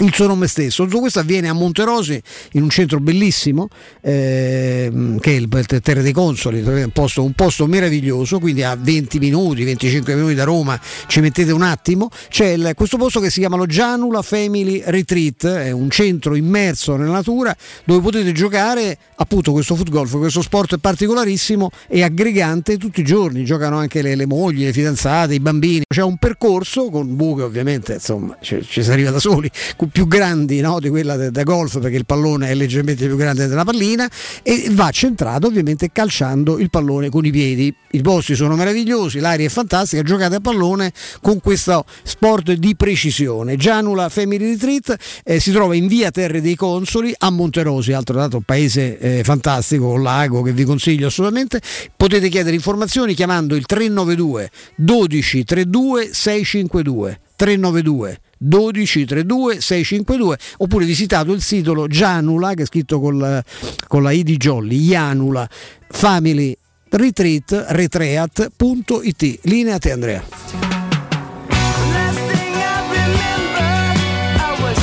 il 0.00 0.12
suo 0.12 0.26
nome 0.26 0.46
stesso. 0.46 0.84
Tutto 0.84 1.00
questo 1.00 1.20
avviene 1.20 1.48
a 1.48 1.52
Monterosi 1.52 2.20
in 2.52 2.62
un 2.62 2.70
centro 2.70 3.00
bellissimo 3.00 3.68
ehm, 4.00 5.18
che 5.20 5.32
è 5.32 5.34
il 5.34 5.48
Terre 5.82 6.02
dei 6.02 6.12
Consoli, 6.12 6.60
un 6.60 6.90
posto, 6.92 7.22
un 7.22 7.32
posto 7.32 7.66
meraviglioso, 7.66 8.38
quindi 8.38 8.62
a 8.62 8.76
20 8.78 9.18
minuti, 9.18 9.64
25 9.64 10.14
minuti 10.14 10.34
da 10.34 10.44
Roma, 10.44 10.78
ci 11.06 11.20
mettete 11.20 11.52
un 11.52 11.62
attimo. 11.62 12.08
C'è 12.28 12.48
il- 12.48 12.72
questo 12.74 12.96
posto 12.96 13.20
che 13.20 13.30
si 13.30 13.40
chiama 13.40 13.56
lo 13.56 13.66
Gianula 13.66 14.22
Family 14.22 14.82
Retreat, 14.84 15.46
è 15.46 15.70
un 15.70 15.90
centro 15.90 16.34
immerso 16.34 16.96
nella 16.96 17.12
natura 17.12 17.54
dove 17.84 18.00
potete 18.00 18.32
giocare 18.32 18.98
appunto 19.16 19.52
questo 19.52 19.74
foot 19.74 19.90
golf, 19.90 20.16
questo 20.18 20.42
sport 20.42 20.78
particolarissimo 20.78 21.70
e 21.88 22.02
aggregante 22.02 22.76
tutti 22.76 23.00
i 23.00 23.04
giorni, 23.04 23.44
giocano 23.44 23.78
anche 23.78 24.02
le, 24.02 24.14
le 24.14 24.26
mogli, 24.26 24.64
le 24.64 24.72
fidanzate, 24.72 25.34
i 25.34 25.40
bambini. 25.40 25.84
C'è 25.86 26.02
un 26.02 26.16
percorso 26.16 26.90
con 26.90 27.14
buche 27.16 27.42
ovviamente, 27.42 27.94
insomma, 27.94 28.36
ci, 28.40 28.60
ci 28.66 28.82
si 28.82 28.90
arriva 28.90 29.10
da 29.10 29.18
soli, 29.18 29.50
più 29.88 30.06
grandi 30.06 30.60
no, 30.60 30.80
di 30.80 30.88
quella 30.88 31.30
da 31.30 31.42
golf 31.42 31.78
perché 31.80 31.96
il 31.96 32.06
pallone 32.06 32.48
è 32.48 32.54
leggermente 32.54 33.06
più 33.06 33.16
grande 33.16 33.46
della 33.46 33.64
pallina 33.64 34.08
e 34.42 34.68
va 34.70 34.90
centrato 34.90 35.46
ovviamente 35.46 35.90
calciando 35.92 36.58
il 36.58 36.70
pallone 36.70 37.08
con 37.10 37.24
i 37.24 37.30
piedi. 37.30 37.74
I 37.92 38.02
posti 38.02 38.34
sono 38.34 38.56
meravigliosi, 38.56 39.20
l'aria 39.20 39.46
è 39.46 39.48
fantastica, 39.48 40.02
giocate 40.02 40.36
a 40.36 40.40
pallone 40.40 40.92
con 41.20 41.40
questo 41.40 41.84
sport 42.02 42.52
di 42.52 42.74
precisione. 42.74 43.56
Gianula 43.56 44.08
Family 44.08 44.50
Retreat 44.50 44.96
eh, 45.24 45.38
si 45.38 45.52
trova 45.52 45.74
in 45.74 45.86
via 45.86 46.10
Terre 46.10 46.40
dei 46.40 46.56
Consoli 46.56 47.14
a 47.18 47.30
Monterosi, 47.30 47.92
altro 47.92 48.16
dato 48.16 48.40
paese 48.44 48.98
eh, 48.98 49.22
fantastico, 49.24 49.88
un 49.88 50.02
lago 50.02 50.42
che 50.42 50.52
vi 50.52 50.64
consiglio 50.64 51.06
assolutamente. 51.06 51.60
Potete 51.96 52.28
chiedere 52.28 52.56
informazioni 52.56 53.14
chiamando 53.14 53.54
il 53.54 53.64
392 53.64 54.50
12 54.76 55.44
32 55.44 56.10
652 56.12 57.20
392 57.36 58.18
12 58.44 59.04
32 59.06 59.60
652 59.60 60.38
oppure 60.58 60.84
visitato 60.84 61.32
il 61.32 61.40
sito 61.40 61.86
Gianula 61.86 62.54
che 62.54 62.62
è 62.62 62.66
scritto 62.66 63.00
col- 63.00 63.42
con 63.88 64.02
la 64.02 64.10
I 64.10 64.22
di 64.22 64.36
Jolly 64.36 64.78
Janula 64.78 65.48
Family 65.88 66.56
Retreat 66.90 67.66
retreat.it 67.68 69.38
linea 69.42 69.74
a 69.74 69.78
te 69.78 69.92
Andrea 69.92 70.24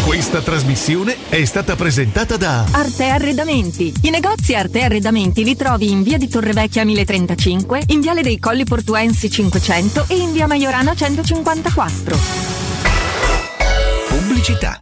Questa 0.03 0.41
trasmissione 0.41 1.15
è 1.29 1.43
stata 1.45 1.75
presentata 1.75 2.37
da 2.37 2.65
Arte 2.71 3.05
Arredamenti. 3.05 3.93
I 4.03 4.09
negozi 4.09 4.55
Arte 4.55 4.81
Arredamenti 4.81 5.43
li 5.43 5.55
trovi 5.55 5.91
in 5.91 6.03
via 6.03 6.17
di 6.17 6.27
Torrevecchia 6.27 6.83
1035, 6.85 7.83
in 7.87 8.01
viale 8.01 8.21
dei 8.21 8.39
Colli 8.39 8.63
Portuensi 8.63 9.29
500 9.29 10.05
e 10.07 10.15
in 10.17 10.31
via 10.31 10.47
Maiorana 10.47 10.93
154. 10.93 12.60
Pubblicità. 14.31 14.81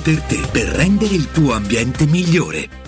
per 0.00 0.22
te 0.22 0.40
per 0.50 0.64
rendere 0.64 1.14
il 1.14 1.30
tuo 1.30 1.52
ambiente 1.52 2.04
migliore. 2.04 2.87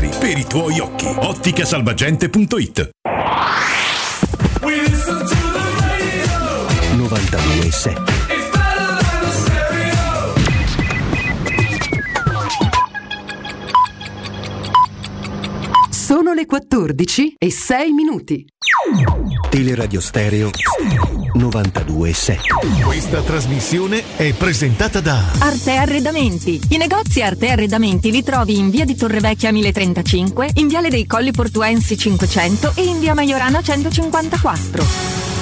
per 0.00 0.36
i 0.36 0.44
tuoi 0.44 0.80
occhi. 0.80 1.06
Otticasalvagente.it 1.06 2.90
92.7 6.96 8.13
le 16.34 16.46
14 16.46 17.36
e 17.38 17.50
6 17.50 17.92
minuti. 17.92 18.44
Teleradio 19.48 20.00
Stereo 20.00 20.50
92.7 21.36 22.82
Questa 22.82 23.22
trasmissione 23.22 24.02
è 24.16 24.32
presentata 24.34 25.00
da 25.00 25.22
Arte 25.38 25.76
Arredamenti. 25.76 26.60
I 26.70 26.76
negozi 26.76 27.22
Arte 27.22 27.50
Arredamenti 27.50 28.10
li 28.10 28.22
trovi 28.22 28.58
in 28.58 28.70
via 28.70 28.84
di 28.84 28.96
Torrevecchia 28.96 29.52
1035, 29.52 30.50
in 30.54 30.66
viale 30.66 30.90
dei 30.90 31.06
Colli 31.06 31.30
Portuensi 31.30 31.96
500 31.96 32.72
e 32.74 32.82
in 32.82 32.98
via 32.98 33.14
Maiorana 33.14 33.62
154. 33.62 35.33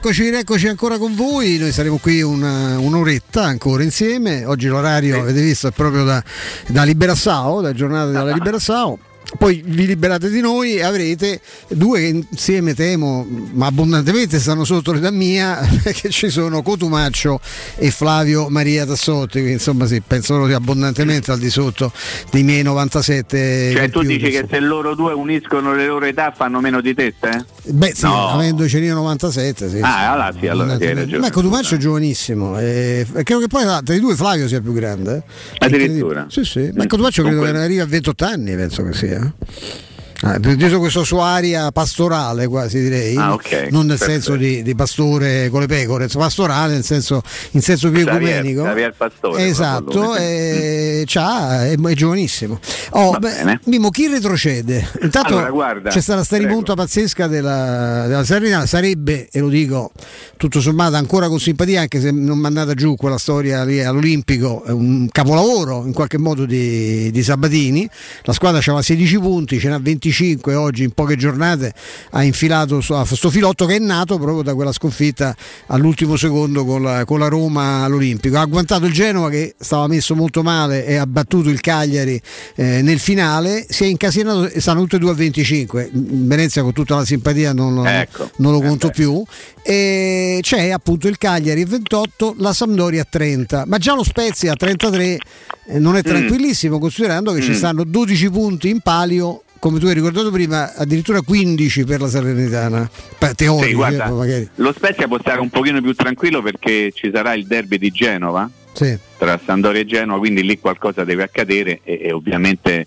Rieccoci, 0.00 0.30
rieccoci 0.30 0.68
ancora 0.68 0.96
con 0.96 1.16
voi. 1.16 1.58
Noi 1.58 1.72
saremo 1.72 1.98
qui 1.98 2.22
una- 2.22 2.78
un'oretta 2.78 3.42
ancora 3.42 3.82
insieme. 3.82 4.44
Oggi 4.44 4.68
l'orario, 4.68 5.18
avete 5.20 5.40
visto, 5.40 5.66
è 5.66 5.70
proprio 5.72 6.04
da, 6.04 6.22
da 6.68 6.84
Liberassao, 6.84 7.60
da 7.60 7.72
giornata 7.72 8.06
della 8.06 8.30
Liberassao. 8.30 8.98
Poi 9.38 9.62
vi 9.64 9.86
liberate 9.86 10.30
di 10.30 10.40
noi 10.40 10.74
e 10.74 10.82
avrete 10.82 11.40
due 11.68 12.00
che 12.00 12.06
insieme 12.28 12.74
temo, 12.74 13.24
ma 13.52 13.66
abbondantemente 13.66 14.40
stanno 14.40 14.64
sotto 14.64 14.92
l'età 14.92 15.10
mia, 15.12 15.60
che 15.82 16.10
ci 16.10 16.28
sono 16.28 16.60
Cotumaccio 16.62 17.40
e 17.76 17.90
Flavio 17.92 18.48
Maria 18.48 18.84
Tassotti, 18.84 19.34
quindi 19.34 19.52
insomma 19.52 19.86
sì, 19.86 20.02
penso 20.04 20.34
loro 20.34 20.46
sia 20.48 20.56
abbondantemente 20.56 21.30
al 21.30 21.38
di 21.38 21.50
sotto 21.50 21.92
dei 22.32 22.42
miei 22.42 22.62
97 22.64 23.72
Cioè 23.74 23.90
tu 23.90 24.02
dici 24.02 24.28
che 24.30 24.46
se 24.50 24.58
loro 24.60 24.94
due 24.94 25.12
uniscono 25.12 25.72
le 25.74 25.86
loro 25.86 26.04
età 26.06 26.32
fanno 26.36 26.60
meno 26.60 26.80
di 26.80 26.94
te, 26.94 27.14
eh? 27.20 27.44
Beh 27.64 27.92
sì, 27.94 28.04
No. 28.06 28.28
avendoci 28.30 28.78
io 28.78 28.94
97 28.94 29.68
sì. 29.70 29.78
Ah, 29.80 30.12
allora 30.12 30.32
sì, 30.38 30.46
allora 30.48 30.76
sì, 30.76 30.84
hai 30.84 30.94
ragione. 30.94 31.18
Ma 31.18 31.30
Cotumaccio 31.30 31.74
è 31.76 31.78
giovanissimo 31.78 32.58
e 32.58 33.06
e 33.14 33.22
credo 33.22 33.40
che 33.40 33.46
poi 33.46 33.62
tra 33.62 33.80
tra 33.84 33.94
i 33.94 34.00
due 34.00 34.16
Flavio 34.16 34.48
sia 34.48 34.60
più 34.60 34.72
grande. 34.72 35.16
eh. 35.16 35.64
Addirittura? 35.64 36.26
Sì, 36.28 36.44
sì. 36.44 36.70
Ma 36.74 36.86
Cotumaccio 36.86 37.22
credo 37.22 37.42
che 37.42 37.48
arrivi 37.50 37.80
a 37.80 37.86
28 37.86 38.24
anni, 38.24 38.56
penso 38.56 38.82
che 38.82 38.92
sia. 38.94 39.27
Uh-huh. 39.28 39.87
Ah, 40.22 40.40
preso 40.40 40.80
questo 40.80 41.04
suo 41.04 41.22
aria 41.22 41.70
pastorale 41.70 42.48
quasi 42.48 42.80
direi, 42.80 43.14
Ah, 43.16 43.34
ok, 43.34 43.68
non 43.70 43.86
nel 43.86 43.98
perfetto. 43.98 44.10
senso 44.10 44.36
di, 44.36 44.64
di 44.64 44.74
pastore 44.74 45.48
con 45.48 45.60
le 45.60 45.66
pecore, 45.66 46.08
pastorale 46.08 46.72
nel 46.72 46.82
senso, 46.84 47.22
in 47.52 47.60
senso 47.62 47.88
più 47.92 48.00
ecumenico. 48.00 48.64
Xavier 48.64 48.94
Pastore, 48.96 49.46
esatto, 49.46 50.16
e 50.16 51.04
c'ha, 51.06 51.66
è, 51.66 51.76
è 51.78 51.92
giovanissimo. 51.94 52.58
Oh, 52.90 53.16
beh. 53.16 53.60
Mimo, 53.66 53.90
chi 53.90 54.08
retrocede? 54.08 54.88
Intanto 55.02 55.34
Allora, 55.36 55.50
guarda, 55.50 55.90
c'è 55.90 56.00
stata 56.00 56.24
sta 56.24 56.34
prego. 56.34 56.48
rimonta 56.50 56.74
pazzesca 56.74 57.28
della, 57.28 58.06
della 58.08 58.24
Salernitana, 58.24 58.66
sarebbe, 58.66 59.28
e 59.30 59.38
lo 59.38 59.48
dico 59.48 59.92
tutto 60.36 60.60
sommato 60.60 60.96
ancora 60.96 61.28
con 61.28 61.38
simpatia, 61.38 61.82
anche 61.82 62.00
se 62.00 62.10
non 62.10 62.38
mandata 62.38 62.74
giù 62.74 62.96
quella 62.96 63.18
storia 63.18 63.62
lì 63.62 63.84
all'Olimpico, 63.84 64.64
è 64.64 64.70
un 64.70 65.08
capolavoro 65.12 65.84
in 65.86 65.92
qualche 65.92 66.18
modo 66.18 66.44
di, 66.44 67.08
di 67.12 67.22
Sabatini. 67.22 67.88
La 68.22 68.32
squadra 68.32 68.58
aveva 68.58 68.82
16 68.82 69.18
punti, 69.18 69.60
ce 69.60 69.68
n'ha 69.68 69.78
25 69.78 70.06
25 70.12 70.54
oggi 70.54 70.82
in 70.84 70.90
poche 70.90 71.16
giornate 71.16 71.72
ha 72.10 72.22
infilato 72.24 72.80
a 72.90 73.06
questo 73.06 73.30
filotto 73.30 73.66
che 73.66 73.76
è 73.76 73.78
nato 73.78 74.16
proprio 74.18 74.42
da 74.42 74.54
quella 74.54 74.72
sconfitta 74.72 75.34
all'ultimo 75.66 76.16
secondo 76.16 76.64
con 76.64 76.82
la, 76.82 77.04
con 77.04 77.18
la 77.18 77.28
Roma 77.28 77.84
all'Olimpico. 77.84 78.36
Ha 78.36 78.40
agguantato 78.40 78.86
il 78.86 78.92
Genova 78.92 79.28
che 79.30 79.54
stava 79.58 79.86
messo 79.86 80.14
molto 80.14 80.42
male 80.42 80.86
e 80.86 80.96
ha 80.96 81.06
battuto 81.06 81.48
il 81.50 81.60
Cagliari 81.60 82.20
eh, 82.56 82.82
nel 82.82 82.98
finale, 82.98 83.66
si 83.68 83.84
è 83.84 83.86
incasinato 83.86 84.48
e 84.48 84.60
stanno 84.60 84.80
tutte 84.80 84.96
e 84.96 84.98
due 84.98 85.10
a 85.10 85.14
25. 85.14 85.90
Venezia 85.92 86.62
con 86.62 86.72
tutta 86.72 86.96
la 86.96 87.04
simpatia 87.04 87.52
non, 87.52 87.74
lo- 87.74 87.84
Ecco. 87.84 88.30
non 88.36 88.52
lo 88.52 88.60
conto 88.60 88.88
più. 88.90 89.22
E 89.62 90.38
c'è 90.40 90.70
appunto 90.70 91.08
il 91.08 91.18
Cagliari 91.18 91.60
a 91.62 91.66
28, 91.66 92.36
la 92.38 92.52
Sampdoria 92.54 93.02
a 93.02 93.06
30, 93.08 93.64
ma 93.66 93.76
già 93.76 93.94
lo 93.94 94.02
Spezia 94.02 94.52
a 94.52 94.56
33 94.56 95.18
eh, 95.66 95.78
non 95.78 95.96
è 95.96 96.02
tranquillissimo 96.02 96.78
considerando 96.78 97.32
che 97.32 97.42
ci 97.42 97.50
Mm. 97.50 97.54
stanno 97.54 97.84
12 97.84 98.30
punti 98.30 98.68
in 98.70 98.80
palio. 98.80 99.42
Come 99.58 99.80
tu 99.80 99.86
hai 99.86 99.94
ricordato 99.94 100.30
prima, 100.30 100.72
addirittura 100.74 101.20
15 101.20 101.84
per 101.84 102.00
la 102.00 102.08
Salernitana. 102.08 102.88
Beh, 103.18 103.34
teorici, 103.34 103.68
Sì, 103.70 103.74
guarda, 103.74 104.06
eh, 104.06 104.10
magari. 104.10 104.48
lo 104.56 104.72
Spezia 104.72 105.08
può 105.08 105.18
stare 105.18 105.40
un 105.40 105.50
pochino 105.50 105.80
più 105.80 105.92
tranquillo 105.94 106.42
perché 106.42 106.92
ci 106.94 107.10
sarà 107.12 107.34
il 107.34 107.44
derby 107.46 107.76
di 107.78 107.90
Genova 107.90 108.48
Sì. 108.72 108.96
tra 109.18 109.40
Sandoria 109.44 109.80
e 109.80 109.86
Genova, 109.86 110.18
quindi 110.20 110.44
lì 110.44 110.60
qualcosa 110.60 111.02
deve 111.02 111.24
accadere 111.24 111.80
e, 111.82 111.98
e 112.02 112.12
ovviamente 112.12 112.86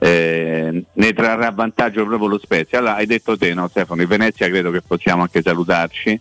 eh, 0.00 0.84
ne 0.92 1.12
trarrà 1.12 1.50
vantaggio 1.52 2.04
proprio 2.04 2.28
lo 2.28 2.40
Spezia. 2.42 2.78
Allora, 2.78 2.96
hai 2.96 3.06
detto 3.06 3.36
te, 3.38 3.54
no, 3.54 3.68
Stefano, 3.68 4.02
in 4.02 4.08
Venezia 4.08 4.48
credo 4.48 4.72
che 4.72 4.82
possiamo 4.82 5.22
anche 5.22 5.42
salutarci 5.42 6.18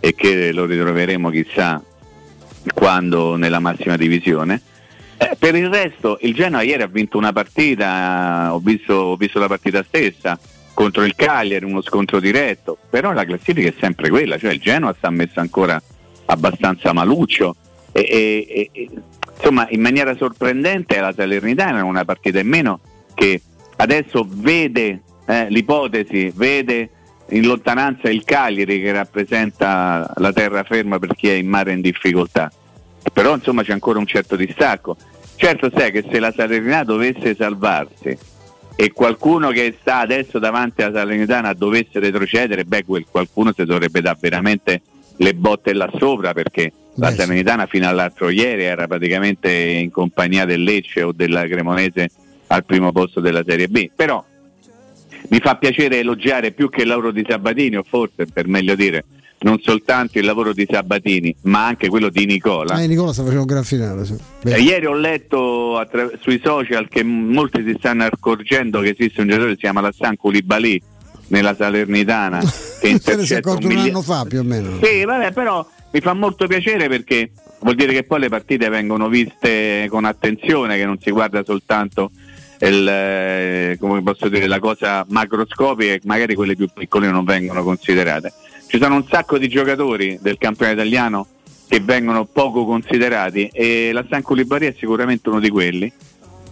e 0.00 0.14
che 0.14 0.50
lo 0.52 0.64
ritroveremo 0.64 1.30
chissà 1.30 1.80
quando 2.74 3.36
nella 3.36 3.60
massima 3.60 3.96
divisione. 3.96 4.60
Eh, 5.22 5.36
per 5.38 5.54
il 5.54 5.68
resto, 5.68 6.16
il 6.22 6.32
Genoa 6.32 6.62
ieri 6.62 6.80
ha 6.80 6.86
vinto 6.86 7.18
una 7.18 7.30
partita, 7.30 8.54
ho 8.54 8.58
visto, 8.58 8.94
ho 8.94 9.16
visto 9.16 9.38
la 9.38 9.48
partita 9.48 9.82
stessa 9.82 10.38
contro 10.72 11.04
il 11.04 11.14
Cagliari, 11.14 11.66
uno 11.66 11.82
scontro 11.82 12.20
diretto, 12.20 12.78
però 12.88 13.12
la 13.12 13.26
classifica 13.26 13.68
è 13.68 13.74
sempre 13.78 14.08
quella, 14.08 14.38
cioè 14.38 14.52
il 14.52 14.60
Genoa 14.60 14.94
sta 14.96 15.10
messo 15.10 15.38
ancora 15.38 15.78
abbastanza 16.24 16.94
maluccio. 16.94 17.54
E, 17.92 18.00
e- 18.00 18.70
e- 18.72 18.88
insomma 19.36 19.66
in 19.68 19.82
maniera 19.82 20.16
sorprendente 20.16 20.98
la 20.98 21.12
Salernitana 21.12 21.84
una 21.84 22.04
partita 22.06 22.38
in 22.38 22.48
meno 22.48 22.80
che 23.12 23.42
adesso 23.76 24.26
vede 24.26 25.02
eh, 25.26 25.50
l'ipotesi, 25.50 26.32
vede 26.34 26.88
in 27.30 27.44
lontananza 27.44 28.08
il 28.08 28.24
Cagliari 28.24 28.80
che 28.80 28.92
rappresenta 28.92 30.10
la 30.16 30.32
terraferma 30.32 30.98
per 30.98 31.14
chi 31.14 31.28
è 31.28 31.34
in 31.34 31.46
mare 31.46 31.72
in 31.72 31.82
difficoltà 31.82 32.50
però 33.12 33.34
insomma 33.34 33.62
c'è 33.62 33.72
ancora 33.72 33.98
un 33.98 34.06
certo 34.06 34.36
distacco. 34.36 34.96
Certo 35.36 35.70
sai 35.74 35.90
che 35.90 36.04
se 36.10 36.18
la 36.18 36.32
Salernitana 36.32 36.84
dovesse 36.84 37.34
salvarsi 37.34 38.16
e 38.76 38.92
qualcuno 38.92 39.50
che 39.50 39.74
sta 39.80 39.98
adesso 39.98 40.38
davanti 40.38 40.82
alla 40.82 40.98
Salernitana 40.98 41.54
dovesse 41.54 41.98
retrocedere, 41.98 42.64
beh 42.64 42.84
quel 42.84 43.06
qualcuno 43.10 43.52
si 43.54 43.64
dovrebbe 43.64 44.00
dare 44.00 44.18
veramente 44.20 44.82
le 45.16 45.34
botte 45.34 45.72
là 45.72 45.90
sopra 45.98 46.32
perché 46.32 46.72
la 46.96 47.10
Salernitana 47.10 47.66
fino 47.66 47.88
all'altro 47.88 48.28
ieri 48.28 48.64
era 48.64 48.86
praticamente 48.86 49.50
in 49.50 49.90
compagnia 49.90 50.44
del 50.44 50.62
Lecce 50.62 51.02
o 51.02 51.12
della 51.12 51.46
Cremonese 51.46 52.10
al 52.48 52.64
primo 52.64 52.92
posto 52.92 53.20
della 53.20 53.42
Serie 53.46 53.68
B. 53.68 53.90
Però 53.94 54.22
mi 55.28 55.38
fa 55.38 55.56
piacere 55.56 55.98
elogiare 55.98 56.52
più 56.52 56.68
che 56.68 56.82
il 56.82 56.88
lavoro 56.88 57.12
di 57.12 57.24
Sabatini, 57.26 57.76
o 57.76 57.82
forse 57.82 58.26
per 58.26 58.46
meglio 58.48 58.74
dire, 58.74 59.04
non 59.42 59.58
soltanto 59.62 60.18
il 60.18 60.24
lavoro 60.24 60.52
di 60.52 60.66
Sabatini, 60.70 61.34
ma 61.42 61.66
anche 61.66 61.88
quello 61.88 62.08
di 62.10 62.26
Nicola. 62.26 62.80
Eh, 62.80 62.86
Nicola 62.86 63.12
sta 63.12 63.22
facendo 63.22 63.42
un 63.42 63.46
gran 63.46 63.64
finale. 63.64 64.04
sì. 64.04 64.14
Eh, 64.44 64.60
ieri 64.60 64.86
ho 64.86 64.94
letto 64.94 65.78
attra- 65.78 66.10
sui 66.20 66.40
social 66.42 66.88
che 66.88 67.02
m- 67.02 67.32
molti 67.32 67.62
si 67.64 67.74
stanno 67.78 68.04
accorgendo 68.04 68.80
che 68.80 68.90
esiste 68.90 69.20
un 69.20 69.28
giocatore 69.28 69.50
che 69.50 69.56
si 69.56 69.62
chiama 69.62 69.80
Lassan 69.80 70.16
Koulibaly 70.16 70.80
nella 71.28 71.54
Salernitana 71.54 72.38
che 72.40 72.46
ne 72.46 72.48
si 72.80 72.86
è 72.86 72.88
intercetta 72.88 73.48
accorto 73.50 73.66
un 73.66 73.74
un 73.74 73.78
anno 73.78 74.02
fa 74.02 74.24
più 74.24 74.40
o 74.40 74.42
meno. 74.42 74.78
Sì, 74.82 75.04
vabbè, 75.04 75.32
però 75.32 75.66
mi 75.92 76.00
fa 76.00 76.12
molto 76.12 76.46
piacere 76.46 76.88
perché 76.88 77.30
vuol 77.60 77.76
dire 77.76 77.92
che 77.92 78.02
poi 78.04 78.20
le 78.20 78.28
partite 78.28 78.68
vengono 78.68 79.08
viste 79.08 79.86
con 79.88 80.04
attenzione, 80.04 80.76
che 80.76 80.84
non 80.84 80.98
si 81.00 81.10
guarda 81.10 81.42
soltanto 81.44 82.10
il, 82.60 82.86
eh, 82.86 83.76
come 83.80 84.02
posso 84.02 84.28
dire, 84.28 84.46
la 84.46 84.58
cosa 84.58 85.04
macroscopica 85.08 85.92
e 85.92 86.00
magari 86.04 86.34
quelle 86.34 86.56
più 86.56 86.68
piccole 86.72 87.08
non 87.10 87.24
vengono 87.24 87.62
considerate. 87.62 88.32
Ci 88.70 88.78
sono 88.78 88.94
un 88.94 89.04
sacco 89.08 89.36
di 89.36 89.48
giocatori 89.48 90.16
del 90.22 90.38
campionato 90.38 90.78
italiano 90.78 91.26
che 91.66 91.80
vengono 91.80 92.24
poco 92.24 92.64
considerati 92.64 93.50
e 93.52 93.90
la 93.92 94.04
San 94.08 94.22
Koulibaly 94.22 94.68
è 94.68 94.74
sicuramente 94.78 95.28
uno 95.28 95.40
di 95.40 95.50
quelli, 95.50 95.92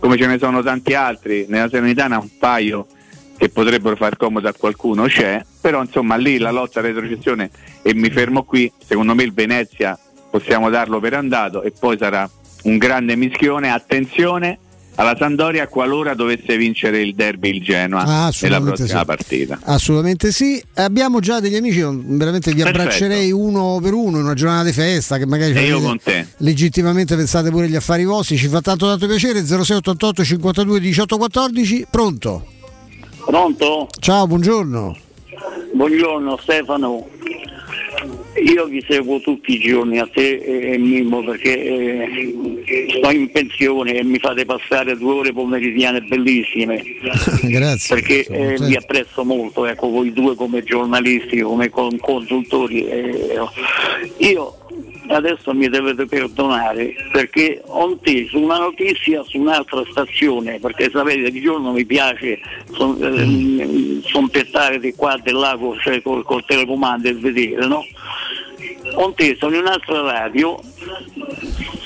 come 0.00 0.16
ce 0.16 0.26
ne 0.26 0.36
sono 0.36 0.60
tanti 0.60 0.94
altri, 0.94 1.46
nella 1.48 1.68
Serenitana 1.68 2.18
un 2.18 2.28
paio 2.36 2.88
che 3.36 3.50
potrebbero 3.50 3.94
far 3.94 4.16
comodo 4.16 4.48
a 4.48 4.52
qualcuno 4.52 5.04
c'è, 5.04 5.44
però 5.60 5.80
insomma 5.80 6.16
lì 6.16 6.38
la 6.38 6.50
lotta 6.50 6.80
alla 6.80 6.88
retrocessione 6.88 7.50
e 7.82 7.94
mi 7.94 8.10
fermo 8.10 8.42
qui, 8.42 8.68
secondo 8.84 9.14
me 9.14 9.22
il 9.22 9.32
Venezia 9.32 9.96
possiamo 10.28 10.70
darlo 10.70 10.98
per 10.98 11.14
andato 11.14 11.62
e 11.62 11.70
poi 11.70 11.96
sarà 11.98 12.28
un 12.64 12.78
grande 12.78 13.14
mischione, 13.14 13.70
attenzione 13.70 14.58
alla 15.00 15.14
Sandoria 15.16 15.68
qualora 15.68 16.14
dovesse 16.14 16.56
vincere 16.56 17.00
il 17.00 17.14
derby 17.14 17.50
il 17.54 17.62
Genoa 17.62 18.02
Ah, 18.02 18.32
nella 18.40 18.60
prossima 18.60 18.98
sì. 18.98 19.04
partita. 19.04 19.58
Assolutamente 19.62 20.32
sì. 20.32 20.60
Abbiamo 20.74 21.20
già 21.20 21.38
degli 21.38 21.54
amici, 21.54 21.78
veramente 21.80 22.50
vi 22.52 22.62
Perfetto. 22.62 22.80
abbraccerei 22.80 23.30
uno 23.30 23.78
per 23.80 23.92
uno 23.94 24.18
in 24.18 24.24
una 24.24 24.34
giornata 24.34 24.64
di 24.64 24.72
festa 24.72 25.16
che 25.16 25.24
magari 25.26 25.52
E 25.54 25.66
io 25.66 25.80
con 25.80 25.98
te. 26.02 26.26
legittimamente 26.38 27.14
pensate 27.14 27.50
pure 27.50 27.66
agli 27.66 27.76
affari 27.76 28.04
vostri, 28.04 28.36
ci 28.36 28.48
fa 28.48 28.60
tanto 28.60 28.86
tanto 28.86 29.06
piacere. 29.06 29.44
0688 29.44 30.24
52 30.24 30.80
18 30.80 31.16
14, 31.16 31.86
pronto? 31.90 32.44
Pronto? 33.24 33.86
Ciao, 34.00 34.26
buongiorno. 34.26 34.96
Buongiorno 35.74 36.38
Stefano. 36.42 37.06
Io 38.44 38.66
vi 38.66 38.84
seguo 38.88 39.20
tutti 39.20 39.54
i 39.54 39.58
giorni 39.58 39.98
a 39.98 40.08
te 40.12 40.36
e 40.36 40.72
e 40.72 40.78
Mimmo 40.78 41.22
perché 41.24 41.64
eh, 41.64 42.86
sto 42.96 43.10
in 43.10 43.30
pensione 43.30 43.94
e 43.94 44.04
mi 44.04 44.18
fate 44.18 44.44
passare 44.44 44.96
due 44.96 45.14
ore 45.14 45.32
pomeridiane 45.32 46.00
bellissime 46.02 46.82
Grazie. 47.42 47.94
perché 47.96 48.24
eh, 48.26 48.56
vi 48.60 48.76
apprezzo 48.76 49.24
molto, 49.24 49.66
ecco, 49.66 49.88
voi 49.88 50.12
due 50.12 50.34
come 50.34 50.62
giornalisti, 50.62 51.40
come 51.40 51.68
con- 51.70 51.98
consultori. 51.98 52.86
eh, 52.86 53.38
io 54.18 54.57
adesso 55.08 55.52
mi 55.54 55.68
dovete 55.68 56.06
perdonare 56.06 56.94
perché 57.12 57.62
ho 57.64 57.90
inteso 57.90 58.38
una 58.38 58.58
notizia 58.58 59.22
su 59.24 59.38
un'altra 59.38 59.82
stazione, 59.90 60.58
perché 60.58 60.90
sapete 60.90 61.30
di 61.30 61.40
giorno 61.40 61.72
mi 61.72 61.84
piace 61.84 62.38
son, 62.72 62.96
eh, 63.00 64.00
sompettare 64.06 64.78
di 64.78 64.94
qua 64.94 65.16
e 65.16 65.20
di 65.22 65.32
là 65.32 65.56
col, 65.58 65.80
cioè, 65.80 66.02
col, 66.02 66.22
col 66.24 66.44
telecomando 66.44 67.08
e 67.08 67.14
vedere, 67.14 67.66
no? 67.66 67.84
Ho 68.94 69.08
inteso 69.08 69.48
in 69.48 69.54
un'altra 69.54 70.00
radio, 70.00 70.58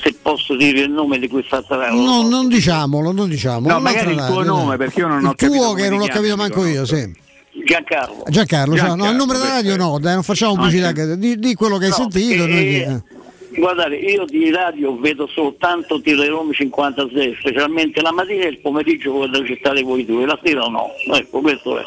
se 0.01 0.15
posso 0.21 0.55
dire 0.55 0.81
il 0.81 0.91
nome 0.91 1.19
di 1.19 1.27
questa 1.27 1.63
radio, 1.67 2.01
No, 2.01 2.27
non 2.27 2.47
diciamolo, 2.47 3.11
non 3.11 3.29
diciamo. 3.29 3.67
No, 3.67 3.79
magari 3.79 4.11
il 4.11 4.25
tuo 4.25 4.37
radio, 4.37 4.55
nome, 4.55 4.77
perché 4.77 4.99
io 5.01 5.07
non 5.07 5.19
il 5.19 5.25
ho 5.27 5.33
capito 5.35 5.63
tuo 5.63 5.73
che 5.73 5.89
non 5.89 5.99
chiami, 5.99 6.13
capito 6.13 6.35
manco 6.35 6.65
io, 6.65 6.85
sì. 6.85 7.21
Giancarlo. 7.65 8.23
Giancarlo, 8.27 8.75
ciao. 8.75 8.87
no, 8.87 8.93
il 8.93 8.99
Giancarlo, 8.99 9.17
numero 9.17 9.37
della 9.39 9.53
radio 9.53 9.75
no, 9.77 9.99
dai, 9.99 10.13
non 10.13 10.23
facciamo 10.23 10.55
pubblicità, 10.55 10.87
sì. 10.89 10.93
che- 10.93 11.17
di, 11.17 11.39
di 11.39 11.53
quello 11.55 11.77
che 11.77 11.85
hai 11.85 11.89
No, 11.91 11.95
sentito. 11.95 12.45
noi 12.45 12.57
ti- 12.57 12.81
eh, 12.81 12.91
eh. 12.91 13.21
Guardate, 13.55 13.93
io 13.97 14.25
di 14.25 14.49
radio 14.49 14.97
vedo 14.97 15.27
soltanto 15.27 16.01
Telerome 16.01 16.53
56, 16.55 17.35
specialmente 17.39 18.01
la 18.01 18.11
mattina 18.11 18.45
e 18.45 18.47
il 18.47 18.57
pomeriggio 18.59 19.11
quando 19.11 19.41
recitare 19.41 19.83
voi 19.83 20.03
due, 20.05 20.25
la 20.25 20.39
sera 20.43 20.61
no. 20.65 20.87
Ecco, 21.13 21.39
questo 21.39 21.77
è. 21.77 21.83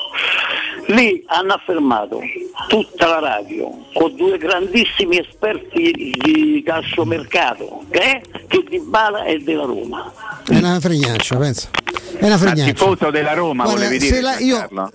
Lì 0.94 1.24
hanno 1.26 1.54
affermato 1.54 2.20
tutta 2.68 3.08
la 3.08 3.18
radio 3.18 3.68
con 3.94 4.14
due 4.14 4.38
grandissimi 4.38 5.18
esperti 5.18 6.14
di 6.16 6.62
calciomercato, 6.64 7.82
che 7.90 7.98
è 8.00 8.20
che 8.46 8.64
di 8.68 8.78
Bala 8.78 9.24
e 9.24 9.40
della 9.40 9.64
Roma. 9.64 10.12
È 10.46 10.56
una 10.56 10.78
fregnaccia, 10.78 11.36
pensa. 11.36 11.68
È 12.16 12.24
una 12.26 12.38
fregnaccia. 12.38 12.72
tifoso 12.74 13.10
della 13.10 13.32
Roma 13.32 13.64
Guarda, 13.64 13.82
volevi 13.86 14.00
se 14.00 14.06
dire 14.08 14.20
la- 14.20 14.38
io- 14.38 14.56
Giancarlo? 14.56 14.90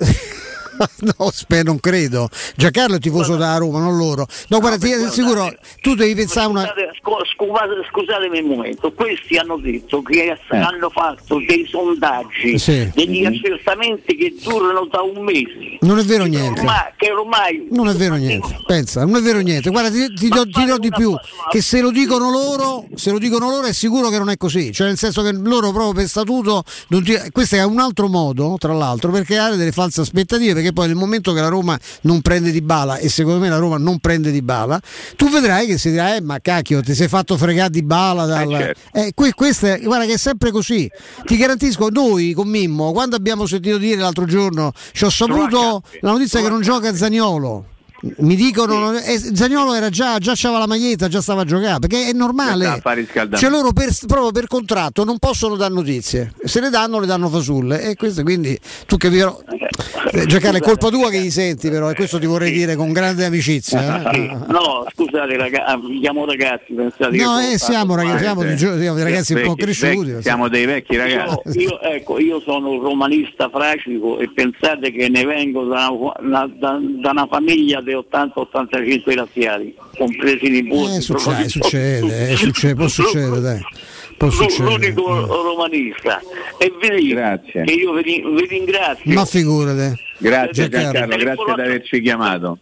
no, 1.18 1.30
spero, 1.32 1.64
non 1.64 1.80
credo. 1.80 2.30
Giancarlo 2.56 2.96
è 2.96 3.00
tifoso 3.00 3.36
da 3.36 3.58
Roma, 3.58 3.80
non 3.80 3.98
loro. 3.98 4.28
No, 4.50 4.60
guarda, 4.60 4.78
ti 4.78 4.92
assicuro, 4.94 5.54
tu 5.82 5.96
devi 5.96 6.16
pensare 6.16 6.46
a 6.46 6.50
una. 6.50 6.62
Scusate, 6.62 6.92
scu- 7.00 7.26
scusate- 7.36 7.88
scusatemi 7.92 8.40
un 8.40 8.48
momento, 8.56 8.92
questi 8.94 9.38
hanno 9.38 9.58
detto 9.58 10.02
che 10.02 10.38
hanno 10.50 10.90
fatto 10.90 11.40
dei 11.48 11.66
sondaggi, 11.70 12.58
Sì. 12.58 12.90
degli 12.94 13.26
accertamenti 13.26 14.16
che 14.16 14.34
durano 14.42 14.86
da 14.92 15.02
un 15.02 15.24
mese. 15.24 15.78
Non 15.82 16.00
è 16.00 16.04
vero 16.04 16.26
niente. 16.26 16.60
Ormai, 16.62 16.92
che 16.98 17.12
ormai 17.12 17.68
Non 17.72 17.88
è 17.90 17.94
vero 17.94 18.16
niente, 18.16 18.58
pensa, 18.66 19.06
non 19.06 19.16
è 19.16 19.22
vero 19.22 19.40
niente. 19.40 19.70
Guarda, 19.70 19.90
ti, 19.90 20.14
ti 20.14 20.28
do, 20.30 20.48
ti 20.48 20.66
do 20.66 20.78
di 20.78 20.90
più, 20.90 21.14
che 21.50 21.62
se 21.62 21.82
lo 21.82 21.92
dicono 21.92 22.30
loro, 22.30 22.86
se 22.96 23.12
lo 23.12 23.18
dicono 23.18 23.50
loro 23.50 23.68
è 23.68 23.74
sicuro 23.74 24.10
che 24.10 24.18
non 24.18 24.30
è 24.30 24.38
così. 24.38 24.72
Cioè 24.72 24.88
nel 24.88 24.98
senso 24.98 25.22
che 25.22 25.32
loro 25.34 25.72
proprio 25.72 25.94
per 25.94 26.08
statuto, 26.08 26.64
ti- 26.88 27.30
questo 27.32 27.56
è 27.56 27.64
un 27.64 27.80
altro 27.80 28.08
modo, 28.08 28.56
tra 28.60 28.74
l'altro, 28.74 29.12
per 29.12 29.24
creare 29.26 29.56
delle 29.56 29.72
false 29.72 30.02
aspettative, 30.02 30.61
perché 30.62 30.74
poi 30.74 30.88
nel 30.88 30.96
momento 30.96 31.34
che 31.34 31.42
la 31.42 31.48
Roma 31.48 31.78
non 32.02 32.22
prende 32.22 32.52
di 32.52 32.62
bala 32.62 32.98
e 32.98 33.10
secondo 33.10 33.40
me 33.40 33.50
la 33.50 33.58
Roma 33.58 33.78
non 33.78 34.00
prende 34.00 34.32
di 34.32 34.42
bala, 34.42 34.80
tu 35.16 35.30
vedrai 35.30 35.66
che 35.66 35.78
si 35.78 35.90
dirà 35.90 36.16
eh 36.16 36.22
ma 36.22 36.40
cacchio 36.40 36.82
ti 36.82 36.94
sei 36.94 37.08
fatto 37.08 37.36
fregare 37.36 37.72
di 37.72 37.82
bala 37.82 38.26
dal... 38.26 38.48
certo. 38.50 38.80
Eh, 38.94 39.12
que- 39.16 39.34
questo 39.34 39.66
è, 39.66 39.80
guarda 39.82 40.06
che 40.06 40.14
è 40.14 40.18
sempre 40.18 40.52
così. 40.52 40.90
Ti 41.26 41.36
garantisco, 41.36 41.90
noi 41.90 42.34
con 42.34 42.48
Mimmo, 42.48 42.92
quando 42.92 43.16
abbiamo 43.16 43.46
sentito 43.48 43.78
dire 43.78 44.00
l'altro 44.00 44.26
giorno, 44.26 44.72
ci 44.94 45.04
ho 45.04 45.10
saputo 45.10 45.82
la 46.02 46.12
notizia 46.12 46.42
che 46.42 46.50
non 46.50 46.62
gioca 46.62 46.96
Zagnolo. 46.96 47.66
Mi 48.18 48.36
dicono, 48.36 48.94
eh, 48.98 49.20
Zagnolo 49.36 49.76
era 49.76 49.90
già, 49.90 50.18
già 50.18 50.34
c'aveva 50.36 50.60
la 50.62 50.66
maglietta, 50.68 51.08
già 51.08 51.22
stava 51.22 51.42
a 51.42 51.46
giocare, 51.46 51.78
perché 51.80 52.08
è 52.10 52.14
normale. 52.14 52.82
Cioè 53.38 53.50
loro 53.50 53.72
per, 53.74 53.90
proprio 54.08 54.32
per 54.32 54.48
contratto 54.48 55.04
non 55.04 55.20
possono 55.20 55.56
dare 55.56 55.72
notizie, 55.72 56.34
se 56.44 56.60
le 56.62 56.70
danno 56.70 57.00
le 57.00 57.06
danno 57.06 57.30
fasulle 57.30 57.82
e 57.84 57.96
questo 57.96 58.24
quindi 58.24 58.58
tu 58.88 58.98
che 58.98 59.10
però 59.12 59.40
eh, 60.14 60.26
Giancarlo 60.26 60.58
è 60.58 60.62
colpa 60.62 60.90
tua 60.90 61.10
che 61.12 61.20
li 61.20 61.30
senti 61.30 61.70
però 61.70 61.92
e 61.92 61.94
questo 61.94 62.18
ti 62.18 62.26
vorrei 62.26 62.52
dire 62.52 62.76
con 62.76 62.92
grande 62.92 63.24
amicizia. 63.26 64.12
eh. 64.12 64.36
No, 64.48 64.86
scusate, 64.94 65.38
raga- 65.38 65.78
mi 65.82 66.00
chiamo 66.00 66.26
ragazzi, 66.26 66.74
pensate 66.74 67.16
No, 67.18 67.38
che 67.38 67.52
eh, 67.54 67.58
siamo 67.60 67.96
ragazzi, 67.96 68.24
siamo, 68.24 68.44
di 68.44 68.56
gio- 68.56 68.78
siamo 68.80 68.96
dei 68.96 69.04
ragazzi 69.04 69.34
un 69.34 69.42
po' 69.42 69.50
Vecchi- 69.50 69.62
cresciuti. 69.64 70.10
vecchi- 70.10 70.24
siamo 70.24 70.48
dei 70.50 70.66
vecchi 70.66 70.98
ragazzi. 70.98 71.60
Io, 71.60 71.62
io- 71.70 71.82
ecco, 71.82 72.20
io 72.20 72.40
sono 72.42 72.72
un 72.72 72.82
romanista 72.82 73.48
fracico 73.50 74.18
e 74.20 74.30
pensate 74.34 74.92
che 74.92 75.08
ne 75.08 75.24
vengo 75.24 75.66
da 75.66 75.90
una, 75.92 76.48
da- 76.52 76.80
da 76.82 77.10
una 77.12 77.28
famiglia 77.30 77.80
di 77.92 78.08
80-85 78.12 79.16
razziali, 79.16 79.76
compresi 79.98 80.46
i 80.46 80.50
nipoti. 80.50 80.96
Eh, 80.96 81.02
succede, 81.02 81.50
succede, 81.50 82.30
eh, 82.30 82.36
succede, 82.36 82.76
può 82.76 82.88
succedere, 82.88 83.40
dai. 83.40 83.60
Può 84.18 84.30
succedere. 84.30 84.70
L'unico 84.70 85.26
romanista. 85.26 86.22
E 86.58 86.72
vi 86.80 87.02
dico 87.02 87.16
Grazie. 87.16 87.64
che 87.64 87.74
io 87.74 87.94
vi, 87.94 88.04
vi 88.04 88.46
ringrazio. 88.48 89.14
Ma 89.14 89.26
figurate. 89.26 90.00
Grazie 90.22 90.70
Giancarlo. 90.70 91.16
Grazie 91.18 91.46
di 91.56 91.62
averci 91.62 92.02
chiamato. 92.02 92.60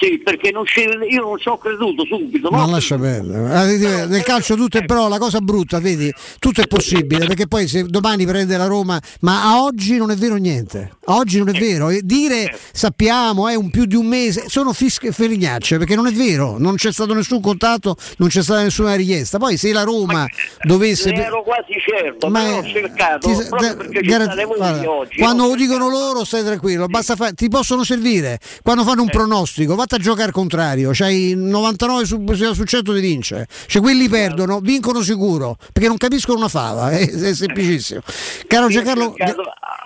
Sì, 0.00 0.18
perché 0.18 0.50
non 0.52 0.64
ci- 0.66 0.80
io 1.10 1.22
non 1.22 1.38
ci 1.38 1.48
ho 1.48 1.58
creduto 1.58 2.04
subito. 2.04 2.48
Ma 2.50 2.64
no? 2.64 2.70
lascia 2.70 2.96
perdere. 2.96 3.52
Ah, 3.52 4.06
Nel 4.06 4.22
calcio 4.22 4.54
tutto 4.54 4.78
è 4.78 4.84
però 4.84 5.08
la 5.08 5.18
cosa 5.18 5.40
brutta, 5.40 5.80
vedi, 5.80 6.12
tutto 6.38 6.60
è 6.60 6.66
possibile, 6.66 7.26
perché 7.26 7.46
poi 7.48 7.66
se 7.66 7.84
domani 7.84 8.24
prende 8.26 8.56
la 8.56 8.66
Roma, 8.66 9.00
ma 9.20 9.42
a 9.44 9.62
oggi 9.62 9.96
non 9.96 10.10
è 10.10 10.14
vero 10.14 10.36
niente. 10.36 10.92
A 11.06 11.16
oggi 11.16 11.38
non 11.38 11.48
è 11.48 11.58
vero. 11.58 11.90
E 11.90 12.00
dire 12.04 12.56
sappiamo 12.72 13.48
è 13.48 13.54
un 13.56 13.70
più 13.70 13.84
di 13.86 13.96
un 13.96 14.06
mese, 14.06 14.44
sono 14.46 14.72
fische 14.72 15.10
ferignacce, 15.12 15.78
perché 15.78 15.96
non 15.96 16.06
è 16.06 16.12
vero, 16.12 16.56
non 16.58 16.76
c'è 16.76 16.92
stato 16.92 17.12
nessun 17.12 17.40
contatto, 17.40 17.96
non 18.18 18.28
c'è 18.28 18.42
stata 18.42 18.62
nessuna 18.62 18.94
richiesta. 18.94 19.38
Poi 19.38 19.56
se 19.56 19.72
la 19.72 19.82
Roma 19.82 20.24
dovesse 20.62 21.10
Ne 21.10 21.24
ero 21.24 21.42
quasi 21.42 21.72
certo, 21.84 22.28
Ma 22.28 22.40
però 22.42 22.58
ho 22.58 22.64
cercato 22.64 23.28
ti- 23.28 23.46
proprio 23.48 23.76
perché 23.76 24.00
guarda, 24.02 24.90
oggi. 24.90 25.18
quando 25.18 25.46
lo 25.48 25.54
dicono 25.56 25.88
loro 25.88 26.24
stai 26.24 26.44
tranquillo, 26.44 26.86
basta 27.00 27.16
fa- 27.16 27.32
ti 27.32 27.48
possono 27.48 27.84
servire. 27.84 28.38
Quando 28.62 28.84
fanno 28.84 29.02
un 29.02 29.08
Eh. 29.08 29.12
pronostico, 29.12 29.74
vatti 29.74 29.94
a 29.94 29.98
giocare 29.98 30.26
al 30.28 30.32
contrario, 30.32 30.90
c'hai 30.92 31.30
il 31.30 31.38
99 31.38 32.04
su, 32.04 32.24
su 32.52 32.64
100 32.64 32.92
di 32.92 33.00
vince. 33.00 33.46
Cioè 33.66 33.80
quelli 33.82 34.08
perdono, 34.08 34.60
vincono 34.60 35.00
sicuro, 35.02 35.56
perché 35.72 35.88
non 35.88 35.96
capiscono 35.96 36.38
una 36.38 36.48
fava, 36.48 36.90
è, 36.96 37.08
è 37.08 37.34
semplicissimo. 37.34 38.00
Caro 38.46 38.68
Giancarlo, 38.68 39.04
ho, 39.06 39.14
cercato, 39.16 39.42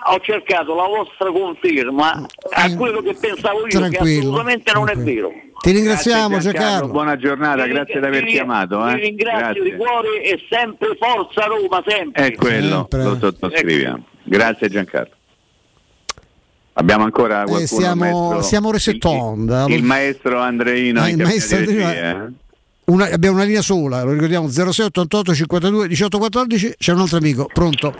ho 0.07 0.19
cercato 0.21 0.75
la 0.75 0.87
vostra 0.87 1.31
conferma 1.31 2.25
a 2.51 2.75
quello 2.75 3.01
che 3.01 3.15
pensavo 3.19 3.59
io, 3.59 3.65
che 3.65 3.77
Tranquillo, 3.77 4.19
assolutamente 4.21 4.71
non 4.73 4.89
è 4.89 4.95
vero. 4.95 5.31
ti 5.61 5.71
ringraziamo 5.71 6.37
Giancarlo. 6.39 6.87
Buona 6.89 7.15
giornata, 7.17 7.65
grazie 7.65 7.99
di 7.99 8.05
aver 8.05 8.23
chiamato. 8.25 8.85
Eh. 8.87 8.95
ringrazio 8.95 9.63
di 9.63 9.69
Grazie. 9.69 9.75
cuore 9.85 10.21
e 10.23 10.39
sempre 10.49 10.97
forza 10.99 11.45
Roma, 11.45 11.83
sempre. 11.87 12.27
È 12.27 12.35
quello, 12.35 12.87
Sempre. 12.89 13.03
lo 13.03 13.17
sottoscriviamo. 13.19 14.05
Grazie 14.23 14.69
Giancarlo. 14.69 15.13
Abbiamo 16.77 17.05
ancora 17.05 17.43
qualcuno 17.43 17.59
Eh, 17.61 17.67
siamo, 17.67 17.95
maestro- 17.95 18.41
siamo 18.41 18.71
resettonda. 18.71 19.65
il, 19.67 19.73
il 19.75 19.83
maestro 19.83 20.39
Andreino 20.39 21.01
Ah, 21.01 21.09
il 21.09 21.17
maestro 21.17 21.57
Andreino- 21.57 21.91
eh. 21.91 22.31
Una- 22.85 23.09
abbiamo 23.11 23.37
una 23.37 23.45
linea 23.45 23.61
sola, 23.61 24.03
lo 24.03 24.11
ricordiamo 24.11 24.47
06 24.49 24.85
88 24.85 25.33
52 25.33 25.87
18 25.87 26.17
14. 26.19 26.75
C'è 26.77 26.91
un 26.93 26.99
altro 26.99 27.17
amico, 27.17 27.49
pronto? 27.51 27.95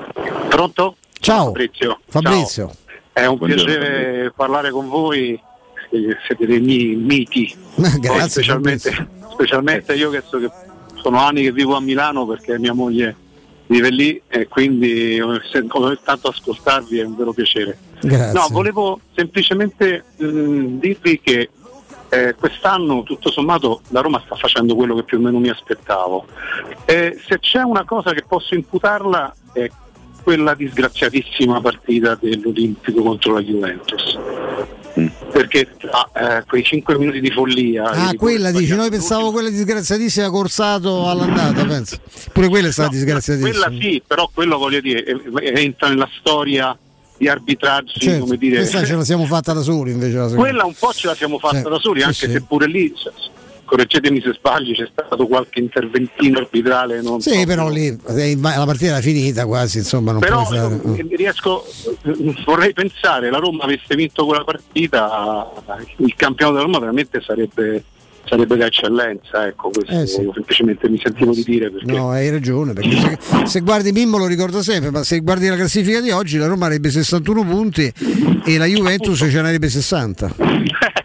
Pronto? 0.50 0.98
Ciao 1.20 1.46
Fabrizio. 1.46 2.00
Fabrizio. 2.08 2.68
Ciao. 2.68 2.76
È 3.14 3.26
un 3.26 3.38
Buongiorno, 3.38 3.64
piacere 3.64 4.34
parlare 4.36 4.70
con 4.72 4.88
voi, 4.90 5.32
eh, 5.32 6.18
siete 6.28 6.46
dei 6.46 6.60
miei 6.60 6.96
miti. 6.96 7.56
Poi 7.76 8.00
Grazie. 8.00 8.30
specialmente, 8.30 9.08
specialmente 9.32 9.94
io 9.96 10.10
che, 10.12 10.22
so 10.28 10.38
che 10.38 10.50
sono 11.02 11.20
anni 11.20 11.44
che 11.44 11.52
vivo 11.54 11.76
a 11.78 11.80
Milano 11.82 12.26
perché 12.28 12.60
mia 12.60 12.74
moglie 12.74 13.16
vive 13.68 13.90
lì 13.90 14.22
e 14.28 14.48
quindi 14.48 15.16
eh, 15.16 15.68
come 15.68 15.98
tanto 16.04 16.28
ascoltarvi 16.28 17.00
è 17.00 17.04
un 17.06 17.16
vero 17.16 17.32
piacere. 17.34 17.78
Grazie. 18.08 18.40
No, 18.40 18.48
volevo 18.50 19.00
semplicemente 19.14 20.04
mh, 20.18 20.80
dirvi 20.80 21.20
che 21.22 21.50
eh, 22.10 22.36
quest'anno 22.36 23.04
tutto 23.04 23.32
sommato 23.32 23.82
la 23.90 24.02
Roma 24.02 24.22
sta 24.26 24.36
facendo 24.36 24.76
quello 24.76 24.96
che 24.96 25.04
più 25.04 25.18
o 25.18 25.22
meno 25.22 25.40
mi 25.40 25.50
aspettavo. 25.50 26.26
Eh, 26.86 27.20
se 27.28 27.40
c'è 27.40 27.62
una 27.62 27.84
cosa 27.84 28.14
che 28.14 28.24
posso 28.28 28.56
imputarla 28.56 29.36
è 29.54 29.70
quella 30.24 30.56
disgraziatissima 30.56 31.62
partita 31.62 32.18
dell'Olimpico 32.20 33.02
contro 33.04 33.34
la 33.34 33.42
Juventus. 33.42 34.18
Perché 35.32 35.76
tra 35.78 36.38
eh, 36.40 36.46
quei 36.48 36.64
5 36.64 36.98
minuti 36.98 37.20
di 37.20 37.30
follia 37.30 37.84
Ah, 37.84 38.14
quella 38.16 38.50
dici, 38.52 38.74
noi 38.76 38.90
pensavo 38.90 39.32
quella 39.32 39.50
disgraziatissima 39.50 40.30
Corsato 40.30 41.10
all'andata, 41.10 41.66
penso. 41.66 41.98
Pure 42.32 42.48
quella 42.48 42.70
è 42.70 42.72
stata 42.72 42.90
disgraziatissima. 42.90 43.68
quella 43.68 43.82
sì, 43.82 44.02
però 44.06 44.30
quello 44.34 44.58
voglio 44.58 44.80
dire 44.80 45.04
eh, 45.04 45.22
eh, 45.42 45.62
entra 45.62 45.90
nella 45.90 46.10
storia 46.18 46.76
di 47.18 47.28
arbitraggi, 47.28 48.00
Certo, 48.00 48.24
come 48.26 48.38
dire, 48.38 48.58
questa 48.58 48.84
ce 48.84 48.96
la 48.96 49.04
siamo 49.04 49.26
fatta 49.26 49.54
da 49.54 49.62
soli 49.62 49.92
invece. 49.92 50.36
Quella 50.36 50.66
un 50.66 50.74
po' 50.78 50.92
ce 50.94 51.08
la 51.08 51.16
siamo 51.16 51.40
fatta 51.40 51.58
Sì, 51.64 51.70
da 51.70 51.80
soli, 51.80 52.00
sì, 52.00 52.06
anche 52.06 52.26
sì. 52.28 52.32
se 52.32 52.42
pure 52.42 52.68
lì, 52.68 52.94
cioè, 52.96 53.14
correggetemi 53.64 54.22
se 54.22 54.34
sbaglio, 54.34 54.74
c'è 54.74 54.88
stato 54.92 55.26
qualche 55.26 55.60
interventino 55.60 56.40
arbitrale. 56.40 57.02
Non 57.02 57.22
Sì, 57.22 57.32
so. 57.40 57.46
però 57.46 57.70
lì 57.70 57.88
eh, 57.88 58.38
la 58.40 58.64
partita 58.66 58.92
era 58.92 59.02
finita 59.02 59.46
quasi, 59.46 59.80
insomma, 59.80 60.12
non 60.12 60.20
Però 60.22 60.44
fare. 60.46 60.80
eh, 60.98 61.16
riesco, 61.16 61.66
eh, 62.04 62.36
vorrei 62.46 62.74
pensare 62.74 63.30
la 63.32 63.38
Roma 63.40 63.64
avesse 63.64 63.96
vinto 63.96 64.26
quella 64.26 64.44
partita, 64.44 65.52
il 65.98 66.14
campionato 66.16 66.58
della 66.58 66.66
Roma 66.66 66.80
veramente 66.80 67.22
sarebbe, 67.22 67.84
sarebbe 68.26 68.56
d'eccellenza, 68.58 69.48
ecco, 69.48 69.70
questo 69.70 69.92
Eh, 70.02 70.08
sì. 70.08 70.30
semplicemente 70.34 70.90
mi 70.90 71.00
sentivo 71.02 71.32
di 71.34 71.44
dire 71.44 71.70
perché 71.72 71.92
No, 71.92 72.10
hai 72.12 72.30
ragione, 72.30 72.74
perché 72.74 72.96
se, 73.20 73.46
se 73.46 73.60
guardi 73.62 73.92
Mimmo 73.92 74.18
lo 74.18 74.26
ricorda 74.28 74.62
sempre, 74.62 74.92
ma 74.92 75.04
se 75.04 75.20
guardi 75.20 75.48
la 75.48 75.56
classifica 75.56 76.00
di 76.02 76.12
oggi 76.12 76.38
la 76.38 76.48
Roma 76.48 76.66
avrebbe 76.66 76.90
61 76.90 77.44
punti 77.44 77.92
e 78.46 78.58
la 78.58 78.66
Juventus 78.66 79.18
ce 79.20 79.26
ne 79.32 79.40
avrebbe 79.40 79.70
60. 79.70 80.36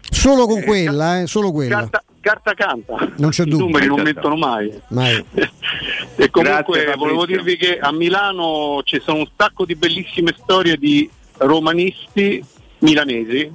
Solo 0.09 0.45
con 0.45 0.61
quella, 0.63 1.21
eh, 1.21 1.27
solo 1.27 1.51
quella. 1.51 1.77
carta, 1.79 2.03
carta 2.19 2.53
canta, 2.53 3.09
Non 3.17 3.29
c'è 3.31 3.43
i 3.43 3.49
dubbio. 3.49 3.65
numeri 3.65 3.87
non 3.87 4.01
mentono 4.01 4.35
mai. 4.35 4.71
Mai. 4.89 5.25
E 6.17 6.29
comunque 6.29 6.81
Grazie, 6.81 6.97
volevo 6.97 7.25
dirvi 7.25 7.57
che 7.57 7.79
a 7.79 7.91
Milano 7.91 8.81
ci 8.83 9.01
sono 9.03 9.19
un 9.19 9.27
sacco 9.35 9.65
di 9.65 9.75
bellissime 9.75 10.35
storie 10.37 10.77
di 10.77 11.09
romanisti 11.37 12.43
milanesi. 12.79 13.51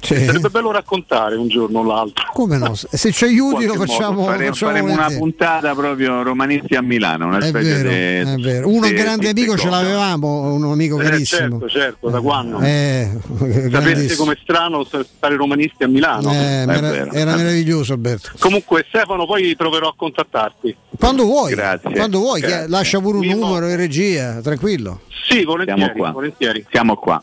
Sì. 0.00 0.24
Sarebbe 0.24 0.48
bello 0.50 0.72
raccontare 0.72 1.36
un 1.36 1.46
giorno 1.48 1.78
o 1.78 1.84
l'altro. 1.84 2.24
Come 2.32 2.58
no? 2.58 2.74
Se 2.74 3.12
ci 3.12 3.24
aiuti 3.24 3.66
lo 3.66 3.74
facciamo, 3.74 4.20
modo. 4.22 4.30
Faremo, 4.32 4.52
facciamo 4.52 4.72
faremo 4.72 4.92
una 4.92 5.10
puntata 5.16 5.74
proprio 5.74 6.22
romanisti 6.22 6.74
a 6.74 6.82
Milano, 6.82 7.26
una 7.26 7.38
È 7.38 7.50
vero, 7.52 7.88
di- 7.88 7.94
è 7.94 8.34
vero. 8.36 8.68
Uno 8.68 8.88
grande 8.90 9.28
amico 9.28 9.56
ce 9.56 9.68
l'avevamo, 9.70 10.52
un 10.54 10.64
amico 10.64 10.98
Eh, 11.00 11.04
carissimo. 11.04 11.60
certo, 11.60 11.68
certo, 11.68 12.08
da 12.10 12.20
quando? 12.20 12.58
Eh, 12.60 13.08
Sapete 13.38 13.68
grandissimo. 13.68 14.24
com'è 14.24 14.36
strano 14.42 14.84
stare 14.84 15.36
romanisti 15.36 15.84
a 15.84 15.88
Milano? 15.88 16.32
Eh, 16.32 16.64
mera- 16.66 17.12
era 17.12 17.36
meraviglioso 17.36 17.92
Alberto. 17.92 18.30
Comunque 18.40 18.84
Stefano 18.88 19.24
poi 19.24 19.54
proverò 19.56 19.88
a 19.88 19.94
contattarti. 19.96 20.76
Quando 20.98 21.24
vuoi, 21.24 21.54
Grazie, 21.54 21.90
quando 21.92 22.18
vuoi, 22.18 22.40
grazie. 22.40 22.68
lascia 22.68 22.98
pure 23.00 23.18
un 23.18 23.26
numero 23.26 23.68
in 23.68 23.76
regia, 23.76 24.40
tranquillo. 24.42 25.00
Sì, 25.28 25.44
volentieri, 25.44 25.80
Siamo 25.82 25.96
qua. 25.98 26.10
volentieri. 26.10 26.66
Siamo 26.70 26.96
qua. 26.96 27.22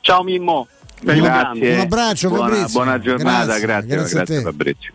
Ciao 0.00 0.22
Mimmo. 0.24 0.66
Grande. 1.02 1.20
Grazie. 1.20 1.74
Un 1.74 1.80
abbraccio, 1.80 2.28
buona, 2.28 2.44
Fabrizio. 2.48 2.68
buona 2.72 2.98
giornata, 3.00 3.44
Grazie, 3.58 3.60
grazie, 3.66 3.88
grazie 3.88 4.14
grazie. 4.16 4.40
Fabrizio. 4.40 4.92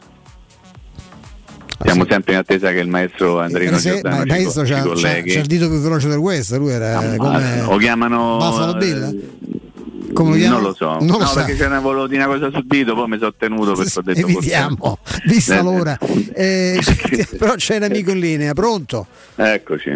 Siamo 1.84 2.05
sempre 2.09 2.34
in 2.34 2.39
attesa 2.39 2.71
che 2.71 2.79
il 2.79 2.88
maestro 2.88 3.39
Andrino 3.39 3.75
Eh, 3.75 3.79
se- 3.79 3.89
Giordano 3.91 4.15
ma 4.15 4.21
il 4.23 4.29
ci, 4.29 4.35
maestro 4.38 4.65
ci 4.65 4.73
c'ha, 4.73 4.84
c'ha- 4.95 5.17
il 5.17 5.45
dito 5.45 5.69
più 5.69 5.79
veloce 5.79 6.07
del 6.07 6.17
West, 6.17 6.55
lui 6.57 6.71
era 6.71 6.97
Ah, 6.97 7.15
come 7.17 7.61
lo 7.61 7.77
chiamano 7.77 8.38
Buffalo 8.38 8.73
Bill? 8.75 9.03
eh, 9.03 10.13
Come 10.13 10.31
lo 10.31 10.35
chiama? 10.38 10.55
Non 10.55 10.63
lo 10.63 10.73
so, 10.73 10.85
Non 10.93 11.07
lo 11.07 11.17
no, 11.19 11.25
sa. 11.25 11.34
perché 11.43 11.55
ce 11.55 11.67
ne 11.67 11.79
volevo 11.79 12.07
dire 12.07 12.23
una 12.23 12.34
cosa 12.34 12.49
sul 12.49 12.65
dito, 12.65 12.95
poi 12.95 13.07
mi 13.07 13.17
sono 13.19 13.34
tenuto 13.38 13.73
perché 13.73 13.99
ho 13.99 14.01
detto 14.01 14.19
Evitiamo, 14.21 14.97
forse- 15.03 15.21
vista 15.27 15.59
Eh, 15.59 15.61
l'ora. 15.61 15.97
Eh, 16.34 16.79
però 17.38 17.53
c'è 17.55 17.75
un 17.77 17.84
amico 17.84 18.09
in 18.11 18.19
linea, 18.19 18.53
pronto? 18.53 19.05
Eccoci. 19.35 19.95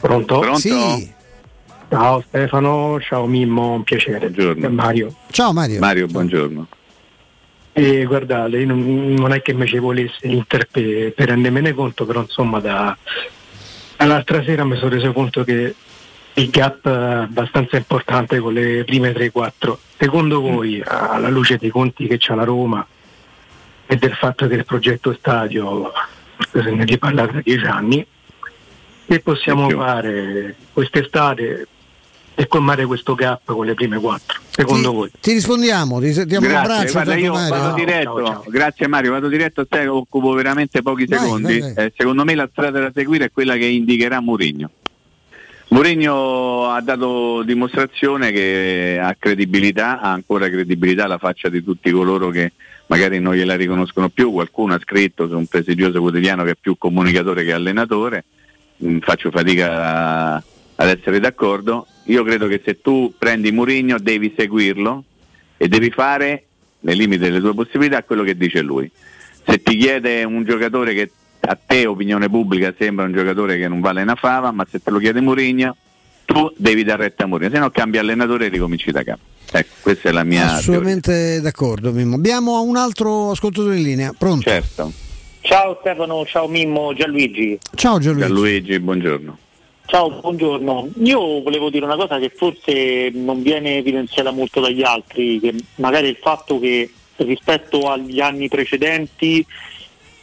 Pronto? 0.00 0.38
Pronto? 0.40 0.58
Sì. 0.58 1.12
Ciao 1.90 2.22
Stefano, 2.24 3.00
ciao 3.00 3.26
Mimmo, 3.26 3.72
un 3.72 3.82
piacere. 3.82 4.30
Buongiorno. 4.30 4.70
Mario. 4.70 5.12
Ciao 5.32 5.52
Mario. 5.52 5.80
Mario, 5.80 6.06
buongiorno. 6.06 6.68
E 7.72 8.04
guardate, 8.04 8.64
non, 8.64 9.14
non 9.14 9.32
è 9.32 9.42
che 9.42 9.52
mi 9.54 9.66
ci 9.66 9.78
volesse 9.78 10.28
l'Inter 10.28 10.68
per, 10.70 11.12
per 11.12 11.28
rendermene 11.30 11.74
conto, 11.74 12.06
però 12.06 12.20
insomma 12.20 12.60
da, 12.60 12.96
dall'altra 13.96 14.40
sera 14.44 14.64
mi 14.64 14.76
sono 14.76 14.90
reso 14.90 15.12
conto 15.12 15.42
che 15.42 15.74
il 16.34 16.50
gap 16.50 16.86
eh, 16.86 16.90
abbastanza 16.90 17.76
importante 17.76 18.38
con 18.38 18.52
le 18.52 18.84
prime 18.84 19.10
3-4. 19.10 19.76
Secondo 19.98 20.40
voi, 20.40 20.80
alla 20.86 21.28
luce 21.28 21.56
dei 21.56 21.70
conti 21.70 22.06
che 22.06 22.18
c'ha 22.20 22.36
la 22.36 22.44
Roma 22.44 22.86
e 23.86 23.96
del 23.96 24.14
fatto 24.14 24.46
che 24.46 24.54
il 24.54 24.64
progetto 24.64 25.12
stadio, 25.12 25.90
forse 26.36 26.62
se 26.62 26.70
ne 26.70 26.84
è 26.84 26.98
parlato 26.98 27.32
da 27.32 27.40
dieci 27.42 27.64
anni, 27.64 28.06
che 29.08 29.18
possiamo 29.18 29.68
fare 29.70 30.54
quest'estate 30.72 31.66
per 32.40 32.48
colmare 32.48 32.86
questo 32.86 33.14
gap 33.14 33.42
con 33.44 33.66
le 33.66 33.74
prime 33.74 33.98
4? 33.98 34.40
Secondo 34.48 34.92
voi? 34.92 35.10
Ti 35.20 35.32
rispondiamo, 35.32 36.00
ti 36.00 36.24
diamo 36.24 36.46
un 36.46 36.52
Grazie, 36.52 36.72
abbraccio. 36.72 36.92
guarda, 36.92 37.14
io 37.16 37.32
Mario. 37.34 37.50
vado 37.50 37.74
diretto, 37.74 38.44
grazie 38.48 38.86
Mario, 38.86 39.10
vado 39.10 39.28
diretto 39.28 39.60
a 39.60 39.66
te, 39.68 39.86
occupo 39.86 40.32
veramente 40.32 40.80
pochi 40.80 41.04
Vai, 41.04 41.18
secondi. 41.18 41.58
vai, 41.60 41.72
vai. 41.74 41.84
Eh, 41.84 41.92
secondo 41.94 42.24
me 42.24 42.34
la 42.34 42.48
strada 42.50 42.80
da 42.80 42.90
seguire 42.94 43.26
è 43.26 43.30
quella 43.30 43.56
che 43.56 43.66
indicherà 43.66 44.20
Mourinho. 44.20 44.70
Mourinho 45.68 46.70
ha 46.70 46.80
dato 46.80 47.42
dimostrazione 47.42 48.32
che 48.32 48.98
ha 49.00 49.14
credibilità, 49.18 50.00
ha 50.00 50.10
ancora 50.10 50.48
credibilità 50.48 51.04
alla 51.04 51.18
faccia 51.18 51.50
di 51.50 51.62
tutti 51.62 51.90
coloro 51.90 52.30
che 52.30 52.52
magari 52.86 53.20
non 53.20 53.34
gliela 53.34 53.54
riconoscono 53.54 54.08
più, 54.08 54.32
qualcuno 54.32 54.72
ha 54.72 54.80
scritto 54.80 55.28
su 55.28 55.36
un 55.36 55.46
prestigioso 55.46 56.00
quotidiano 56.00 56.42
che 56.44 56.52
è 56.52 56.56
più 56.58 56.78
comunicatore 56.78 57.44
che 57.44 57.52
allenatore, 57.52 58.24
Mm, 58.82 59.00
faccio 59.00 59.30
fatica 59.30 60.36
ad 60.36 60.88
essere 60.88 61.20
d'accordo, 61.20 61.86
io 62.10 62.24
credo 62.24 62.48
che 62.48 62.60
se 62.64 62.80
tu 62.80 63.14
prendi 63.16 63.52
Mourinho 63.52 63.98
devi 63.98 64.34
seguirlo 64.36 65.04
e 65.56 65.68
devi 65.68 65.90
fare, 65.90 66.44
nei 66.80 66.96
limiti 66.96 67.22
delle 67.22 67.40
tue 67.40 67.54
possibilità, 67.54 68.02
quello 68.02 68.24
che 68.24 68.36
dice 68.36 68.62
lui. 68.62 68.90
Se 69.46 69.62
ti 69.62 69.76
chiede 69.76 70.24
un 70.24 70.44
giocatore 70.44 70.92
che 70.94 71.10
a 71.40 71.56
te, 71.64 71.86
opinione 71.86 72.28
pubblica, 72.28 72.74
sembra 72.76 73.04
un 73.04 73.12
giocatore 73.12 73.58
che 73.58 73.68
non 73.68 73.80
vale 73.80 74.02
una 74.02 74.16
fava, 74.16 74.50
ma 74.50 74.66
se 74.68 74.82
te 74.82 74.90
lo 74.90 74.98
chiede 74.98 75.20
Mourinho, 75.20 75.76
tu 76.24 76.52
devi 76.56 76.82
dare 76.82 77.04
retta 77.04 77.24
a 77.24 77.26
Mourinho, 77.26 77.52
se 77.52 77.58
no 77.58 77.70
cambi 77.70 77.98
allenatore 77.98 78.46
e 78.46 78.48
ricominci 78.48 78.90
da 78.90 79.04
capo. 79.04 79.22
Ecco, 79.52 79.74
questa 79.80 80.08
è 80.08 80.12
la 80.12 80.24
mia 80.24 80.40
teoria. 80.40 80.58
Assolutamente 80.58 81.40
d'accordo, 81.40 81.92
Mimmo. 81.92 82.16
Abbiamo 82.16 82.62
un 82.62 82.76
altro 82.76 83.30
ascoltatore 83.30 83.76
in 83.76 83.82
linea. 83.82 84.14
Pronto? 84.16 84.48
Certo. 84.48 84.92
Ciao 85.42 85.78
Stefano, 85.80 86.24
ciao 86.26 86.48
Mimmo, 86.48 86.92
Gianluigi. 86.92 87.58
Ciao 87.74 87.98
Gianluigi. 87.98 88.28
Gianluigi, 88.28 88.80
buongiorno. 88.80 89.38
Ciao, 89.90 90.08
buongiorno. 90.08 90.90
Io 91.02 91.42
volevo 91.42 91.68
dire 91.68 91.84
una 91.84 91.96
cosa 91.96 92.20
che 92.20 92.30
forse 92.32 93.10
non 93.12 93.42
viene 93.42 93.78
evidenziata 93.78 94.30
molto 94.30 94.60
dagli 94.60 94.84
altri, 94.84 95.40
che 95.40 95.52
magari 95.76 96.06
il 96.06 96.16
fatto 96.20 96.60
che 96.60 96.88
rispetto 97.16 97.90
agli 97.90 98.20
anni 98.20 98.46
precedenti 98.46 99.44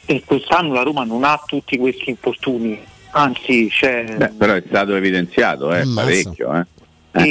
eh, 0.06 0.24
quest'anno 0.26 0.72
la 0.72 0.84
Roma 0.84 1.04
non 1.04 1.26
ha 1.26 1.44
tutti 1.46 1.78
questi 1.78 2.12
infortuni, 2.12 2.80
anzi 3.12 3.68
c'è... 3.70 4.06
Beh, 4.16 4.30
però 4.38 4.54
è 4.54 4.64
stato 4.66 4.96
evidenziato 4.96 5.74
eh, 5.74 5.84
parecchio. 5.94 6.66
Eh. 7.12 7.26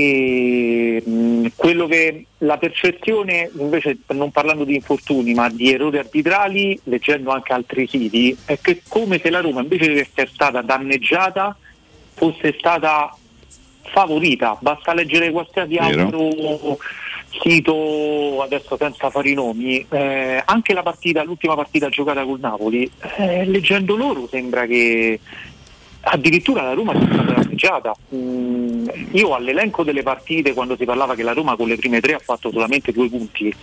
E 1.00 1.02
mh, 1.08 1.46
quello 1.56 1.86
che 1.86 2.26
la 2.38 2.58
percezione, 2.58 3.50
invece 3.58 3.96
non 4.08 4.30
parlando 4.30 4.64
di 4.64 4.74
infortuni, 4.74 5.32
ma 5.32 5.48
di 5.48 5.72
errori 5.72 5.96
arbitrali, 5.96 6.78
leggendo 6.84 7.30
anche 7.30 7.54
altri 7.54 7.88
siti, 7.88 8.36
è 8.44 8.58
che 8.60 8.82
come 8.86 9.18
se 9.20 9.30
la 9.30 9.40
Roma 9.40 9.62
invece 9.62 9.90
di 9.90 10.00
essere 10.00 10.28
stata 10.30 10.60
danneggiata 10.60 11.56
fosse 12.16 12.54
stata 12.58 13.14
favorita. 13.82 14.56
Basta 14.60 14.94
leggere 14.94 15.30
qualsiasi 15.30 15.76
altro 15.76 16.78
sito, 17.40 18.42
adesso 18.42 18.76
senza 18.76 19.10
fare 19.10 19.30
i 19.30 19.34
nomi, 19.34 19.84
eh, 19.90 20.42
anche 20.44 20.72
la 20.72 20.82
partita, 20.82 21.22
l'ultima 21.22 21.54
partita 21.54 21.88
giocata 21.88 22.24
col 22.24 22.40
Napoli, 22.40 22.90
eh, 23.16 23.44
leggendo 23.44 23.94
loro 23.94 24.26
sembra 24.26 24.66
che 24.66 25.20
addirittura 26.00 26.62
la 26.62 26.72
Roma 26.72 26.92
sia 26.96 27.06
stata 27.06 27.32
danneggiata. 27.32 27.94
Mm, 28.14 28.88
io 29.12 29.34
all'elenco 29.34 29.82
delle 29.82 30.02
partite, 30.02 30.54
quando 30.54 30.76
si 30.76 30.84
parlava 30.84 31.14
che 31.14 31.22
la 31.22 31.32
Roma 31.32 31.56
con 31.56 31.68
le 31.68 31.76
prime 31.76 32.00
tre 32.00 32.14
ha 32.14 32.20
fatto 32.20 32.50
solamente 32.50 32.92
due 32.92 33.08
punti, 33.08 33.54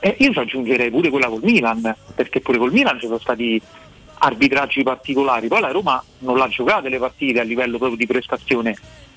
eh, 0.00 0.16
io 0.18 0.32
ci 0.32 0.38
aggiungerei 0.38 0.90
pure 0.90 1.10
quella 1.10 1.28
col 1.28 1.42
Milan, 1.42 1.94
perché 2.14 2.40
pure 2.40 2.58
col 2.58 2.72
Milan 2.72 2.98
ci 2.98 3.06
sono 3.06 3.18
stati 3.18 3.60
arbitraggi 4.22 4.82
particolari. 4.82 5.48
Poi 5.48 5.60
la 5.60 5.70
Roma 5.70 6.02
non 6.18 6.36
l'ha 6.36 6.48
giocate 6.48 6.88
le 6.88 6.98
partite 6.98 7.40
a 7.40 7.42
livello 7.44 7.78
proprio 7.78 7.96
di 7.96 8.06
prestazione, 8.06 8.76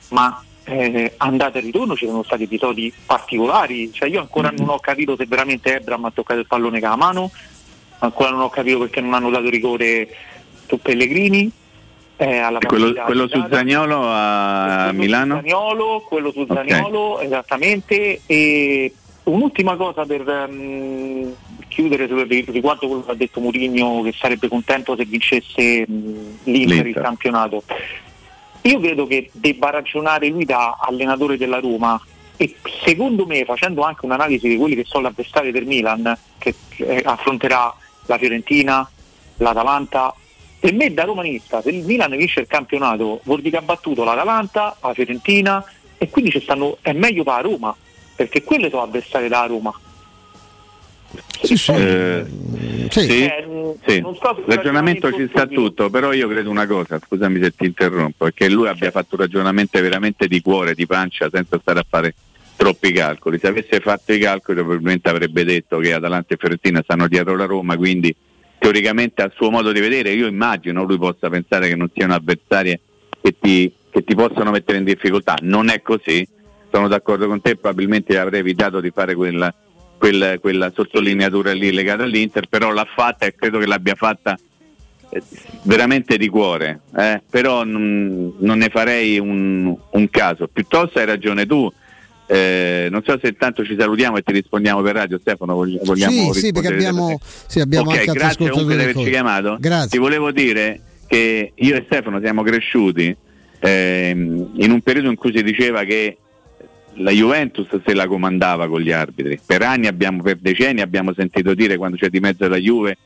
ma 0.10 0.42
eh, 0.66 1.14
andata 1.18 1.58
e 1.60 1.62
ritorno 1.62 1.96
ci 1.96 2.06
sono 2.06 2.24
stati 2.24 2.44
episodi 2.44 2.92
particolari. 3.06 3.92
Cioè, 3.92 4.10
io 4.10 4.20
ancora 4.22 4.50
non 4.50 4.70
ho 4.70 4.80
capito 4.80 5.16
se 5.16 5.26
veramente 5.26 5.76
Ebram 5.76 6.06
ha 6.06 6.12
toccato 6.12 6.40
il 6.40 6.48
pallone 6.48 6.80
con 6.80 6.90
la 6.90 6.96
mano, 6.96 7.32
ancora 8.00 8.30
non 8.30 8.42
ho 8.42 8.50
capito 8.50 8.80
perché 8.80 9.02
non 9.02 9.14
hanno 9.14 9.30
dato 9.30 9.50
rigore 9.50 10.08
su 10.68 10.80
Pellegrini. 10.80 11.52
eh, 12.16 12.38
alla 12.38 12.60
Quello, 12.60 12.94
quello 13.04 13.28
su 13.28 13.36
giocata. 13.36 13.56
Zagnolo 13.58 14.04
a 14.08 14.92
Milano? 14.94 15.36
Zaniolo, 15.36 16.06
quello 16.08 16.32
su 16.32 16.42
Ok. 16.48 16.54
Zaniolo, 16.54 17.20
esattamente. 17.20 18.22
E 18.26 18.94
un'ultima 19.24 19.76
cosa 19.76 20.06
per 20.06 20.28
ehm, 20.28 21.34
chiudere 21.74 22.06
riguardo 22.06 22.88
quello 22.88 23.04
che 23.04 23.12
ha 23.12 23.16
detto 23.16 23.40
Mourinho 23.40 24.04
che 24.04 24.14
sarebbe 24.16 24.48
contento 24.48 24.96
se 24.96 25.06
vincesse 25.06 25.86
l'Inter, 26.44 26.88
il 26.88 26.94
campionato. 26.94 27.64
Io 28.62 28.80
credo 28.80 29.08
che 29.08 29.30
debba 29.34 29.72
ragionare 29.72 30.28
lui 30.28 30.46
da 30.46 30.78
allenatore 30.80 31.36
della 31.36 31.60
Roma 31.60 32.00
e 32.38 32.56
secondo 32.86 33.26
me 33.26 33.44
facendo 33.44 33.82
anche 33.82 34.06
un'analisi 34.06 34.48
di 34.48 34.58
quelli 34.58 34.76
che 34.76 34.86
sono 34.86 35.04
l'avversario 35.04 35.52
del 35.52 35.66
Milan 35.66 36.18
che 36.38 36.56
eh, 36.78 37.02
affronterà 37.04 37.76
la 38.06 38.18
Fiorentina, 38.18 38.90
l'Atalanta 39.38 40.14
per 40.60 40.74
me 40.74 40.94
da 40.94 41.04
romanista 41.04 41.62
se 41.62 41.72
il 41.72 41.84
Milan 41.84 42.16
vince 42.16 42.40
il 42.40 42.48
campionato 42.48 43.20
vuol 43.24 43.40
dire 43.40 43.50
che 43.50 43.58
ha 43.58 43.62
battuto 43.62 44.04
l'Atalanta, 44.04 44.78
la 44.82 44.94
Fiorentina 44.94 45.64
e 45.98 46.10
quindi 46.10 46.32
ci 46.32 46.40
stanno, 46.40 46.78
è 46.82 46.94
meglio 46.94 47.24
per 47.24 47.34
la 47.34 47.42
Roma 47.42 47.76
perché 48.16 48.44
quelle 48.44 48.70
sono 48.70 48.84
avversarie 48.84 49.28
della 49.28 49.46
Roma 49.46 49.74
Sì, 51.44 51.58
sì. 51.58 51.72
Eh, 51.72 52.26
sì, 52.90 53.24
Eh, 53.26 53.46
sì. 53.86 54.00
non 54.00 54.16
so 54.16 54.36
se 54.36 54.44
Il 54.52 54.56
ragionamento 54.56 55.12
ci 55.12 55.28
sta 55.30 55.46
tutto, 55.46 55.90
però 55.90 56.14
io 56.14 56.28
credo 56.28 56.50
una 56.50 56.66
cosa, 56.66 57.00
scusami 57.06 57.42
se 57.42 57.54
ti 57.56 57.66
interrompo, 57.66 58.28
è 58.28 58.34
che 58.34 58.50
lui 58.50 58.68
abbia 58.68 58.92
fatto 58.92 59.16
un 59.16 59.22
ragionamento 59.22 59.80
veramente 59.82 60.28
di 60.28 60.42
cuore, 60.42 60.74
di 60.74 60.86
pancia, 60.86 61.30
senza 61.32 61.60
stare 61.60 61.80
a 61.80 61.86
fare 61.88 62.16
troppi 62.56 62.92
calcoli. 62.92 63.40
Se 63.40 63.48
avesse 63.48 63.80
fatto 63.80 64.14
i 64.14 64.20
calcoli 64.20 64.60
probabilmente 64.60 65.10
avrebbe 65.10 65.44
detto 65.44 65.80
che 65.80 65.94
Atalanta 65.94 66.34
e 66.34 66.38
Fiorentina 66.38 66.82
stanno 66.82 67.08
dietro 67.08 67.36
la 67.36 67.46
Roma, 67.46 67.76
quindi 67.76 68.16
teoricamente 68.58 69.22
al 69.22 69.34
suo 69.36 69.50
modo 69.50 69.74
di 69.74 69.82
vedere 69.82 70.12
io 70.12 70.28
immagino 70.28 70.84
lui 70.84 70.98
possa 70.98 71.30
pensare 71.30 71.68
che 71.68 71.76
non 71.76 71.90
siano 71.94 72.14
avversarie 72.14 72.80
che 73.22 73.36
ti, 73.38 73.70
che 73.90 74.04
ti 74.04 74.16
possano 74.16 74.52
mettere 74.52 74.78
in 74.78 74.86
difficoltà. 74.86 75.38
Non 75.42 75.70
è 75.70 75.82
così, 75.82 76.26
sono 76.72 76.88
d'accordo 76.88 77.28
con 77.28 77.42
te, 77.42 77.58
probabilmente 77.58 78.18
avrei 78.18 78.40
evitato 78.40 78.80
di 78.80 78.92
fare 78.92 79.16
quella, 79.16 79.54
quella, 80.04 80.38
quella 80.38 80.70
sottolineatura 80.76 81.54
lì 81.54 81.72
legata 81.72 82.04
all'Inter, 82.04 82.48
però 82.50 82.74
l'ha 82.74 82.86
fatta 82.94 83.26
e 83.26 83.34
credo 83.34 83.58
che 83.58 83.66
l'abbia 83.66 83.96
fatta 83.96 84.38
eh, 85.10 85.24
veramente 85.62 86.18
di 86.18 86.28
cuore, 86.28 86.82
eh, 86.98 87.22
però 87.30 87.64
non, 87.64 88.34
non 88.40 88.58
ne 88.58 88.68
farei 88.68 89.18
un, 89.18 89.74
un 89.92 90.10
caso. 90.10 90.50
Piuttosto 90.52 91.00
hai 91.00 91.06
ragione 91.06 91.46
tu. 91.46 91.72
eh, 92.26 92.90
non 92.92 93.02
so 93.06 93.18
se 93.22 93.38
tanto 93.38 93.64
ci 93.64 93.78
salutiamo 93.80 94.18
e 94.18 94.24
ti 94.24 94.34
rispondiamo 94.34 94.82
per 94.82 94.96
radio 94.96 95.18
Stefano 95.20 95.54
vogli- 95.54 95.80
vogliamo 95.86 96.34
Sì, 96.34 96.40
sì, 96.48 96.52
perché 96.52 96.68
abbiamo, 96.68 97.18
sì, 97.48 97.62
abbiamo 97.62 97.90
Ok, 97.90 98.00
anche 98.00 98.12
grazie 98.12 98.50
comunque 98.50 98.76
di 98.76 98.82
averci 98.82 99.10
chiamato. 99.10 99.56
Grazie. 99.58 99.88
Ti 99.90 99.98
volevo 100.00 100.32
dire 100.34 100.82
che 101.08 101.54
io 101.56 101.76
e 101.78 101.84
Stefano 101.86 102.20
siamo 102.20 102.44
cresciuti 102.44 103.16
ehm, 103.62 104.50
in 104.56 104.70
un 104.72 104.82
periodo 104.82 105.08
in 105.10 105.16
cui 105.16 105.32
si 105.34 105.42
diceva 105.44 105.86
che 105.86 106.18
la 106.96 107.12
Juventus 107.12 107.68
se 107.86 107.94
la 107.94 108.08
comandava 108.08 108.68
con 108.68 108.82
gli 108.82 108.92
arbitri. 108.92 109.40
Per 109.46 109.62
anni 109.62 109.88
abbiamo, 109.88 110.22
per 110.22 110.38
decenni 110.38 110.82
abbiamo 110.82 111.14
sentito 111.14 111.54
dire 111.54 111.78
quando 111.78 111.98
c'è 111.98 112.10
di 112.10 112.20
mezzo 112.20 112.48
la 112.48 112.58
Juve 112.58 112.98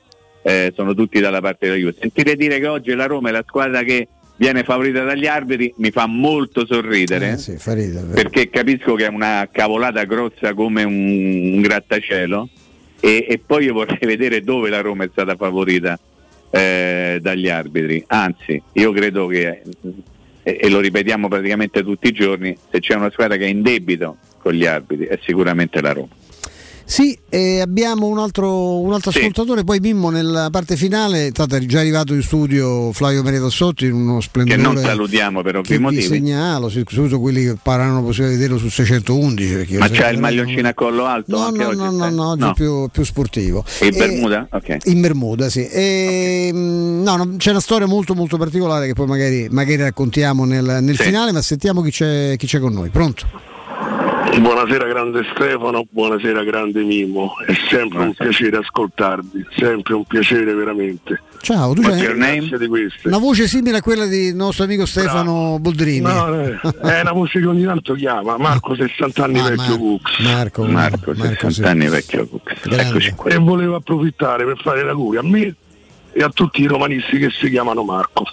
eh, 0.44 0.72
sono 0.76 0.94
tutti 0.94 1.20
dalla 1.20 1.42
parte 1.42 1.66
della 1.68 1.78
Juve. 1.78 1.96
Sentire 2.00 2.36
dire 2.36 2.60
che 2.60 2.68
oggi 2.68 2.94
la 2.94 3.06
Roma 3.06 3.30
è 3.30 3.32
la 3.32 3.44
squadra 3.46 3.84
che 3.84 4.08
viene 4.38 4.64
favorita 4.64 5.04
dagli 5.04 5.26
arbitri 5.26 5.74
mi 5.78 5.90
fa 5.90 6.06
molto 6.06 6.66
sorridere 6.66 7.32
Eh, 7.32 7.38
sì, 7.38 7.58
fa 7.58 7.74
ridere, 7.74 8.06
perché 8.14 8.52
capisco 8.52 8.94
che 8.94 9.06
è 9.06 9.10
una 9.10 9.50
cavolata 9.52 10.04
grossa 10.04 10.54
come 10.54 10.84
un, 10.84 11.54
un 11.54 11.62
grattacielo 11.62 12.48
e, 13.00 13.26
e 13.28 13.42
poi 13.44 13.66
io 13.66 13.74
vorrei 13.74 13.98
vedere 14.06 14.42
dove 14.42 14.70
la 14.70 14.82
Roma 14.82 15.04
è 15.04 15.10
stata 15.12 15.36
favorita 15.36 16.00
eh, 16.50 17.20
dagli 17.22 17.50
arbitri. 17.50 18.04
Anzi, 18.08 18.62
io 18.74 18.92
credo 18.92 19.28
che, 19.28 19.62
e, 20.48 20.60
e 20.62 20.70
lo 20.70 20.80
ripetiamo 20.80 21.28
praticamente 21.28 21.84
tutti 21.84 22.08
i 22.08 22.14
giorni, 22.14 22.58
se 22.72 22.80
c'è 22.80 22.96
una 22.96 23.12
squadra 23.12 23.36
che 23.36 23.44
è 23.44 23.50
in 23.50 23.62
debito 23.62 24.16
con 24.38 24.54
gli 24.54 24.66
arbitri 24.66 25.08
è 25.08 25.20
sicuramente 25.22 25.82
la 25.82 25.92
Roma. 25.92 26.08
Sì, 26.90 27.20
e 27.28 27.60
abbiamo 27.60 28.08
un 28.08 28.18
altro, 28.18 28.80
un 28.80 28.94
altro 28.94 29.12
Sì. 29.12 29.18
ascoltatore, 29.18 29.66
poi 29.66 29.80
Mimmo 29.82 30.10
nella 30.10 30.48
parte 30.50 30.78
finale, 30.78 31.32
tanto 31.34 31.58
è 31.58 31.60
già 31.66 31.80
arrivato 31.80 32.14
in 32.14 32.22
studio 32.22 32.94
Flavio 32.94 33.24
Maria 33.24 33.42
Tassotti 33.42 33.88
in 33.88 33.92
uno 33.94 34.16
Che 34.16 34.22
splendore 34.24 34.62
non 34.62 34.78
salutiamo 34.78 35.42
per 35.42 35.58
ovvi 35.58 35.68
che 35.68 35.76
vi 35.76 35.82
motivi. 35.84 36.02
segnalo, 36.04 36.70
soprattutto 36.70 37.20
quelli 37.20 37.44
che 37.44 37.58
paranno 37.62 38.02
possibilità 38.04 38.30
di 38.38 38.42
vederlo 38.42 38.58
su 38.58 38.70
611. 38.74 39.54
perché 39.54 39.74
io 39.74 39.80
Ma 39.80 39.90
c'ha 39.90 40.08
il 40.10 40.20
maglioncino 40.20 40.66
a 40.70 40.74
collo 40.74 41.04
alto 41.04 41.36
No, 41.38 41.50
no, 41.50 41.68
oggi? 41.68 41.78
no, 41.78 41.92
no, 41.92 42.10
no, 42.10 42.30
oggi 42.30 42.44
è 42.46 42.54
più, 42.54 42.88
più 42.90 43.04
sportivo. 43.04 43.66
E 43.82 43.88
in 43.88 43.98
Bermuda? 43.98 44.48
Ok. 44.50 44.78
In 44.86 45.02
Bermuda, 45.02 45.50
sì. 45.50 45.68
E, 45.68 46.52
mh, 46.54 47.04
no, 47.04 47.16
no, 47.18 47.34
c'è 47.38 47.50
una 47.52 47.60
storia 47.60 47.86
molto 47.86 48.16
molto 48.16 48.38
particolare 48.38 48.88
che 48.88 48.94
poi 48.94 49.08
magari, 49.08 49.48
magari 49.52 49.76
raccontiamo 49.76 50.46
nel, 50.46 50.78
nel 50.82 50.96
Sì. 50.96 51.04
finale, 51.04 51.34
ma 51.34 51.42
sentiamo 51.42 51.82
chi 51.82 51.92
c'è, 51.92 52.36
chi 52.38 52.48
c'è 52.48 52.60
con 52.60 52.72
noi. 52.72 52.88
Pronto? 52.92 53.26
Buonasera 54.36 54.86
grande 54.86 55.24
Stefano, 55.34 55.88
buonasera 55.90 56.44
grande 56.44 56.84
Mimo, 56.84 57.34
è 57.46 57.54
sempre 57.70 58.00
un 58.04 58.14
piacere 58.14 58.58
ascoltarvi, 58.58 59.46
sempre 59.58 59.94
un 59.96 60.04
piacere 60.06 60.54
veramente. 60.54 61.24
Ciao, 61.42 61.74
tu 61.74 61.82
c'hai 61.82 62.68
queste. 62.68 63.08
una 63.08 63.18
voce 63.18 63.48
simile 63.48 63.78
a 63.78 63.82
quella 63.82 64.06
di 64.06 64.34
nostro 64.36 64.66
amico 64.66 64.86
Stefano 64.86 65.58
Boldrini. 65.60 66.02
No, 66.02 66.40
eh, 66.40 66.60
è 66.82 67.02
una 67.02 67.14
voce 67.14 67.40
che 67.40 67.48
ogni 67.48 67.64
tanto 67.64 67.94
chiama, 67.96 68.38
Marco 68.38 68.76
60 68.76 69.24
anni 69.24 69.40
Ah, 69.40 69.50
vecchio 69.50 69.78
Cux. 69.78 70.20
Marco, 70.20 70.64
Marco, 70.66 71.14
Marco, 71.16 71.50
60 71.50 71.70
anni 71.70 71.88
vecchio 71.88 72.28
Cux. 72.28 72.52
Eccoci 72.70 73.12
qua. 73.14 73.32
E 73.32 73.38
volevo 73.38 73.76
approfittare 73.76 74.46
per 74.46 74.60
fare 74.62 74.84
l'auguri 74.84 75.18
a 75.18 75.24
me 75.24 75.56
e 76.12 76.22
a 76.24 76.30
tutti 76.30 76.62
i 76.62 76.68
romanisti 76.68 77.18
che 77.18 77.30
si 77.32 77.50
chiamano 77.50 77.84
Marco. 77.84 78.24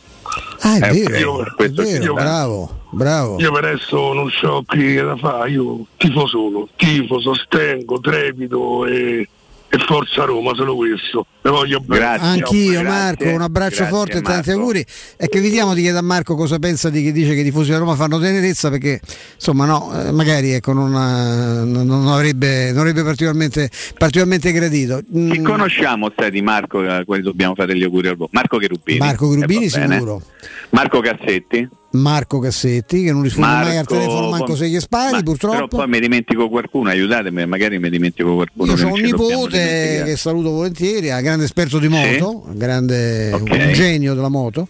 Ah, 0.60 0.78
è 0.78 0.90
Eh, 0.90 1.02
vero, 1.08 1.44
è 1.56 1.68
vero, 1.70 2.14
bravo, 2.14 2.70
bravo. 2.90 3.38
Io 3.38 3.52
per 3.52 3.64
adesso 3.64 4.12
non 4.12 4.30
so 4.30 4.64
che 4.66 4.94
da 5.02 5.16
fare, 5.16 5.50
io 5.50 5.84
tifo 5.96 6.26
solo, 6.26 6.68
tifo, 6.76 7.20
sostengo, 7.20 8.00
trepido 8.00 8.86
e, 8.86 9.28
e 9.74 9.78
forza 9.86 10.24
Roma, 10.24 10.52
solo 10.54 10.76
questo. 10.76 11.26
Le 11.42 11.50
voglio 11.50 11.80
bene. 11.80 12.04
Anch'io 12.04 12.82
Marco, 12.82 13.28
un 13.28 13.40
abbraccio 13.42 13.84
forte 13.86 14.18
e 14.18 14.20
tanti 14.22 14.50
auguri. 14.50 14.84
E 15.16 15.28
che 15.28 15.38
evitiamo 15.38 15.74
di 15.74 15.80
chiedere 15.82 16.00
a 16.00 16.06
Marco 16.06 16.36
cosa 16.36 16.58
pensa 16.58 16.90
di 16.90 17.02
chi 17.02 17.12
dice 17.12 17.34
che 17.34 17.40
i 17.40 17.44
tifosi 17.44 17.70
di 17.72 17.76
Roma 17.76 17.94
fanno 17.94 18.18
tenerezza 18.18 18.70
perché 18.70 19.00
insomma 19.34 19.66
no, 19.66 19.90
eh, 20.06 20.12
magari 20.12 20.52
ecco, 20.52 20.72
non, 20.72 20.92
eh, 20.94 21.64
non- 21.64 21.86
non 21.86 22.06
avrebbe, 22.08 22.70
non 22.70 22.80
avrebbe 22.80 23.02
particolarmente, 23.02 23.68
particolarmente 23.98 24.52
gradito. 24.52 25.00
Mm, 25.16 25.30
Chi 25.32 25.42
conosciamo 25.42 26.10
stai 26.10 26.30
di 26.30 26.40
Marco 26.40 26.78
a 26.80 27.04
cui 27.04 27.20
dobbiamo 27.20 27.54
fare 27.54 27.76
gli 27.76 27.82
auguri 27.82 28.08
al? 28.08 28.16
Marco 28.30 28.56
Cherubini. 28.58 28.98
Marco 28.98 29.28
Cherubini 29.30 29.64
Eh, 29.64 29.70
sicuro. 29.70 30.22
Marco 30.70 31.00
Cassetti. 31.00 31.68
Marco 31.94 32.38
Cassetti 32.40 33.04
che 33.04 33.12
non 33.12 33.22
risponde 33.22 33.48
mai 33.48 33.76
al 33.76 33.86
telefono 33.86 34.28
manco 34.30 34.56
se 34.56 34.68
gli 34.68 34.80
spari 34.80 35.12
Ma- 35.12 35.22
purtroppo. 35.22 35.54
Però 35.54 35.68
poi 35.68 35.88
mi 35.88 36.00
dimentico 36.00 36.48
qualcuno, 36.48 36.90
aiutatemi, 36.90 37.46
magari 37.46 37.78
mi 37.78 37.88
dimentico 37.88 38.34
qualcuno. 38.34 38.74
Io 38.74 38.88
ho 38.88 38.92
un 38.92 39.00
nipote 39.00 40.02
che 40.04 40.16
saluto 40.16 40.50
volentieri, 40.50 41.08
è 41.08 41.14
un 41.14 41.22
grande 41.22 41.44
esperto 41.44 41.78
di 41.78 41.88
moto, 41.88 42.44
un 42.46 42.56
grande 42.58 43.32
Ok. 43.32 43.50
un 43.50 43.72
genio 43.72 44.14
della 44.14 44.28
moto 44.28 44.68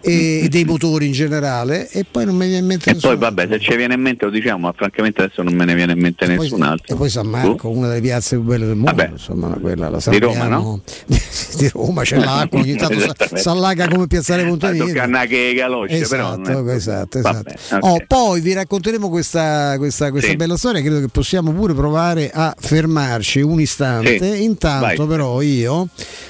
e 0.00 0.46
dei 0.50 0.64
motori 0.64 1.06
in 1.06 1.12
generale 1.12 1.88
e 1.90 2.04
poi 2.10 2.24
non 2.24 2.34
mi 2.36 2.46
viene 2.46 2.60
in 2.60 2.66
mente 2.66 2.90
E 2.90 2.94
nessuno. 2.94 3.12
poi 3.16 3.20
vabbè, 3.22 3.46
se 3.50 3.60
ci 3.60 3.76
viene 3.76 3.94
in 3.94 4.00
mente 4.00 4.24
lo 4.24 4.30
diciamo, 4.30 4.66
ma 4.66 4.72
francamente 4.76 5.22
adesso 5.22 5.42
non 5.42 5.54
me 5.54 5.64
ne 5.64 5.74
viene 5.74 5.92
in 5.92 5.98
mente 6.00 6.26
Poi- 6.26 6.36
nessun 6.38 6.62
altro. 6.62 6.94
E 6.94 6.98
poi 6.98 7.08
San 7.10 7.26
Marco, 7.26 7.68
una 7.68 7.88
delle 7.88 8.00
piazze 8.00 8.36
più 8.36 8.44
belle 8.44 8.66
del 8.66 8.76
mondo, 8.76 8.92
Vabbè. 8.94 9.10
insomma, 9.12 9.48
quella 9.60 9.88
la 9.88 10.02
Di 10.08 10.18
Roma, 10.18 10.46
no? 10.48 10.80
di 11.56 11.68
Roma 11.72 12.02
c'è 12.02 12.16
l'acqua, 12.18 12.60
ogni 12.60 12.74
tanto 12.76 12.94
Esattamente. 12.94 13.40
s'allaga 13.40 13.88
come 13.88 14.06
piazzare 14.06 14.42
Ma 14.42 14.48
Montanini. 14.48 14.86
tocca 14.86 15.02
andare 15.02 15.26
che 15.26 15.52
galosce, 15.54 16.06
però. 16.08 16.32
Esatto, 16.40 16.68
è- 16.68 16.74
esatto, 16.74 17.18
esatto. 17.18 17.42
Vabbè, 17.42 17.54
ok. 17.72 17.78
Oh, 17.84 17.98
poi 18.06 18.40
vi 18.40 18.52
racconteremo 18.52 19.08
questa, 19.08 19.74
questa- 19.78 20.10
questa 20.10 20.30
Sì. 20.30 20.36
bella 20.36 20.56
storia, 20.56 20.80
credo 20.80 21.00
che 21.00 21.08
possiamo 21.08 21.52
pure 21.52 21.74
provare 21.74 22.30
a 22.32 22.54
fermarci 22.58 23.40
un 23.40 23.60
istante. 23.60 24.18
Sì. 24.36 24.42
Intanto 24.44 24.86
Vai. 25.06 25.06
però 25.06 25.40
io 25.42 25.88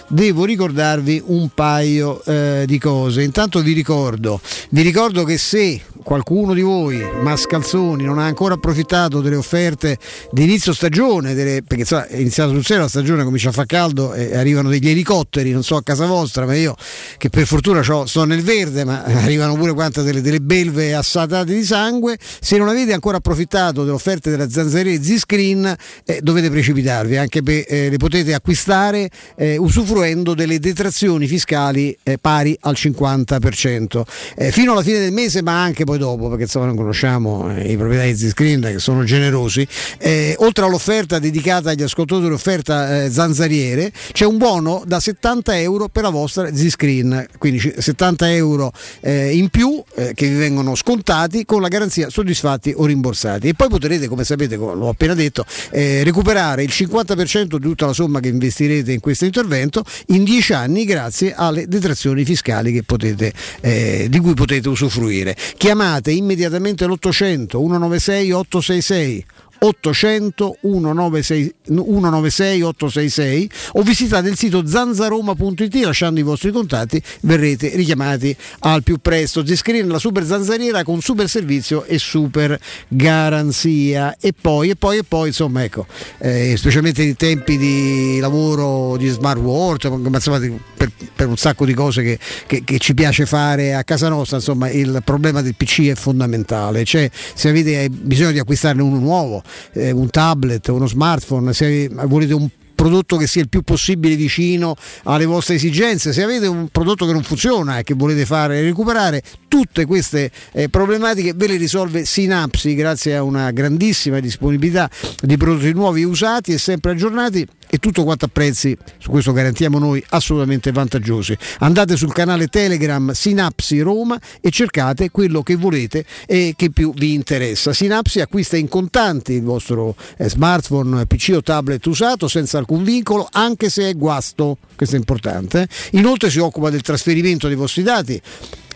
devo 0.09 0.45
ricordarvi 0.45 1.23
un 1.27 1.49
paio 1.55 2.23
eh, 2.25 2.65
di 2.67 2.79
cose. 2.79 3.23
Intanto 3.23 3.60
vi 3.63 3.73
ricordo, 3.73 4.41
vi 4.71 4.83
ricordo 4.83 5.25
che 5.25 5.39
se 5.39 5.81
qualcuno 6.03 6.55
di 6.55 6.63
voi, 6.63 7.03
mascalzoni, 7.23 8.05
non 8.05 8.19
ha 8.19 8.25
ancora 8.25 8.55
approfittato 8.55 9.21
delle 9.21 9.37
offerte 9.37 9.99
di 10.31 10.45
inizio 10.45 10.73
stagione, 10.73 11.35
delle- 11.35 11.63
perché 11.63 11.83
insomma, 11.83 12.07
è 12.07 12.17
iniziata 12.17 12.51
sul 12.51 12.65
serio 12.65 12.83
la 12.83 12.89
stagione, 12.89 13.25
comincia 13.25 13.51
a 13.51 13.53
far 13.53 13.67
caldo 13.67 14.15
e 14.15 14.37
arrivano 14.37 14.69
degli 14.69 14.89
elicotteri, 14.89 15.53
non 15.53 15.63
so 15.63 15.77
a 15.77 15.83
casa 15.83 16.07
vostra, 16.07 16.47
ma 16.47 16.55
io 16.55 16.75
che 17.19 17.29
per 17.29 17.47
fortuna 17.47 17.83
sto 17.83 18.25
nel 18.25 18.43
verde, 18.43 18.85
ma 18.85 19.05
arrivano 19.23 19.55
pure 19.55 19.75
quante 19.75 20.03
delle, 20.03 20.21
delle 20.21 20.41
belve 20.41 20.95
assatate 20.95 21.55
di 21.55 21.65
sangue, 21.65 22.19
se 22.41 22.57
non 22.57 22.69
avete 22.69 22.93
ancora 22.93 23.19
approfittato 23.19 23.83
delle 23.83 23.95
offerte 23.95 24.31
della 24.31 24.49
zanzariera 24.49 25.03
Z-Screen 25.03 25.77
eh, 26.05 26.21
dovete 26.23 26.51
precipitarvi, 26.51 27.17
anche 27.17 27.43
perché 27.43 27.67
eh, 27.67 27.91
le 27.91 27.97
potete 27.97 28.35
acquistare 28.35 29.11
eh, 29.37 29.57
usufruendo 29.57 30.35
delle 30.35 30.59
detrazioni 30.59 31.27
fiscali 31.27 31.97
eh, 32.03 32.19
pari 32.19 32.57
al 32.63 32.75
50%. 32.77 34.03
Eh, 34.37 34.53
fino 34.53 34.73
alla 34.73 34.83
fine 34.83 34.99
del 34.99 35.13
mese, 35.13 35.43
ma 35.43 35.63
anche 35.63 35.85
poi 35.91 35.99
dopo, 35.99 36.29
perché 36.29 36.45
insomma 36.45 36.67
non 36.67 36.77
conosciamo 36.77 37.53
eh, 37.53 37.73
i 37.73 37.77
proprietari 37.77 38.13
di 38.13 38.17
Z-Screen 38.17 38.61
che 38.61 38.79
sono 38.79 39.03
generosi. 39.03 39.67
Eh, 39.99 40.37
oltre 40.39 40.65
all'offerta 40.65 41.19
dedicata 41.19 41.71
agli 41.71 41.83
ascoltatori, 41.83 42.33
offerta 42.33 43.03
eh, 43.03 43.11
zanzariere, 43.11 43.91
c'è 44.13 44.25
un 44.25 44.39
buono 44.39 44.85
da 44.87 45.01
70 45.01 45.59
euro 45.59 45.89
per 45.89 46.05
la 46.05 46.11
vostra 46.11 46.55
Z-Screen, 46.55 47.27
quindi 47.39 47.59
c- 47.59 47.75
70 47.77 48.33
euro 48.33 48.71
eh, 49.01 49.35
in 49.35 49.49
più 49.49 49.83
eh, 49.97 50.13
che 50.15 50.29
vi 50.29 50.37
vengono 50.37 50.77
scontati 50.77 51.45
con 51.45 51.61
la 51.61 51.67
garanzia 51.67 52.09
soddisfatti 52.09 52.73
o 52.77 52.85
rimborsati. 52.87 53.49
E 53.49 53.55
poi 53.55 53.69
potrete, 53.69 54.07
come 54.07 54.23
sapete, 54.23 54.55
l'ho 54.55 54.89
appena 54.89 55.15
detto, 55.15 55.45
eh, 55.73 56.05
recuperare 56.05 56.63
il 56.63 56.71
50% 56.73 57.57
di 57.57 57.59
tutta 57.59 57.87
la 57.87 57.93
somma 57.93 58.21
che 58.21 58.29
investirete 58.29 58.93
in 58.93 59.01
questo 59.01 59.25
intervento 59.25 59.83
in 60.09 60.23
10 60.23 60.53
anni 60.53 60.85
grazie 60.85 61.35
alle 61.35 61.67
detrazioni 61.67 62.25
fiscali 62.25 62.81
potete, 62.85 63.33
di 63.61 64.19
cui 64.21 64.35
potete 64.35 64.69
usufruire. 64.69 65.37
Chiamate 65.57 65.79
immediatamente 66.11 66.87
l'800 66.87 67.49
196 67.49 68.33
866 68.33 69.25
800 69.61 70.59
196, 70.63 71.55
196 71.67 72.63
866 72.63 73.51
o 73.73 73.83
visitate 73.83 74.29
il 74.29 74.37
sito 74.37 74.67
zanzaroma.it 74.67 75.75
lasciando 75.85 76.21
i 76.21 76.23
vostri 76.23 76.51
contatti 76.51 77.01
verrete 77.23 77.75
richiamati 77.75 78.35
al 78.61 78.83
più 78.83 78.99
presto. 78.99 79.45
Ziscreen 79.45 79.89
la 79.89 79.99
super 79.99 80.25
zanzariera 80.25 80.83
con 80.83 81.01
super 81.01 81.29
servizio 81.29 81.85
e 81.85 81.99
super 81.99 82.59
garanzia. 82.89 84.17
E 84.19 84.33
poi 84.39 84.71
e 84.71 84.77
poi 84.77 84.99
e 84.99 85.05
poi 85.05 85.29
insomma 85.29 85.63
ecco 85.63 85.87
eh, 86.19 86.55
specialmente 86.57 87.03
in 87.03 87.17
tempi 87.17 87.59
di 87.59 88.19
lavoro 88.21 88.97
di 88.97 89.09
smart 89.09 89.41
work 89.41 89.85
ma 89.85 90.09
insomma, 90.09 90.39
per, 90.81 90.91
per 91.15 91.29
un 91.29 91.37
sacco 91.37 91.67
di 91.67 91.75
cose 91.75 92.03
che, 92.03 92.19
che- 92.47 92.65
che 92.65 92.79
ci 92.79 92.95
piace 92.95 93.27
fare 93.27 93.75
a 93.75 93.85
casa 93.85 94.09
nostra 94.09 94.39
insomma 94.39 94.71
il 94.71 95.03
problema 95.05 95.43
del 95.43 95.55
PC 95.55 95.89
è 95.89 95.95
fondamentale 95.95 96.85
cioè 96.85 97.11
se 97.35 97.51
avete 97.51 97.91
bisogno 97.91 98.33
di 98.33 98.39
acquistarne 98.39 98.81
uno 98.81 98.99
nuovo 98.99 99.43
eh, 99.73 99.91
un 99.91 100.09
tablet 100.09 100.67
uno 100.69 100.87
smartphone 100.87 101.53
se 101.53 101.91
volete 101.91 102.33
un 102.33 102.49
prodotto 102.81 103.19
che 103.19 103.27
sia 103.27 103.43
il 103.43 103.51
più 103.51 103.61
possibile 103.61 104.17
vicino 104.17 104.75
alle 105.03 105.27
vostre 105.27 105.57
esigenze. 105.57 106.15
Se 106.15 106.23
avete 106.23 106.47
un 106.47 106.69
prodotto 106.73 107.05
che 107.05 107.13
non 107.13 107.23
funziona 107.23 107.77
e 107.77 107.83
che 107.83 107.93
volete 107.93 108.25
fare 108.25 108.63
recuperare, 108.63 109.23
tutte 109.49 109.85
queste 109.85 110.31
eh, 110.53 110.71
problematiche 110.71 111.35
ve 111.35 111.47
le 111.47 111.57
risolve 111.59 112.07
Synapsi 112.07 112.75
grazie 112.75 113.17
a 113.17 113.23
una 113.23 113.51
grandissima 113.51 114.19
disponibilità 114.19 114.89
di 115.21 115.37
prodotti 115.37 115.75
nuovi 115.75 116.05
usati 116.05 116.55
e 116.55 116.59
sempre 116.59 116.93
aggiornati 116.93 117.47
e 117.71 117.79
tutto 117.79 118.03
quanto 118.03 118.25
a 118.25 118.29
prezzi, 118.31 118.77
su 118.99 119.11
questo 119.11 119.33
garantiamo 119.33 119.79
noi, 119.79 120.05
assolutamente 120.09 120.73
vantaggiosi. 120.73 121.37
Andate 121.61 121.97
sul 121.97 122.13
canale 122.13 122.49
Telegram 122.49 123.13
Sinapsi 123.13 123.79
Roma 123.81 124.19
e 124.41 124.51
cercate 124.51 125.11
quello 125.11 125.43
che 125.43 125.55
volete 125.55 126.05
e 126.27 126.55
che 126.57 126.71
più 126.71 126.93
vi 126.93 127.15
interessa. 127.15 127.73
Sinapsi 127.73 128.21
acquista 128.21 128.57
in 128.57 128.67
contanti 128.67 129.35
il 129.35 129.45
vostro 129.45 129.95
eh, 130.17 130.29
smartphone, 130.29 131.07
PC 131.07 131.35
o 131.37 131.43
tablet 131.43 131.87
usato 131.87 132.27
senza 132.27 132.59
alcun 132.59 132.83
vincolo, 132.83 133.29
anche 133.31 133.71
se 133.71 133.89
è 133.89 133.95
guasto, 133.95 134.59
questo 134.75 134.97
è 134.97 134.99
importante. 134.99 135.63
eh. 135.63 135.99
Inoltre 135.99 136.29
si 136.29 136.41
occupa 136.41 136.71
del 136.71 136.83
trasferimento 136.83 137.47
dei 137.47 137.57
vostri 137.57 137.83
dati 137.85 138.21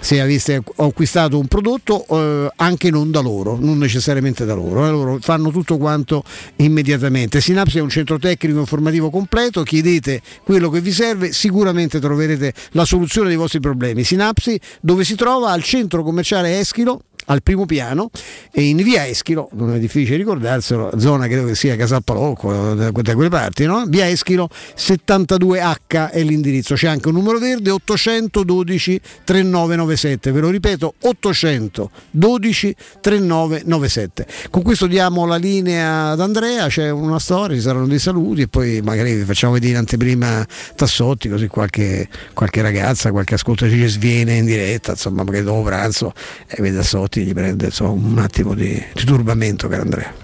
se 0.01 0.21
aveste 0.21 0.63
acquistato 0.77 1.39
un 1.39 1.47
prodotto 1.47 2.05
eh, 2.09 2.51
anche 2.57 2.91
non 2.91 3.11
da 3.11 3.21
loro, 3.21 3.57
non 3.59 3.79
necessariamente 3.79 4.45
da 4.45 4.55
loro, 4.55 4.87
eh, 4.87 4.91
loro 4.91 5.19
fanno 5.21 5.51
tutto 5.51 5.79
quanto 5.79 6.23
immediatamente. 6.57 7.41
Sinapsi 7.41 7.79
è 7.79 7.81
un 7.81 7.89
centro 7.89 8.19
tecnico 8.19 8.59
informativo 8.59 9.11
completo, 9.11 9.63
chiedete 9.63 10.21
quello 10.45 10.71
che 10.71 10.81
vi 10.81 10.93
serve, 10.93 11.33
sicuramente 11.33 12.01
troverete 12.01 12.53
la 12.73 12.85
soluzione 12.85 13.29
dei 13.29 13.37
vostri 13.37 13.61
problemi. 13.61 14.05
Sinapsi 14.05 14.59
dove 14.81 15.05
si 15.05 15.15
trova 15.15 15.51
al 15.51 15.63
centro 15.63 16.03
commerciale 16.03 16.59
Eschilo 16.59 17.03
al 17.27 17.43
primo 17.43 17.67
piano 17.67 18.11
e 18.51 18.63
in 18.63 18.77
via 18.79 19.07
Eschilo, 19.07 19.49
non 19.53 19.75
è 19.75 19.79
difficile 19.79 20.17
ricordarselo, 20.17 20.93
zona 20.99 21.27
credo 21.27 21.47
che 21.47 21.55
sia 21.55 21.77
Casappalocco, 21.77 22.75
da, 22.75 22.91
da 22.91 23.15
quelle 23.15 23.29
parti, 23.29 23.65
no? 23.65 23.85
via 23.87 24.09
Eschilo 24.09 24.49
72H 24.77 26.11
è 26.11 26.23
l'indirizzo, 26.23 26.75
c'è 26.75 26.89
anche 26.89 27.09
un 27.09 27.15
numero 27.15 27.39
verde 27.39 27.71
812 27.71 29.01
3997, 29.25 30.33
ve 30.33 30.41
lo 30.41 30.51
ripeto 30.51 30.95
812 31.01 32.77
3997. 33.01 34.27
Con 34.51 34.63
questo 34.63 34.87
diamo 34.87 35.27
la 35.27 35.37
linea 35.37 36.11
ad 36.11 36.21
Andrea, 36.21 36.69
c'è 36.69 36.91
una 36.91 37.19
storia, 37.19 37.57
ci 37.57 37.63
saranno 37.63 37.87
dei 37.87 37.99
saluti 37.99 38.43
e 38.43 38.49
poi 38.49 38.81
magari 38.83 39.15
vi 39.15 39.25
facciamo 39.25 39.55
vedere 39.55 39.73
in 39.73 39.79
anteprima 39.79 40.47
Tassotti, 40.75 41.29
così 41.29 41.47
qualche, 41.47 42.09
qualche 42.33 42.63
ragazza, 42.63 43.11
qualche 43.11 43.35
ascoltatrice 43.35 43.89
sviene 43.89 44.37
in 44.37 44.45
diretta, 44.45 44.93
insomma 44.93 45.23
magari 45.23 45.45
dopo 45.45 45.63
pranzo 45.63 46.13
e 46.47 46.61
vede 46.61 46.77
Tassotti 46.77 47.14
gli 47.23 47.33
prende 47.33 47.67
insomma, 47.67 48.09
un 48.09 48.19
attimo 48.19 48.55
di, 48.55 48.83
di 48.93 49.05
turbamento, 49.05 49.69
caro 49.69 49.83
Andrea. 49.83 50.24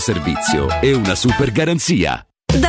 servizio 0.00 0.68
e 0.80 0.94
una 0.94 1.14
super 1.14 1.50
garanzia. 1.52 2.26
Da 2.58 2.68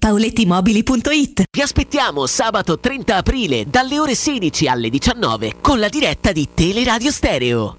paolettimobili.it. 0.00 1.44
Vi 1.52 1.60
aspettiamo 1.60 2.26
sabato 2.26 2.80
30 2.80 3.16
aprile 3.16 3.66
dalle 3.66 4.00
ore 4.00 4.14
16 4.14 4.66
alle 4.66 4.88
19 4.88 5.56
con 5.60 5.78
la 5.78 5.88
diretta 5.88 6.32
di 6.32 6.48
Teleradio 6.52 7.12
Stereo. 7.12 7.78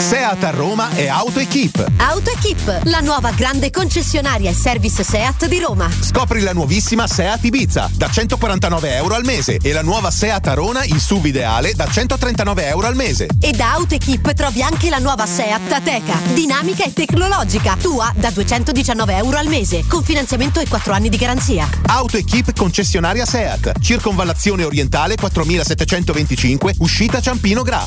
Seat 0.00 0.44
a 0.44 0.50
Roma 0.50 0.90
e 0.94 1.08
AutoEquip. 1.08 1.84
AutoEquip, 1.96 2.82
la 2.84 3.00
nuova 3.00 3.32
grande 3.32 3.70
concessionaria 3.70 4.48
e 4.48 4.54
service 4.54 5.02
Seat 5.02 5.46
di 5.46 5.58
Roma. 5.58 5.90
Scopri 6.00 6.40
la 6.40 6.52
nuovissima 6.52 7.08
Seat 7.08 7.44
Ibiza 7.44 7.90
da 7.94 8.08
149 8.08 8.94
euro 8.94 9.14
al 9.14 9.24
mese 9.24 9.58
e 9.60 9.72
la 9.72 9.82
nuova 9.82 10.10
Seat 10.10 10.46
Arona 10.46 10.84
in 10.84 11.00
SUV 11.00 11.26
ideale 11.26 11.72
da 11.74 11.88
139 11.90 12.66
euro 12.68 12.86
al 12.86 12.94
mese. 12.94 13.26
E 13.40 13.50
da 13.52 13.72
AutoEquip 13.72 14.32
trovi 14.34 14.62
anche 14.62 14.88
la 14.88 14.98
nuova 14.98 15.26
Seat 15.26 15.72
Ateca, 15.72 16.16
dinamica 16.32 16.84
e 16.84 16.92
tecnologica, 16.92 17.76
tua 17.80 18.12
da 18.14 18.30
219 18.30 19.16
euro 19.16 19.36
al 19.36 19.48
mese, 19.48 19.84
con 19.88 20.04
finanziamento 20.04 20.60
e 20.60 20.68
4 20.68 20.92
anni 20.92 21.08
di 21.08 21.16
garanzia. 21.16 21.68
AutoEquip 21.86 22.56
concessionaria 22.56 23.26
Seat, 23.26 23.80
circonvallazione 23.80 24.62
orientale 24.64 25.16
4725, 25.16 26.74
uscita 26.78 27.20
Ciampino 27.20 27.62
Gra. 27.62 27.86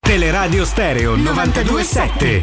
Teleradio 0.00 0.64
Stereo 0.64 1.14
927. 1.14 2.42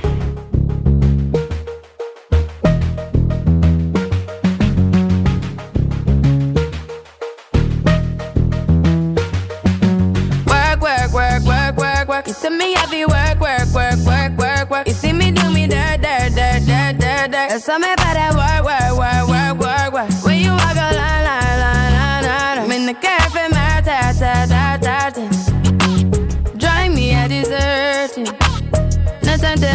Work, 10.45 10.81
work, 10.81 11.11
work, 11.11 11.43
work, 11.45 11.77
work, 11.77 12.07
work. 12.07 12.27
You 12.27 12.33
see 12.33 12.49
me 12.51 12.73
heavy 12.75 13.05
work, 13.05 13.39
work, 13.39 13.73
work, 13.73 13.97
work, 14.05 14.37
work, 14.37 14.69
work. 14.69 14.87
You 14.87 14.93
see 14.93 15.11
me 15.11 15.31
do 15.31 15.49
me 15.49 15.65
dirt, 15.65 16.01
dirt, 16.01 16.35
dirt, 16.35 16.61
dirt, 16.67 16.99
dirt, 16.99 17.31
dirt. 17.31 17.49
That's 17.49 17.67
me 17.67 17.98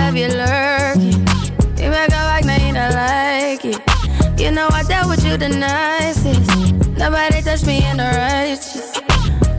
have 0.05 0.17
you 0.17 0.29
lurking. 0.29 1.27
You 1.83 1.89
make 1.91 2.13
a 2.13 2.25
like, 2.29 2.45
now 2.45 2.57
you 2.57 2.75
don't 2.75 2.93
like 2.93 3.65
it. 3.65 3.81
You 4.39 4.51
know 4.51 4.69
I 4.71 4.83
dealt 4.83 5.09
with 5.09 5.25
you 5.25 5.39
the 5.39 5.49
nicest. 5.49 6.51
Nobody 6.99 7.41
touched 7.41 7.67
me 7.67 7.83
in 7.87 7.97
the 7.97 8.05
righteous. 8.05 8.74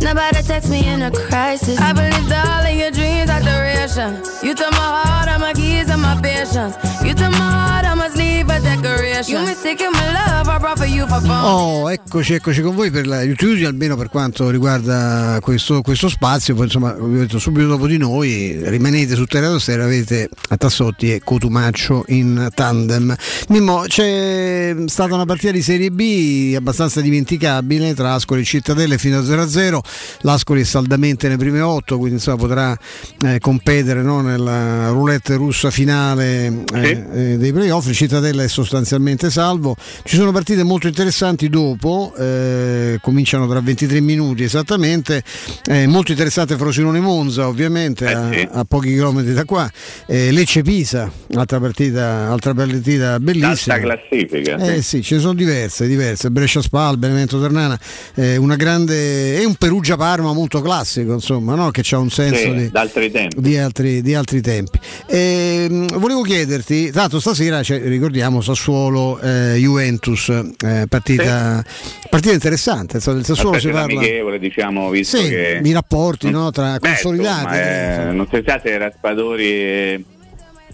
Nobody 0.05 0.43
text 0.43 0.69
me 0.69 0.85
in 0.85 1.01
a 1.01 1.09
crisis. 1.09 1.79
I 1.79 1.91
believed 1.91 2.31
all 2.31 2.63
of 2.63 2.75
your 2.77 2.91
dreams 2.91 3.27
are 3.27 3.41
duration. 3.41 4.21
You 4.43 4.53
took 4.53 4.69
my 4.69 4.77
heart, 4.77 5.27
all 5.29 5.39
my 5.39 5.51
keys, 5.53 5.89
and 5.89 5.99
my 5.99 6.15
patience. 6.21 6.77
You 7.03 7.15
took 7.15 7.31
my 7.31 7.49
heart, 7.49 7.85
I 7.85 7.95
must 7.95 8.15
leave 8.15 8.47
a 8.49 8.59
decoration. 8.59 9.33
You 9.33 9.45
mistaken 9.47 9.91
my 9.91 10.05
love, 10.13 10.47
I 10.47 10.59
brought 10.59 10.77
for 10.77 10.85
you 10.85 11.07
for 11.07 11.19
fun. 11.21 11.43
Oh, 11.43 11.89
eccoci, 11.89 12.35
eccoci 12.35 12.61
con 12.61 12.75
voi 12.75 12.91
per 12.91 13.07
la 13.07 13.23
YouTube, 13.23 13.65
almeno 13.65 13.95
per 13.95 14.09
quanto 14.09 14.51
riguarda 14.51 15.39
questo, 15.41 15.81
questo 15.81 16.07
spazio. 16.07 16.53
Poi 16.53 16.65
insomma, 16.65 16.93
vi 16.93 17.17
detto 17.17 17.39
subito 17.39 17.65
dopo 17.65 17.87
di 17.87 17.97
noi, 17.97 18.59
rimanete 18.61 19.15
su 19.15 19.25
Terra 19.25 19.57
Stera, 19.57 19.85
avete 19.85 20.29
a 20.49 20.57
Tassotti 20.57 21.13
e 21.13 21.21
Cotumaccio 21.23 22.03
in 22.09 22.49
tandem. 22.53 23.15
Mimmo, 23.49 23.85
c'è 23.87 24.75
stata 24.85 25.15
una 25.15 25.25
partita 25.25 25.51
di 25.51 25.63
Serie 25.63 25.89
B 25.89 26.53
abbastanza 26.55 27.01
dimenticabile 27.01 27.95
tra 27.95 28.13
Ascoli 28.13 28.41
e 28.41 28.45
Cittadelle 28.45 28.99
fino 28.99 29.17
a 29.17 29.21
0-0. 29.21 29.79
L'Ascoli 30.21 30.61
è 30.61 30.63
saldamente 30.63 31.27
nelle 31.27 31.39
prime 31.39 31.61
otto, 31.61 31.97
quindi 31.97 32.15
insomma, 32.15 32.37
potrà 32.37 32.77
eh, 33.25 33.39
competere 33.39 34.01
no, 34.01 34.21
nella 34.21 34.89
roulette 34.89 35.35
russa 35.35 35.69
finale 35.71 36.63
eh, 36.73 37.05
eh, 37.13 37.37
dei 37.37 37.51
playoff. 37.51 37.91
Cittadella 37.91 38.43
è 38.43 38.47
sostanzialmente 38.47 39.29
salvo. 39.29 39.75
Ci 40.03 40.15
sono 40.15 40.31
partite 40.31 40.63
molto 40.63 40.87
interessanti 40.87 41.49
dopo, 41.49 42.13
eh, 42.17 42.99
cominciano 43.01 43.47
tra 43.47 43.61
23 43.61 43.99
minuti 44.01 44.43
esattamente. 44.43 45.23
Eh, 45.65 45.87
molto 45.87 46.11
interessante 46.11 46.57
Frosinone 46.57 46.99
Monza, 46.99 47.47
ovviamente, 47.47 48.07
a, 48.07 48.29
a 48.51 48.65
pochi 48.65 48.89
chilometri 48.89 49.33
da 49.33 49.45
qua. 49.45 49.69
Lecce 50.07 50.61
Pisa, 50.61 51.11
altra 51.35 51.59
partita, 51.59 52.29
altra 52.29 52.53
partita 52.53 53.19
bellissima. 53.19 53.75
Alta 53.75 53.79
classifica. 53.79 54.57
Eh 54.57 54.81
sì, 54.81 55.01
ce 55.01 55.15
ne 55.15 55.21
sono 55.21 55.33
diverse, 55.33 55.87
diverse. 55.87 56.29
Brescia 56.31 56.61
Spal, 56.61 56.97
Benevento 56.97 57.39
Ternana, 57.39 57.79
eh, 58.15 58.37
una 58.37 58.55
grande. 58.55 59.37
è 59.37 59.43
un 59.43 59.55
Perugia 59.55 59.84
Parma 59.95 60.33
molto 60.33 60.61
classico, 60.61 61.13
insomma, 61.13 61.53
no? 61.55 61.69
che 61.71 61.83
ha 61.93 61.97
un 61.99 62.09
senso 62.09 62.35
Sì, 62.37 62.53
di, 62.53 63.11
tempi. 63.11 63.41
di 63.41 63.57
altri, 63.57 64.01
di 64.01 64.13
altri 64.15 64.41
tempi. 64.41 64.79
Ehm, 65.07 65.87
volevo 65.99 66.21
chiederti, 66.21 66.89
tanto 66.91 67.19
stasera 67.19 67.61
c'è, 67.61 67.79
ricordiamo 67.81 68.41
Sassuolo 68.41 69.19
eh, 69.19 69.55
Juventus, 69.57 70.29
eh, 70.29 70.85
partita, 70.89 71.63
partita 72.09 72.33
interessante. 72.33 72.99
del 72.99 73.23
Sassuolo 73.23 73.59
si 73.59 73.69
parla. 73.69 73.99
amichevole, 73.99 74.39
diciamo, 74.39 74.89
visto 74.89 75.17
Sì, 75.17 75.29
che 75.29 75.61
i 75.63 75.71
rapporti 75.71 76.29
no, 76.31 76.49
tra 76.51 76.77
Beh, 76.77 76.87
consolidati. 76.89 77.55
insomma, 77.55 78.09
eh, 78.09 78.13
non 78.13 78.27
si 78.31 78.43
sa 78.45 78.59
se 78.63 78.77
Raspadori 78.77 80.05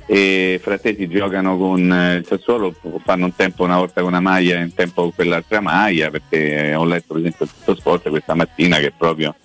e, 0.05 0.59
Frattesi 0.61 1.07
giocano 1.07 1.57
con 1.57 1.91
eh, 1.91 2.15
il 2.15 2.25
Sassuolo, 2.25 2.75
fanno 3.03 3.25
un 3.25 3.35
tempo 3.35 3.63
una 3.63 3.77
volta 3.77 4.01
con 4.01 4.09
una 4.09 4.19
maglia 4.19 4.59
e 4.59 4.63
un 4.63 4.73
tempo 4.73 5.01
con 5.01 5.13
quell'altra 5.13 5.61
maglia, 5.61 6.09
perché 6.09 6.73
ho 6.75 6.85
letto 6.85 7.13
per 7.13 7.17
esempio 7.17 7.47
tutto 7.47 7.75
sport 7.75 8.09
questa 8.09 8.33
mattina 8.33 8.77
che 8.77 8.91
proprio 8.97 9.35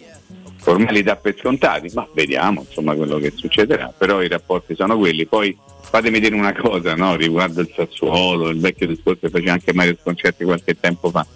ormai 0.70 1.02
dà 1.02 1.16
per 1.16 1.36
scontati, 1.38 1.90
ma 1.94 2.06
vediamo 2.12 2.64
insomma 2.66 2.94
quello 2.94 3.18
che 3.18 3.32
succederà, 3.34 3.92
però 3.96 4.22
i 4.22 4.28
rapporti 4.28 4.74
sono 4.74 4.98
quelli. 4.98 5.26
Poi 5.26 5.56
fatemi 5.80 6.20
dire 6.20 6.34
una 6.34 6.52
cosa 6.52 6.94
no, 6.94 7.14
riguardo 7.16 7.60
il 7.60 7.72
Sassuolo, 7.74 8.48
il 8.48 8.60
vecchio 8.60 8.86
discorso 8.86 9.20
che 9.22 9.30
faceva 9.30 9.52
anche 9.52 9.72
Mario 9.72 9.96
Sconcerti 10.00 10.44
qualche 10.44 10.78
tempo 10.78 11.10
fa. 11.10 11.26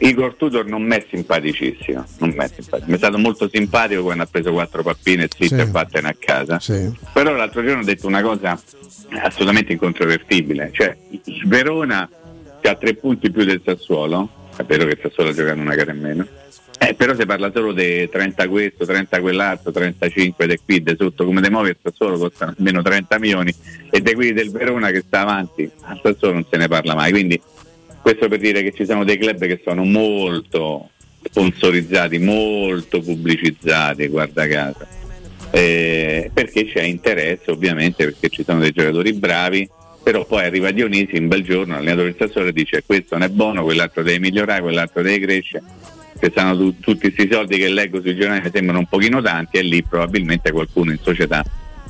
Igor 0.00 0.34
Tudor 0.34 0.66
non 0.66 0.82
mi 0.82 0.94
è 0.94 1.04
simpaticissimo, 1.10 2.04
non 2.18 2.30
m'è 2.30 2.48
simpatico. 2.48 2.88
mi 2.88 2.94
è 2.94 2.98
stato 2.98 3.18
molto 3.18 3.48
simpatico 3.52 4.02
quando 4.02 4.22
ha 4.22 4.28
preso 4.30 4.52
quattro 4.52 4.82
pappine 4.82 5.26
zitte 5.28 5.56
Sì. 5.56 5.60
e 5.60 5.66
vattene 5.66 6.08
a 6.08 6.16
casa. 6.18 6.60
Sì. 6.60 6.92
Però 7.12 7.32
l'altro 7.34 7.64
giorno 7.64 7.80
ho 7.82 7.84
detto 7.84 8.06
una 8.06 8.22
cosa 8.22 8.60
assolutamente 9.22 9.72
incontrovertibile, 9.72 10.70
cioè 10.72 10.96
il 11.24 11.42
Verona 11.46 12.08
che 12.60 12.68
ha 12.68 12.74
tre 12.76 12.94
punti 12.94 13.30
più 13.30 13.44
del 13.44 13.60
Sassuolo 13.64 14.28
è 14.56 14.62
vero 14.64 14.84
che 14.86 14.96
sta 14.98 15.10
solo 15.12 15.32
giocando 15.32 15.62
una 15.62 15.74
gara 15.74 15.92
in 15.92 16.00
meno. 16.00 16.26
Eh, 16.80 16.94
però 16.94 17.12
si 17.16 17.26
parla 17.26 17.50
solo 17.52 17.72
di 17.72 18.08
30 18.08 18.48
questo, 18.48 18.84
30 18.84 19.20
quell'altro, 19.20 19.72
35 19.72 20.46
De 20.46 20.60
qui, 20.64 20.80
de 20.80 20.94
sotto 20.96 21.24
come 21.24 21.40
De 21.40 21.50
Movi, 21.50 21.70
il 21.70 21.76
solo 21.92 22.16
costano 22.18 22.54
almeno 22.56 22.82
30 22.82 23.18
milioni 23.18 23.52
e 23.90 24.00
De 24.00 24.14
qui 24.14 24.32
del 24.32 24.52
Verona 24.52 24.90
che 24.92 25.02
sta 25.04 25.22
avanti, 25.22 25.68
al 25.82 26.16
solo 26.16 26.34
non 26.34 26.46
se 26.48 26.56
ne 26.56 26.68
parla 26.68 26.94
mai. 26.94 27.10
Quindi 27.10 27.40
questo 28.00 28.28
per 28.28 28.38
dire 28.38 28.62
che 28.62 28.72
ci 28.72 28.84
sono 28.84 29.04
dei 29.04 29.18
club 29.18 29.46
che 29.46 29.60
sono 29.62 29.84
molto 29.84 30.90
sponsorizzati, 31.22 32.18
molto 32.18 33.00
pubblicizzati, 33.00 34.06
guarda 34.08 34.46
caso. 34.46 34.86
Eh, 35.50 36.30
perché 36.32 36.66
c'è 36.66 36.82
interesse 36.82 37.50
ovviamente, 37.50 38.04
perché 38.04 38.28
ci 38.28 38.44
sono 38.44 38.60
dei 38.60 38.72
giocatori 38.72 39.12
bravi, 39.12 39.68
però 40.02 40.24
poi 40.24 40.44
arriva 40.44 40.70
Dionisi 40.70 41.16
un 41.16 41.28
bel 41.28 41.42
giorno, 41.42 41.74
l'allenatore 41.74 42.14
del 42.14 42.16
Sassuolo 42.18 42.50
dice 42.50 42.82
questo 42.84 43.16
non 43.16 43.28
è 43.28 43.30
buono, 43.30 43.62
quell'altro 43.62 44.02
deve 44.02 44.18
migliorare, 44.18 44.62
quell'altro 44.62 45.02
deve 45.02 45.24
crescere 45.24 45.62
che 46.18 46.30
stanno 46.30 46.56
tu, 46.56 46.78
tutti 46.80 47.12
questi 47.12 47.32
soldi 47.32 47.58
che 47.58 47.68
leggo 47.68 48.00
sui 48.00 48.16
giornali 48.16 48.50
sembrano 48.52 48.80
un 48.80 48.86
pochino 48.86 49.22
tanti 49.22 49.58
e 49.58 49.62
lì 49.62 49.82
probabilmente 49.84 50.50
qualcuno 50.50 50.90
in 50.90 50.98
società 51.00 51.44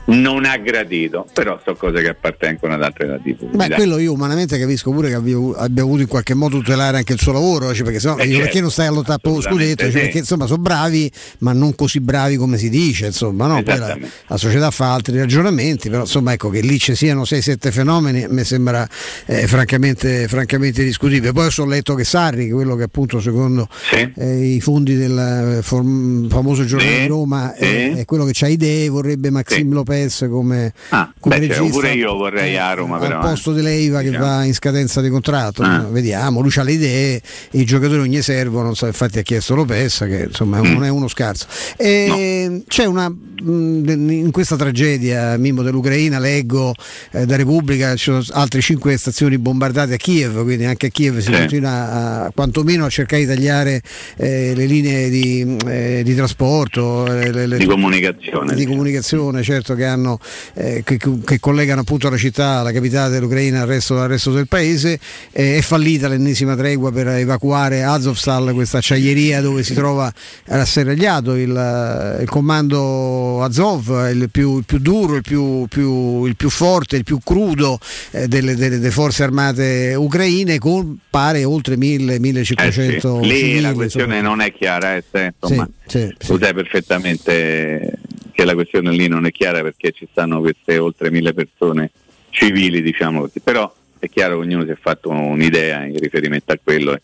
non 0.09 0.45
ha 0.45 0.57
gradito, 0.57 1.27
però 1.35 1.59
sono 1.63 1.77
cose 1.77 2.01
che 2.01 2.09
appartengono 2.09 2.75
ad 2.75 2.83
altre 2.83 3.07
latitudini. 3.07 3.57
Beh, 3.57 3.75
quello 3.75 3.99
io 3.99 4.13
umanamente 4.13 4.59
capisco 4.59 4.91
pure 4.91 5.09
che 5.09 5.15
abbia, 5.15 5.37
abbia 5.57 5.85
voluto 5.85 6.03
in 6.03 6.09
qualche 6.09 6.35
modo 6.35 6.59
tutelare 6.59 6.97
anche 6.97 7.13
il 7.13 7.21
suo 7.21 7.33
lavoro, 7.33 7.75
cioè 7.75 7.85
perché, 7.85 8.01
sennò, 8.01 8.17
eh 8.17 8.25
certo, 8.25 8.39
perché 8.39 8.61
non 8.61 8.71
stai 8.71 8.87
a 8.87 8.91
lottare 8.91 9.19
per 9.21 9.33
lo 9.33 9.41
scudetto, 9.41 9.83
cioè 9.83 9.91
sì. 9.91 9.99
perché 9.99 10.19
insomma 10.19 10.47
sono 10.47 10.63
bravi, 10.63 11.11
ma 11.39 11.53
non 11.53 11.75
così 11.75 12.01
bravi 12.01 12.37
come 12.37 12.57
si 12.57 12.71
dice, 12.71 13.07
insomma, 13.07 13.47
no? 13.47 13.63
Poi 13.63 13.79
la, 13.79 13.99
la, 14.27 14.37
società 14.37 14.71
fa 14.71 14.95
altri 14.95 15.19
ragionamenti, 15.19 15.91
però 15.91 16.03
insomma 16.03 16.33
ecco 16.33 16.49
che 16.49 16.61
lì 16.61 16.79
ci 16.79 16.95
siano 16.95 17.23
6-7 17.23 17.71
fenomeni 17.71 18.27
mi 18.29 18.45
sembra 18.45 18.89
eh, 19.27 19.47
francamente, 19.47 20.27
francamente, 20.27 20.85
discutibile. 20.85 21.33
Poi 21.33 21.51
ho 21.55 21.67
letto 21.67 21.95
che 21.95 22.05
Sarri, 22.05 22.51
quello 22.51 22.77
che 22.77 22.85
appunto 22.85 23.21
secondo 23.21 23.69
sì. 23.91 24.11
eh, 24.17 24.55
i 24.55 24.61
fondi 24.61 24.97
del 24.97 25.59
form, 25.63 26.31
famoso 26.31 26.65
giornale 26.65 26.95
sì. 26.95 27.01
di 27.03 27.07
Roma 27.09 27.55
è 27.55 28.05
quello 28.07 28.25
che 28.25 28.45
ha 28.45 28.49
idee, 28.49 28.89
vorrebbe 28.89 29.31
Maxim 29.31 29.73
Lopez 29.73 29.98
Lopez 29.99 30.27
come, 30.31 30.73
ah, 30.91 31.13
come 31.19 31.39
beh, 31.39 31.47
regista. 31.47 31.65
Cioè, 31.65 31.73
pure 31.73 31.93
io 31.93 32.15
vorrei 32.15 32.57
a 32.57 32.73
Roma 32.75 32.99
al 32.99 33.19
posto 33.21 33.53
di 33.53 33.63
Leiva 33.63 34.01
diciamo. 34.01 34.19
che 34.19 34.31
va 34.31 34.45
in 34.45 34.55
scadenza 34.55 35.01
di 35.01 35.09
contratto. 35.09 35.63
Ah. 35.63 35.87
Vediamo, 35.91 36.41
lui 36.41 36.53
ha 36.57 36.63
le 36.63 36.73
idee, 36.73 37.23
i 37.53 37.65
giocatori 37.65 37.99
non 37.99 38.07
gli 38.07 38.23
servono, 38.23 38.75
so, 38.75 38.87
infatti 38.87 39.19
ha 39.19 39.23
chiesto 39.23 39.55
Lopez 39.55 39.99
che 39.99 40.27
insomma 40.29 40.61
mm. 40.61 40.73
non 40.73 40.85
è 40.85 40.89
uno 40.89 41.09
scarso. 41.09 41.47
E 41.77 42.47
no. 42.49 42.63
C'è 42.67 42.85
una 42.85 43.13
in 43.41 44.31
questa 44.31 44.57
tragedia 44.57 45.37
Mimmo 45.37 45.63
dell'Ucraina 45.63 46.19
leggo 46.19 46.75
eh, 47.13 47.27
da 47.27 47.37
Repubblica 47.37 47.95
ci 47.97 48.05
sono 48.05 48.23
altre 48.31 48.61
cinque 48.61 48.97
stazioni 48.97 49.39
bombardate 49.39 49.95
a 49.95 49.97
Kiev 49.97 50.43
quindi 50.43 50.65
anche 50.65 50.87
a 50.87 50.91
Kiev 50.91 51.19
si 51.19 51.33
sì. 51.33 51.33
continua 51.33 52.25
a, 52.25 52.33
quantomeno 52.35 52.85
a 52.85 52.89
cercare 52.89 53.23
di 53.23 53.29
tagliare 53.29 53.83
eh, 54.17 54.53
le 54.55 54.67
linee 54.67 55.09
di, 55.09 55.57
eh, 55.67 56.03
di 56.05 56.15
trasporto 56.15 57.05
le, 57.07 57.47
le, 57.47 57.57
di 57.57 57.67
comunicazione 57.67 58.55
di 58.55 58.67
comunicazione 58.67 59.43
certo 59.43 59.75
che 59.75 59.85
hanno, 59.85 60.19
eh, 60.55 60.83
che, 60.85 60.99
che, 60.99 61.41
collegano 61.41 61.81
appunto 61.81 62.11
la 62.11 62.17
città, 62.17 62.63
la 62.63 62.73
capitale 62.73 63.11
dell'Ucraina 63.11 63.63
al 63.63 63.67
resto, 63.67 63.99
al 64.01 64.09
resto 64.09 64.33
del 64.33 64.49
paese. 64.49 64.99
Eh, 65.33 65.57
è 65.57 65.61
fallita 65.61 66.09
l'ennesima 66.09 66.57
tregua 66.57 66.93
per 66.93 67.09
evacuare 67.09 67.83
Azovstal, 67.83 68.53
questa 68.53 68.79
acciaieria 68.79 69.41
dove 69.41 69.63
si 69.63 69.75
trova 69.75 70.13
rasserragliato 70.45 71.35
il, 71.35 72.19
il 72.21 72.29
comando 72.29 73.28
Azov, 73.43 74.11
il 74.13 74.29
più, 74.31 74.59
il 74.59 74.65
più 74.65 74.79
duro, 74.79 75.17
il 75.17 75.23
più, 75.23 75.67
più, 75.69 76.25
il 76.27 76.37
più, 76.37 76.51
forte, 76.51 76.97
il 76.97 77.05
più 77.05 77.19
crudo 77.23 77.79
eh, 78.11 78.29
delle, 78.29 78.55
delle, 78.55 78.79
delle, 78.79 78.91
forze 78.91 79.23
armate 79.23 79.95
ucraine 79.97 80.59
con 80.59 80.99
pare 81.09 81.45
oltre 81.45 81.77
1000-1500 81.77 82.55
eh 82.57 82.73
sì. 82.73 83.27
Lì 83.27 83.37
civili, 83.37 83.61
la 83.61 83.73
questione 83.73 84.17
insomma. 84.17 84.29
non 84.29 84.41
è 84.41 84.53
chiara, 84.53 84.97
eh, 84.97 85.05
insomma, 85.41 85.69
sì, 85.87 86.15
sì, 86.19 86.33
lo 86.33 86.39
sai 86.39 86.55
perfettamente 86.55 87.93
che 88.33 88.45
la 88.45 88.55
questione 88.55 88.93
lì 88.93 89.09
non 89.09 89.27
è 89.27 89.33
chiara 89.33 89.63
perché 89.63 89.93
ci 89.93 90.07
stanno 90.11 90.41
queste 90.41 90.79
oltre 90.79 91.11
mille 91.11 91.33
persone 91.33 91.91
civili, 92.31 92.83
diciamo 92.83 93.23
così, 93.23 93.41
però 93.41 93.73
è 93.99 94.09
chiaro 94.09 94.39
che 94.39 94.47
ognuno 94.47 94.65
si 94.65 94.71
è 94.71 94.79
fatto 94.81 95.11
un'idea 95.11 95.85
in 95.85 95.99
riferimento 95.99 96.53
a 96.53 96.59
quello 96.63 96.99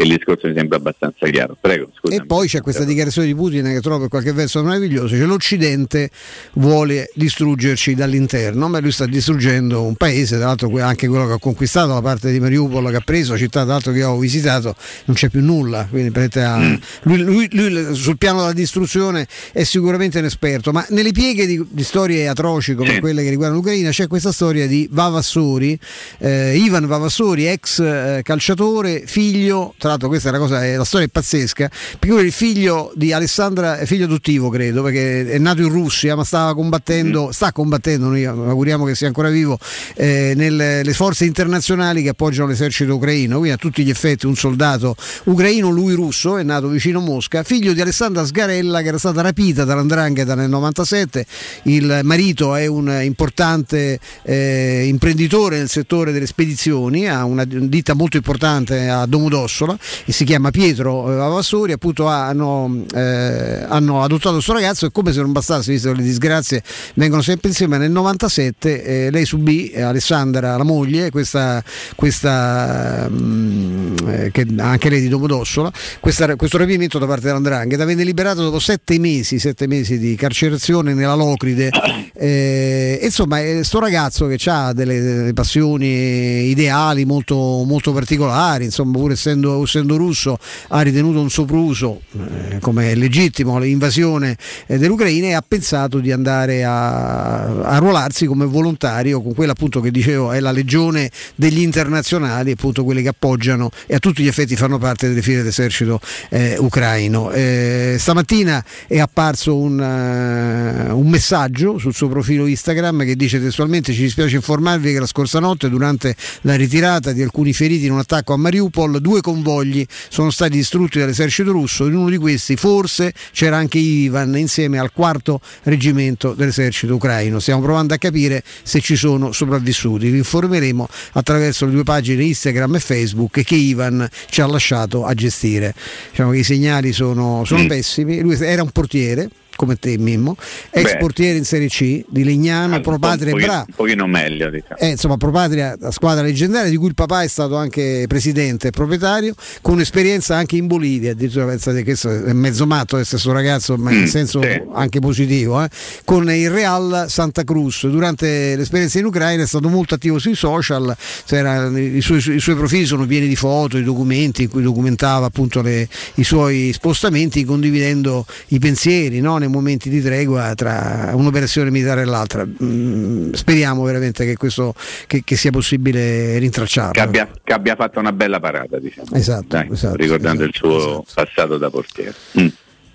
e 0.00 0.04
il 0.04 0.10
discorso 0.10 0.46
mi 0.46 0.54
sembra 0.54 0.76
abbastanza 0.76 1.26
chiaro. 1.26 1.56
Prego, 1.60 1.90
scusami. 1.92 2.22
E 2.22 2.24
poi 2.24 2.46
c'è 2.46 2.60
questa 2.60 2.84
dichiarazione 2.84 3.26
di 3.26 3.34
Putin 3.34 3.64
che 3.64 3.80
trovo 3.80 3.98
per 3.98 4.08
qualche 4.08 4.32
verso 4.32 4.62
meraviglioso, 4.62 5.16
cioè 5.16 5.26
l'Occidente 5.26 6.10
vuole 6.52 7.10
distruggerci 7.14 7.96
dall'interno, 7.96 8.68
ma 8.68 8.78
lui 8.78 8.92
sta 8.92 9.06
distruggendo 9.06 9.82
un 9.82 9.96
paese, 9.96 10.36
tra 10.36 10.46
l'altro 10.46 10.70
anche 10.78 11.08
quello 11.08 11.26
che 11.26 11.32
ha 11.32 11.38
conquistato 11.40 11.94
la 11.94 12.00
parte 12.00 12.30
di 12.30 12.38
Mariupol 12.38 12.90
che 12.90 12.96
ha 12.96 13.00
preso, 13.00 13.32
la 13.32 13.38
città 13.38 13.64
tra 13.64 13.72
l'altro 13.72 13.90
che 13.90 14.04
ho 14.04 14.16
visitato, 14.18 14.76
non 15.06 15.16
c'è 15.16 15.30
più 15.30 15.42
nulla, 15.42 15.88
quindi 15.90 16.16
mm. 16.16 16.74
lui, 17.02 17.18
lui, 17.18 17.48
lui, 17.50 17.94
sul 17.96 18.18
piano 18.18 18.38
della 18.38 18.52
distruzione 18.52 19.26
è 19.52 19.64
sicuramente 19.64 20.20
un 20.20 20.26
esperto, 20.26 20.70
ma 20.70 20.86
nelle 20.90 21.10
pieghe 21.10 21.44
di, 21.44 21.60
di 21.68 21.82
storie 21.82 22.28
atroci 22.28 22.76
come 22.76 22.94
sì. 22.94 23.00
quelle 23.00 23.24
che 23.24 23.30
riguardano 23.30 23.60
l'Ucraina 23.60 23.90
c'è 23.90 24.06
questa 24.06 24.30
storia 24.30 24.68
di 24.68 24.86
Vavassori, 24.92 25.76
eh, 26.18 26.56
Ivan 26.56 26.86
Vavassori, 26.86 27.48
ex 27.48 27.80
eh, 27.80 28.20
calciatore, 28.22 29.02
figlio 29.04 29.74
tra 29.76 29.87
tra 29.88 29.96
l'altro 29.96 30.08
questa 30.08 30.28
è 30.28 30.30
una 30.32 30.40
cosa, 30.40 30.76
la 30.76 30.84
storia 30.84 31.06
è 31.06 31.10
pazzesca, 31.10 31.70
perché 31.98 32.08
lui 32.08 32.20
è 32.20 32.24
il 32.24 32.32
figlio 32.32 32.92
di 32.94 33.12
Alessandra, 33.12 33.76
figlio 33.86 34.04
adottivo 34.04 34.50
credo, 34.50 34.82
perché 34.82 35.30
è 35.30 35.38
nato 35.38 35.62
in 35.62 35.70
Russia 35.70 36.14
ma 36.14 36.24
stava 36.24 36.54
combattendo, 36.54 37.22
mm-hmm. 37.22 37.30
sta 37.30 37.52
combattendo, 37.52 38.08
noi 38.08 38.24
auguriamo 38.26 38.84
che 38.84 38.94
sia 38.94 39.06
ancora 39.06 39.30
vivo, 39.30 39.58
eh, 39.94 40.34
nelle 40.36 40.84
forze 40.92 41.24
internazionali 41.24 42.02
che 42.02 42.10
appoggiano 42.10 42.48
l'esercito 42.48 42.94
ucraino, 42.96 43.38
quindi 43.38 43.54
a 43.54 43.56
tutti 43.56 43.82
gli 43.82 43.90
effetti 43.90 44.26
un 44.26 44.36
soldato 44.36 44.94
ucraino, 45.24 45.70
lui 45.70 45.94
russo, 45.94 46.36
è 46.36 46.42
nato 46.42 46.68
vicino 46.68 47.00
Mosca, 47.00 47.42
figlio 47.42 47.72
di 47.72 47.80
Alessandra 47.80 48.26
Sgarella 48.26 48.82
che 48.82 48.88
era 48.88 48.98
stata 48.98 49.22
rapita 49.22 49.64
dall'Andrangheta 49.64 50.34
nel 50.34 50.50
97, 50.50 51.24
il 51.64 52.00
marito 52.02 52.54
è 52.54 52.66
un 52.66 53.00
importante 53.02 53.98
eh, 54.22 54.84
imprenditore 54.86 55.56
nel 55.56 55.68
settore 55.68 56.12
delle 56.12 56.26
spedizioni, 56.26 57.08
ha 57.08 57.24
una 57.24 57.44
ditta 57.44 57.94
molto 57.94 58.18
importante 58.18 58.88
a 58.88 59.06
Domodossola 59.06 59.77
e 60.04 60.12
si 60.12 60.24
chiama 60.24 60.50
Pietro 60.50 61.12
eh, 61.12 61.20
Avassori, 61.20 61.72
appunto 61.72 62.06
hanno, 62.06 62.84
eh, 62.94 63.64
hanno 63.68 64.02
adottato 64.02 64.34
questo 64.34 64.52
ragazzo 64.52 64.86
e 64.86 64.90
come 64.92 65.12
se 65.12 65.20
non 65.20 65.32
bastasse, 65.32 65.72
visto 65.72 65.90
che 65.90 65.96
le 65.96 66.02
disgrazie 66.02 66.62
vengono 66.94 67.22
sempre 67.22 67.48
insieme, 67.48 67.78
nel 67.78 67.90
97 67.90 68.82
eh, 68.82 69.10
lei 69.10 69.24
subì, 69.24 69.70
eh, 69.70 69.82
Alessandra, 69.82 70.56
la 70.56 70.64
moglie, 70.64 71.10
questa, 71.10 71.62
questa 71.94 73.08
mh, 73.08 73.14
mm, 73.14 73.96
eh, 74.08 74.30
che 74.32 74.46
anche 74.58 74.88
lei 74.88 75.00
di 75.00 75.08
Domodossola, 75.08 75.70
questa, 76.00 76.36
questo 76.36 76.58
rapimento 76.58 76.98
da 76.98 77.06
parte 77.06 77.26
dell'Andrangheta, 77.26 77.84
venne 77.84 78.04
liberato 78.04 78.42
dopo 78.42 78.58
sette 78.58 78.98
mesi, 78.98 79.38
sette 79.38 79.66
mesi 79.66 79.98
di 79.98 80.14
carcerazione 80.14 80.94
nella 80.94 81.14
Locride. 81.14 81.70
Eh, 82.20 82.98
insomma, 83.00 83.40
questo 83.40 83.78
ragazzo 83.78 84.26
che 84.26 84.38
ha 84.46 84.72
delle, 84.72 85.00
delle, 85.00 85.32
passioni 85.32 86.48
ideali 86.48 87.04
molto, 87.04 87.36
molto 87.64 87.92
particolari, 87.92 88.64
insomma, 88.64 88.98
pur 88.98 89.12
essendo 89.12 89.56
essendo 89.68 89.96
russo, 89.96 90.38
ha 90.68 90.80
ritenuto 90.80 91.20
un 91.20 91.30
sopruso, 91.30 92.00
eh, 92.12 92.58
come 92.60 92.94
legittimo, 92.94 93.58
l'invasione 93.58 94.36
eh, 94.66 94.78
dell'Ucraina 94.78 95.28
e 95.28 95.34
ha 95.34 95.44
pensato 95.46 95.98
di 95.98 96.10
andare 96.10 96.64
a, 96.64 97.62
arruolarsi 97.62 98.26
come 98.26 98.46
volontario 98.46 99.20
con 99.22 99.34
quella 99.34 99.52
appunto 99.52 99.80
che 99.80 99.90
dicevo 99.90 100.32
è 100.32 100.40
la 100.40 100.50
legione 100.50 101.10
degli 101.34 101.60
internazionali, 101.60 102.52
appunto 102.52 102.84
quelli 102.84 103.02
che 103.02 103.08
appoggiano 103.08 103.70
e 103.86 103.94
a 103.94 103.98
tutti 103.98 104.22
gli 104.22 104.26
effetti 104.26 104.56
fanno 104.56 104.78
parte 104.78 105.08
delle 105.08 105.22
file 105.22 105.38
dell'esercito 105.38 106.00
eh, 106.30 106.56
ucraino. 106.58 107.30
Eh, 107.30 107.96
stamattina 107.98 108.64
è 108.86 108.98
apparso 108.98 109.56
un, 109.56 109.78
uh, 109.78 110.96
un 110.96 111.08
messaggio 111.08 111.78
sul 111.78 111.94
suo 111.94 112.08
profilo 112.08 112.46
Instagram 112.46 113.04
che 113.04 113.16
dice 113.16 113.40
testualmente 113.40 113.92
ci 113.92 114.02
dispiace 114.02 114.36
informarvi 114.36 114.92
che 114.92 115.00
la 115.00 115.06
scorsa 115.06 115.40
notte 115.40 115.68
durante 115.68 116.16
la 116.42 116.54
ritirata 116.54 117.12
di 117.12 117.22
alcuni 117.22 117.52
feriti 117.52 117.86
in 117.86 117.92
un 117.92 117.98
attacco 117.98 118.32
a 118.32 118.36
Mariupol 118.36 119.00
due 119.00 119.20
convogli 119.20 119.57
convogli 119.58 119.86
sono 120.08 120.30
stati 120.30 120.52
distrutti 120.52 120.98
dall'esercito 120.98 121.52
russo, 121.52 121.86
in 121.86 121.94
uno 121.94 122.10
di 122.10 122.16
questi 122.16 122.56
forse 122.56 123.12
c'era 123.32 123.56
anche 123.56 123.78
Ivan 123.78 124.36
insieme 124.36 124.78
al 124.78 124.92
quarto 124.92 125.40
reggimento 125.64 126.34
dell'esercito 126.34 126.94
ucraino. 126.94 127.38
Stiamo 127.40 127.62
provando 127.62 127.94
a 127.94 127.98
capire 127.98 128.42
se 128.62 128.80
ci 128.80 128.96
sono 128.96 129.32
sopravvissuti. 129.32 130.10
Vi 130.10 130.18
informeremo 130.18 130.88
attraverso 131.12 131.66
le 131.66 131.72
due 131.72 131.82
pagine 131.82 132.22
Instagram 132.24 132.76
e 132.76 132.80
Facebook 132.80 133.42
che 133.42 133.54
Ivan 133.54 134.08
ci 134.28 134.40
ha 134.40 134.46
lasciato 134.46 135.04
a 135.04 135.14
gestire. 135.14 135.74
Diciamo 136.10 136.30
che 136.30 136.38
i 136.38 136.44
segnali 136.44 136.92
sono, 136.92 137.44
sono 137.44 137.64
mm. 137.64 137.66
pessimi. 137.66 138.20
Lui 138.20 138.36
era 138.40 138.62
un 138.62 138.70
portiere 138.70 139.28
come 139.58 139.74
te 139.76 139.98
Mimmo, 139.98 140.36
ex 140.70 140.92
Beh. 140.92 140.96
portiere 140.98 141.36
in 141.36 141.44
Serie 141.44 141.66
C 141.66 142.04
di 142.08 142.22
Legnano, 142.22 142.80
pro 142.80 142.96
patria 143.00 143.34
un 143.34 143.40
e 143.40 143.44
Bra. 143.44 143.64
un 143.66 143.74
pochino 143.74 144.06
meglio, 144.06 144.48
diciamo. 144.50 144.76
Eh, 144.78 144.90
insomma, 144.90 145.16
pro 145.16 145.32
patria, 145.32 145.74
la 145.80 145.90
squadra 145.90 146.22
leggendaria 146.22 146.70
di 146.70 146.76
cui 146.76 146.86
il 146.86 146.94
papà 146.94 147.24
è 147.24 147.26
stato 147.26 147.56
anche 147.56 148.04
presidente 148.06 148.68
e 148.68 148.70
proprietario, 148.70 149.34
con 149.60 149.80
esperienza 149.80 150.36
anche 150.36 150.54
in 150.56 150.68
Bolivia, 150.68 151.10
addirittura 151.10 151.46
pensate 151.46 151.82
che 151.82 151.96
è 152.00 152.32
mezzo 152.32 152.66
matto 152.66 152.94
questo 152.96 153.32
ragazzo, 153.32 153.76
ma 153.76 153.90
in 153.90 154.02
Mm, 154.02 154.04
senso 154.04 154.40
sì. 154.40 154.62
anche 154.74 155.00
positivo, 155.00 155.60
eh, 155.60 155.68
con 156.04 156.30
il 156.30 156.50
Real 156.50 157.06
Santa 157.08 157.42
Cruz. 157.42 157.84
Durante 157.88 158.54
l'esperienza 158.54 159.00
in 159.00 159.06
Ucraina 159.06 159.42
è 159.42 159.46
stato 159.46 159.68
molto 159.68 159.94
attivo 159.94 160.20
sui 160.20 160.36
social, 160.36 160.96
i, 161.30 162.00
suoi, 162.00 162.18
i 162.18 162.38
suoi 162.40 162.54
profili 162.54 162.84
sono 162.84 163.06
pieni 163.06 163.26
di 163.26 163.34
foto, 163.34 163.76
di 163.76 163.82
documenti 163.82 164.44
in 164.44 164.48
cui 164.48 164.62
documentava 164.62 165.26
appunto 165.26 165.62
le- 165.62 165.88
i 166.14 166.22
suoi 166.24 166.70
spostamenti 166.72 167.44
condividendo 167.44 168.24
i 168.48 168.58
pensieri 168.60 169.20
no, 169.20 169.38
momenti 169.48 169.88
di 169.88 170.00
tregua 170.00 170.54
tra 170.54 171.10
un'operazione 171.14 171.70
militare 171.70 172.02
e 172.02 172.04
l'altra. 172.04 172.46
Mm, 172.46 173.32
speriamo 173.32 173.82
veramente 173.82 174.24
che, 174.24 174.36
questo, 174.36 174.74
che, 175.06 175.22
che 175.24 175.36
sia 175.36 175.50
possibile 175.50 176.38
rintracciarlo. 176.38 176.92
Che 176.92 177.00
abbia, 177.00 177.28
che 177.42 177.52
abbia 177.52 177.74
fatto 177.76 177.98
una 177.98 178.12
bella 178.12 178.40
parata, 178.40 178.78
diciamo. 178.78 179.08
Esatto, 179.12 179.46
Dai, 179.48 179.68
esatto, 179.70 179.96
ricordando 179.96 180.44
il 180.44 180.54
suo 180.54 181.04
passato 181.12 181.58
da 181.58 181.70
portiere. 181.70 182.14
Mm. 182.38 182.48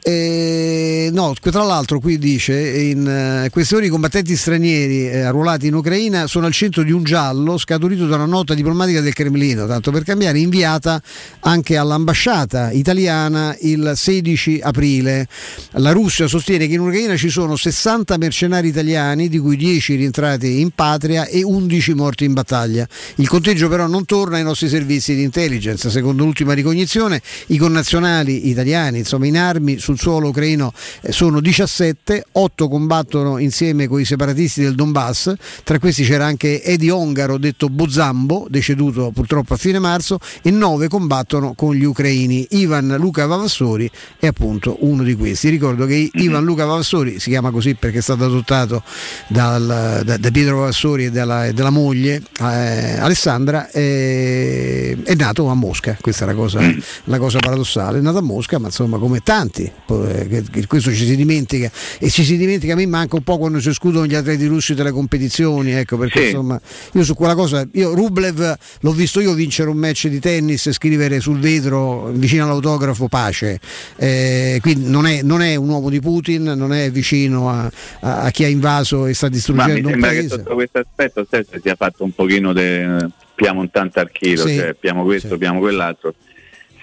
Eh, 0.05 1.09
no, 1.13 1.33
tra 1.39 1.63
l'altro 1.63 1.99
qui 1.99 2.17
dice 2.17 2.53
in 2.53 3.07
eh, 3.07 3.75
ore 3.75 3.85
i 3.85 3.89
combattenti 3.89 4.35
stranieri 4.35 5.07
eh, 5.07 5.21
arruolati 5.21 5.67
in 5.67 5.75
Ucraina 5.75 6.27
sono 6.27 6.45
al 6.45 6.51
centro 6.51 6.83
di 6.83 6.91
un 6.91 7.03
giallo 7.03 7.57
scaturito 7.57 8.05
da 8.05 8.15
una 8.15 8.25
nota 8.25 8.53
diplomatica 8.53 8.99
del 8.99 9.13
Cremlino, 9.13 9.65
tanto 9.65 9.91
per 9.91 10.03
cambiare, 10.03 10.39
inviata 10.39 11.01
anche 11.39 11.77
all'ambasciata 11.77 12.71
italiana 12.71 13.55
il 13.61 13.93
16 13.95 14.59
aprile. 14.61 15.25
La 15.71 15.93
Russia 15.93 16.27
sostiene 16.27 16.67
che 16.67 16.73
in 16.73 16.81
Ucraina 16.81 17.15
ci 17.15 17.29
sono 17.29 17.55
60 17.55 18.17
mercenari 18.17 18.67
italiani, 18.67 19.29
di 19.29 19.39
cui 19.39 19.55
10 19.55 19.95
rientrati 19.95 20.59
in 20.59 20.71
patria 20.71 21.25
e 21.27 21.43
11 21.43 21.93
morti 21.93 22.25
in 22.25 22.33
battaglia. 22.33 22.85
Il 23.15 23.29
conteggio 23.29 23.69
però 23.69 23.87
non 23.87 24.03
torna 24.03 24.35
ai 24.35 24.43
nostri 24.43 24.67
servizi 24.67 25.15
di 25.15 25.23
intelligence. 25.23 25.89
Secondo 25.89 26.25
l'ultima 26.25 26.51
ricognizione, 26.51 27.21
i 27.47 27.57
connazionali 27.57 28.49
italiani 28.49 28.97
insomma, 28.97 29.27
in 29.27 29.37
armi 29.37 29.79
sul 29.93 29.99
suolo 29.99 30.29
ucraino 30.29 30.73
eh, 31.01 31.11
sono 31.11 31.39
17, 31.39 32.25
8 32.31 32.67
combattono 32.67 33.37
insieme 33.37 33.87
con 33.87 33.99
i 33.99 34.05
separatisti 34.05 34.61
del 34.61 34.75
Donbass, 34.75 35.33
tra 35.63 35.79
questi 35.79 36.03
c'era 36.03 36.25
anche 36.25 36.63
Edi 36.63 36.89
Ongaro, 36.89 37.37
detto 37.37 37.69
Bozambo, 37.69 38.47
deceduto 38.49 39.11
purtroppo 39.11 39.53
a 39.53 39.57
fine 39.57 39.79
marzo, 39.79 40.19
e 40.41 40.51
9 40.51 40.87
combattono 40.87 41.53
con 41.53 41.75
gli 41.75 41.83
ucraini. 41.83 42.47
Ivan 42.51 42.95
Luca 42.97 43.25
Vavassori 43.25 43.89
è 44.19 44.27
appunto 44.27 44.77
uno 44.81 45.03
di 45.03 45.15
questi. 45.15 45.49
Ricordo 45.49 45.85
che 45.85 46.09
Ivan 46.13 46.43
Luca 46.43 46.65
Vavassori 46.65 47.19
si 47.19 47.29
chiama 47.29 47.51
così 47.51 47.75
perché 47.75 47.99
è 47.99 48.01
stato 48.01 48.25
adottato 48.25 48.83
dal- 49.27 50.01
da, 50.03 50.17
da 50.17 50.31
Pietro 50.31 50.59
Vavassori 50.59 51.05
e 51.05 51.11
dalla, 51.11 51.51
dalla 51.51 51.69
moglie 51.69 52.21
eh, 52.39 52.99
Alessandra, 52.99 53.69
eh, 53.69 54.97
è 55.03 55.15
nato 55.15 55.47
a 55.47 55.53
Mosca, 55.53 55.97
questa 55.99 56.23
è 56.23 56.27
la 56.27 56.33
cosa, 56.33 56.59
la 57.05 57.17
cosa 57.17 57.39
paradossale, 57.39 57.99
è 57.99 58.01
nato 58.01 58.17
a 58.19 58.21
Mosca, 58.21 58.59
ma 58.59 58.67
insomma 58.67 58.97
come 58.97 59.19
tanti, 59.19 59.69
poi, 59.85 60.09
eh, 60.53 60.67
questo 60.67 60.91
ci 60.93 61.05
si 61.05 61.15
dimentica 61.15 61.69
e 61.99 62.09
ci 62.09 62.23
si 62.23 62.37
dimentica, 62.37 62.73
a 62.73 62.75
me 62.75 62.85
manca 62.85 63.15
un 63.15 63.23
po' 63.23 63.37
quando 63.37 63.59
si 63.59 63.69
escludono 63.69 64.05
gli 64.05 64.15
atleti 64.15 64.45
russi 64.45 64.73
dalle 64.73 64.91
competizioni, 64.91 65.71
ecco 65.71 65.97
perché 65.97 66.19
Sì. 66.21 66.25
insomma 66.27 66.59
io 66.93 67.03
su 67.03 67.13
quella 67.15 67.35
cosa, 67.35 67.67
io 67.73 67.93
Rublev 67.93 68.57
l'ho 68.79 68.91
visto 68.91 69.19
io 69.19 69.33
vincere 69.33 69.69
un 69.69 69.77
match 69.77 70.07
di 70.07 70.19
tennis 70.19 70.67
e 70.67 70.73
scrivere 70.73 71.19
sul 71.19 71.39
vetro 71.39 72.07
vicino 72.13 72.43
all'autografo 72.45 73.07
pace, 73.07 73.59
Eh, 73.97 74.59
quindi 74.61 74.89
non 74.89 75.05
è, 75.05 75.21
non 75.21 75.41
è 75.41 75.55
un 75.55 75.69
uomo 75.69 75.89
di 75.89 75.99
Putin, 75.99 76.43
non 76.43 76.73
è 76.73 76.89
vicino 76.91 77.49
a, 77.49 77.69
a- 78.01 78.21
a 78.21 78.31
chi 78.31 78.43
ha 78.43 78.47
invaso 78.47 79.05
e 79.05 79.13
sta 79.13 79.27
Ma 79.27 79.31
mi 79.31 79.37
distruggendo 79.37 79.89
sembra 79.89 80.09
che 80.11 80.27
sotto 80.27 80.53
questo 80.53 80.79
aspetto 80.79 81.25
Sessa 81.29 81.59
sia 81.61 81.75
fatto 81.75 82.03
un 82.03 82.11
pochino 82.13 82.53
de 82.53 83.07
piamo 83.35 83.61
un 83.61 83.69
tanto 83.71 83.99
al 83.99 84.11
chilo, 84.11 84.45
Sì, 84.45 84.55
cioè 84.55 84.73
piamo 84.75 85.03
questo, 85.03 85.37
piamo 85.37 85.59
quell'altro, 85.59 86.13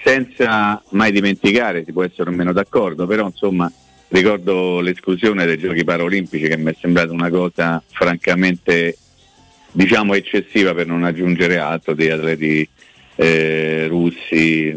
senza 0.03 0.81
mai 0.89 1.11
dimenticare, 1.11 1.83
si 1.85 1.91
può 1.91 2.03
essere 2.03 2.29
o 2.29 2.33
meno 2.33 2.53
d'accordo, 2.53 3.05
però 3.05 3.27
insomma 3.27 3.71
ricordo 4.09 4.79
l'esclusione 4.81 5.45
dei 5.45 5.57
giochi 5.57 5.83
paraolimpici 5.83 6.47
che 6.47 6.57
mi 6.57 6.71
è 6.71 6.75
sembrata 6.79 7.11
una 7.11 7.29
cosa 7.29 7.81
francamente 7.87 8.97
diciamo 9.71 10.15
eccessiva 10.15 10.73
per 10.73 10.85
non 10.85 11.03
aggiungere 11.03 11.57
altro 11.57 11.93
di 11.93 12.09
atleti 12.09 12.67
eh, 13.15 13.87
russi, 13.87 14.75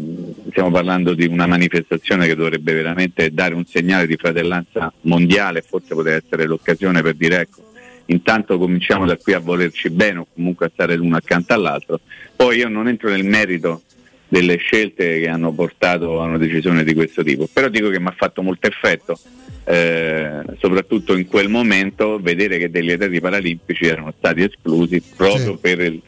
stiamo 0.49 0.71
parlando 0.71 1.13
di 1.13 1.25
una 1.25 1.47
manifestazione 1.47 2.27
che 2.27 2.35
dovrebbe 2.35 2.73
veramente 2.73 3.31
dare 3.31 3.55
un 3.55 3.65
segnale 3.65 4.07
di 4.07 4.15
fratellanza 4.15 4.93
mondiale, 5.01 5.61
forse 5.61 5.95
potrebbe 5.95 6.23
essere 6.23 6.45
l'occasione 6.45 7.01
per 7.01 7.15
dire 7.15 7.41
ecco, 7.41 7.63
intanto 8.07 8.57
cominciamo 8.57 9.05
da 9.05 9.17
qui 9.17 9.33
a 9.33 9.39
volerci 9.39 9.89
bene 9.89 10.19
o 10.19 10.27
comunque 10.33 10.67
a 10.67 10.71
stare 10.71 10.95
l'uno 10.95 11.15
accanto 11.15 11.53
all'altro. 11.53 11.99
Poi 12.35 12.57
io 12.57 12.69
non 12.69 12.87
entro 12.87 13.09
nel 13.09 13.25
merito 13.25 13.81
delle 14.27 14.57
scelte 14.57 15.19
che 15.19 15.27
hanno 15.27 15.51
portato 15.51 16.21
a 16.21 16.25
una 16.25 16.37
decisione 16.37 16.83
di 16.83 16.93
questo 16.93 17.23
tipo, 17.23 17.47
però 17.51 17.69
dico 17.69 17.89
che 17.89 17.99
mi 17.99 18.07
ha 18.07 18.13
fatto 18.17 18.41
molto 18.41 18.67
effetto, 18.67 19.17
eh, 19.65 20.41
soprattutto 20.59 21.15
in 21.15 21.27
quel 21.27 21.49
momento, 21.49 22.19
vedere 22.19 22.57
che 22.57 22.69
degli 22.69 22.91
atleti 22.91 23.19
paralimpici 23.19 23.85
erano 23.85 24.13
stati 24.17 24.41
esclusi 24.43 25.01
proprio, 25.15 25.53
Sì. 25.53 25.57
per, 25.61 25.79
il, 25.79 26.01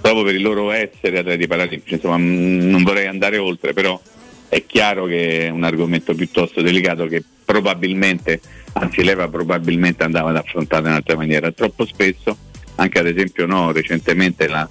proprio 0.00 0.24
per 0.24 0.34
il 0.34 0.42
loro 0.42 0.70
essere 0.70 1.18
atleti 1.18 1.46
paralimpici. 1.46 1.94
Insomma, 1.94 2.18
mh, 2.18 2.68
non 2.70 2.82
vorrei 2.82 3.06
andare 3.06 3.38
oltre, 3.38 3.72
però 3.72 4.00
è 4.48 4.64
chiaro 4.64 5.04
che 5.06 5.46
è 5.46 5.48
un 5.50 5.64
argomento 5.64 6.14
piuttosto 6.14 6.62
delicato 6.62 7.06
che 7.06 7.22
probabilmente, 7.44 8.40
anzi 8.74 9.02
l'EVA 9.02 9.28
probabilmente 9.28 10.04
andava 10.04 10.30
ad 10.30 10.36
affrontare 10.36 10.82
in 10.84 10.88
un'altra 10.90 11.16
maniera. 11.16 11.50
Troppo 11.52 11.84
spesso, 11.86 12.36
anche 12.76 12.98
ad 12.98 13.06
esempio 13.06 13.44
no, 13.46 13.72
recentemente 13.72 14.48
la- 14.48 14.68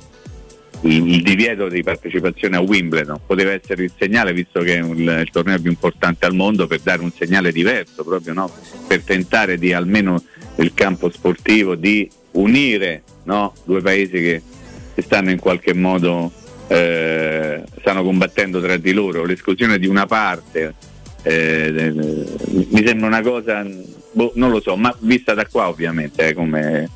il, 0.81 1.21
divieto 1.21 1.67
di 1.67 1.83
partecipazione 1.83 2.57
a 2.57 2.61
Wimbledon 2.61 3.19
poteva 3.25 3.51
essere 3.51 3.83
il 3.83 3.91
segnale, 3.97 4.33
visto 4.33 4.61
che 4.61 4.75
è 4.75 4.81
un- 4.81 4.97
il 4.99 5.29
torneo 5.31 5.59
più 5.59 5.69
importante 5.69 6.25
al 6.25 6.35
mondo, 6.35 6.67
per 6.67 6.79
dare 6.81 7.01
un 7.01 7.11
segnale 7.11 7.51
diverso, 7.51 8.03
proprio 8.03 8.33
no? 8.33 8.51
per 8.87 9.01
tentare 9.03 9.57
di 9.57 9.73
almeno 9.73 10.23
nel 10.55 10.73
campo 10.73 11.09
sportivo 11.09 11.75
di 11.75 12.09
unire 12.31 13.03
no? 13.23 13.53
due 13.63 13.81
paesi 13.81 14.19
che 14.19 14.41
stanno 15.01 15.31
in 15.31 15.39
qualche 15.39 15.73
modo 15.73 16.31
eh, 16.67 17.63
stanno 17.79 18.03
combattendo 18.03 18.61
tra 18.61 18.77
di 18.77 18.91
loro, 18.91 19.25
l'esclusione 19.25 19.79
di 19.79 19.87
una 19.87 20.05
parte 20.05 20.73
eh, 21.23 21.93
mi 22.71 22.85
sembra 22.85 23.07
una 23.07 23.21
cosa, 23.21 23.65
boh, 24.18 24.31
non 24.34 24.49
lo 24.49 24.60
so, 24.60 24.76
ma 24.76 24.94
vista 25.02 25.35
da 25.35 25.45
qua 25.45 25.69
ovviamente, 25.69 26.30
eh, 26.30 26.34
come, 26.34 26.89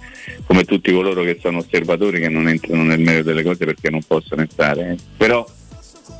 come 0.45 0.63
tutti 0.63 0.91
coloro 0.91 1.21
che 1.21 1.37
sono 1.39 1.59
osservatori 1.59 2.19
che 2.19 2.29
non 2.29 2.47
entrano 2.47 2.81
nel 2.81 2.99
merito 2.99 3.25
delle 3.25 3.43
cose 3.43 3.63
perché 3.63 3.91
non 3.91 4.01
possono 4.05 4.41
entrare, 4.41 4.91
eh. 4.91 4.97
però 5.15 5.47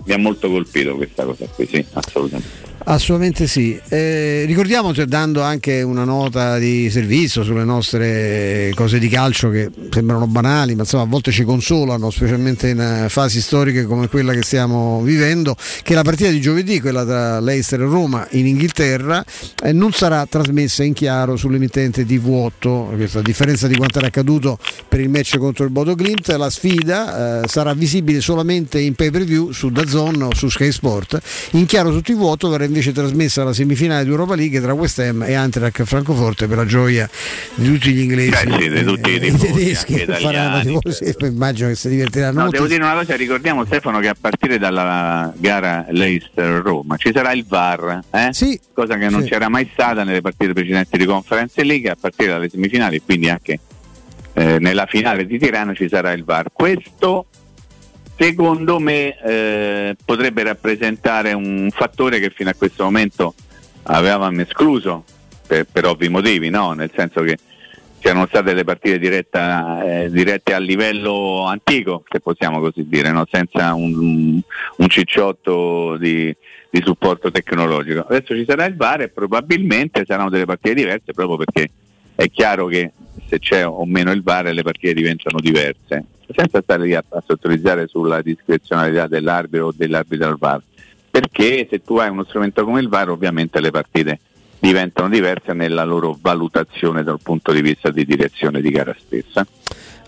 mi 0.06 0.14
ha 0.14 0.18
molto 0.18 0.49
colpito 0.49 0.95
questa 0.95 1.26
cosa 1.26 1.48
qui, 1.48 1.65
sì, 1.65 1.84
assolutamente. 1.94 2.70
Assolutamente 2.83 3.45
sì. 3.47 3.79
Eh, 3.89 4.43
ricordiamo, 4.45 4.93
cioè, 4.93 5.05
dando 5.05 5.41
anche 5.41 5.81
una 5.83 6.03
nota 6.03 6.57
di 6.57 6.89
servizio 6.89 7.43
sulle 7.43 7.63
nostre 7.63 8.71
cose 8.73 8.97
di 8.97 9.07
calcio 9.07 9.49
che 9.49 9.69
sembrano 9.91 10.25
banali, 10.25 10.73
ma 10.73 10.81
insomma 10.81 11.03
a 11.03 11.05
volte 11.05 11.31
ci 11.31 11.43
consolano, 11.43 12.09
specialmente 12.09 12.69
in 12.69 12.79
eh, 12.79 13.09
fasi 13.09 13.39
storiche 13.39 13.85
come 13.85 14.07
quella 14.07 14.33
che 14.33 14.41
stiamo 14.41 15.01
vivendo, 15.01 15.55
che 15.83 15.93
la 15.93 16.01
partita 16.01 16.29
di 16.29 16.41
giovedì, 16.41 16.79
quella 16.79 17.05
tra 17.05 17.39
Leicester 17.39 17.81
e 17.81 17.85
Roma 17.85 18.27
in 18.31 18.47
Inghilterra, 18.47 19.23
eh, 19.63 19.71
non 19.73 19.91
sarà 19.91 20.25
trasmessa 20.25 20.83
in 20.83 20.93
chiaro 20.93 21.35
sull'emittente 21.35 22.05
TV8, 22.05 22.95
questa 22.95 23.19
a 23.19 23.21
differenza 23.21 23.67
di 23.67 23.75
quanto 23.75 23.99
era 23.99 24.07
accaduto 24.07 24.57
per 24.87 24.99
il 24.99 25.09
match 25.09 25.37
contro 25.37 25.65
il 25.65 25.71
Bodo 25.71 25.93
Glimt, 25.93 26.27
la 26.29 26.49
sfida 26.49 27.43
eh, 27.43 27.47
sarà 27.47 27.73
visibile 27.73 28.21
solamente 28.21 28.79
in 28.79 28.95
pay 28.95 29.11
per 29.11 29.23
view 29.23 29.51
su 29.51 29.69
DAZN 29.69 30.23
o 30.23 30.33
su 30.33 30.49
Sky 30.49 30.71
Sport. 30.71 31.19
In 31.51 31.65
chiaro 31.65 31.91
su 31.91 31.99
TV8 31.99 32.49
verrà 32.49 32.69
invece 32.72 32.93
trasmessa 32.93 33.43
la 33.43 33.53
semifinale 33.53 34.06
di 34.06 34.10
Europa 34.10 34.35
League 34.35 34.61
tra 34.61 34.73
West 34.73 34.99
Ham 34.99 35.23
e 35.23 35.34
Eintracht 35.34 35.84
Francoforte 35.84 36.48
per 36.48 36.57
la 36.57 36.65
gioia 36.65 37.10
di 37.56 37.65
tutti 37.65 37.91
gli 37.91 37.99
inglesi 37.99 38.31
Eh 38.31 38.61
sì, 38.61 38.69
di 38.69 38.84
tutti 38.84 39.10
i 39.10 39.15
e 39.15 39.19
tifosi, 39.19 39.52
tedeschi 39.52 39.93
che 39.93 40.06
faranno 40.06 40.80
tifosi, 40.80 41.15
immagino 41.19 41.68
che 41.68 41.76
si 41.76 41.89
divertiranno 41.89 42.31
No, 42.31 42.41
molto. 42.43 42.56
devo 42.56 42.68
dire 42.68 42.84
una 42.84 42.93
cosa, 42.93 43.15
ricordiamo 43.15 43.65
Stefano 43.65 43.99
che 43.99 44.07
a 44.07 44.15
partire 44.19 44.57
dalla 44.57 45.31
gara 45.35 45.85
Leicester-Roma 45.89 46.95
ci 46.95 47.11
sarà 47.14 47.34
il 47.34 47.45
VAR, 47.45 47.99
eh? 48.10 48.60
cosa 48.73 48.98
che 48.98 49.10
non 49.10 49.23
sì. 49.23 49.30
c'era 49.30 49.49
mai 49.49 49.69
stata 49.72 50.03
nelle 50.03 50.22
partite 50.22 50.53
precedenti 50.53 50.98
di 50.98 51.06
Conference 51.06 51.61
League, 51.64 51.89
a 51.89 51.98
partire 51.99 52.31
dalle 52.31 52.49
semifinali, 52.49 53.02
quindi 53.03 53.30
anche 53.30 53.60
eh, 54.34 54.60
nella 54.60 54.85
finale 54.85 55.26
di 55.26 55.38
Tirano 55.38 55.76
ci 55.76 55.89
sarà 55.89 56.14
il 56.14 56.23
VAR. 56.23 56.48
Questo 56.53 57.26
secondo 58.22 58.77
me 58.77 59.18
eh, 59.19 59.95
potrebbe 60.06 60.43
rappresentare 60.43 61.34
un 61.34 61.69
fattore 61.72 62.19
che 62.19 62.30
fino 62.30 62.52
a 62.52 62.53
questo 62.53 62.84
momento 62.84 63.34
avevamo 63.84 64.41
escluso 64.41 65.06
per, 65.48 65.65
per 65.65 65.85
ovvi 65.85 66.07
motivi, 66.07 66.52
no? 66.52 66.73
nel 66.73 66.91
senso 66.95 67.23
che 67.23 67.39
c'erano 67.98 68.27
state 68.27 68.53
le 68.53 68.64
partite 68.64 68.99
diretta, 68.99 69.81
eh, 69.84 70.11
dirette 70.11 70.53
a 70.53 70.60
livello 70.60 71.45
antico, 71.48 72.03
se 72.07 72.19
possiamo 72.19 72.60
così 72.60 72.88
dire, 72.88 73.11
no? 73.11 73.26
senza 73.27 73.73
un, 73.73 74.39
un 74.77 74.88
cicciotto 74.88 75.98
di, 75.98 76.35
di, 76.69 76.81
supporto 76.85 77.31
tecnologico. 77.31 78.06
Adesso 78.07 78.35
ci 78.35 78.45
sarà 78.48 78.65
il 78.65 78.76
VAR 78.76 79.02
e 79.02 79.10
probabilmente 79.10 80.03
saranno 80.06 80.30
delle 80.30 80.45
partite 80.45 80.76
diverse 80.76 81.11
proprio 81.11 81.38
perché 81.38 81.72
è 82.14 82.30
chiaro 82.30 82.68
che 82.68 82.91
se 83.31 83.39
c'è 83.39 83.65
o 83.65 83.85
meno 83.85 84.11
il 84.11 84.21
VAR 84.21 84.51
le 84.51 84.61
partite 84.61 84.93
diventano 84.93 85.39
diverse, 85.39 86.03
senza 86.35 86.61
stare 86.61 86.83
lì 86.83 86.93
a, 86.93 87.03
a 87.07 87.23
sottolineare 87.25 87.87
sulla 87.87 88.21
discrezionalità 88.21 89.07
dell'arbitro 89.07 89.67
o 89.67 89.73
dell'arbitro 89.73 90.27
al 90.27 90.37
VAR, 90.37 90.61
perché 91.09 91.65
se 91.69 91.81
tu 91.81 91.95
hai 91.95 92.09
uno 92.09 92.25
strumento 92.25 92.65
come 92.65 92.81
il 92.81 92.89
VAR 92.89 93.09
ovviamente 93.09 93.61
le 93.61 93.71
partite 93.71 94.19
diventano 94.59 95.07
diverse 95.07 95.53
nella 95.53 95.85
loro 95.85 96.17
valutazione 96.21 97.03
dal 97.03 97.21
punto 97.23 97.53
di 97.53 97.61
vista 97.61 97.89
di 97.89 98.03
direzione 98.03 98.59
di 98.59 98.69
gara 98.69 98.95
stessa. 98.99 99.47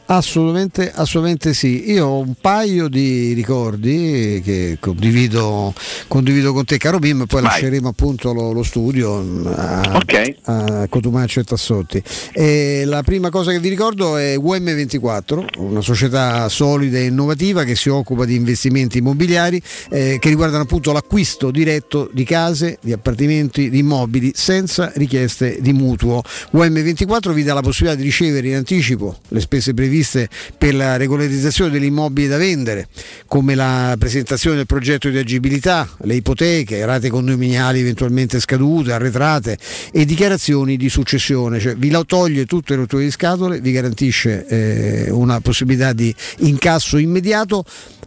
Assolutamente, 0.05 0.91
assolutamente 0.93 1.53
sì. 1.53 1.91
Io 1.91 2.05
ho 2.05 2.19
un 2.19 2.34
paio 2.39 2.89
di 2.89 3.31
ricordi 3.34 4.41
che 4.43 4.77
condivido, 4.80 5.73
condivido 6.07 6.51
con 6.51 6.65
te, 6.65 6.77
caro 6.77 6.99
Bim, 6.99 7.25
poi 7.25 7.41
Vai. 7.41 7.51
lasceremo 7.51 7.88
appunto 7.88 8.34
lo, 8.34 8.51
lo 8.51 8.63
studio 8.63 9.17
a, 9.55 9.95
okay. 9.95 10.35
a, 10.43 10.88
Cotumaccio 10.89 11.39
e 11.39 11.43
Tassotti. 11.45 12.03
E 12.34 12.84
la 12.85 13.01
prima 13.01 13.30
cosa 13.30 13.51
che 13.51 13.59
vi 13.59 13.69
ricordo 13.69 14.17
è 14.17 14.35
UM24, 14.35 15.59
una 15.59 15.81
società 15.81 16.49
solida 16.49 16.97
e 16.97 17.05
innovativa 17.05 17.63
che 17.63 17.75
si 17.75 17.88
occupa 17.88 18.25
di 18.25 18.35
investimenti 18.35 18.97
immobiliari 18.97 19.61
eh, 19.89 20.17
che 20.19 20.30
riguardano 20.30 20.63
appunto 20.63 20.91
l'acquisto 20.91 21.49
diretto 21.49 22.09
di 22.11 22.25
case, 22.25 22.77
di 22.81 22.91
appartamenti, 22.91 23.69
di 23.69 23.80
immobili 23.80 24.34
senza 24.35 24.91
richieste 24.95 25.59
di 25.61 25.71
mutuo. 25.71 26.21
UM24 26.53 27.31
vi 27.31 27.43
dà 27.43 27.53
la 27.53 27.61
possibilità 27.61 27.97
di 27.97 28.03
ricevere 28.03 28.49
in 28.49 28.55
anticipo 28.55 29.17
le 29.30 29.39
spese 29.39 29.73
previste 29.73 29.91
previste 29.94 30.28
per 30.57 30.74
la 30.74 30.98
regolarizzazione 30.98 31.70
degli 31.70 31.86
immobili 31.86 32.28
da 32.28 32.38
vendere, 32.38 32.88
come 33.28 33.53
la 33.53 33.95
presentazione 33.99 34.56
del 34.56 34.65
progetto 34.65 35.10
di 35.10 35.18
agibilità, 35.20 35.88
le 36.02 36.15
ipoteche, 36.15 36.84
rate 36.84 37.10
condominiali 37.10 37.80
eventualmente 37.80 38.40
scadute, 38.40 38.91
arretrate 38.91 39.57
e 39.91 40.06
dichiarazioni 40.06 40.78
di 40.78 40.90
successione, 40.90 41.60
cioè 41.60 41.76
vi 41.76 41.91
toglie 42.07 42.45
tutte 42.45 42.74
le 42.74 42.80
rotture 42.82 43.03
di 43.03 43.11
scatole, 43.11 43.61
vi 43.61 43.72
garantisce 43.72 44.45
eh, 44.48 45.11
una 45.11 45.40
possibilità 45.41 45.94
di 45.94 46.14
incasso 46.40 46.98
immediato 46.98 47.64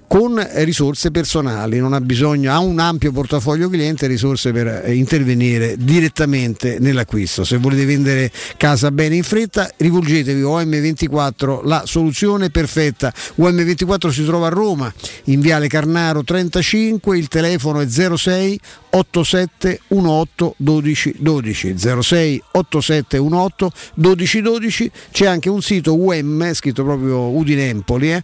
con 0.07 0.45
risorse 0.55 1.11
personali, 1.11 1.79
non 1.79 1.93
ha 1.93 2.01
bisogno, 2.01 2.53
ha 2.53 2.59
un 2.59 2.79
ampio 2.79 3.13
portafoglio 3.13 3.69
cliente 3.69 4.05
e 4.05 4.09
risorse 4.09 4.53
per 4.53 4.83
eh, 4.85 4.95
intervenire 4.95 5.77
direttamente 5.79 6.79
nell'acquisto. 6.79 7.45
Se 7.45 7.59
volete 7.59 7.85
vendere 7.85 8.31
casa 8.57 8.91
bene 8.91 9.17
in 9.17 9.25
fretta, 9.25 9.71
rivolgetevi 9.77 10.41
a 10.43 10.45
OM24, 10.45 11.67
la 11.67 11.83
soluzione 11.87 12.51
perfetta. 12.51 13.13
OM24 13.39 14.09
si 14.11 14.25
trova 14.25 14.47
a 14.47 14.51
Roma, 14.51 14.93
in 15.25 15.41
Viale 15.41 15.69
Carnaro 15.69 16.23
35, 16.23 17.19
il 17.19 17.29
telefono 17.29 17.81
è 17.81 17.87
06 17.89 18.61
87 18.91 19.81
18 19.89 20.55
12 20.57 21.15
12 21.19 21.75
06 21.79 22.43
87 22.53 23.19
18 23.19 23.73
12 23.95 24.43
12 24.43 24.91
c'è 25.11 25.27
anche 25.27 25.51
un 25.51 25.61
sito 25.61 25.95
UM 26.01 26.55
scritto 26.55 26.83
proprio 26.83 27.29
Udinempoli 27.29 28.13
eh, 28.13 28.23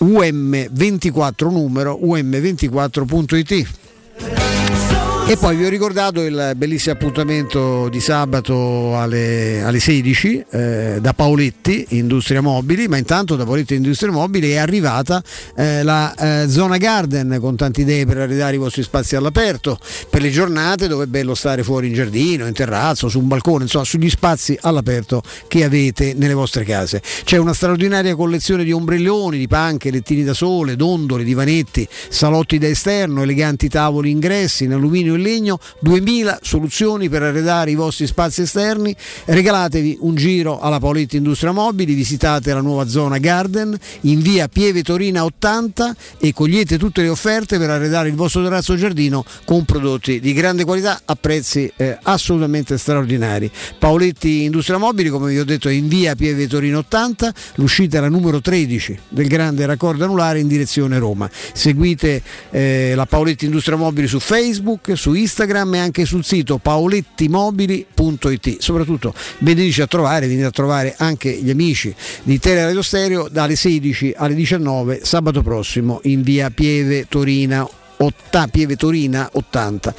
UM24 0.00 1.52
numero 1.52 1.98
um24.it. 1.98 4.81
E 5.24 5.38
poi 5.38 5.56
vi 5.56 5.64
ho 5.64 5.68
ricordato 5.70 6.20
il 6.20 6.52
bellissimo 6.56 6.94
appuntamento 6.94 7.88
di 7.88 8.00
sabato 8.00 8.98
alle, 8.98 9.62
alle 9.62 9.80
16 9.80 10.44
eh, 10.50 10.98
da 11.00 11.14
Paoletti 11.14 11.86
Industria 11.90 12.42
Mobili, 12.42 12.86
ma 12.86 12.98
intanto 12.98 13.34
da 13.34 13.44
Paoletti 13.44 13.74
Industria 13.74 14.10
Mobili 14.10 14.50
è 14.50 14.56
arrivata 14.58 15.22
eh, 15.56 15.82
la 15.84 16.14
eh, 16.14 16.48
zona 16.50 16.76
garden 16.76 17.38
con 17.40 17.56
tante 17.56 17.80
idee 17.80 18.04
per 18.04 18.18
arredare 18.18 18.56
i 18.56 18.58
vostri 18.58 18.82
spazi 18.82 19.16
all'aperto, 19.16 19.78
per 20.10 20.20
le 20.20 20.30
giornate 20.30 20.86
dove 20.86 21.04
è 21.04 21.06
bello 21.06 21.34
stare 21.34 21.62
fuori 21.62 21.86
in 21.86 21.94
giardino, 21.94 22.46
in 22.46 22.52
terrazzo, 22.52 23.08
su 23.08 23.18
un 23.18 23.28
balcone, 23.28 23.62
insomma 23.62 23.84
sugli 23.84 24.10
spazi 24.10 24.58
all'aperto 24.60 25.22
che 25.48 25.64
avete 25.64 26.12
nelle 26.14 26.34
vostre 26.34 26.64
case. 26.64 27.00
C'è 27.24 27.38
una 27.38 27.54
straordinaria 27.54 28.14
collezione 28.16 28.64
di 28.64 28.72
ombrelloni, 28.72 29.38
di 29.38 29.48
panche, 29.48 29.90
lettini 29.90 30.24
da 30.24 30.34
sole, 30.34 30.76
dondoli, 30.76 31.24
divanetti, 31.24 31.88
salotti 32.10 32.58
da 32.58 32.66
esterno, 32.66 33.22
eleganti 33.22 33.68
tavoli 33.68 34.10
ingressi 34.10 34.64
in 34.64 34.72
alluminio 34.72 35.11
in 35.14 35.22
legno, 35.22 35.58
2000 35.80 36.40
soluzioni 36.42 37.08
per 37.08 37.22
arredare 37.22 37.70
i 37.70 37.74
vostri 37.74 38.06
spazi 38.06 38.42
esterni. 38.42 38.94
Regalatevi 39.24 39.98
un 40.00 40.14
giro 40.14 40.60
alla 40.60 40.78
Paoletti 40.78 41.16
Industria 41.16 41.52
Mobili, 41.52 41.94
visitate 41.94 42.52
la 42.52 42.60
nuova 42.60 42.88
zona 42.88 43.18
Garden 43.18 43.76
in 44.02 44.20
via 44.20 44.48
Pieve 44.48 44.82
Torina 44.82 45.24
80 45.24 45.96
e 46.18 46.32
cogliete 46.32 46.78
tutte 46.78 47.02
le 47.02 47.08
offerte 47.08 47.58
per 47.58 47.70
arredare 47.70 48.08
il 48.08 48.14
vostro 48.14 48.42
terrazzo 48.42 48.76
giardino 48.76 49.24
con 49.44 49.64
prodotti 49.64 50.20
di 50.20 50.32
grande 50.32 50.64
qualità 50.64 51.02
a 51.04 51.14
prezzi 51.14 51.70
eh, 51.76 51.98
assolutamente 52.02 52.78
straordinari. 52.78 53.50
Paoletti 53.78 54.44
Industria 54.44 54.78
Mobili, 54.78 55.08
come 55.08 55.30
vi 55.30 55.38
ho 55.38 55.44
detto, 55.44 55.68
è 55.68 55.72
in 55.72 55.88
via 55.88 56.14
Pieve 56.14 56.46
Torino 56.46 56.78
80, 56.78 57.32
l'uscita 57.56 57.98
è 57.98 58.00
la 58.00 58.08
numero 58.08 58.40
13 58.40 58.98
del 59.08 59.26
grande 59.26 59.66
raccordo 59.66 60.04
anulare 60.04 60.40
in 60.40 60.48
direzione 60.48 60.98
Roma. 60.98 61.28
Seguite 61.52 62.22
eh, 62.50 62.92
la 62.94 63.06
Paoletti 63.06 63.44
Industria 63.44 63.76
Mobili 63.76 64.06
su 64.06 64.20
Facebook, 64.20 64.92
su 65.02 65.14
Instagram 65.14 65.74
e 65.74 65.78
anche 65.80 66.04
sul 66.04 66.22
sito 66.22 66.58
paolettimobili.it. 66.58 68.60
Soprattutto 68.60 69.12
veniteci 69.38 69.82
a 69.82 69.88
trovare, 69.88 70.28
venite 70.28 70.46
a 70.46 70.52
trovare 70.52 70.94
anche 70.96 71.32
gli 71.32 71.50
amici 71.50 71.92
di 72.22 72.38
Teleradio 72.38 72.82
Stereo 72.82 73.26
dalle 73.28 73.56
16 73.56 74.14
alle 74.16 74.34
19 74.34 75.00
sabato 75.02 75.42
prossimo 75.42 75.98
in 76.04 76.22
via 76.22 76.50
Pieve 76.50 77.06
Torina 77.08 77.68
80, 77.96 78.46
Pieve 78.46 78.76
Torina 78.76 79.28
80. 79.32 79.92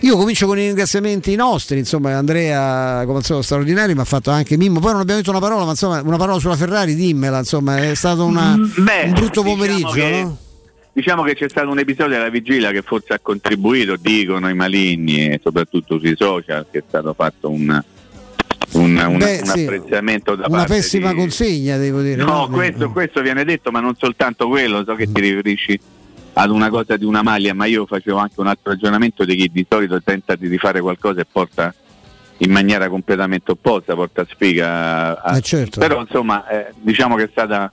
Io 0.00 0.16
comincio 0.16 0.46
con 0.46 0.58
i 0.58 0.64
ringraziamenti 0.64 1.34
nostri, 1.34 1.76
insomma 1.76 2.16
Andrea 2.16 3.02
come 3.04 3.18
al 3.18 3.24
solito 3.24 3.44
straordinario 3.44 3.94
mi 3.94 4.00
ha 4.00 4.04
fatto 4.04 4.30
anche 4.30 4.56
Mimmo, 4.56 4.80
poi 4.80 4.92
non 4.92 5.02
abbiamo 5.02 5.20
detto 5.20 5.32
una 5.32 5.40
parola, 5.40 5.64
ma 5.64 5.72
insomma 5.72 6.00
una 6.00 6.16
parola 6.16 6.38
sulla 6.38 6.56
Ferrari 6.56 6.94
dimmela, 6.94 7.40
insomma 7.40 7.76
è 7.76 7.94
stato 7.94 8.24
una, 8.24 8.56
Beh, 8.56 9.02
un 9.04 9.12
brutto 9.12 9.42
diciamo 9.42 9.54
pomeriggio, 9.54 9.92
che... 9.92 10.22
no? 10.22 10.38
Diciamo 10.96 11.24
che 11.24 11.34
c'è 11.34 11.46
stato 11.50 11.68
un 11.68 11.78
episodio 11.78 12.16
della 12.16 12.30
vigilia 12.30 12.70
che 12.70 12.80
forse 12.80 13.12
ha 13.12 13.18
contribuito, 13.20 13.96
dicono 14.00 14.48
i 14.48 14.54
maligni, 14.54 15.28
e 15.28 15.40
soprattutto 15.42 15.98
sui 15.98 16.14
social, 16.16 16.64
che 16.70 16.78
è 16.78 16.82
stato 16.88 17.12
fatto 17.12 17.50
un, 17.50 17.68
un, 18.72 18.96
un, 19.06 19.18
Beh, 19.18 19.40
un 19.42 19.44
sì, 19.44 19.64
apprezzamento 19.64 20.34
da 20.34 20.46
una 20.46 20.56
parte 20.56 20.76
pessima 20.76 21.10
di... 21.10 21.16
consegna 21.16 21.76
devo 21.76 22.00
dire 22.00 22.16
no, 22.16 22.24
no? 22.24 22.48
Questo, 22.48 22.90
questo, 22.92 23.20
viene 23.20 23.44
detto 23.44 23.70
ma 23.70 23.80
non 23.80 23.94
soltanto 23.94 24.48
quello 24.48 24.84
so 24.84 24.94
che 24.94 25.12
ti 25.12 25.20
riferisci 25.20 25.78
ad 26.32 26.50
una 26.50 26.70
cosa 26.70 26.96
di 26.96 27.04
una 27.04 27.20
maglia 27.20 27.52
ma 27.52 27.66
io 27.66 27.84
facevo 27.84 28.16
anche 28.16 28.40
un 28.40 28.46
altro 28.46 28.70
ragionamento 28.70 29.26
di 29.26 29.36
chi 29.36 29.50
di 29.52 29.66
solito 29.68 30.00
tenta 30.02 30.34
di 30.34 30.56
fare 30.56 30.80
qualcosa 30.80 31.20
e 31.20 31.26
porta 31.30 31.74
in 32.38 32.50
maniera 32.50 32.88
completamente 32.88 33.50
opposta 33.50 33.94
porta 33.94 34.26
sfiga 34.26 35.22
a... 35.22 35.36
eh 35.36 35.42
certo. 35.42 35.78
però 35.78 36.00
insomma 36.00 36.48
eh, 36.48 36.72
diciamo 36.80 37.16
che 37.16 37.24
è 37.24 37.28
stata 37.30 37.70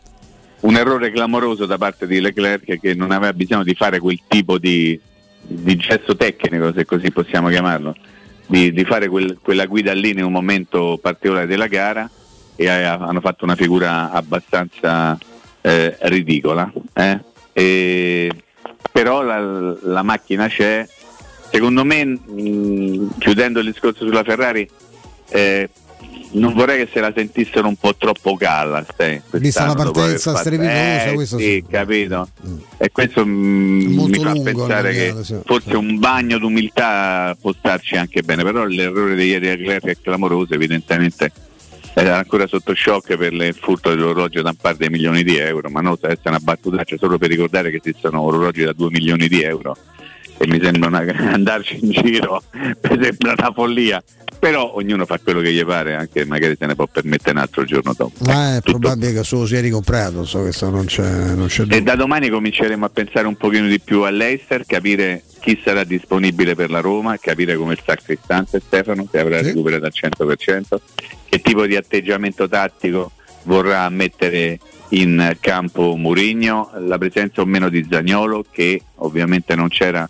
un 0.63 0.75
errore 0.75 1.11
clamoroso 1.11 1.65
da 1.65 1.77
parte 1.77 2.07
di 2.07 2.19
Leclerc 2.19 2.79
che 2.79 2.93
non 2.93 3.11
aveva 3.11 3.33
bisogno 3.33 3.63
di 3.63 3.75
fare 3.75 3.99
quel 3.99 4.19
tipo 4.27 4.57
di, 4.57 4.99
di 5.41 5.75
gesto 5.75 6.15
tecnico, 6.15 6.71
se 6.73 6.85
così 6.85 7.11
possiamo 7.11 7.49
chiamarlo, 7.49 7.95
di, 8.45 8.71
di 8.71 8.85
fare 8.85 9.07
quel, 9.07 9.39
quella 9.41 9.65
guida 9.65 9.93
lì 9.93 10.11
in 10.11 10.23
un 10.23 10.31
momento 10.31 10.97
particolare 11.01 11.47
della 11.47 11.67
gara 11.67 12.09
e 12.55 12.69
hanno 12.69 13.19
fatto 13.19 13.43
una 13.43 13.55
figura 13.55 14.11
abbastanza 14.11 15.17
eh, 15.61 15.97
ridicola. 16.01 16.71
Eh? 16.93 17.19
E, 17.51 18.31
però 18.91 19.21
la, 19.21 19.75
la, 19.81 20.03
macchina 20.03 20.47
c'è, 20.47 20.87
secondo 21.51 21.83
me 21.83 22.05
mh, 22.05 23.17
chiudendo 23.17 23.59
il 23.59 23.65
discorso 23.65 24.05
sulla 24.05 24.23
Ferrari, 24.23 24.69
eh, 25.29 25.69
non 26.33 26.53
vorrei 26.53 26.85
che 26.85 26.91
se 26.91 26.99
la 26.99 27.11
sentissero 27.15 27.67
un 27.67 27.75
po' 27.75 27.95
troppo 27.95 28.35
Callas. 28.35 28.87
Eh, 28.97 29.21
Vista 29.31 29.65
la 29.65 29.75
partenza 29.75 30.35
strepitosa, 30.35 31.05
eh, 31.05 31.13
questo 31.13 31.37
sì, 31.37 31.43
sì. 31.43 31.65
capito. 31.69 32.27
Mm. 32.47 32.57
E 32.77 32.91
questo 32.91 33.25
mm, 33.25 33.97
mi 33.97 34.19
fa 34.19 34.33
pensare 34.41 34.91
che 34.93 35.15
sì, 35.23 35.37
forse 35.45 35.69
sì. 35.69 35.75
un 35.75 35.99
bagno 35.99 36.37
d'umiltà 36.37 37.35
può 37.39 37.53
starci 37.53 37.95
anche 37.95 38.21
bene, 38.21 38.43
però 38.43 38.65
l'errore 38.65 39.15
di 39.15 39.25
ieri 39.25 39.49
a 39.49 39.55
Leclerc 39.55 39.85
è 39.85 39.97
clamoroso, 40.01 40.53
evidentemente 40.53 41.31
era 41.95 42.17
ancora 42.17 42.47
sotto 42.47 42.73
shock 42.73 43.15
per 43.17 43.33
il 43.33 43.55
furto 43.59 43.89
dell'orologio 43.89 44.41
da 44.41 44.55
parte 44.59 44.79
dei 44.79 44.89
milioni 44.89 45.23
di 45.23 45.37
euro, 45.37 45.69
ma 45.69 45.81
no, 45.81 45.95
deve 45.99 46.13
essere 46.13 46.29
una 46.29 46.39
battutaccia 46.39 46.97
solo 46.97 47.19
per 47.19 47.29
ricordare 47.29 47.69
che 47.69 47.79
esistono 47.83 48.21
orologi 48.21 48.63
da 48.63 48.73
2 48.73 48.89
milioni 48.89 49.27
di 49.27 49.41
euro 49.43 49.77
e 50.43 50.47
mi 50.47 50.59
sembra 50.61 50.89
una, 50.89 51.05
andarci 51.31 51.79
in 51.81 51.91
giro 51.91 52.43
mi 52.53 53.01
sembra 53.01 53.33
una 53.37 53.51
follia. 53.53 54.03
Però 54.39 54.73
ognuno 54.75 55.05
fa 55.05 55.19
quello 55.19 55.39
che 55.39 55.53
gli 55.53 55.63
pare 55.63 55.95
anche 55.95 56.25
magari 56.25 56.57
se 56.59 56.65
ne 56.65 56.75
può 56.75 56.85
permettere 56.85 57.31
un 57.31 57.37
altro 57.37 57.63
giorno 57.63 57.93
dopo. 57.95 58.25
Ma 58.25 58.57
è 58.57 58.61
probabile 58.61 59.13
che 59.13 59.23
solo 59.23 59.45
sia 59.45 59.61
ricomprato, 59.61 60.25
so 60.25 60.41
questo 60.41 60.69
non 60.69 60.85
c'è, 60.85 61.33
non 61.33 61.47
c'è 61.47 61.63
e 61.69 61.81
da 61.81 61.95
domani 61.95 62.27
cominceremo 62.27 62.83
a 62.83 62.89
pensare 62.89 63.25
un 63.25 63.37
pochino 63.37 63.67
di 63.67 63.79
più 63.79 64.01
all'Eister 64.01 64.65
capire 64.65 65.23
chi 65.39 65.61
sarà 65.63 65.85
disponibile 65.85 66.55
per 66.55 66.71
la 66.71 66.81
Roma 66.81 67.17
capire 67.17 67.55
come 67.55 67.77
sta 67.81 67.95
Cristante 67.95 68.61
Stefano 68.65 69.07
se 69.09 69.19
avrà 69.19 69.41
recuperato 69.41 69.85
al 69.85 69.93
100% 69.93 70.77
che 71.29 71.39
tipo 71.41 71.65
di 71.65 71.77
atteggiamento 71.77 72.49
tattico 72.49 73.11
vorrà 73.43 73.87
mettere 73.89 74.59
in 74.89 75.37
campo 75.39 75.95
Murigno, 75.95 76.69
la 76.79 76.97
presenza 76.97 77.41
o 77.41 77.45
meno 77.45 77.69
di 77.69 77.85
Zagnolo 77.89 78.45
che 78.51 78.81
ovviamente 78.95 79.55
non 79.55 79.69
c'era 79.69 80.07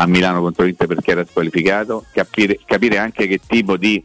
a 0.00 0.06
Milano 0.06 0.40
contro 0.40 0.64
l'Inter 0.64 0.86
perché 0.86 1.10
era 1.10 1.24
squalificato, 1.24 2.04
capire, 2.12 2.58
capire 2.64 2.98
anche 2.98 3.26
che 3.26 3.40
tipo 3.44 3.76
di 3.76 4.02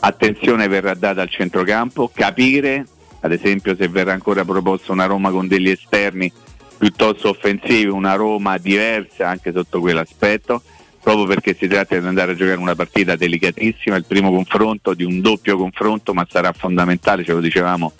attenzione 0.00 0.68
verrà 0.68 0.94
data 0.94 1.22
al 1.22 1.30
centrocampo, 1.30 2.10
capire 2.14 2.86
ad 3.20 3.32
esempio 3.32 3.74
se 3.74 3.88
verrà 3.88 4.12
ancora 4.12 4.44
proposta 4.44 4.92
una 4.92 5.06
Roma 5.06 5.30
con 5.30 5.48
degli 5.48 5.70
esterni 5.70 6.30
piuttosto 6.76 7.30
offensivi, 7.30 7.88
una 7.88 8.14
Roma 8.14 8.58
diversa 8.58 9.28
anche 9.28 9.50
sotto 9.52 9.80
quell'aspetto, 9.80 10.62
proprio 11.00 11.26
perché 11.26 11.56
si 11.58 11.66
tratta 11.66 11.98
di 11.98 12.06
andare 12.06 12.32
a 12.32 12.34
giocare 12.34 12.58
una 12.58 12.74
partita 12.74 13.16
delicatissima, 13.16 13.96
il 13.96 14.04
primo 14.04 14.30
confronto 14.30 14.94
di 14.94 15.04
un 15.04 15.20
doppio 15.20 15.56
confronto, 15.56 16.12
ma 16.14 16.26
sarà 16.30 16.52
fondamentale, 16.52 17.24
ce 17.24 17.32
lo 17.32 17.40
dicevamo 17.40 17.92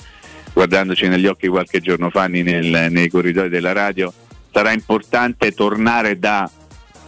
guardandoci 0.52 1.09
negli 1.09 1.27
occhi 1.27 1.48
qualche 1.48 1.81
giorno 1.81 2.11
fa 2.11 2.28
nel, 2.28 2.93
nei 2.93 3.09
corridoi 3.09 3.48
della 3.48 3.73
radio, 3.73 4.12
sarà 4.52 4.73
importante 4.73 5.51
tornare 5.51 6.19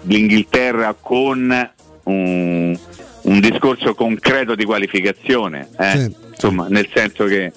dall'Inghilterra 0.07 0.95
con 0.99 1.70
un, 2.05 2.78
un 3.23 3.41
discorso 3.41 3.95
concreto 3.95 4.55
di 4.55 4.65
qualificazione, 4.65 5.69
eh? 5.78 5.99
Sì. 5.99 6.16
insomma, 6.31 6.69
nel 6.69 6.89
senso 6.95 7.24
che 7.24 7.53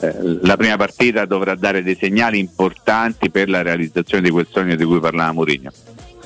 eh, 0.00 0.14
la 0.42 0.56
prima 0.56 0.76
partita 0.76 1.24
dovrà 1.24 1.54
dare 1.54 1.82
dei 1.82 1.96
segnali 1.96 2.38
importanti 2.38 3.30
per 3.30 3.48
la 3.48 3.62
realizzazione 3.62 4.24
di 4.24 4.30
quel 4.30 4.48
sogno 4.50 4.74
di 4.74 4.84
cui 4.84 4.98
parlava 4.98 5.32
Mourinho. 5.32 5.70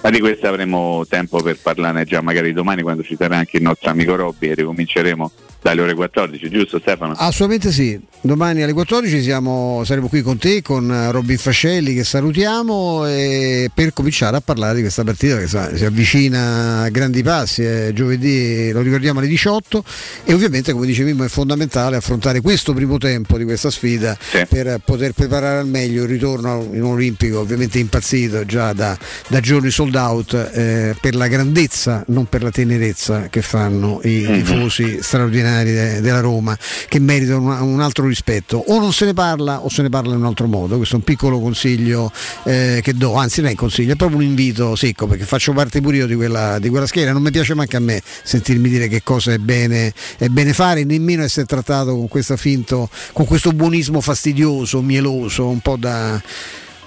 Ma 0.07 0.13
di 0.13 0.21
questo 0.21 0.47
avremo 0.47 1.05
tempo 1.09 1.43
per 1.43 1.59
parlarne 1.61 2.05
già 2.05 2.21
magari 2.21 2.53
domani 2.53 2.83
quando 2.83 3.03
ci 3.03 3.17
sarà 3.19 3.39
anche 3.39 3.57
il 3.57 3.65
nostro 3.65 3.91
amico 3.91 4.15
Robby 4.15 4.51
e 4.51 4.55
ricominceremo 4.55 5.33
dalle 5.61 5.81
ore 5.81 5.95
14, 5.95 6.49
giusto 6.49 6.79
Stefano? 6.79 7.15
Assolutamente 7.17 7.73
sì, 7.73 8.01
domani 8.21 8.63
alle 8.63 8.73
14 8.73 9.21
siamo, 9.21 9.83
saremo 9.85 10.07
qui 10.07 10.23
con 10.23 10.39
te, 10.39 10.63
con 10.63 11.11
Robin 11.11 11.37
Fascelli 11.37 11.93
che 11.93 12.05
salutiamo 12.05 13.05
e 13.05 13.69
per 13.75 13.93
cominciare 13.93 14.37
a 14.37 14.41
parlare 14.41 14.77
di 14.77 14.83
questa 14.83 15.03
partita 15.03 15.39
che 15.39 15.49
si 15.49 15.85
avvicina 15.85 16.83
a 16.83 16.89
grandi 16.89 17.25
passi, 17.25 17.65
è 17.65 17.91
giovedì 17.93 18.71
lo 18.71 18.83
ricordiamo 18.83 19.19
alle 19.19 19.27
18 19.27 19.83
e 20.23 20.33
ovviamente 20.33 20.71
come 20.71 20.87
dice 20.87 21.03
Mimmo 21.03 21.25
è 21.25 21.29
fondamentale 21.29 21.97
affrontare 21.97 22.41
questo 22.41 22.73
primo 22.73 22.97
tempo 22.99 23.37
di 23.37 23.43
questa 23.43 23.71
sfida 23.71 24.17
per 24.49 24.81
poter 24.85 25.15
preparare 25.15 25.59
al 25.59 25.67
meglio 25.67 26.05
il 26.05 26.09
ritorno 26.09 26.65
in 26.71 26.85
un 26.85 26.93
olimpico 26.93 27.41
ovviamente 27.41 27.81
impazzito 27.81 28.45
già 28.45 28.73
da, 28.73 28.97
da 29.27 29.41
giorni 29.41 29.71
sold 29.71 29.96
out 29.97 30.35
eh, 30.35 30.97
per 31.01 31.15
la 31.15 31.27
grandezza, 31.27 32.05
non 32.09 32.27
per 32.27 32.43
la 32.43 32.51
tenerezza 32.51 33.29
che 33.29 33.43
fanno 33.43 34.01
i 34.05 34.25
Mhm. 34.27 34.43
tifosi 34.45 34.99
straordinari 35.03 35.73
de- 35.73 36.01
della 36.01 36.21
Roma 36.21 36.57
che 36.89 36.99
meritano 36.99 37.41
una- 37.43 37.63
un 37.63 37.81
altro 37.81 38.07
rispetto. 38.07 38.57
O 38.69 38.79
non 38.81 38.93
se 38.93 39.05
ne 39.07 39.13
parla 39.15 39.61
o 39.61 39.69
se 39.69 39.83
ne 39.83 39.89
parla 39.89 40.15
in 40.15 40.21
un 40.21 40.27
altro 40.27 40.47
modo. 40.47 40.77
Questo 40.77 40.95
è 40.95 40.99
un 40.99 41.05
piccolo 41.05 41.41
consiglio 41.41 42.11
eh, 42.45 42.81
che 42.83 42.95
do, 42.95 43.15
anzi 43.15 43.41
non 43.41 43.49
è 43.49 43.53
un 43.53 43.59
consiglio, 43.59 43.93
è 43.93 43.97
proprio 43.97 44.19
un 44.19 44.25
invito 44.25 44.75
secco 44.77 45.07
perché 45.07 45.25
faccio 45.25 45.53
parte 45.53 45.81
pure 45.81 45.97
io 45.99 46.07
di 46.07 46.15
quella, 46.15 46.59
di 46.59 46.69
quella 46.69 46.87
schiera. 46.87 47.13
Non 47.13 47.23
mi 47.23 47.31
piace 47.31 47.55
manche 47.55 47.77
a 47.77 47.81
me 47.81 48.01
sentirmi 48.23 48.69
dire 48.69 48.89
che 48.89 49.03
cosa 49.03 49.33
è 49.33 49.39
bene, 49.39 49.93
è 50.19 50.29
bene 50.29 50.53
fare, 50.53 50.85
nemmeno 50.85 51.23
essere 51.23 51.47
trattato 51.47 51.97
con 51.97 52.09
questo 52.09 52.37
finto, 52.37 52.89
con 53.13 53.25
questo 53.27 53.53
buonismo 53.53 54.01
fastidioso, 54.01 54.81
mieloso, 54.83 55.49
un 55.49 55.61
po' 55.61 55.77
da 55.77 56.21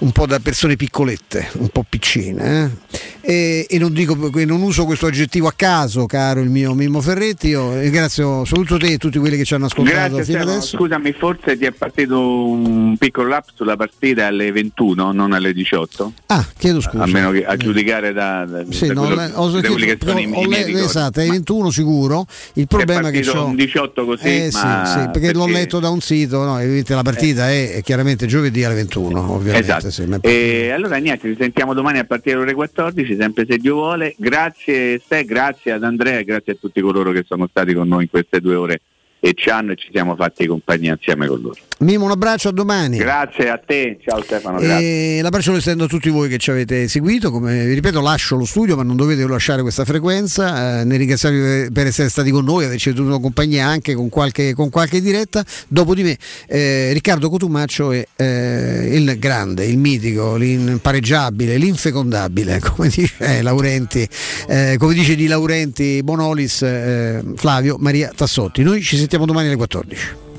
un 0.00 0.12
po' 0.12 0.26
da 0.26 0.38
persone 0.40 0.76
piccolette, 0.76 1.48
un 1.58 1.68
po' 1.68 1.84
piccine. 1.88 2.64
eh. 2.64 2.98
E, 3.22 3.66
e 3.68 3.78
non, 3.78 3.92
dico, 3.92 4.14
non 4.46 4.62
uso 4.62 4.86
questo 4.86 5.06
aggettivo 5.06 5.46
a 5.46 5.52
caso, 5.54 6.06
caro 6.06 6.40
il 6.40 6.48
mio 6.48 6.72
Mimmo 6.74 7.00
Ferretti. 7.02 7.48
Io 7.48 7.78
ringrazio 7.78 8.44
soprattutto 8.46 8.78
te 8.78 8.92
e 8.94 8.96
tutti 8.96 9.18
quelli 9.18 9.36
che 9.36 9.44
ci 9.44 9.52
hanno 9.54 9.66
ascoltato 9.66 10.14
Grazie 10.16 10.24
fino 10.38 10.40
adesso. 10.50 10.76
scusami, 10.78 11.12
forse 11.12 11.58
ti 11.58 11.66
è 11.66 11.70
partito 11.70 12.18
un 12.48 12.96
piccolo 12.98 13.28
lapsus 13.28 13.56
sulla 13.56 13.76
partita 13.76 14.26
alle 14.26 14.50
21, 14.52 15.12
non 15.12 15.32
alle 15.34 15.52
18? 15.52 16.12
Ah, 16.26 16.44
chiedo 16.56 16.80
scusa. 16.80 17.02
A 17.02 17.06
meno 17.06 17.30
che 17.30 17.44
a 17.44 17.56
giudicare 17.56 18.12
da, 18.14 18.46
da, 18.46 18.64
Sì, 18.70 18.86
da 18.86 18.94
no, 18.94 19.02
quello- 19.04 19.22
ho 19.34 19.48
da 19.50 19.60
quelli 19.60 19.74
che 19.84 19.98
sentito- 20.00 20.06
sono 20.06 20.20
i, 20.20 20.32
ho 20.32 20.42
i 20.42 20.46
miei 20.48 20.74
esatto, 20.82 21.20
è 21.20 21.26
21 21.28 21.70
sicuro. 21.70 22.26
Il 22.54 22.66
problema 22.66 23.08
è 23.08 23.10
che 23.12 23.18
partito 23.20 23.32
c'ho- 23.32 23.44
un 23.44 23.54
18 23.54 24.04
così, 24.06 24.24
Eh, 24.26 24.48
sì, 24.50 24.56
ma 24.64 24.84
sì, 24.86 25.10
perché, 25.12 25.32
l'ho 25.34 25.44
perché- 25.44 25.58
letto 25.60 25.78
da 25.78 25.90
un 25.90 26.00
sito, 26.00 26.42
no, 26.42 26.58
la 26.58 27.02
partita 27.02 27.50
è, 27.50 27.74
è 27.74 27.82
chiaramente 27.82 28.26
giovedì 28.26 28.64
alle 28.64 28.76
21, 28.76 29.30
ovviamente. 29.32 29.58
Esatto. 29.66 29.89
Sì, 29.90 30.06
ma- 30.06 30.18
E 30.20 30.70
allora 30.70 30.96
niente, 30.96 31.28
ci 31.28 31.36
sentiamo 31.38 31.74
domani 31.74 31.98
a 31.98 32.04
partire 32.04 32.36
dalle 32.36 32.46
ore 32.46 32.54
14, 32.54 33.16
sempre 33.16 33.46
se 33.48 33.58
Dio 33.58 33.74
vuole. 33.74 34.14
Grazie 34.16 34.98
Ste, 34.98 35.24
grazie 35.24 35.72
ad 35.72 35.84
Andrea 35.84 36.18
e 36.18 36.24
grazie 36.24 36.52
a 36.52 36.56
tutti 36.58 36.80
coloro 36.80 37.12
che 37.12 37.24
sono 37.26 37.46
stati 37.48 37.74
con 37.74 37.88
noi 37.88 38.04
in 38.04 38.10
queste 38.10 38.40
due 38.40 38.54
ore 38.54 38.80
e 39.20 39.34
ci 39.34 39.50
hanno 39.50 39.72
e 39.72 39.76
ci 39.76 39.88
siamo 39.92 40.16
fatti 40.16 40.46
compagnia 40.46 40.92
insieme 40.92 41.26
con 41.26 41.40
loro. 41.40 41.56
Mimo, 41.80 42.04
un 42.04 42.10
abbraccio 42.10 42.48
a 42.48 42.52
domani. 42.52 42.98
Grazie 42.98 43.48
a 43.48 43.58
te, 43.58 43.98
ciao 44.04 44.22
Stefano. 44.22 44.58
E 44.58 45.20
l'abbraccio 45.22 45.52
lo 45.52 45.58
estendo 45.58 45.84
a 45.84 45.86
tutti 45.86 46.10
voi 46.10 46.28
che 46.28 46.36
ci 46.36 46.50
avete 46.50 46.88
seguito. 46.88 47.30
Come 47.30 47.64
vi 47.64 47.74
ripeto, 47.74 48.02
lascio 48.02 48.36
lo 48.36 48.44
studio, 48.44 48.76
ma 48.76 48.82
non 48.82 48.96
dovete 48.96 49.26
lasciare 49.26 49.62
questa 49.62 49.86
frequenza. 49.86 50.80
Eh, 50.80 50.84
ne 50.84 50.96
ringraziarvi 50.98 51.38
per- 51.40 51.72
per 51.72 51.86
essere 51.86 52.10
stati 52.10 52.30
con 52.30 52.44
noi, 52.44 52.64
averci 52.64 52.92
tenuto 52.92 53.18
compagnia 53.18 53.66
anche 53.66 53.94
con 53.94 54.10
qualche, 54.10 54.52
con 54.52 54.68
qualche 54.68 55.00
diretta. 55.00 55.42
Dopo 55.68 55.94
di 55.94 56.02
me, 56.02 56.18
eh, 56.48 56.92
Riccardo 56.92 57.30
Cotumaccio 57.30 57.92
è 57.92 58.06
eh, 58.16 58.90
il 58.92 59.18
grande, 59.18 59.64
il 59.64 59.78
mitico, 59.78 60.36
l'impareggiabile, 60.36 61.56
l'infecondabile, 61.56 62.58
come 62.74 62.88
dice 62.88 63.40
Laurenti, 63.40 64.06
eh, 64.48 64.76
come 64.78 64.92
dice 64.92 65.14
di 65.14 65.26
Laurenti 65.26 66.02
Bonolis, 66.02 66.60
eh, 66.60 67.22
Flavio 67.36 67.76
Maria 67.78 68.12
Tassotti. 68.14 68.62
Noi 68.62 68.82
ci 68.82 68.96
sentiamo 69.10 69.26
domani 69.26 69.48
alle 69.48 69.56
14. 69.56 70.29